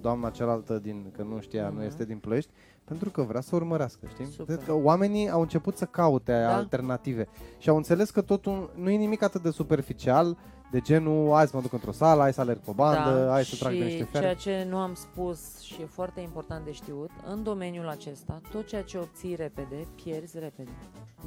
doamna 0.00 0.30
cealaltă 0.30 0.78
din, 0.82 1.12
că 1.16 1.22
nu 1.22 1.40
știa, 1.40 1.68
nu 1.68 1.74
Mhm. 1.76 1.86
este 1.86 2.04
din 2.04 2.16
Plăiești, 2.16 2.50
pentru 2.86 3.10
că 3.10 3.22
vrea 3.22 3.40
să 3.40 3.54
urmărească, 3.56 4.06
știi? 4.12 4.26
Super. 4.26 4.44
Cred 4.56 4.66
că 4.66 4.74
oamenii 4.74 5.30
au 5.30 5.40
început 5.40 5.76
să 5.76 5.84
caute 5.84 6.32
Da. 6.32 6.56
alternative 6.56 7.28
și 7.58 7.68
au 7.68 7.76
înțeles 7.76 8.10
că 8.10 8.20
totul 8.20 8.70
nu 8.76 8.90
e 8.90 8.96
nimic 8.96 9.22
atât 9.22 9.42
de 9.42 9.50
superficial, 9.50 10.36
de 10.70 10.80
genul, 10.80 11.32
hai 11.34 11.46
să 11.46 11.52
mă 11.56 11.62
duc 11.62 11.72
într-o 11.72 11.92
sală, 11.92 12.20
hai 12.20 12.32
să 12.32 12.40
alerg 12.40 12.58
pe 12.58 12.72
bandă, 12.74 13.24
da, 13.24 13.30
hai 13.30 13.44
să 13.44 13.54
și 13.54 13.60
trag 13.62 13.72
de 13.72 13.84
niște 13.84 14.04
fiare. 14.04 14.24
ceea 14.34 14.62
ce 14.62 14.66
nu 14.70 14.76
am 14.76 14.94
spus 14.94 15.60
și 15.60 15.80
e 15.82 15.84
foarte 15.86 16.20
important 16.20 16.64
de 16.64 16.72
știut, 16.72 17.10
în 17.30 17.42
domeniul 17.42 17.88
acesta, 17.88 18.40
tot 18.52 18.66
ceea 18.66 18.82
ce 18.82 18.98
obții 18.98 19.34
repede, 19.34 19.86
pierzi 20.02 20.38
repede. 20.38 20.70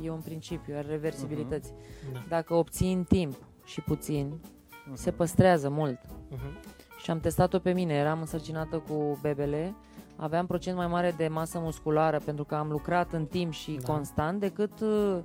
E 0.02 0.10
un 0.10 0.20
principiu 0.20 0.74
al 0.78 0.86
reversibilității. 0.90 1.74
Da. 2.14 2.24
Dacă 2.30 2.54
obții 2.54 2.94
în 2.94 3.04
timp 3.04 3.36
și 3.66 3.82
puțin, 3.82 4.40
Mhm. 4.88 4.96
se 4.98 5.12
păstrează 5.12 5.70
mult. 5.70 5.98
Uh-huh. 6.00 6.78
Și 7.04 7.12
am 7.12 7.20
testat-o 7.20 7.60
pe 7.60 7.72
mine, 7.72 7.94
eram 7.94 8.20
însărcinată 8.20 8.84
cu 8.90 9.18
bebele, 9.22 9.76
aveam 10.20 10.46
procent 10.46 10.78
mai 10.78 10.88
mare 10.88 11.14
de 11.18 11.28
masă 11.28 11.60
musculară 11.60 12.20
pentru 12.26 12.44
că 12.44 12.56
am 12.56 12.70
lucrat 12.70 13.12
în 13.12 13.26
timp 13.26 13.52
și 13.54 13.80
Da. 13.86 13.94
constant 13.94 14.40
decât 14.40 14.80
uh, 14.80 15.18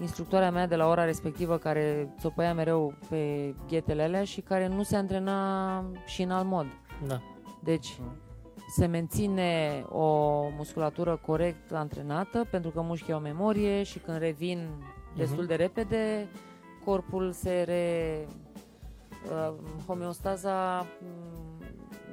instructoarea 0.00 0.50
mea 0.50 0.66
de 0.66 0.76
la 0.76 0.88
ora 0.88 1.04
respectivă 1.04 1.56
care 1.58 2.14
țopăia 2.18 2.54
mereu 2.54 2.94
pe 3.08 3.54
ghetele 3.68 4.02
alea 4.02 4.24
și 4.24 4.40
care 4.40 4.68
nu 4.68 4.82
se 4.82 4.96
antrena 4.96 5.84
și 6.06 6.22
în 6.22 6.30
alt 6.30 6.46
mod. 6.46 6.66
Da. 7.06 7.20
Deci 7.62 7.96
Mm. 8.00 8.12
se 8.76 8.86
menține 8.86 9.84
o 9.88 10.40
musculatură 10.56 11.20
corect 11.26 11.72
antrenată 11.72 12.46
pentru 12.50 12.70
că 12.70 12.80
mușchii 12.80 13.12
au 13.12 13.20
memorie 13.20 13.82
și 13.82 13.98
când 13.98 14.18
revin 14.18 14.68
destul 15.16 15.38
Mhm. 15.38 15.46
de 15.46 15.54
repede, 15.54 16.28
corpul 16.84 17.32
se 17.32 17.62
re... 17.66 18.26
Uh, 19.30 19.54
homeostaza 19.86 20.86
mm, 21.00 21.64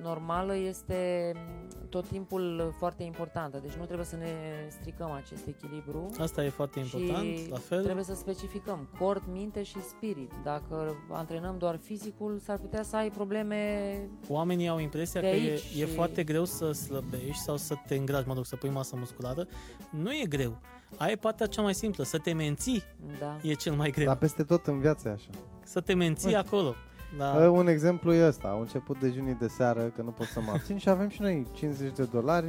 normală 0.03 0.55
este 0.55 1.31
mm, 1.35 1.62
tot 1.93 2.07
timpul 2.07 2.73
foarte 2.77 3.03
importantă, 3.03 3.59
deci 3.61 3.73
nu 3.73 3.85
trebuie 3.85 4.05
să 4.05 4.15
ne 4.15 4.33
stricăm 4.69 5.11
acest 5.11 5.47
echilibru. 5.47 6.09
Asta 6.19 6.43
e 6.43 6.49
foarte 6.49 6.79
important, 6.79 7.37
și 7.37 7.49
la 7.49 7.57
fel. 7.57 7.83
trebuie 7.83 8.03
să 8.03 8.13
specificăm 8.13 8.89
corp, 8.99 9.23
minte 9.31 9.63
și 9.63 9.81
spirit. 9.81 10.31
Dacă 10.43 10.95
antrenăm 11.09 11.57
doar 11.57 11.79
fizicul, 11.83 12.39
s-ar 12.43 12.57
putea 12.57 12.83
să 12.83 12.95
ai 12.95 13.09
probleme 13.09 13.59
Oamenii 14.27 14.67
au 14.67 14.79
impresia 14.79 15.21
de 15.21 15.29
că 15.29 15.35
e, 15.35 15.39
aici 15.39 15.63
e 15.63 15.85
și- 15.85 15.93
foarte 15.93 16.23
greu 16.23 16.45
să 16.45 16.71
slăbești 16.71 17.43
sau 17.43 17.57
să 17.57 17.75
te 17.87 17.95
îngrași, 17.95 18.27
mă 18.27 18.33
duc, 18.33 18.45
să 18.45 18.55
pui 18.55 18.69
masă 18.69 18.95
musculară. 18.95 19.47
Nu 19.91 20.11
e 20.11 20.25
greu. 20.29 20.57
Ai 20.97 21.17
partea 21.17 21.45
cea 21.45 21.61
mai 21.61 21.73
simplă, 21.73 22.03
să 22.03 22.17
te 22.17 22.33
menții 22.33 22.83
da. 23.19 23.37
e 23.41 23.53
cel 23.53 23.73
mai 23.73 23.91
greu. 23.91 24.05
Dar 24.05 24.17
peste 24.17 24.43
tot 24.43 24.67
în 24.67 24.79
viață 24.79 25.07
e 25.07 25.11
așa. 25.11 25.29
Să 25.63 25.81
te 25.81 25.93
menții 25.93 26.27
Uite. 26.27 26.39
acolo. 26.39 26.75
Da. 27.17 27.25
Uh, 27.25 27.47
un 27.49 27.67
exemplu 27.67 28.13
e 28.13 28.27
ăsta, 28.27 28.47
au 28.47 28.59
început 28.59 28.99
dejunii 28.99 29.33
de 29.39 29.47
seară, 29.47 29.81
că 29.81 30.01
nu 30.01 30.09
pot 30.09 30.27
să 30.27 30.39
mă 30.45 30.51
abțin 30.55 30.77
și 30.77 30.89
avem 30.89 31.09
și 31.09 31.21
noi 31.21 31.47
50 31.53 31.93
de 31.95 32.03
dolari 32.11 32.45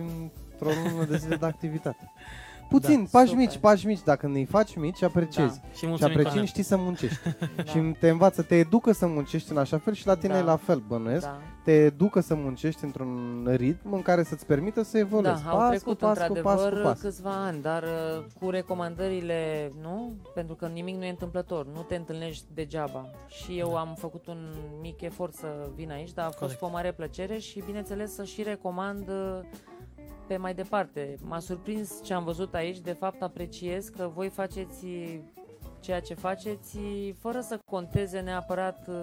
într-o 0.53 0.69
lună 0.91 1.05
de 1.05 1.17
zile 1.17 1.37
de 1.37 1.47
activitate. 1.47 2.13
Puțin, 2.69 2.99
Da. 3.03 3.09
pași 3.11 3.29
Super. 3.31 3.45
mici, 3.47 3.59
pași 3.59 3.87
mici. 3.87 4.03
Dacă 4.03 4.27
îi 4.27 4.45
faci 4.45 4.77
mici, 4.77 5.03
apreciezi. 5.03 5.61
Și 5.73 5.79
Și 5.79 5.87
mulțumim, 5.87 5.95
apreciind 6.13 6.25
Cornel. 6.27 6.47
știi 6.47 6.63
să 6.63 6.77
muncești. 6.77 7.19
Da. 7.57 7.63
Și 7.65 7.79
te 8.01 8.09
învață, 8.09 8.43
te 8.43 8.55
educă 8.59 8.93
să 8.93 9.07
muncești 9.07 9.51
în 9.51 9.59
așa 9.59 9.79
fel 9.79 9.95
și 9.95 10.07
la 10.07 10.15
tine 10.17 10.33
Da. 10.33 10.39
e 10.39 10.43
la 10.43 10.57
fel, 10.57 10.83
bănuiesc. 10.89 11.25
Da. 11.27 11.41
Te 11.65 11.73
educă 11.73 12.21
să 12.21 12.35
muncești 12.35 12.85
într-un 12.85 13.47
ritm 13.57 13.93
în 13.93 14.03
care 14.03 14.23
să-ți 14.23 14.47
permită 14.47 14.83
să 14.83 14.99
evoluezi. 14.99 15.45
Da, 15.45 15.51
au 15.51 15.57
pas 15.57 15.69
trecut 15.69 15.99
cu 15.99 16.05
pas, 16.05 16.13
cu 16.13 16.19
pas, 16.19 16.29
într-adevăr 16.29 16.73
cu 16.73 16.89
pas. 16.89 17.01
câțiva 17.01 17.45
ani, 17.45 17.63
dar 17.63 17.83
uh, 17.83 18.25
cu 18.41 18.51
recomandările, 18.51 19.71
nu? 19.83 20.17
Pentru 20.35 20.55
că 20.55 20.67
nimic 20.67 20.97
nu 20.97 21.05
e 21.05 21.09
întâmplător, 21.11 21.67
nu 21.67 21.83
te 21.83 21.95
întâlnești 21.95 22.45
degeaba. 22.55 23.11
Și 23.27 23.59
eu 23.59 23.77
am 23.77 23.95
făcut 23.99 24.27
un 24.27 24.55
mic 24.81 25.01
efort 25.01 25.35
să 25.35 25.71
vin 25.75 25.91
aici, 25.91 26.13
dar 26.13 26.25
a 26.25 26.29
fost 26.29 26.39
Corect. 26.39 26.59
cu 26.59 26.65
o 26.65 26.71
mare 26.71 26.93
plăcere 26.93 27.39
și 27.39 27.63
bineînțeles 27.67 28.15
să 28.15 28.25
și 28.25 28.43
recomand 28.43 29.09
uh, 29.09 29.41
pe 30.27 30.37
mai 30.37 30.55
departe. 30.55 31.15
M-a 31.23 31.39
surprins 31.39 32.03
ce 32.03 32.15
am 32.15 32.25
văzut 32.25 32.55
aici, 32.55 32.81
de 32.81 32.93
fapt 32.93 33.23
apreciez 33.23 33.89
că 33.89 34.11
voi 34.15 34.29
faceți 34.29 34.87
ceea 35.81 36.01
ce 36.01 36.15
faceți 36.15 36.79
fără 37.19 37.41
să 37.41 37.59
conteze 37.65 38.21
neapărat 38.21 38.89
uh, 38.89 38.95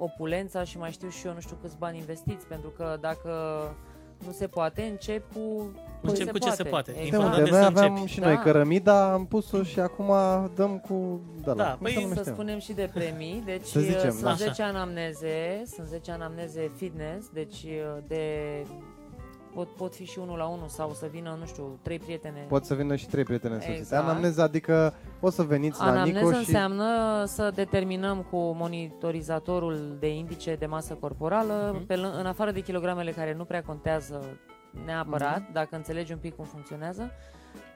opulența 0.00 0.64
și 0.64 0.78
mai 0.78 0.90
știu 0.90 1.08
și 1.08 1.26
eu 1.26 1.32
nu 1.32 1.40
știu 1.40 1.56
câți 1.62 1.76
bani 1.78 1.98
investiți, 1.98 2.46
pentru 2.46 2.68
că 2.68 2.96
dacă 3.00 3.30
nu 4.26 4.32
se 4.32 4.46
poate, 4.46 4.82
încep 4.82 5.32
cu 5.32 5.70
Încep 6.02 6.30
cu 6.30 6.38
ce 6.38 6.50
se 6.50 6.62
poate. 6.62 6.90
Uite, 6.90 7.04
Important 7.04 7.36
uite, 7.36 7.48
e 7.48 7.52
noi 7.52 7.60
să 7.60 7.66
aveam 7.66 7.92
începi. 7.92 8.10
și 8.10 8.20
noi 8.20 8.34
Da. 8.34 8.40
cărămida, 8.40 9.12
am 9.12 9.26
pus-o 9.26 9.62
și 9.62 9.80
acum 9.80 10.12
dăm 10.54 10.78
cu... 10.78 11.20
Da, 11.44 11.52
Da, 11.54 11.64
la, 11.64 11.70
cum 11.70 11.78
păi 11.82 11.92
se 11.92 11.98
Să 12.00 12.06
numește? 12.06 12.30
spunem 12.30 12.58
și 12.58 12.72
de 12.72 12.90
premii, 12.94 13.42
deci 13.44 13.64
Să 13.66 13.80
zicem, 13.80 14.08
uh, 14.08 14.12
sunt 14.12 14.22
da. 14.22 14.32
10 14.34 14.62
anamneze, 14.62 15.62
sunt 15.74 15.86
10 15.86 16.10
anamneze 16.10 16.70
fitness, 16.76 17.28
deci 17.32 17.62
uh, 17.62 18.02
de 18.06 18.22
pot, 19.54 19.68
pot 19.68 19.94
fi 19.94 20.04
și 20.04 20.18
unul 20.18 20.36
la 20.38 20.46
unul 20.46 20.68
sau 20.68 20.92
să 20.92 21.06
vină, 21.10 21.36
nu 21.40 21.46
știu, 21.46 21.78
trei 21.82 21.98
prietene. 21.98 22.44
Pot 22.48 22.64
să 22.64 22.74
vină 22.74 22.96
și 22.96 23.06
trei 23.08 23.24
prietene 23.24 23.54
însoțite. 23.54 23.78
Exact. 23.78 24.02
Anamneza, 24.08 24.42
adică 24.42 24.94
o 25.20 25.30
să 25.30 25.42
veniți 25.42 25.78
la 25.80 25.84
Anamneză 25.86 26.18
Nico 26.18 26.30
și... 26.32 26.36
înseamnă 26.38 27.24
să 27.26 27.50
determinăm 27.54 28.22
cu 28.30 28.36
monitorizatorul 28.36 29.96
de 29.98 30.14
indice 30.14 30.54
de 30.54 30.66
masă 30.66 30.94
corporală, 30.94 31.70
Mhm. 31.74 31.86
pe, 31.86 31.94
lân- 31.96 32.18
în 32.18 32.26
afară 32.26 32.50
de 32.50 32.60
kilogramele 32.60 33.10
care 33.10 33.34
nu 33.34 33.44
prea 33.44 33.62
contează 33.62 34.38
neapărat, 34.84 35.40
Mhm. 35.40 35.52
dacă 35.52 35.76
înțelegi 35.76 36.12
un 36.12 36.18
pic 36.18 36.36
cum 36.36 36.44
funcționează, 36.44 37.10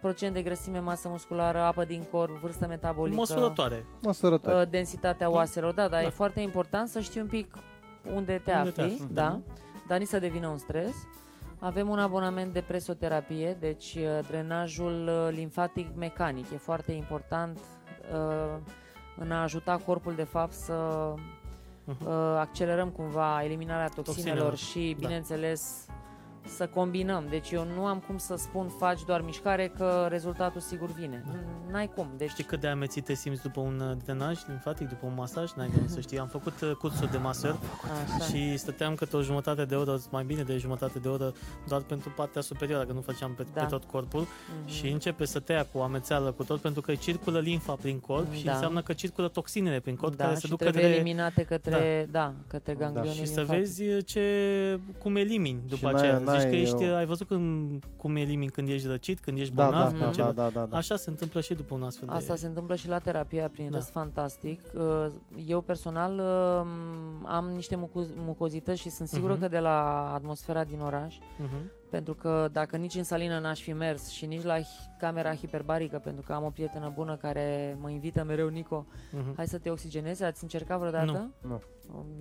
procent 0.00 0.34
de 0.34 0.42
grăsime, 0.42 0.78
masă 0.78 1.08
musculară, 1.08 1.58
apă 1.58 1.84
din 1.84 2.04
corp, 2.10 2.38
vârstă 2.38 2.66
metabolică, 2.66 3.16
Măsurătoare. 3.18 3.86
Măsurători. 4.02 4.56
uh, 4.56 4.68
densitatea 4.70 5.30
oaselor. 5.30 5.72
Da, 5.74 5.88
dar 5.88 6.00
Da. 6.00 6.06
e 6.06 6.10
foarte 6.10 6.40
important 6.40 6.88
să 6.88 7.00
știi 7.00 7.20
un 7.20 7.26
pic 7.26 7.54
unde 8.14 8.40
te 8.44 8.52
Unde 8.52 8.70
te 8.70 8.80
afli, 8.80 8.82
afli. 8.82 9.08
da, 9.12 9.40
dar 9.88 9.98
nici 9.98 10.08
să 10.08 10.18
devină 10.18 10.48
un 10.48 10.58
stres. 10.58 10.94
Avem 11.64 11.88
un 11.88 11.98
abonament 11.98 12.52
de 12.52 12.60
presoterapie, 12.60 13.56
deci 13.60 13.94
uh, 13.94 14.26
drenajul 14.28 15.08
uh, 15.08 15.34
limfatic 15.34 15.94
mecanic 15.96 16.50
e 16.50 16.56
foarte 16.56 16.92
important 16.92 17.58
uh, 18.12 18.56
în 19.18 19.30
a 19.32 19.42
ajuta 19.42 19.76
corpul 19.86 20.14
de 20.14 20.24
fapt 20.24 20.52
să 20.52 20.74
Mhm. 21.86 22.06
uh, 22.06 22.12
accelerăm 22.38 22.88
cumva 22.90 23.42
eliminarea 23.44 23.88
toxinelor, 23.88 24.48
Toxinelor, 24.48 24.56
și, 24.56 24.96
da. 25.00 25.08
Bineînțeles, 26.44 26.56
să 26.56 26.66
combinăm. 26.66 27.24
Deci 27.30 27.50
eu 27.50 27.66
nu 27.76 27.84
am 27.84 27.98
cum 28.06 28.18
să 28.18 28.34
spun 28.36 28.68
faci 28.68 29.00
doar 29.06 29.20
mișcare 29.22 29.72
că 29.76 30.06
rezultatul 30.10 30.60
sigur 30.60 30.90
vine. 30.92 31.22
N- 31.26 31.70
N-ai 31.72 31.90
cum. 31.94 32.08
Deci 32.16 32.30
Știi 32.30 32.44
cât 32.44 32.60
de 32.60 32.66
amețit 32.66 33.04
te 33.04 33.14
simți 33.14 33.42
după 33.42 33.60
un 33.60 33.80
uh, 33.80 33.96
drenaj 34.04 34.38
limfatic, 34.46 34.88
după 34.88 35.06
un 35.06 35.12
masaj? 35.16 35.50
N-ai 35.52 35.68
de 35.68 35.74
unde 35.80 35.92
să 35.92 36.00
știi. 36.00 36.18
Am 36.18 36.26
făcut 36.26 36.60
uh, 36.60 36.70
cursuri 36.78 37.10
de 37.10 37.16
masări 37.16 37.56
așa. 38.18 38.24
și 38.24 38.56
stăteam 38.56 38.94
câte 38.94 39.16
o 39.16 39.22
jumătate 39.22 39.64
de 39.64 39.74
oră, 39.74 40.00
mai 40.10 40.24
bine 40.24 40.42
de 40.42 40.56
jumătate 40.56 40.98
de 40.98 41.08
oră, 41.08 41.32
doar 41.68 41.80
pentru 41.80 42.12
partea 42.16 42.40
superioară, 42.40 42.84
că 42.86 42.92
nu 42.92 43.00
făceam 43.00 43.34
pe, 43.34 43.46
Da. 43.54 43.60
pe 43.60 43.66
tot 43.68 43.84
corpul. 43.84 44.20
Mhm. 44.60 44.68
Și 44.70 44.88
începe 44.88 45.24
să 45.24 45.40
te 45.40 45.52
ia 45.52 45.66
cu 45.72 45.78
amețeală 45.78 46.32
cu 46.32 46.44
tot, 46.44 46.60
pentru 46.60 46.80
că 46.80 46.94
circulă 46.94 47.38
limfa 47.38 47.72
prin 47.72 47.98
corp 48.00 48.32
și 48.32 48.44
Da. 48.44 48.52
înseamnă 48.52 48.82
că 48.82 48.92
circulă 48.92 49.28
toxinele 49.28 49.80
prin 49.80 49.96
corp 49.96 50.16
da, 50.16 50.22
care 50.24 50.34
și 50.36 50.40
se 50.40 50.48
duc 50.48 50.58
trebuie 50.58 50.82
către... 50.82 50.96
eliminate 50.96 51.42
către, 51.42 52.08
da, 52.10 52.32
către 52.46 52.72
Da. 52.74 52.78
ganglionii 52.84 53.12
Și 53.12 53.26
să 53.26 53.40
limfatice. 53.40 53.84
vezi 53.84 54.04
ce, 54.04 54.80
cum 54.98 55.16
elimini 55.16 55.60
după 55.68 55.90
n-ai- 55.90 56.22
aceea. 56.36 56.64
Zici 56.64 56.68
n-ai 56.70 56.78
că 56.78 56.82
ești, 56.84 56.92
o- 56.92 56.96
ai 56.96 57.06
văzut 57.06 57.26
cum, 57.28 57.68
cum 57.96 58.16
elimini 58.16 58.50
când 58.50 58.68
ești 58.68 58.86
răcit, 58.86 59.20
când 59.20 59.38
ești 59.38 59.54
Da, 59.54 59.64
bolnav, 59.64 59.82
da, 59.82 59.88
când 59.98 60.04
da, 60.04 60.10
ceva. 60.10 60.32
da, 60.32 60.42
da, 60.42 60.50
da, 60.60 60.66
da. 60.66 60.76
Așa 60.76 60.96
se 60.96 61.10
întâmplă 61.10 61.40
și 61.40 61.54
după 61.54 61.74
un 61.74 61.82
astfel 61.82 62.08
de... 62.08 62.14
Asta 62.14 62.36
se 62.36 62.46
întâmplă 62.46 62.74
și 62.74 62.88
la 62.88 62.98
terapia 62.98 63.48
prin 63.48 63.70
Da. 63.70 63.76
râs 63.76 63.88
fantastic. 63.90 64.60
Uh, 64.74 65.06
Eu 65.46 65.60
personal 65.60 66.12
uh, 66.18 66.66
am 67.24 67.44
niște 67.54 67.76
muco- 67.76 68.14
mucozități 68.16 68.80
și 68.80 68.90
sunt 68.90 69.08
sigură 69.08 69.32
Mhm. 69.32 69.42
că 69.42 69.48
de 69.48 69.58
la 69.58 70.10
atmosfera 70.14 70.64
din 70.64 70.80
oraș, 70.80 71.16
Mhm. 71.38 71.70
Pentru 71.94 72.14
că 72.14 72.48
dacă 72.52 72.76
nici 72.76 72.94
în 72.94 73.02
salină 73.04 73.38
n-aș 73.38 73.60
fi 73.60 73.72
mers 73.72 74.08
și 74.08 74.26
nici 74.26 74.42
la 74.42 74.58
hi- 74.58 74.98
camera 74.98 75.34
hiperbarică, 75.34 75.98
pentru 76.04 76.22
că 76.26 76.32
am 76.32 76.44
o 76.44 76.48
prietenă 76.50 76.92
bună 76.94 77.16
care 77.16 77.76
mă 77.80 77.90
invită 77.90 78.24
mereu, 78.24 78.48
Nico, 78.48 78.86
Mhm. 79.12 79.32
hai 79.36 79.46
să 79.46 79.58
te 79.58 79.70
oxigenezi, 79.70 80.24
ați 80.24 80.42
încercat 80.42 80.78
vreodată? 80.78 81.30
Nu. 81.40 81.48
Nu. 81.48 81.60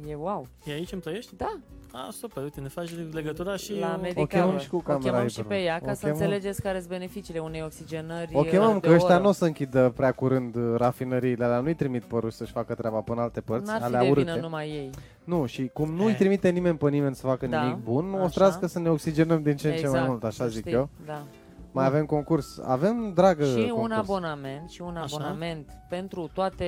E 0.09 0.15
wow. 0.15 0.47
E 0.65 0.71
aici 0.71 0.91
îmi 0.91 1.01
trăiești? 1.01 1.35
Da, 1.35 1.59
Ah, 1.95 2.07
super, 2.11 2.43
uite, 2.43 2.61
ne 2.61 2.67
faci 2.67 2.89
legătura 3.11 3.55
și... 3.55 3.79
la 3.79 3.87
eu- 3.87 3.93
O 3.97 4.01
Medicover. 4.01 4.27
chemăm 4.43 4.57
și 4.57 4.69
cu 4.69 4.75
o 4.75 4.79
camera 4.79 5.11
chemăm 5.11 5.27
și 5.27 5.35
pe 5.35 5.41
hiperbarică. 5.41 5.69
ea 5.69 5.79
ca 5.79 5.91
O 5.91 5.93
să 5.93 5.99
chemăm. 6.05 6.15
înțelegeți 6.21 6.61
care 6.61 6.77
sunt 6.77 6.89
beneficiile 6.89 7.39
unei 7.39 7.61
oxigenări 7.63 8.35
O 8.35 8.41
chemăm, 8.43 8.75
uh, 8.75 8.81
că 8.81 8.87
de 8.87 8.93
ăștia 8.93 9.13
oră. 9.13 9.23
nu 9.23 9.29
o 9.29 9.31
să 9.31 9.45
închidă 9.45 9.89
prea 9.95 10.11
curând 10.11 10.55
uh, 10.55 10.73
rafinăriile 10.77 11.43
alea, 11.43 11.59
nu-i 11.59 11.73
trimit 11.75 12.03
pe 12.03 12.15
ruși 12.19 12.35
să-și 12.35 12.51
facă 12.51 12.73
treaba 12.75 12.99
până 12.99 13.17
în 13.17 13.23
alte 13.23 13.41
părți, 13.41 13.65
N-ar 13.65 13.77
fi 13.77 13.83
alea 13.83 13.99
de 14.01 14.09
urâte. 14.09 14.31
vină 14.31 14.41
numai 14.41 14.67
ei. 14.69 14.89
Nu, 15.23 15.45
și 15.45 15.67
cum 15.73 15.93
nu 15.93 16.03
îi 16.03 16.11
Eh. 16.11 16.17
trimite 16.17 16.49
nimeni 16.49 16.77
pe 16.77 16.89
nimeni 16.89 17.15
să 17.15 17.25
facă 17.27 17.47
Da, 17.47 17.63
nimic 17.63 17.83
bun, 17.83 18.13
o 18.13 18.17
așa. 18.17 18.27
să 18.27 18.33
trească 18.33 18.65
să 18.67 18.79
ne 18.79 18.89
oxigenăm 18.89 19.41
din 19.43 19.55
ce 19.55 19.67
în 19.67 19.73
ce 19.73 19.79
mai 19.81 19.89
Exact, 19.89 20.07
mult, 20.07 20.23
așa 20.23 20.43
să 20.43 20.49
zic 20.49 20.59
știi, 20.59 20.73
eu. 20.73 20.89
Da. 21.05 21.23
Mai 21.71 21.85
avem 21.85 22.05
concurs. 22.05 22.59
Avem, 22.65 23.11
dragă, 23.13 23.45
și 23.45 23.53
concurs. 23.67 23.83
un 23.83 23.91
abonament 23.91 24.69
și 24.69 24.81
un 24.81 24.95
Așa. 24.97 25.15
abonament 25.15 25.69
pentru 25.89 26.29
toate 26.33 26.65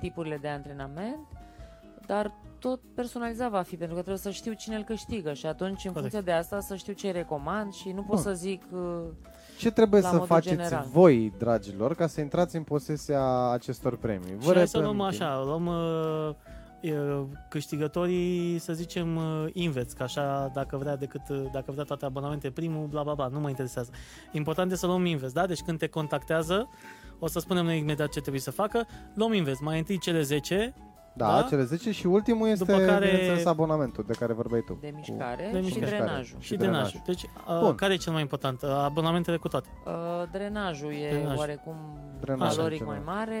tipurile 0.00 0.38
de 0.40 0.48
antrenament, 0.48 1.18
dar 2.06 2.32
tot 2.58 2.80
personalizat 2.94 3.50
va 3.50 3.62
fi, 3.62 3.76
pentru 3.76 3.94
că 3.94 4.00
trebuie 4.00 4.22
să 4.22 4.30
știu 4.30 4.52
cine 4.52 4.76
îl 4.76 4.82
câștigă 4.82 5.32
și 5.32 5.46
atunci 5.46 5.84
în 5.84 5.92
Corect. 5.92 5.98
funcție 6.12 6.20
de 6.20 6.32
asta 6.32 6.60
să 6.60 6.74
știu 6.74 6.92
ce 6.92 7.10
recomand 7.10 7.72
și 7.72 7.88
nu 7.88 8.02
pot 8.02 8.06
Bun. 8.14 8.18
să 8.22 8.32
zic 8.32 8.62
uh, 8.72 8.80
Ce 9.58 9.70
trebuie 9.70 10.00
la 10.00 10.06
să 10.06 10.12
modul 10.12 10.28
faceți 10.28 10.56
general. 10.56 10.86
voi, 10.92 11.32
dragilor, 11.38 11.94
ca 11.94 12.06
să 12.06 12.20
intrați 12.20 12.56
în 12.56 12.62
posesia 12.62 13.50
acestor 13.50 13.96
premii? 13.96 14.36
Și 14.40 14.52
hai 14.54 14.68
să 14.68 14.78
luăm 14.78 14.96
reamintim. 14.96 15.22
așa, 15.26 15.42
luăm 15.44 15.66
uh, 15.66 16.28
uh, 16.28 16.34
câștigătorii, 17.48 18.58
să 18.58 18.72
zicem, 18.72 19.16
uh, 19.16 19.44
invers, 19.52 19.92
că 19.92 20.02
așa, 20.02 20.50
dacă 20.54 20.76
vrea, 20.76 20.96
decât, 20.96 21.20
uh, 21.28 21.42
dacă 21.52 21.72
vrea 21.72 21.84
toate 21.84 22.04
abonamente 22.04 22.50
primul, 22.50 22.86
bla 22.86 23.02
bla 23.02 23.14
bla, 23.14 23.26
nu 23.26 23.40
mă 23.40 23.48
interesează. 23.48 23.90
Important 24.32 24.72
e 24.72 24.76
să 24.76 24.86
luăm 24.86 25.04
invers, 25.04 25.32
da? 25.32 25.46
Deci 25.46 25.60
când 25.62 25.78
te 25.78 25.86
contactează, 25.86 26.68
o 27.18 27.26
să 27.26 27.38
spunem 27.38 27.64
noi 27.64 27.78
imediat 27.78 28.08
ce 28.08 28.20
trebuie 28.20 28.40
să 28.42 28.50
facă, 28.50 28.86
luăm 29.14 29.32
invers, 29.32 29.60
mai 29.60 29.78
întâi 29.78 29.98
cele 29.98 30.22
10, 30.22 30.74
Da, 31.16 31.26
Da? 31.40 31.46
cele 31.48 31.62
10 31.64 31.92
și 31.92 32.06
ultimul 32.06 32.48
este, 32.48 32.64
După 32.64 32.78
care- 32.78 33.06
bineînțeles, 33.06 33.44
abonamentul 33.44 34.04
de 34.06 34.12
care 34.12 34.32
vorbeai 34.32 34.62
tu. 34.66 34.78
de 34.80 34.88
Cu- 34.90 34.96
mișcare 34.96 35.48
de 35.52 35.58
și 35.58 35.64
mișcare. 35.64 35.86
drenajul. 35.86 36.36
și 36.40 36.46
Și 36.46 36.56
drenajul. 36.56 37.00
drenaj. 37.04 37.06
Deci, 37.06 37.30
Bun. 37.60 37.68
uh, 37.68 37.74
care 37.74 37.92
e 37.92 37.96
cel 37.96 38.12
mai 38.12 38.20
important? 38.20 38.62
Uh, 38.62 38.68
Abonamentele 38.70 39.36
cu 39.36 39.48
toate. 39.48 39.68
Uh, 39.86 39.92
drenajul 40.32 40.92
e 40.92 41.08
Drenaj. 41.10 41.36
oarecum 41.38 41.74
Drenajul 42.20 42.56
caloric 42.56 42.78
cel 42.78 42.86
mai 42.86 43.00
mai- 43.04 43.14
mare. 43.16 43.36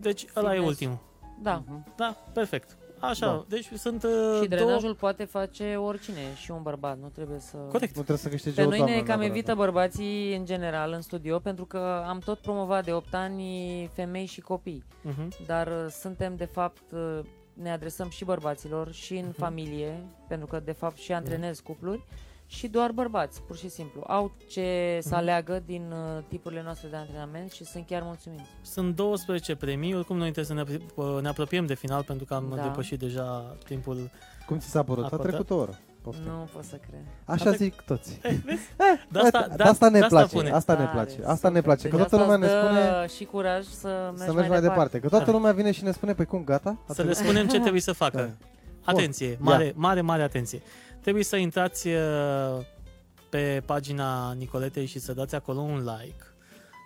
Deci, 0.00 0.24
ăla 0.36 0.48
e 0.48 0.52
Fitness. 0.52 0.68
ultimul. 0.70 0.98
Da. 1.42 1.62
Mhm. 1.66 1.84
Da, 1.96 2.16
perfect. 2.32 2.76
Așa, 2.98 3.26
Da. 3.26 3.44
deci 3.48 3.68
sunt 3.74 4.02
uh, 4.02 4.10
Și 4.42 4.48
două... 4.48 4.62
drenajul 4.62 4.94
poate 4.94 5.24
face 5.24 5.74
oricine, 5.76 6.20
și 6.36 6.50
un 6.50 6.62
bărbat, 6.62 6.98
nu 6.98 7.08
trebuie 7.08 7.38
să... 7.38 7.56
Corect. 7.56 7.96
Nu 7.96 8.02
trebuie 8.02 8.16
să 8.16 8.28
câștige 8.28 8.54
Pe 8.60 8.62
o 8.66 8.68
noi 8.68 8.76
doamnă 8.76 8.94
ne 8.94 9.00
cam 9.00 9.06
neapărat. 9.06 9.30
evită 9.36 9.54
bărbații 9.54 10.36
în 10.36 10.44
general 10.44 10.92
în 10.92 11.00
studio 11.00 11.38
pentru 11.38 11.64
că 11.64 12.04
am 12.08 12.18
tot 12.18 12.38
promovat 12.38 12.84
de 12.84 12.92
8 12.92 13.14
ani 13.14 13.90
femei 13.94 14.26
și 14.26 14.40
copii. 14.40 14.84
Uh-huh. 15.08 15.46
Dar 15.46 15.66
uh, 15.66 15.86
suntem 15.90 16.36
de 16.36 16.44
fapt 16.44 16.82
uh, 16.92 17.18
ne 17.52 17.72
adresăm 17.72 18.08
și 18.08 18.24
bărbaților 18.24 18.92
și 18.92 19.14
în 19.16 19.26
Mhm. 19.26 19.38
familie, 19.38 20.02
pentru 20.28 20.46
că 20.46 20.60
de 20.64 20.72
fapt 20.72 20.96
și 20.96 21.12
antrenez 21.12 21.60
cupluri 21.60 22.04
și 22.56 22.68
doar 22.68 22.90
bărbați, 22.90 23.42
pur 23.42 23.56
și 23.56 23.68
simplu. 23.68 24.02
Au 24.06 24.32
ce 24.48 24.98
să 25.00 25.08
Mhm. 25.08 25.16
aleagă 25.18 25.62
din 25.66 25.82
uh, 25.92 26.22
tipurile 26.28 26.62
noastre 26.62 26.88
de 26.88 26.96
antrenament 26.96 27.50
și 27.50 27.64
sunt 27.64 27.86
chiar 27.86 28.02
mulțumiți. 28.04 28.42
Sunt 28.62 28.96
12 28.96 29.54
premii, 29.56 29.94
oricum 29.94 30.16
noi 30.16 30.30
trebuie 30.32 30.44
să 30.44 30.54
ne, 30.54 30.62
apro- 30.78 31.20
ne 31.22 31.28
apropiem 31.28 31.66
de 31.66 31.74
final 31.74 32.02
pentru 32.02 32.24
că 32.24 32.34
am 32.34 32.52
Da. 32.56 32.62
depășit 32.62 32.98
deja 32.98 33.56
timpul. 33.64 34.10
Cum 34.46 34.58
ți 34.58 34.68
s-a 34.70 34.82
părut? 34.82 35.02
A 35.02 35.06
Acordat? 35.06 35.26
trecut 35.28 35.50
o 35.50 35.54
oră. 35.56 35.78
Poftim. 36.02 36.24
Nu 36.24 36.48
pot 36.52 36.64
să 36.64 36.76
cred. 36.88 37.00
Așa 37.24 37.50
Atrec- 37.50 37.56
zic 37.56 37.80
toți. 37.80 38.18
Eh, 38.22 38.36
vezi? 38.44 38.62
De 38.76 38.84
De 39.12 39.18
asta, 39.18 39.38
asta, 39.38 39.56
de 39.56 39.62
asta 39.62 39.88
ne 39.88 39.98
de 39.98 40.04
asta 40.04 40.16
place, 40.16 40.34
pune. 40.36 40.50
asta 40.50 40.72
ne 40.72 40.78
Tare, 40.84 40.90
place, 40.92 41.16
asta 41.24 41.34
super. 41.34 41.50
ne 41.52 41.60
place, 41.60 41.88
că 41.88 41.96
Deci 41.96 42.06
toată 42.08 42.24
lumea 42.24 42.36
ne 42.36 42.46
asta 42.46 42.58
îți 42.58 42.66
spune 42.66 42.80
dă 43.00 43.06
și 43.16 43.24
curaj 43.24 43.64
să 43.64 43.88
mergi, 44.10 44.24
să 44.24 44.32
mergi 44.32 44.50
mai 44.50 44.60
departe, 44.60 44.98
că 45.00 45.08
toată 45.08 45.24
Da. 45.24 45.32
lumea 45.32 45.52
vine 45.52 45.70
și 45.72 45.82
ne 45.84 45.90
spune, 45.92 46.14
păi 46.14 46.24
cum, 46.24 46.44
gata? 46.44 46.68
A 46.88 46.92
Să 46.92 47.02
le 47.02 47.08
trecut? 47.10 47.24
spunem 47.26 47.46
ce 47.48 47.60
trebuie 47.60 47.80
să 47.80 47.92
facă. 48.04 48.16
Da. 48.16 48.90
Atenție, 48.92 49.36
mare, 49.40 49.72
mare, 49.76 50.00
mare 50.00 50.22
atenție. 50.22 50.60
Trebuie 51.02 51.24
să 51.24 51.36
intrați 51.36 51.88
uh, 51.88 52.58
pe 53.30 53.62
pagina 53.66 54.32
Nicoletei 54.32 54.86
și 54.86 54.98
să 54.98 55.12
dați 55.12 55.34
acolo 55.34 55.60
un 55.60 55.76
like. 55.78 56.24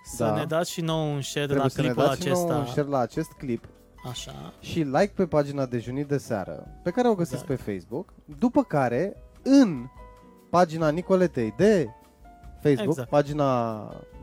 Să 0.04 0.24
Da. 0.24 0.34
ne 0.34 0.44
dați 0.44 0.70
și 0.70 0.80
nou 0.80 1.12
un 1.12 1.20
share 1.20 1.46
Trebuie 1.46 1.64
la 1.66 1.68
să 1.72 1.80
ne 1.80 1.86
clipul 1.86 2.04
dați 2.04 2.20
și 2.22 2.28
nouă 2.28 2.38
acesta. 2.44 2.58
un 2.58 2.66
share 2.66 2.88
la 2.88 2.98
acest 2.98 3.32
clip 3.32 3.64
Așa. 4.10 4.52
și 4.60 4.78
like 4.78 5.12
pe 5.16 5.26
pagina 5.26 5.66
Dejunit 5.66 6.06
de 6.08 6.18
Seară, 6.18 6.66
pe 6.82 6.90
care 6.90 7.08
o 7.08 7.14
găsiți 7.14 7.46
Da. 7.46 7.54
pe 7.54 7.72
Facebook, 7.72 8.12
după 8.38 8.62
care, 8.62 9.16
în 9.42 9.86
pagina 10.50 10.88
Nicoletei 10.88 11.54
de 11.56 11.88
Facebook, 12.68 12.88
Exact. 12.88 13.08
pagina 13.08 13.74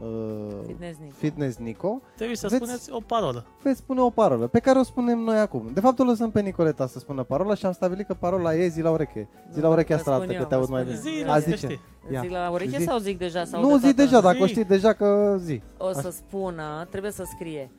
uh, 0.02 0.54
Fitness 0.68 0.98
Nico. 1.00 1.14
Fitness 1.18 1.58
Nico, 1.58 2.02
Trebuie 2.16 2.36
să 2.38 2.48
Veți- 2.48 2.62
spuneți 2.64 2.91
o 2.91 3.00
parolă. 3.00 3.46
veți 3.64 3.78
spune 3.80 4.02
o 4.02 4.10
parolă 4.10 4.48
pe 4.48 4.60
care 4.60 4.80
o 4.80 4.84
spunem 4.84 5.20
noi 5.20 5.39
acum. 5.39 5.70
De 5.74 5.80
fapt 5.80 6.00
o 6.00 6.04
lăsăm 6.04 6.32
pe 6.32 6.41
Nicoleta 6.41 6.88
să 6.88 7.00
spună 7.00 7.24
parola 7.24 7.56
și 7.56 7.66
am 7.66 7.72
stabilit 7.72 8.08
că 8.08 8.14
parola 8.14 8.56
e 8.56 8.68
zi 8.68 8.82
la 8.82 8.89
ureche. 8.91 9.28
Zi 9.54 9.60
la 9.60 9.70
ureche 9.70 9.94
Vă 9.94 10.00
asta 10.00 10.12
spun 10.12 10.22
arată 10.24 10.34
eu, 10.34 10.39
că 10.41 10.46
te 10.46 10.56
vă 10.56 10.62
aud 10.62 10.70
mai 10.70 10.82
spun 10.82 10.94
bine. 11.04 11.12
eu. 11.12 11.18
Zi, 11.24 11.24
A, 11.24 11.34
las 11.36 11.44
că 11.44 11.50
zice. 11.50 11.66
știi. 11.66 11.80
Ia. 12.12 12.22
Zic 12.22 12.30
la 12.32 12.50
ureche 12.52 12.78
Zi. 12.78 12.84
sau 12.84 12.98
zic 12.98 13.18
deja? 13.18 13.46
Sau 13.46 13.62
Nu, 13.62 13.68
de 13.68 13.74
zi 13.76 13.82
toată- 13.82 13.96
deja, 13.96 14.22
dacă 14.22 14.38
o 14.41 14.46
Zi. 14.46 14.52
știi 14.52 14.64
deja 14.64 14.94
că 14.94 15.36
zi. 15.39 15.62
O 15.78 15.91
să 15.91 16.10
spună, 16.12 16.88
trebuie 16.89 17.12
să 17.12 17.24
scrie. 17.36 17.72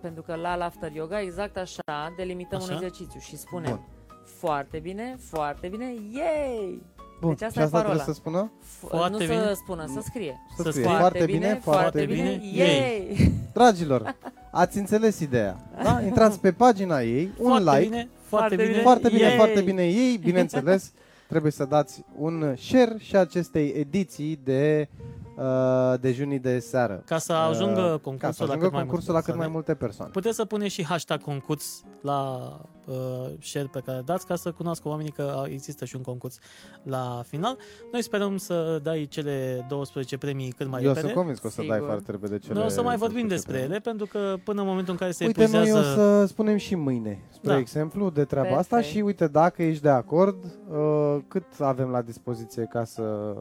Pentru 0.00 0.22
că 0.22 0.34
la 0.34 0.56
Laughter 0.56 0.92
Yoga, 0.92 1.20
exact 1.20 1.56
așa, 1.56 2.12
delimităm 2.16 2.58
Așa? 2.58 2.66
un 2.68 2.74
exercițiu 2.74 3.20
și 3.20 3.36
spunem 3.36 3.70
Bun. 3.70 3.80
foarte 4.24 4.78
bine, 4.78 5.16
foarte 5.20 5.68
bine, 5.68 5.84
yay! 6.12 6.82
Bun, 7.22 7.34
Deci 7.38 7.42
asta 7.42 7.52
și 7.52 7.58
e 7.58 7.62
asta 7.62 7.76
parola. 7.80 7.94
trebuie 7.94 8.14
să 8.14 8.20
spună? 8.20 8.50
F- 8.62 8.88
Foarte 8.88 9.10
nu 9.10 9.18
bine. 9.18 9.42
să 9.46 9.52
spună, 9.54 9.84
să 9.94 10.00
scrie. 10.04 10.40
Să 10.56 10.62
Să 10.62 10.68
scrie. 10.70 10.84
scrie. 10.84 10.98
Foarte 10.98 11.24
bine, 11.24 11.60
foarte 11.62 12.04
bine. 12.04 12.40
yay! 12.54 13.32
Dragilor, 13.52 14.16
ați 14.50 14.78
înțeles 14.78 15.20
ideea. 15.20 15.56
Da? 15.82 16.00
Intrați 16.06 16.40
pe 16.40 16.52
pagina 16.52 17.02
ei, 17.02 17.30
un 17.38 17.48
Foarte 17.50 17.70
like, 17.78 17.88
bine, 17.88 18.08
foarte 18.28 18.28
Foarte 18.28 18.56
bine. 18.56 18.68
bine. 18.68 18.82
foarte 18.82 19.08
bine, 19.08 19.20
Yay! 19.22 19.36
foarte 19.36 19.60
bine 19.60 19.86
ei, 19.86 20.16
bineînțeles, 20.24 20.92
trebuie 21.28 21.52
să 21.52 21.64
dați 21.64 22.04
un 22.18 22.54
share 22.58 22.94
și 22.98 23.16
acestei 23.16 23.68
ediții 23.76 24.40
de 24.44 24.88
uh, 25.36 26.00
dejunii 26.00 26.38
de 26.38 26.58
seară. 26.58 27.02
Ca 27.06 27.18
să 27.18 27.32
ajungă 27.32 27.80
Uh, 27.80 28.00
concursul, 28.00 28.18
ca 28.18 28.30
să 28.30 28.42
la 28.44 28.48
ajungă 28.48 28.64
cât 28.64 28.72
mai 28.72 28.80
concursul 28.82 29.12
multe 29.12 29.12
la 29.12 29.32
cât 29.32 29.34
mai 29.34 29.46
persoane. 29.46 29.52
multe 29.52 29.74
persoane. 29.74 30.10
Puteți 30.10 30.36
să 30.36 30.44
puneți 30.44 30.74
și 30.74 30.84
hashtag 30.84 31.20
concurs 31.20 31.82
la 32.00 32.50
uh, 32.86 32.94
share 33.40 33.68
pe 33.72 33.80
care 33.84 34.02
dați 34.04 34.26
ca 34.26 34.36
să 34.36 34.50
cunoască 34.52 34.88
oamenii 34.88 35.10
că 35.12 35.42
există 35.46 35.84
și 35.84 35.96
un 35.96 36.02
concurs 36.02 36.38
la 36.82 37.22
final. 37.26 37.56
Noi 37.92 38.02
sperăm 38.02 38.36
să 38.36 38.80
dai 38.82 39.06
cele 39.10 39.66
12 39.68 40.18
premii 40.18 40.50
cât 40.52 40.66
mai 40.68 40.80
Eu 40.82 40.86
repede. 40.88 41.04
sunt 41.06 41.16
convins 41.18 41.38
că 41.38 41.46
o 41.46 41.50
să 41.50 41.60
Sigur. 41.60 41.76
dai 41.76 41.84
foarte 41.86 42.10
repede 42.10 42.38
cele... 42.38 42.54
Noi 42.54 42.64
o 42.64 42.68
să 42.68 42.82
mai 42.82 42.96
vorbim 42.96 43.26
12 43.26 43.34
despre 43.34 43.52
premii. 43.52 43.70
ele, 43.70 43.80
pentru 43.80 44.06
că 44.06 44.36
până 44.44 44.60
în 44.60 44.66
momentul 44.66 44.92
în 44.92 44.98
care 44.98 45.10
se 45.10 45.26
Uite, 45.26 45.46
noi 45.46 45.54
o 45.56 45.56
epuizează... 45.66 45.94
să 45.94 46.26
spunem 46.26 46.56
și 46.56 46.74
mâine, 46.74 47.22
spre 47.30 47.48
Da. 47.52 47.58
exemplu, 47.58 48.10
de 48.10 48.24
treaba 48.24 48.56
asta 48.56 48.76
Perfect. 48.76 48.96
și 48.96 49.02
uite, 49.02 49.26
dacă 49.26 49.62
ești 49.62 49.82
de 49.82 49.88
acord, 49.88 50.44
uh, 50.44 51.16
cât 51.28 51.44
avem 51.58 51.88
la 51.88 52.02
dispoziție 52.02 52.64
ca 52.72 52.84
să... 52.84 53.34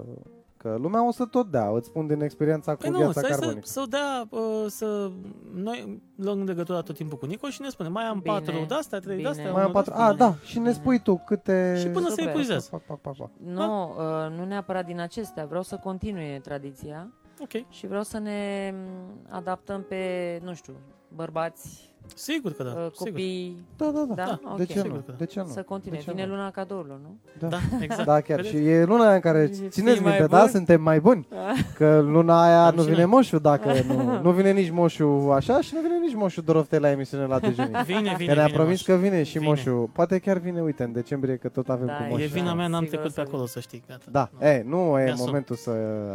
Că 0.61 0.77
lumea 0.81 1.07
o 1.07 1.11
să 1.11 1.25
tot 1.25 1.51
dea, 1.51 1.69
îți 1.69 1.87
spun 1.87 2.07
din 2.07 2.21
experiența 2.21 2.71
cu 2.71 2.77
Păi 2.81 2.89
nu, 2.89 2.97
viața 2.97 3.19
stai 3.19 3.31
să, 3.31 3.39
carbonică. 3.39 3.67
să 3.67 3.83
dea, 3.89 4.27
uh, 4.29 4.65
să... 4.67 5.11
Noi 5.53 6.01
luăm 6.15 6.43
legătura 6.43 6.81
tot 6.81 6.95
timpul 6.95 7.17
cu 7.17 7.25
Nico 7.25 7.49
și 7.49 7.61
ne 7.61 7.69
spune, 7.69 7.89
mai 7.89 8.03
am 8.03 8.19
Bine, 8.19 8.33
patru 8.35 8.65
de-astea, 8.67 8.99
trei 8.99 9.15
bine. 9.15 9.29
de-astea, 9.29 9.51
Mai 9.51 9.61
am 9.61 9.69
unul 9.69 9.81
patru... 9.83 9.93
de-astea. 9.93 10.25
A, 10.25 10.29
da, 10.29 10.35
și 10.43 10.55
ne 10.57 10.61
Bine. 10.63 10.73
spui 10.75 10.99
tu 10.99 11.21
câte... 11.25 11.75
Și 11.79 11.87
până 11.87 12.05
se 12.07 12.09
Super. 12.09 12.27
epuizează. 12.27 12.67
Pa, 12.71 12.81
pa, 12.87 12.99
pa, 13.01 13.11
pa. 13.17 13.29
Nu, 13.43 13.83
uh, 13.83 14.37
nu 14.37 14.45
neapărat 14.45 14.85
din 14.85 14.99
acestea. 14.99 15.45
Vreau 15.45 15.63
să 15.63 15.75
continue 15.83 16.39
tradiția 16.43 17.07
Ok, 17.39 17.69
și 17.69 17.87
vreau 17.87 18.03
să 18.03 18.19
ne 18.19 18.71
m, 18.73 19.27
adaptăm 19.29 19.81
pe, 19.83 20.39
nu 20.43 20.53
știu, 20.53 20.73
bărbați, 21.15 21.90
sigur 22.15 22.53
că 22.53 22.63
da, 22.63 22.69
uh, 22.69 22.75
sigur. 22.75 22.91
copii, 23.07 23.57
Da, 23.77 23.85
da, 23.93 24.05
da. 24.07 24.13
da? 24.13 24.39
De 24.57 24.61
Ok. 24.63 24.67
ce 24.67 24.73
Sigur 24.79 24.87
nu? 24.87 24.95
că 24.95 25.01
da. 25.11 25.13
De 25.17 25.25
ce 25.25 25.39
nu? 25.39 25.47
Să 25.47 25.61
continue. 25.61 25.97
De 25.97 26.03
ce 26.03 26.11
Vine 26.11 26.25
nu? 26.25 26.31
luna 26.33 26.51
cadourilor, 26.51 26.99
nu? 27.01 27.17
Da, 27.49 27.57
exact. 27.85 28.05
Da, 28.05 28.21
chiar. 28.21 28.35
Vedeți? 28.41 28.55
Și 28.57 28.67
e 28.67 28.83
luna 28.83 29.05
aia 29.05 29.13
în 29.15 29.19
care, 29.19 29.45
Fii 29.45 29.67
țineți 29.69 30.01
mai 30.01 30.09
minte, 30.11 30.27
bun. 30.27 30.37
da, 30.39 30.47
suntem 30.47 30.81
mai 30.81 30.99
buni. 30.99 31.27
Că 31.77 31.99
luna 31.99 32.43
aia 32.43 32.65
Am 32.65 32.75
nu 32.75 32.81
și 32.81 32.87
vine 32.87 33.01
noi. 33.01 33.09
moșul 33.11 33.39
dacă 33.39 33.73
nu, 33.87 34.21
nu 34.21 34.31
vine 34.31 34.51
nici 34.51 34.69
moșul 34.69 35.31
așa 35.31 35.61
și 35.61 35.71
nu 35.75 35.81
vine 35.81 35.97
nici 35.99 36.15
moșul 36.15 36.43
Doroftei 36.43 36.79
la 36.79 36.89
emisiune 36.91 37.25
la 37.25 37.39
dejunii. 37.39 37.71
Vine, 37.85 38.13
vine, 38.17 38.27
Că 38.29 38.33
ne-a 38.35 38.45
vine, 38.45 38.57
promis 38.57 38.87
moș. 38.87 38.97
că 38.97 39.01
vine 39.03 39.23
și 39.23 39.37
Vine. 39.37 39.49
moșul. 39.49 39.89
Poate 39.93 40.19
chiar 40.19 40.37
vine, 40.37 40.61
uite, 40.61 40.83
în 40.83 40.91
decembrie, 40.91 41.35
că 41.37 41.49
tot 41.49 41.69
avem 41.69 41.85
Da, 41.87 41.93
cu 41.97 42.03
e 42.03 42.07
moșul. 42.07 42.23
E 42.23 42.27
vina 42.27 42.53
mea, 42.53 42.67
n-am 42.67 42.83
Sigur 42.83 42.97
trecut 42.99 43.17
o 43.17 43.21
pe 43.21 43.21
să 43.21 43.27
acolo, 43.33 43.45
să 43.45 43.59
știi. 43.59 43.83
Gata. 43.87 44.03
Da, 44.11 44.29
Nu. 44.39 44.45
e, 44.47 44.63
nu 44.67 44.99
e 44.99 45.03
Mi-asum. 45.03 45.25
momentul 45.25 45.55
să 45.55 45.71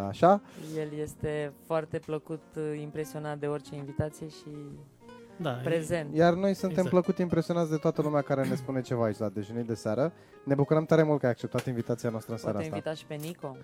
așa. 0.08 0.40
El 0.76 0.88
este 1.02 1.52
foarte 1.66 1.98
plăcut 2.06 2.42
uh, 2.56 2.62
impresionat 2.82 3.38
de 3.38 3.46
orice 3.46 3.74
invitație 3.76 4.28
și 4.28 4.50
Da, 5.36 5.50
e- 5.50 5.64
prezent. 5.64 6.14
Iar 6.14 6.32
noi 6.34 6.50
suntem 6.54 6.70
Exact. 6.70 6.88
plăcut 6.88 7.18
impresionați 7.18 7.70
de 7.70 7.76
toată 7.76 8.02
lumea 8.02 8.20
care 8.22 8.46
ne 8.48 8.54
spune 8.54 8.80
ceva 8.80 9.04
aici 9.04 9.18
la 9.18 9.28
dejunii 9.28 9.64
de 9.64 9.74
seară. 9.74 10.12
Ne 10.44 10.54
bucurăm 10.54 10.84
tare 10.84 11.02
mult 11.02 11.18
că 11.20 11.24
ai 11.26 11.32
acceptat 11.32 11.66
invitația 11.66 12.10
noastră 12.10 12.32
în 12.32 12.38
seara 12.38 12.58
Poate 12.58 12.66
asta. 12.74 12.90
invita 12.90 12.96
și 13.00 13.06
pe 13.06 13.26
Nico. 13.26 13.56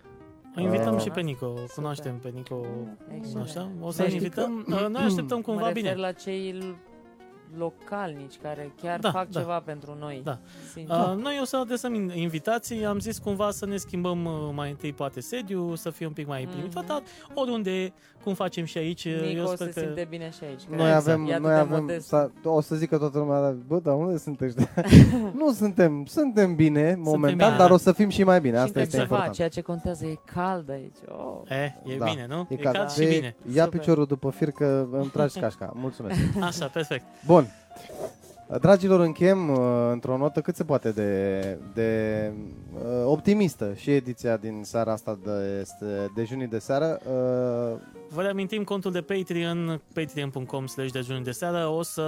O 0.56 0.60
invităm 0.60 0.94
Ah. 0.94 1.00
și 1.00 1.10
pe 1.10 1.20
Nico, 1.20 1.54
cunoaștem 1.74 2.18
pe 2.18 2.28
Nico, 2.28 2.60
Excelent. 3.16 3.34
nu 3.34 3.40
așa? 3.40 3.70
O 3.80 3.90
să 3.90 3.96
Să 3.96 4.02
ne 4.02 4.08
știi 4.08 4.20
invităm, 4.22 4.64
că- 4.68 4.86
noi 4.88 5.02
așteptăm 5.02 5.36
Mă 5.36 5.42
cumva 5.42 5.66
refer 5.66 5.82
bine. 5.82 5.94
la 5.94 6.12
cei 6.12 6.52
l- 6.52 6.76
localnici 7.58 8.34
care 8.42 8.72
chiar 8.82 8.98
Da, 8.98 9.10
fac 9.10 9.28
da. 9.28 9.40
ceva 9.40 9.60
pentru 9.64 9.96
noi. 10.00 10.20
Da. 10.24 10.38
Sincer. 10.72 10.96
Uh, 10.96 11.14
noi 11.22 11.38
o 11.40 11.44
să 11.44 11.56
adresăm 11.56 11.94
in- 11.94 12.14
invitații, 12.14 12.84
am 12.84 12.98
zis 12.98 13.18
cumva 13.18 13.50
să 13.50 13.66
ne 13.66 13.76
schimbăm 13.76 14.24
uh, 14.24 14.32
mai 14.54 14.70
întâi 14.70 14.92
poate 14.92 15.20
sediu, 15.20 15.74
să 15.74 15.90
fie 15.90 16.06
un 16.06 16.12
pic 16.12 16.26
mai 16.26 16.44
Mhm. 16.48 16.56
limitatat, 16.56 17.02
oriunde, 17.34 17.92
cum 18.24 18.34
facem 18.34 18.64
și 18.64 18.78
aici, 18.78 19.04
uh, 19.04 19.20
eu 19.22 19.26
Nico 19.42 19.46
sper 19.54 19.72
se 19.72 19.80
că... 19.80 19.86
simte 19.86 20.06
bine 20.10 20.30
și 20.30 20.44
aici. 20.44 20.60
Noi 20.68 20.78
cred. 20.78 20.92
avem, 20.92 21.26
E 21.26 21.30
atât 21.32 21.42
noi 21.44 21.52
de 21.54 21.58
avem, 21.60 21.80
modest. 21.80 22.06
sa, 22.06 22.30
o 22.44 22.60
să 22.60 22.74
zică 22.74 22.98
toată 22.98 23.18
lumea, 23.18 23.56
bă, 23.66 23.78
dar 23.78 23.94
unde 23.94 24.18
sunt 24.18 24.40
ăștia? 24.40 24.70
nu 25.40 25.52
suntem, 25.52 26.04
suntem 26.04 26.54
bine 26.54 26.94
momentan, 26.98 27.46
bine, 27.48 27.56
dar 27.58 27.68
da. 27.68 27.74
o 27.74 27.76
să 27.76 27.92
fim 27.92 28.08
și 28.08 28.24
mai 28.24 28.40
bine, 28.40 28.52
Și 28.56 28.62
asta 28.62 28.66
încă 28.68 28.80
este 28.80 28.92
ceva, 28.96 29.02
important. 29.08 29.34
ceea 29.34 29.48
ce 29.48 29.60
contează 29.60 30.06
e 30.06 30.14
cald 30.34 30.70
aici. 30.70 30.96
Oh. 31.08 31.40
E, 31.50 31.74
e 31.92 31.96
Da. 31.98 32.04
bine, 32.04 32.26
nu? 32.28 32.46
E, 32.50 32.54
E 32.54 32.56
cald. 32.56 32.76
cald 32.76 32.90
și 32.90 32.98
De- 32.98 33.04
bine. 33.06 33.36
Ia 33.54 33.64
Super. 33.64 33.78
piciorul 33.78 34.06
după 34.06 34.30
fir 34.30 34.50
că 34.50 34.86
îmi 34.92 35.10
tragi 35.12 35.38
cașca. 35.40 35.72
Mulțumesc. 35.74 36.20
Așa, 36.40 36.66
perfect. 36.66 37.04
Bun. 37.26 37.41
Dragilor, 38.60 39.00
încheiem 39.00 39.48
uh, 39.50 39.58
într-o 39.92 40.16
notă 40.16 40.40
cât 40.40 40.56
se 40.56 40.64
poate 40.64 40.90
de, 40.90 41.58
de 41.74 42.32
uh, 42.74 42.80
optimistă 43.04 43.74
și 43.74 43.90
ediția 43.90 44.36
din 44.36 44.60
seara 44.64 44.92
asta 44.92 45.18
de, 45.24 45.58
este 45.60 46.10
dejunii 46.14 46.46
de 46.46 46.58
seară. 46.58 47.00
Uh, 47.04 47.78
Vă 48.08 48.22
reamintim 48.22 48.64
contul 48.64 48.92
de 48.92 49.00
Patreon, 49.00 49.80
patreon.com 49.94 50.66
slash 50.66 50.90
dejunii 50.92 51.22
de 51.22 51.30
seară. 51.30 51.66
O 51.66 51.82
să 51.82 52.02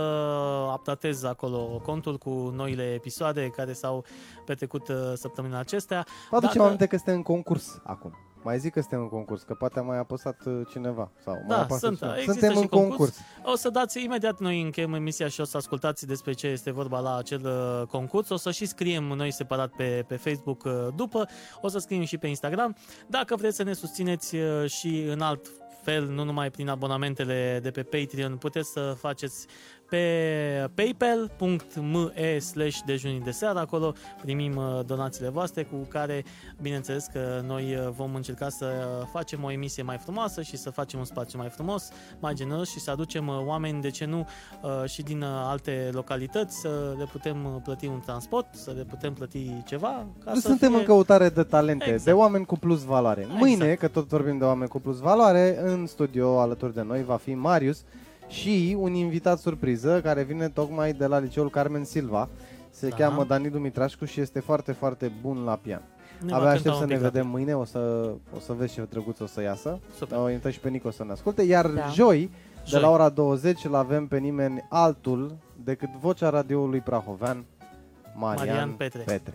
updatez 0.74 1.22
acolo 1.22 1.80
contul 1.84 2.18
cu 2.18 2.52
noile 2.56 2.82
episoade 2.82 3.52
care 3.56 3.72
s-au 3.72 4.04
petrecut 4.46 4.88
uh, 4.88 4.96
săptămâna 5.14 5.58
acestea. 5.58 6.06
vă 6.30 6.36
aducem 6.36 6.54
Dacă- 6.54 6.66
aminte 6.66 6.86
că 6.86 6.94
este 6.94 7.12
în 7.12 7.22
concurs 7.22 7.80
acum. 7.82 8.12
Mai 8.44 8.58
zic 8.58 8.72
că 8.72 8.80
suntem 8.80 9.00
în 9.00 9.08
concurs, 9.08 9.42
că 9.42 9.54
poate 9.54 9.78
a 9.78 9.82
mai 9.82 9.98
apăsat 9.98 10.44
uh, 10.46 10.60
cineva. 10.70 11.10
Sau 11.24 11.32
mai 11.34 11.44
Da, 11.48 11.60
apasă 11.60 11.86
sunt, 11.86 11.98
cineva. 11.98 12.16
există 12.16 12.32
Suntem 12.32 12.56
și 12.56 12.62
în 12.62 12.66
concurs. 12.66 12.96
concurs. 12.98 13.18
O 13.52 13.56
să 13.56 13.68
dați 13.70 14.04
imediat 14.04 14.38
noi 14.40 14.62
încheiem 14.62 14.94
emisia 14.94 15.28
și 15.28 15.40
o 15.40 15.44
să 15.44 15.56
ascultați 15.56 16.06
despre 16.06 16.32
ce 16.32 16.46
este 16.46 16.70
vorba 16.70 17.00
la 17.00 17.16
acel 17.16 17.42
uh, 17.44 17.86
concurs. 17.86 18.28
O 18.28 18.36
să 18.36 18.50
și 18.50 18.66
scriem 18.66 19.04
noi 19.04 19.30
separat 19.32 19.70
pe, 19.76 20.04
pe 20.08 20.16
Facebook 20.16 20.64
uh, 20.64 20.72
după. 20.96 21.28
O 21.60 21.68
să 21.68 21.78
scriem 21.78 22.04
și 22.04 22.18
pe 22.18 22.26
Instagram. 22.26 22.76
Dacă 23.06 23.36
vreți 23.36 23.56
să 23.56 23.62
ne 23.62 23.72
susțineți 23.72 24.36
uh, 24.36 24.70
și 24.70 25.04
în 25.08 25.20
alt 25.20 25.46
fel, 25.82 26.06
nu 26.06 26.24
numai 26.24 26.50
prin 26.50 26.68
abonamentele 26.68 27.58
de 27.62 27.70
pe 27.70 27.82
Patreon, 27.82 28.36
puteți 28.36 28.70
să 28.70 28.96
faceți 28.98 29.46
pe 29.94 30.68
paypal.me 30.74 32.38
slash 32.38 32.78
dejunii 32.86 33.20
de 33.20 33.30
seară. 33.30 33.58
Acolo 33.58 33.92
primim 34.22 34.56
uh, 34.56 34.80
donațiile 34.86 35.28
voastre 35.28 35.62
cu 35.62 35.76
care, 35.88 36.24
bineînțeles 36.62 37.06
că 37.12 37.42
noi 37.46 37.74
uh, 37.74 37.88
vom 37.96 38.14
încerca 38.14 38.48
să 38.48 38.66
facem 39.12 39.44
o 39.44 39.50
emisie 39.50 39.82
mai 39.82 39.98
frumoasă 39.98 40.42
și 40.42 40.56
să 40.56 40.70
facem 40.70 40.98
un 40.98 41.04
spațiu 41.04 41.38
mai 41.38 41.48
frumos, 41.48 41.88
mai 42.20 42.34
generos 42.34 42.70
și 42.70 42.80
să 42.80 42.90
aducem 42.90 43.28
uh, 43.28 43.34
oameni, 43.44 43.80
de 43.80 43.90
ce 43.90 44.04
nu, 44.04 44.26
uh, 44.62 44.88
și 44.88 45.02
din 45.02 45.22
uh, 45.22 45.28
alte 45.28 45.88
localități, 45.92 46.60
să 46.60 46.94
le 46.98 47.04
putem 47.12 47.44
uh, 47.44 47.60
plăti 47.64 47.86
un 47.86 48.00
transport, 48.04 48.46
să 48.54 48.72
le 48.76 48.82
putem 48.82 49.12
plăti 49.12 49.62
ceva. 49.66 50.06
Ca 50.24 50.32
Nu 50.32 50.40
să 50.40 50.48
suntem 50.48 50.70
fie... 50.70 50.78
în 50.78 50.84
căutare 50.84 51.28
de 51.28 51.42
talente, 51.42 51.84
Exact. 51.84 52.04
de 52.04 52.12
oameni 52.12 52.46
cu 52.46 52.56
plus 52.56 52.82
valoare. 52.84 53.20
Exact. 53.20 53.38
Mâine, 53.40 53.74
că 53.74 53.88
tot 53.88 54.08
vorbim 54.08 54.38
de 54.38 54.44
oameni 54.44 54.70
cu 54.70 54.80
plus 54.80 54.98
valoare, 54.98 55.58
în 55.62 55.86
studio 55.86 56.40
alături 56.40 56.74
de 56.74 56.82
noi 56.82 57.04
va 57.04 57.16
fi 57.16 57.34
Marius 57.34 57.84
și 58.28 58.76
un 58.78 58.94
invitat 58.94 59.38
surpriză 59.38 60.00
care 60.00 60.22
vine 60.22 60.48
tocmai 60.48 60.92
de 60.92 61.06
la 61.06 61.18
liceul 61.18 61.50
Carmen 61.50 61.84
Silva. 61.84 62.28
Se 62.70 62.88
Da. 62.88 62.96
cheamă 62.96 63.24
Dani 63.24 63.50
Dumitrașcu 63.50 64.04
și 64.04 64.20
este 64.20 64.40
foarte, 64.40 64.72
foarte 64.72 65.12
bun 65.22 65.44
la 65.44 65.56
pian. 65.56 65.82
Ne 66.20 66.30
va 66.30 66.36
Abia 66.36 66.52
cânta 66.52 66.56
aștept 66.56 66.74
un 66.74 66.80
să 66.80 66.86
ne 66.86 66.94
pic 66.94 67.02
la 67.02 67.08
vedem 67.10 67.26
mâine, 67.28 67.56
o 67.56 67.64
să, 67.64 68.10
o 68.36 68.38
să 68.38 68.52
vezi 68.52 68.72
ce 68.74 68.86
drăguț 68.90 69.20
o 69.20 69.26
să 69.26 69.42
iasă. 69.42 69.78
Super. 69.96 70.18
O 70.18 70.28
invităm 70.28 70.50
și 70.50 70.60
pe 70.60 70.68
Nico 70.68 70.90
să 70.90 71.04
ne 71.04 71.12
asculte. 71.12 71.42
Iar 71.42 71.66
Da. 71.66 71.86
joi, 71.88 72.30
de 72.64 72.70
Joi. 72.70 72.80
la 72.80 72.90
ora 72.90 73.08
20, 73.08 73.64
îl 73.64 73.74
avem 73.74 74.06
pe 74.06 74.18
nimeni 74.18 74.66
altul 74.68 75.36
decât 75.64 75.88
vocea 76.00 76.28
radioului 76.30 76.80
prahovean, 76.80 77.44
Marian, 78.14 78.46
Marian 78.46 78.70
Petre. 78.70 79.02
Petre. 79.02 79.34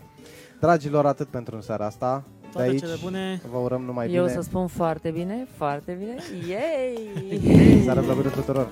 Dragilor, 0.59 1.05
atât 1.05 1.27
pentru 1.27 1.55
în 1.55 1.61
seara 1.61 1.85
asta. 1.85 2.23
De 2.51 2.55
Toate 2.55 2.69
aici 2.69 2.79
cele 2.79 2.95
bune. 3.03 3.41
vă 3.51 3.57
urăm 3.57 3.81
numai 3.81 4.11
Eu 4.13 4.23
bine. 4.23 4.35
să 4.35 4.41
spun 4.41 4.67
foarte 4.67 5.09
bine, 5.09 5.47
foarte 5.57 5.91
bine. 5.99 6.15
Yay! 6.49 7.81
Seara 7.83 8.01
plăcută 8.01 8.29
tuturor! 8.29 8.69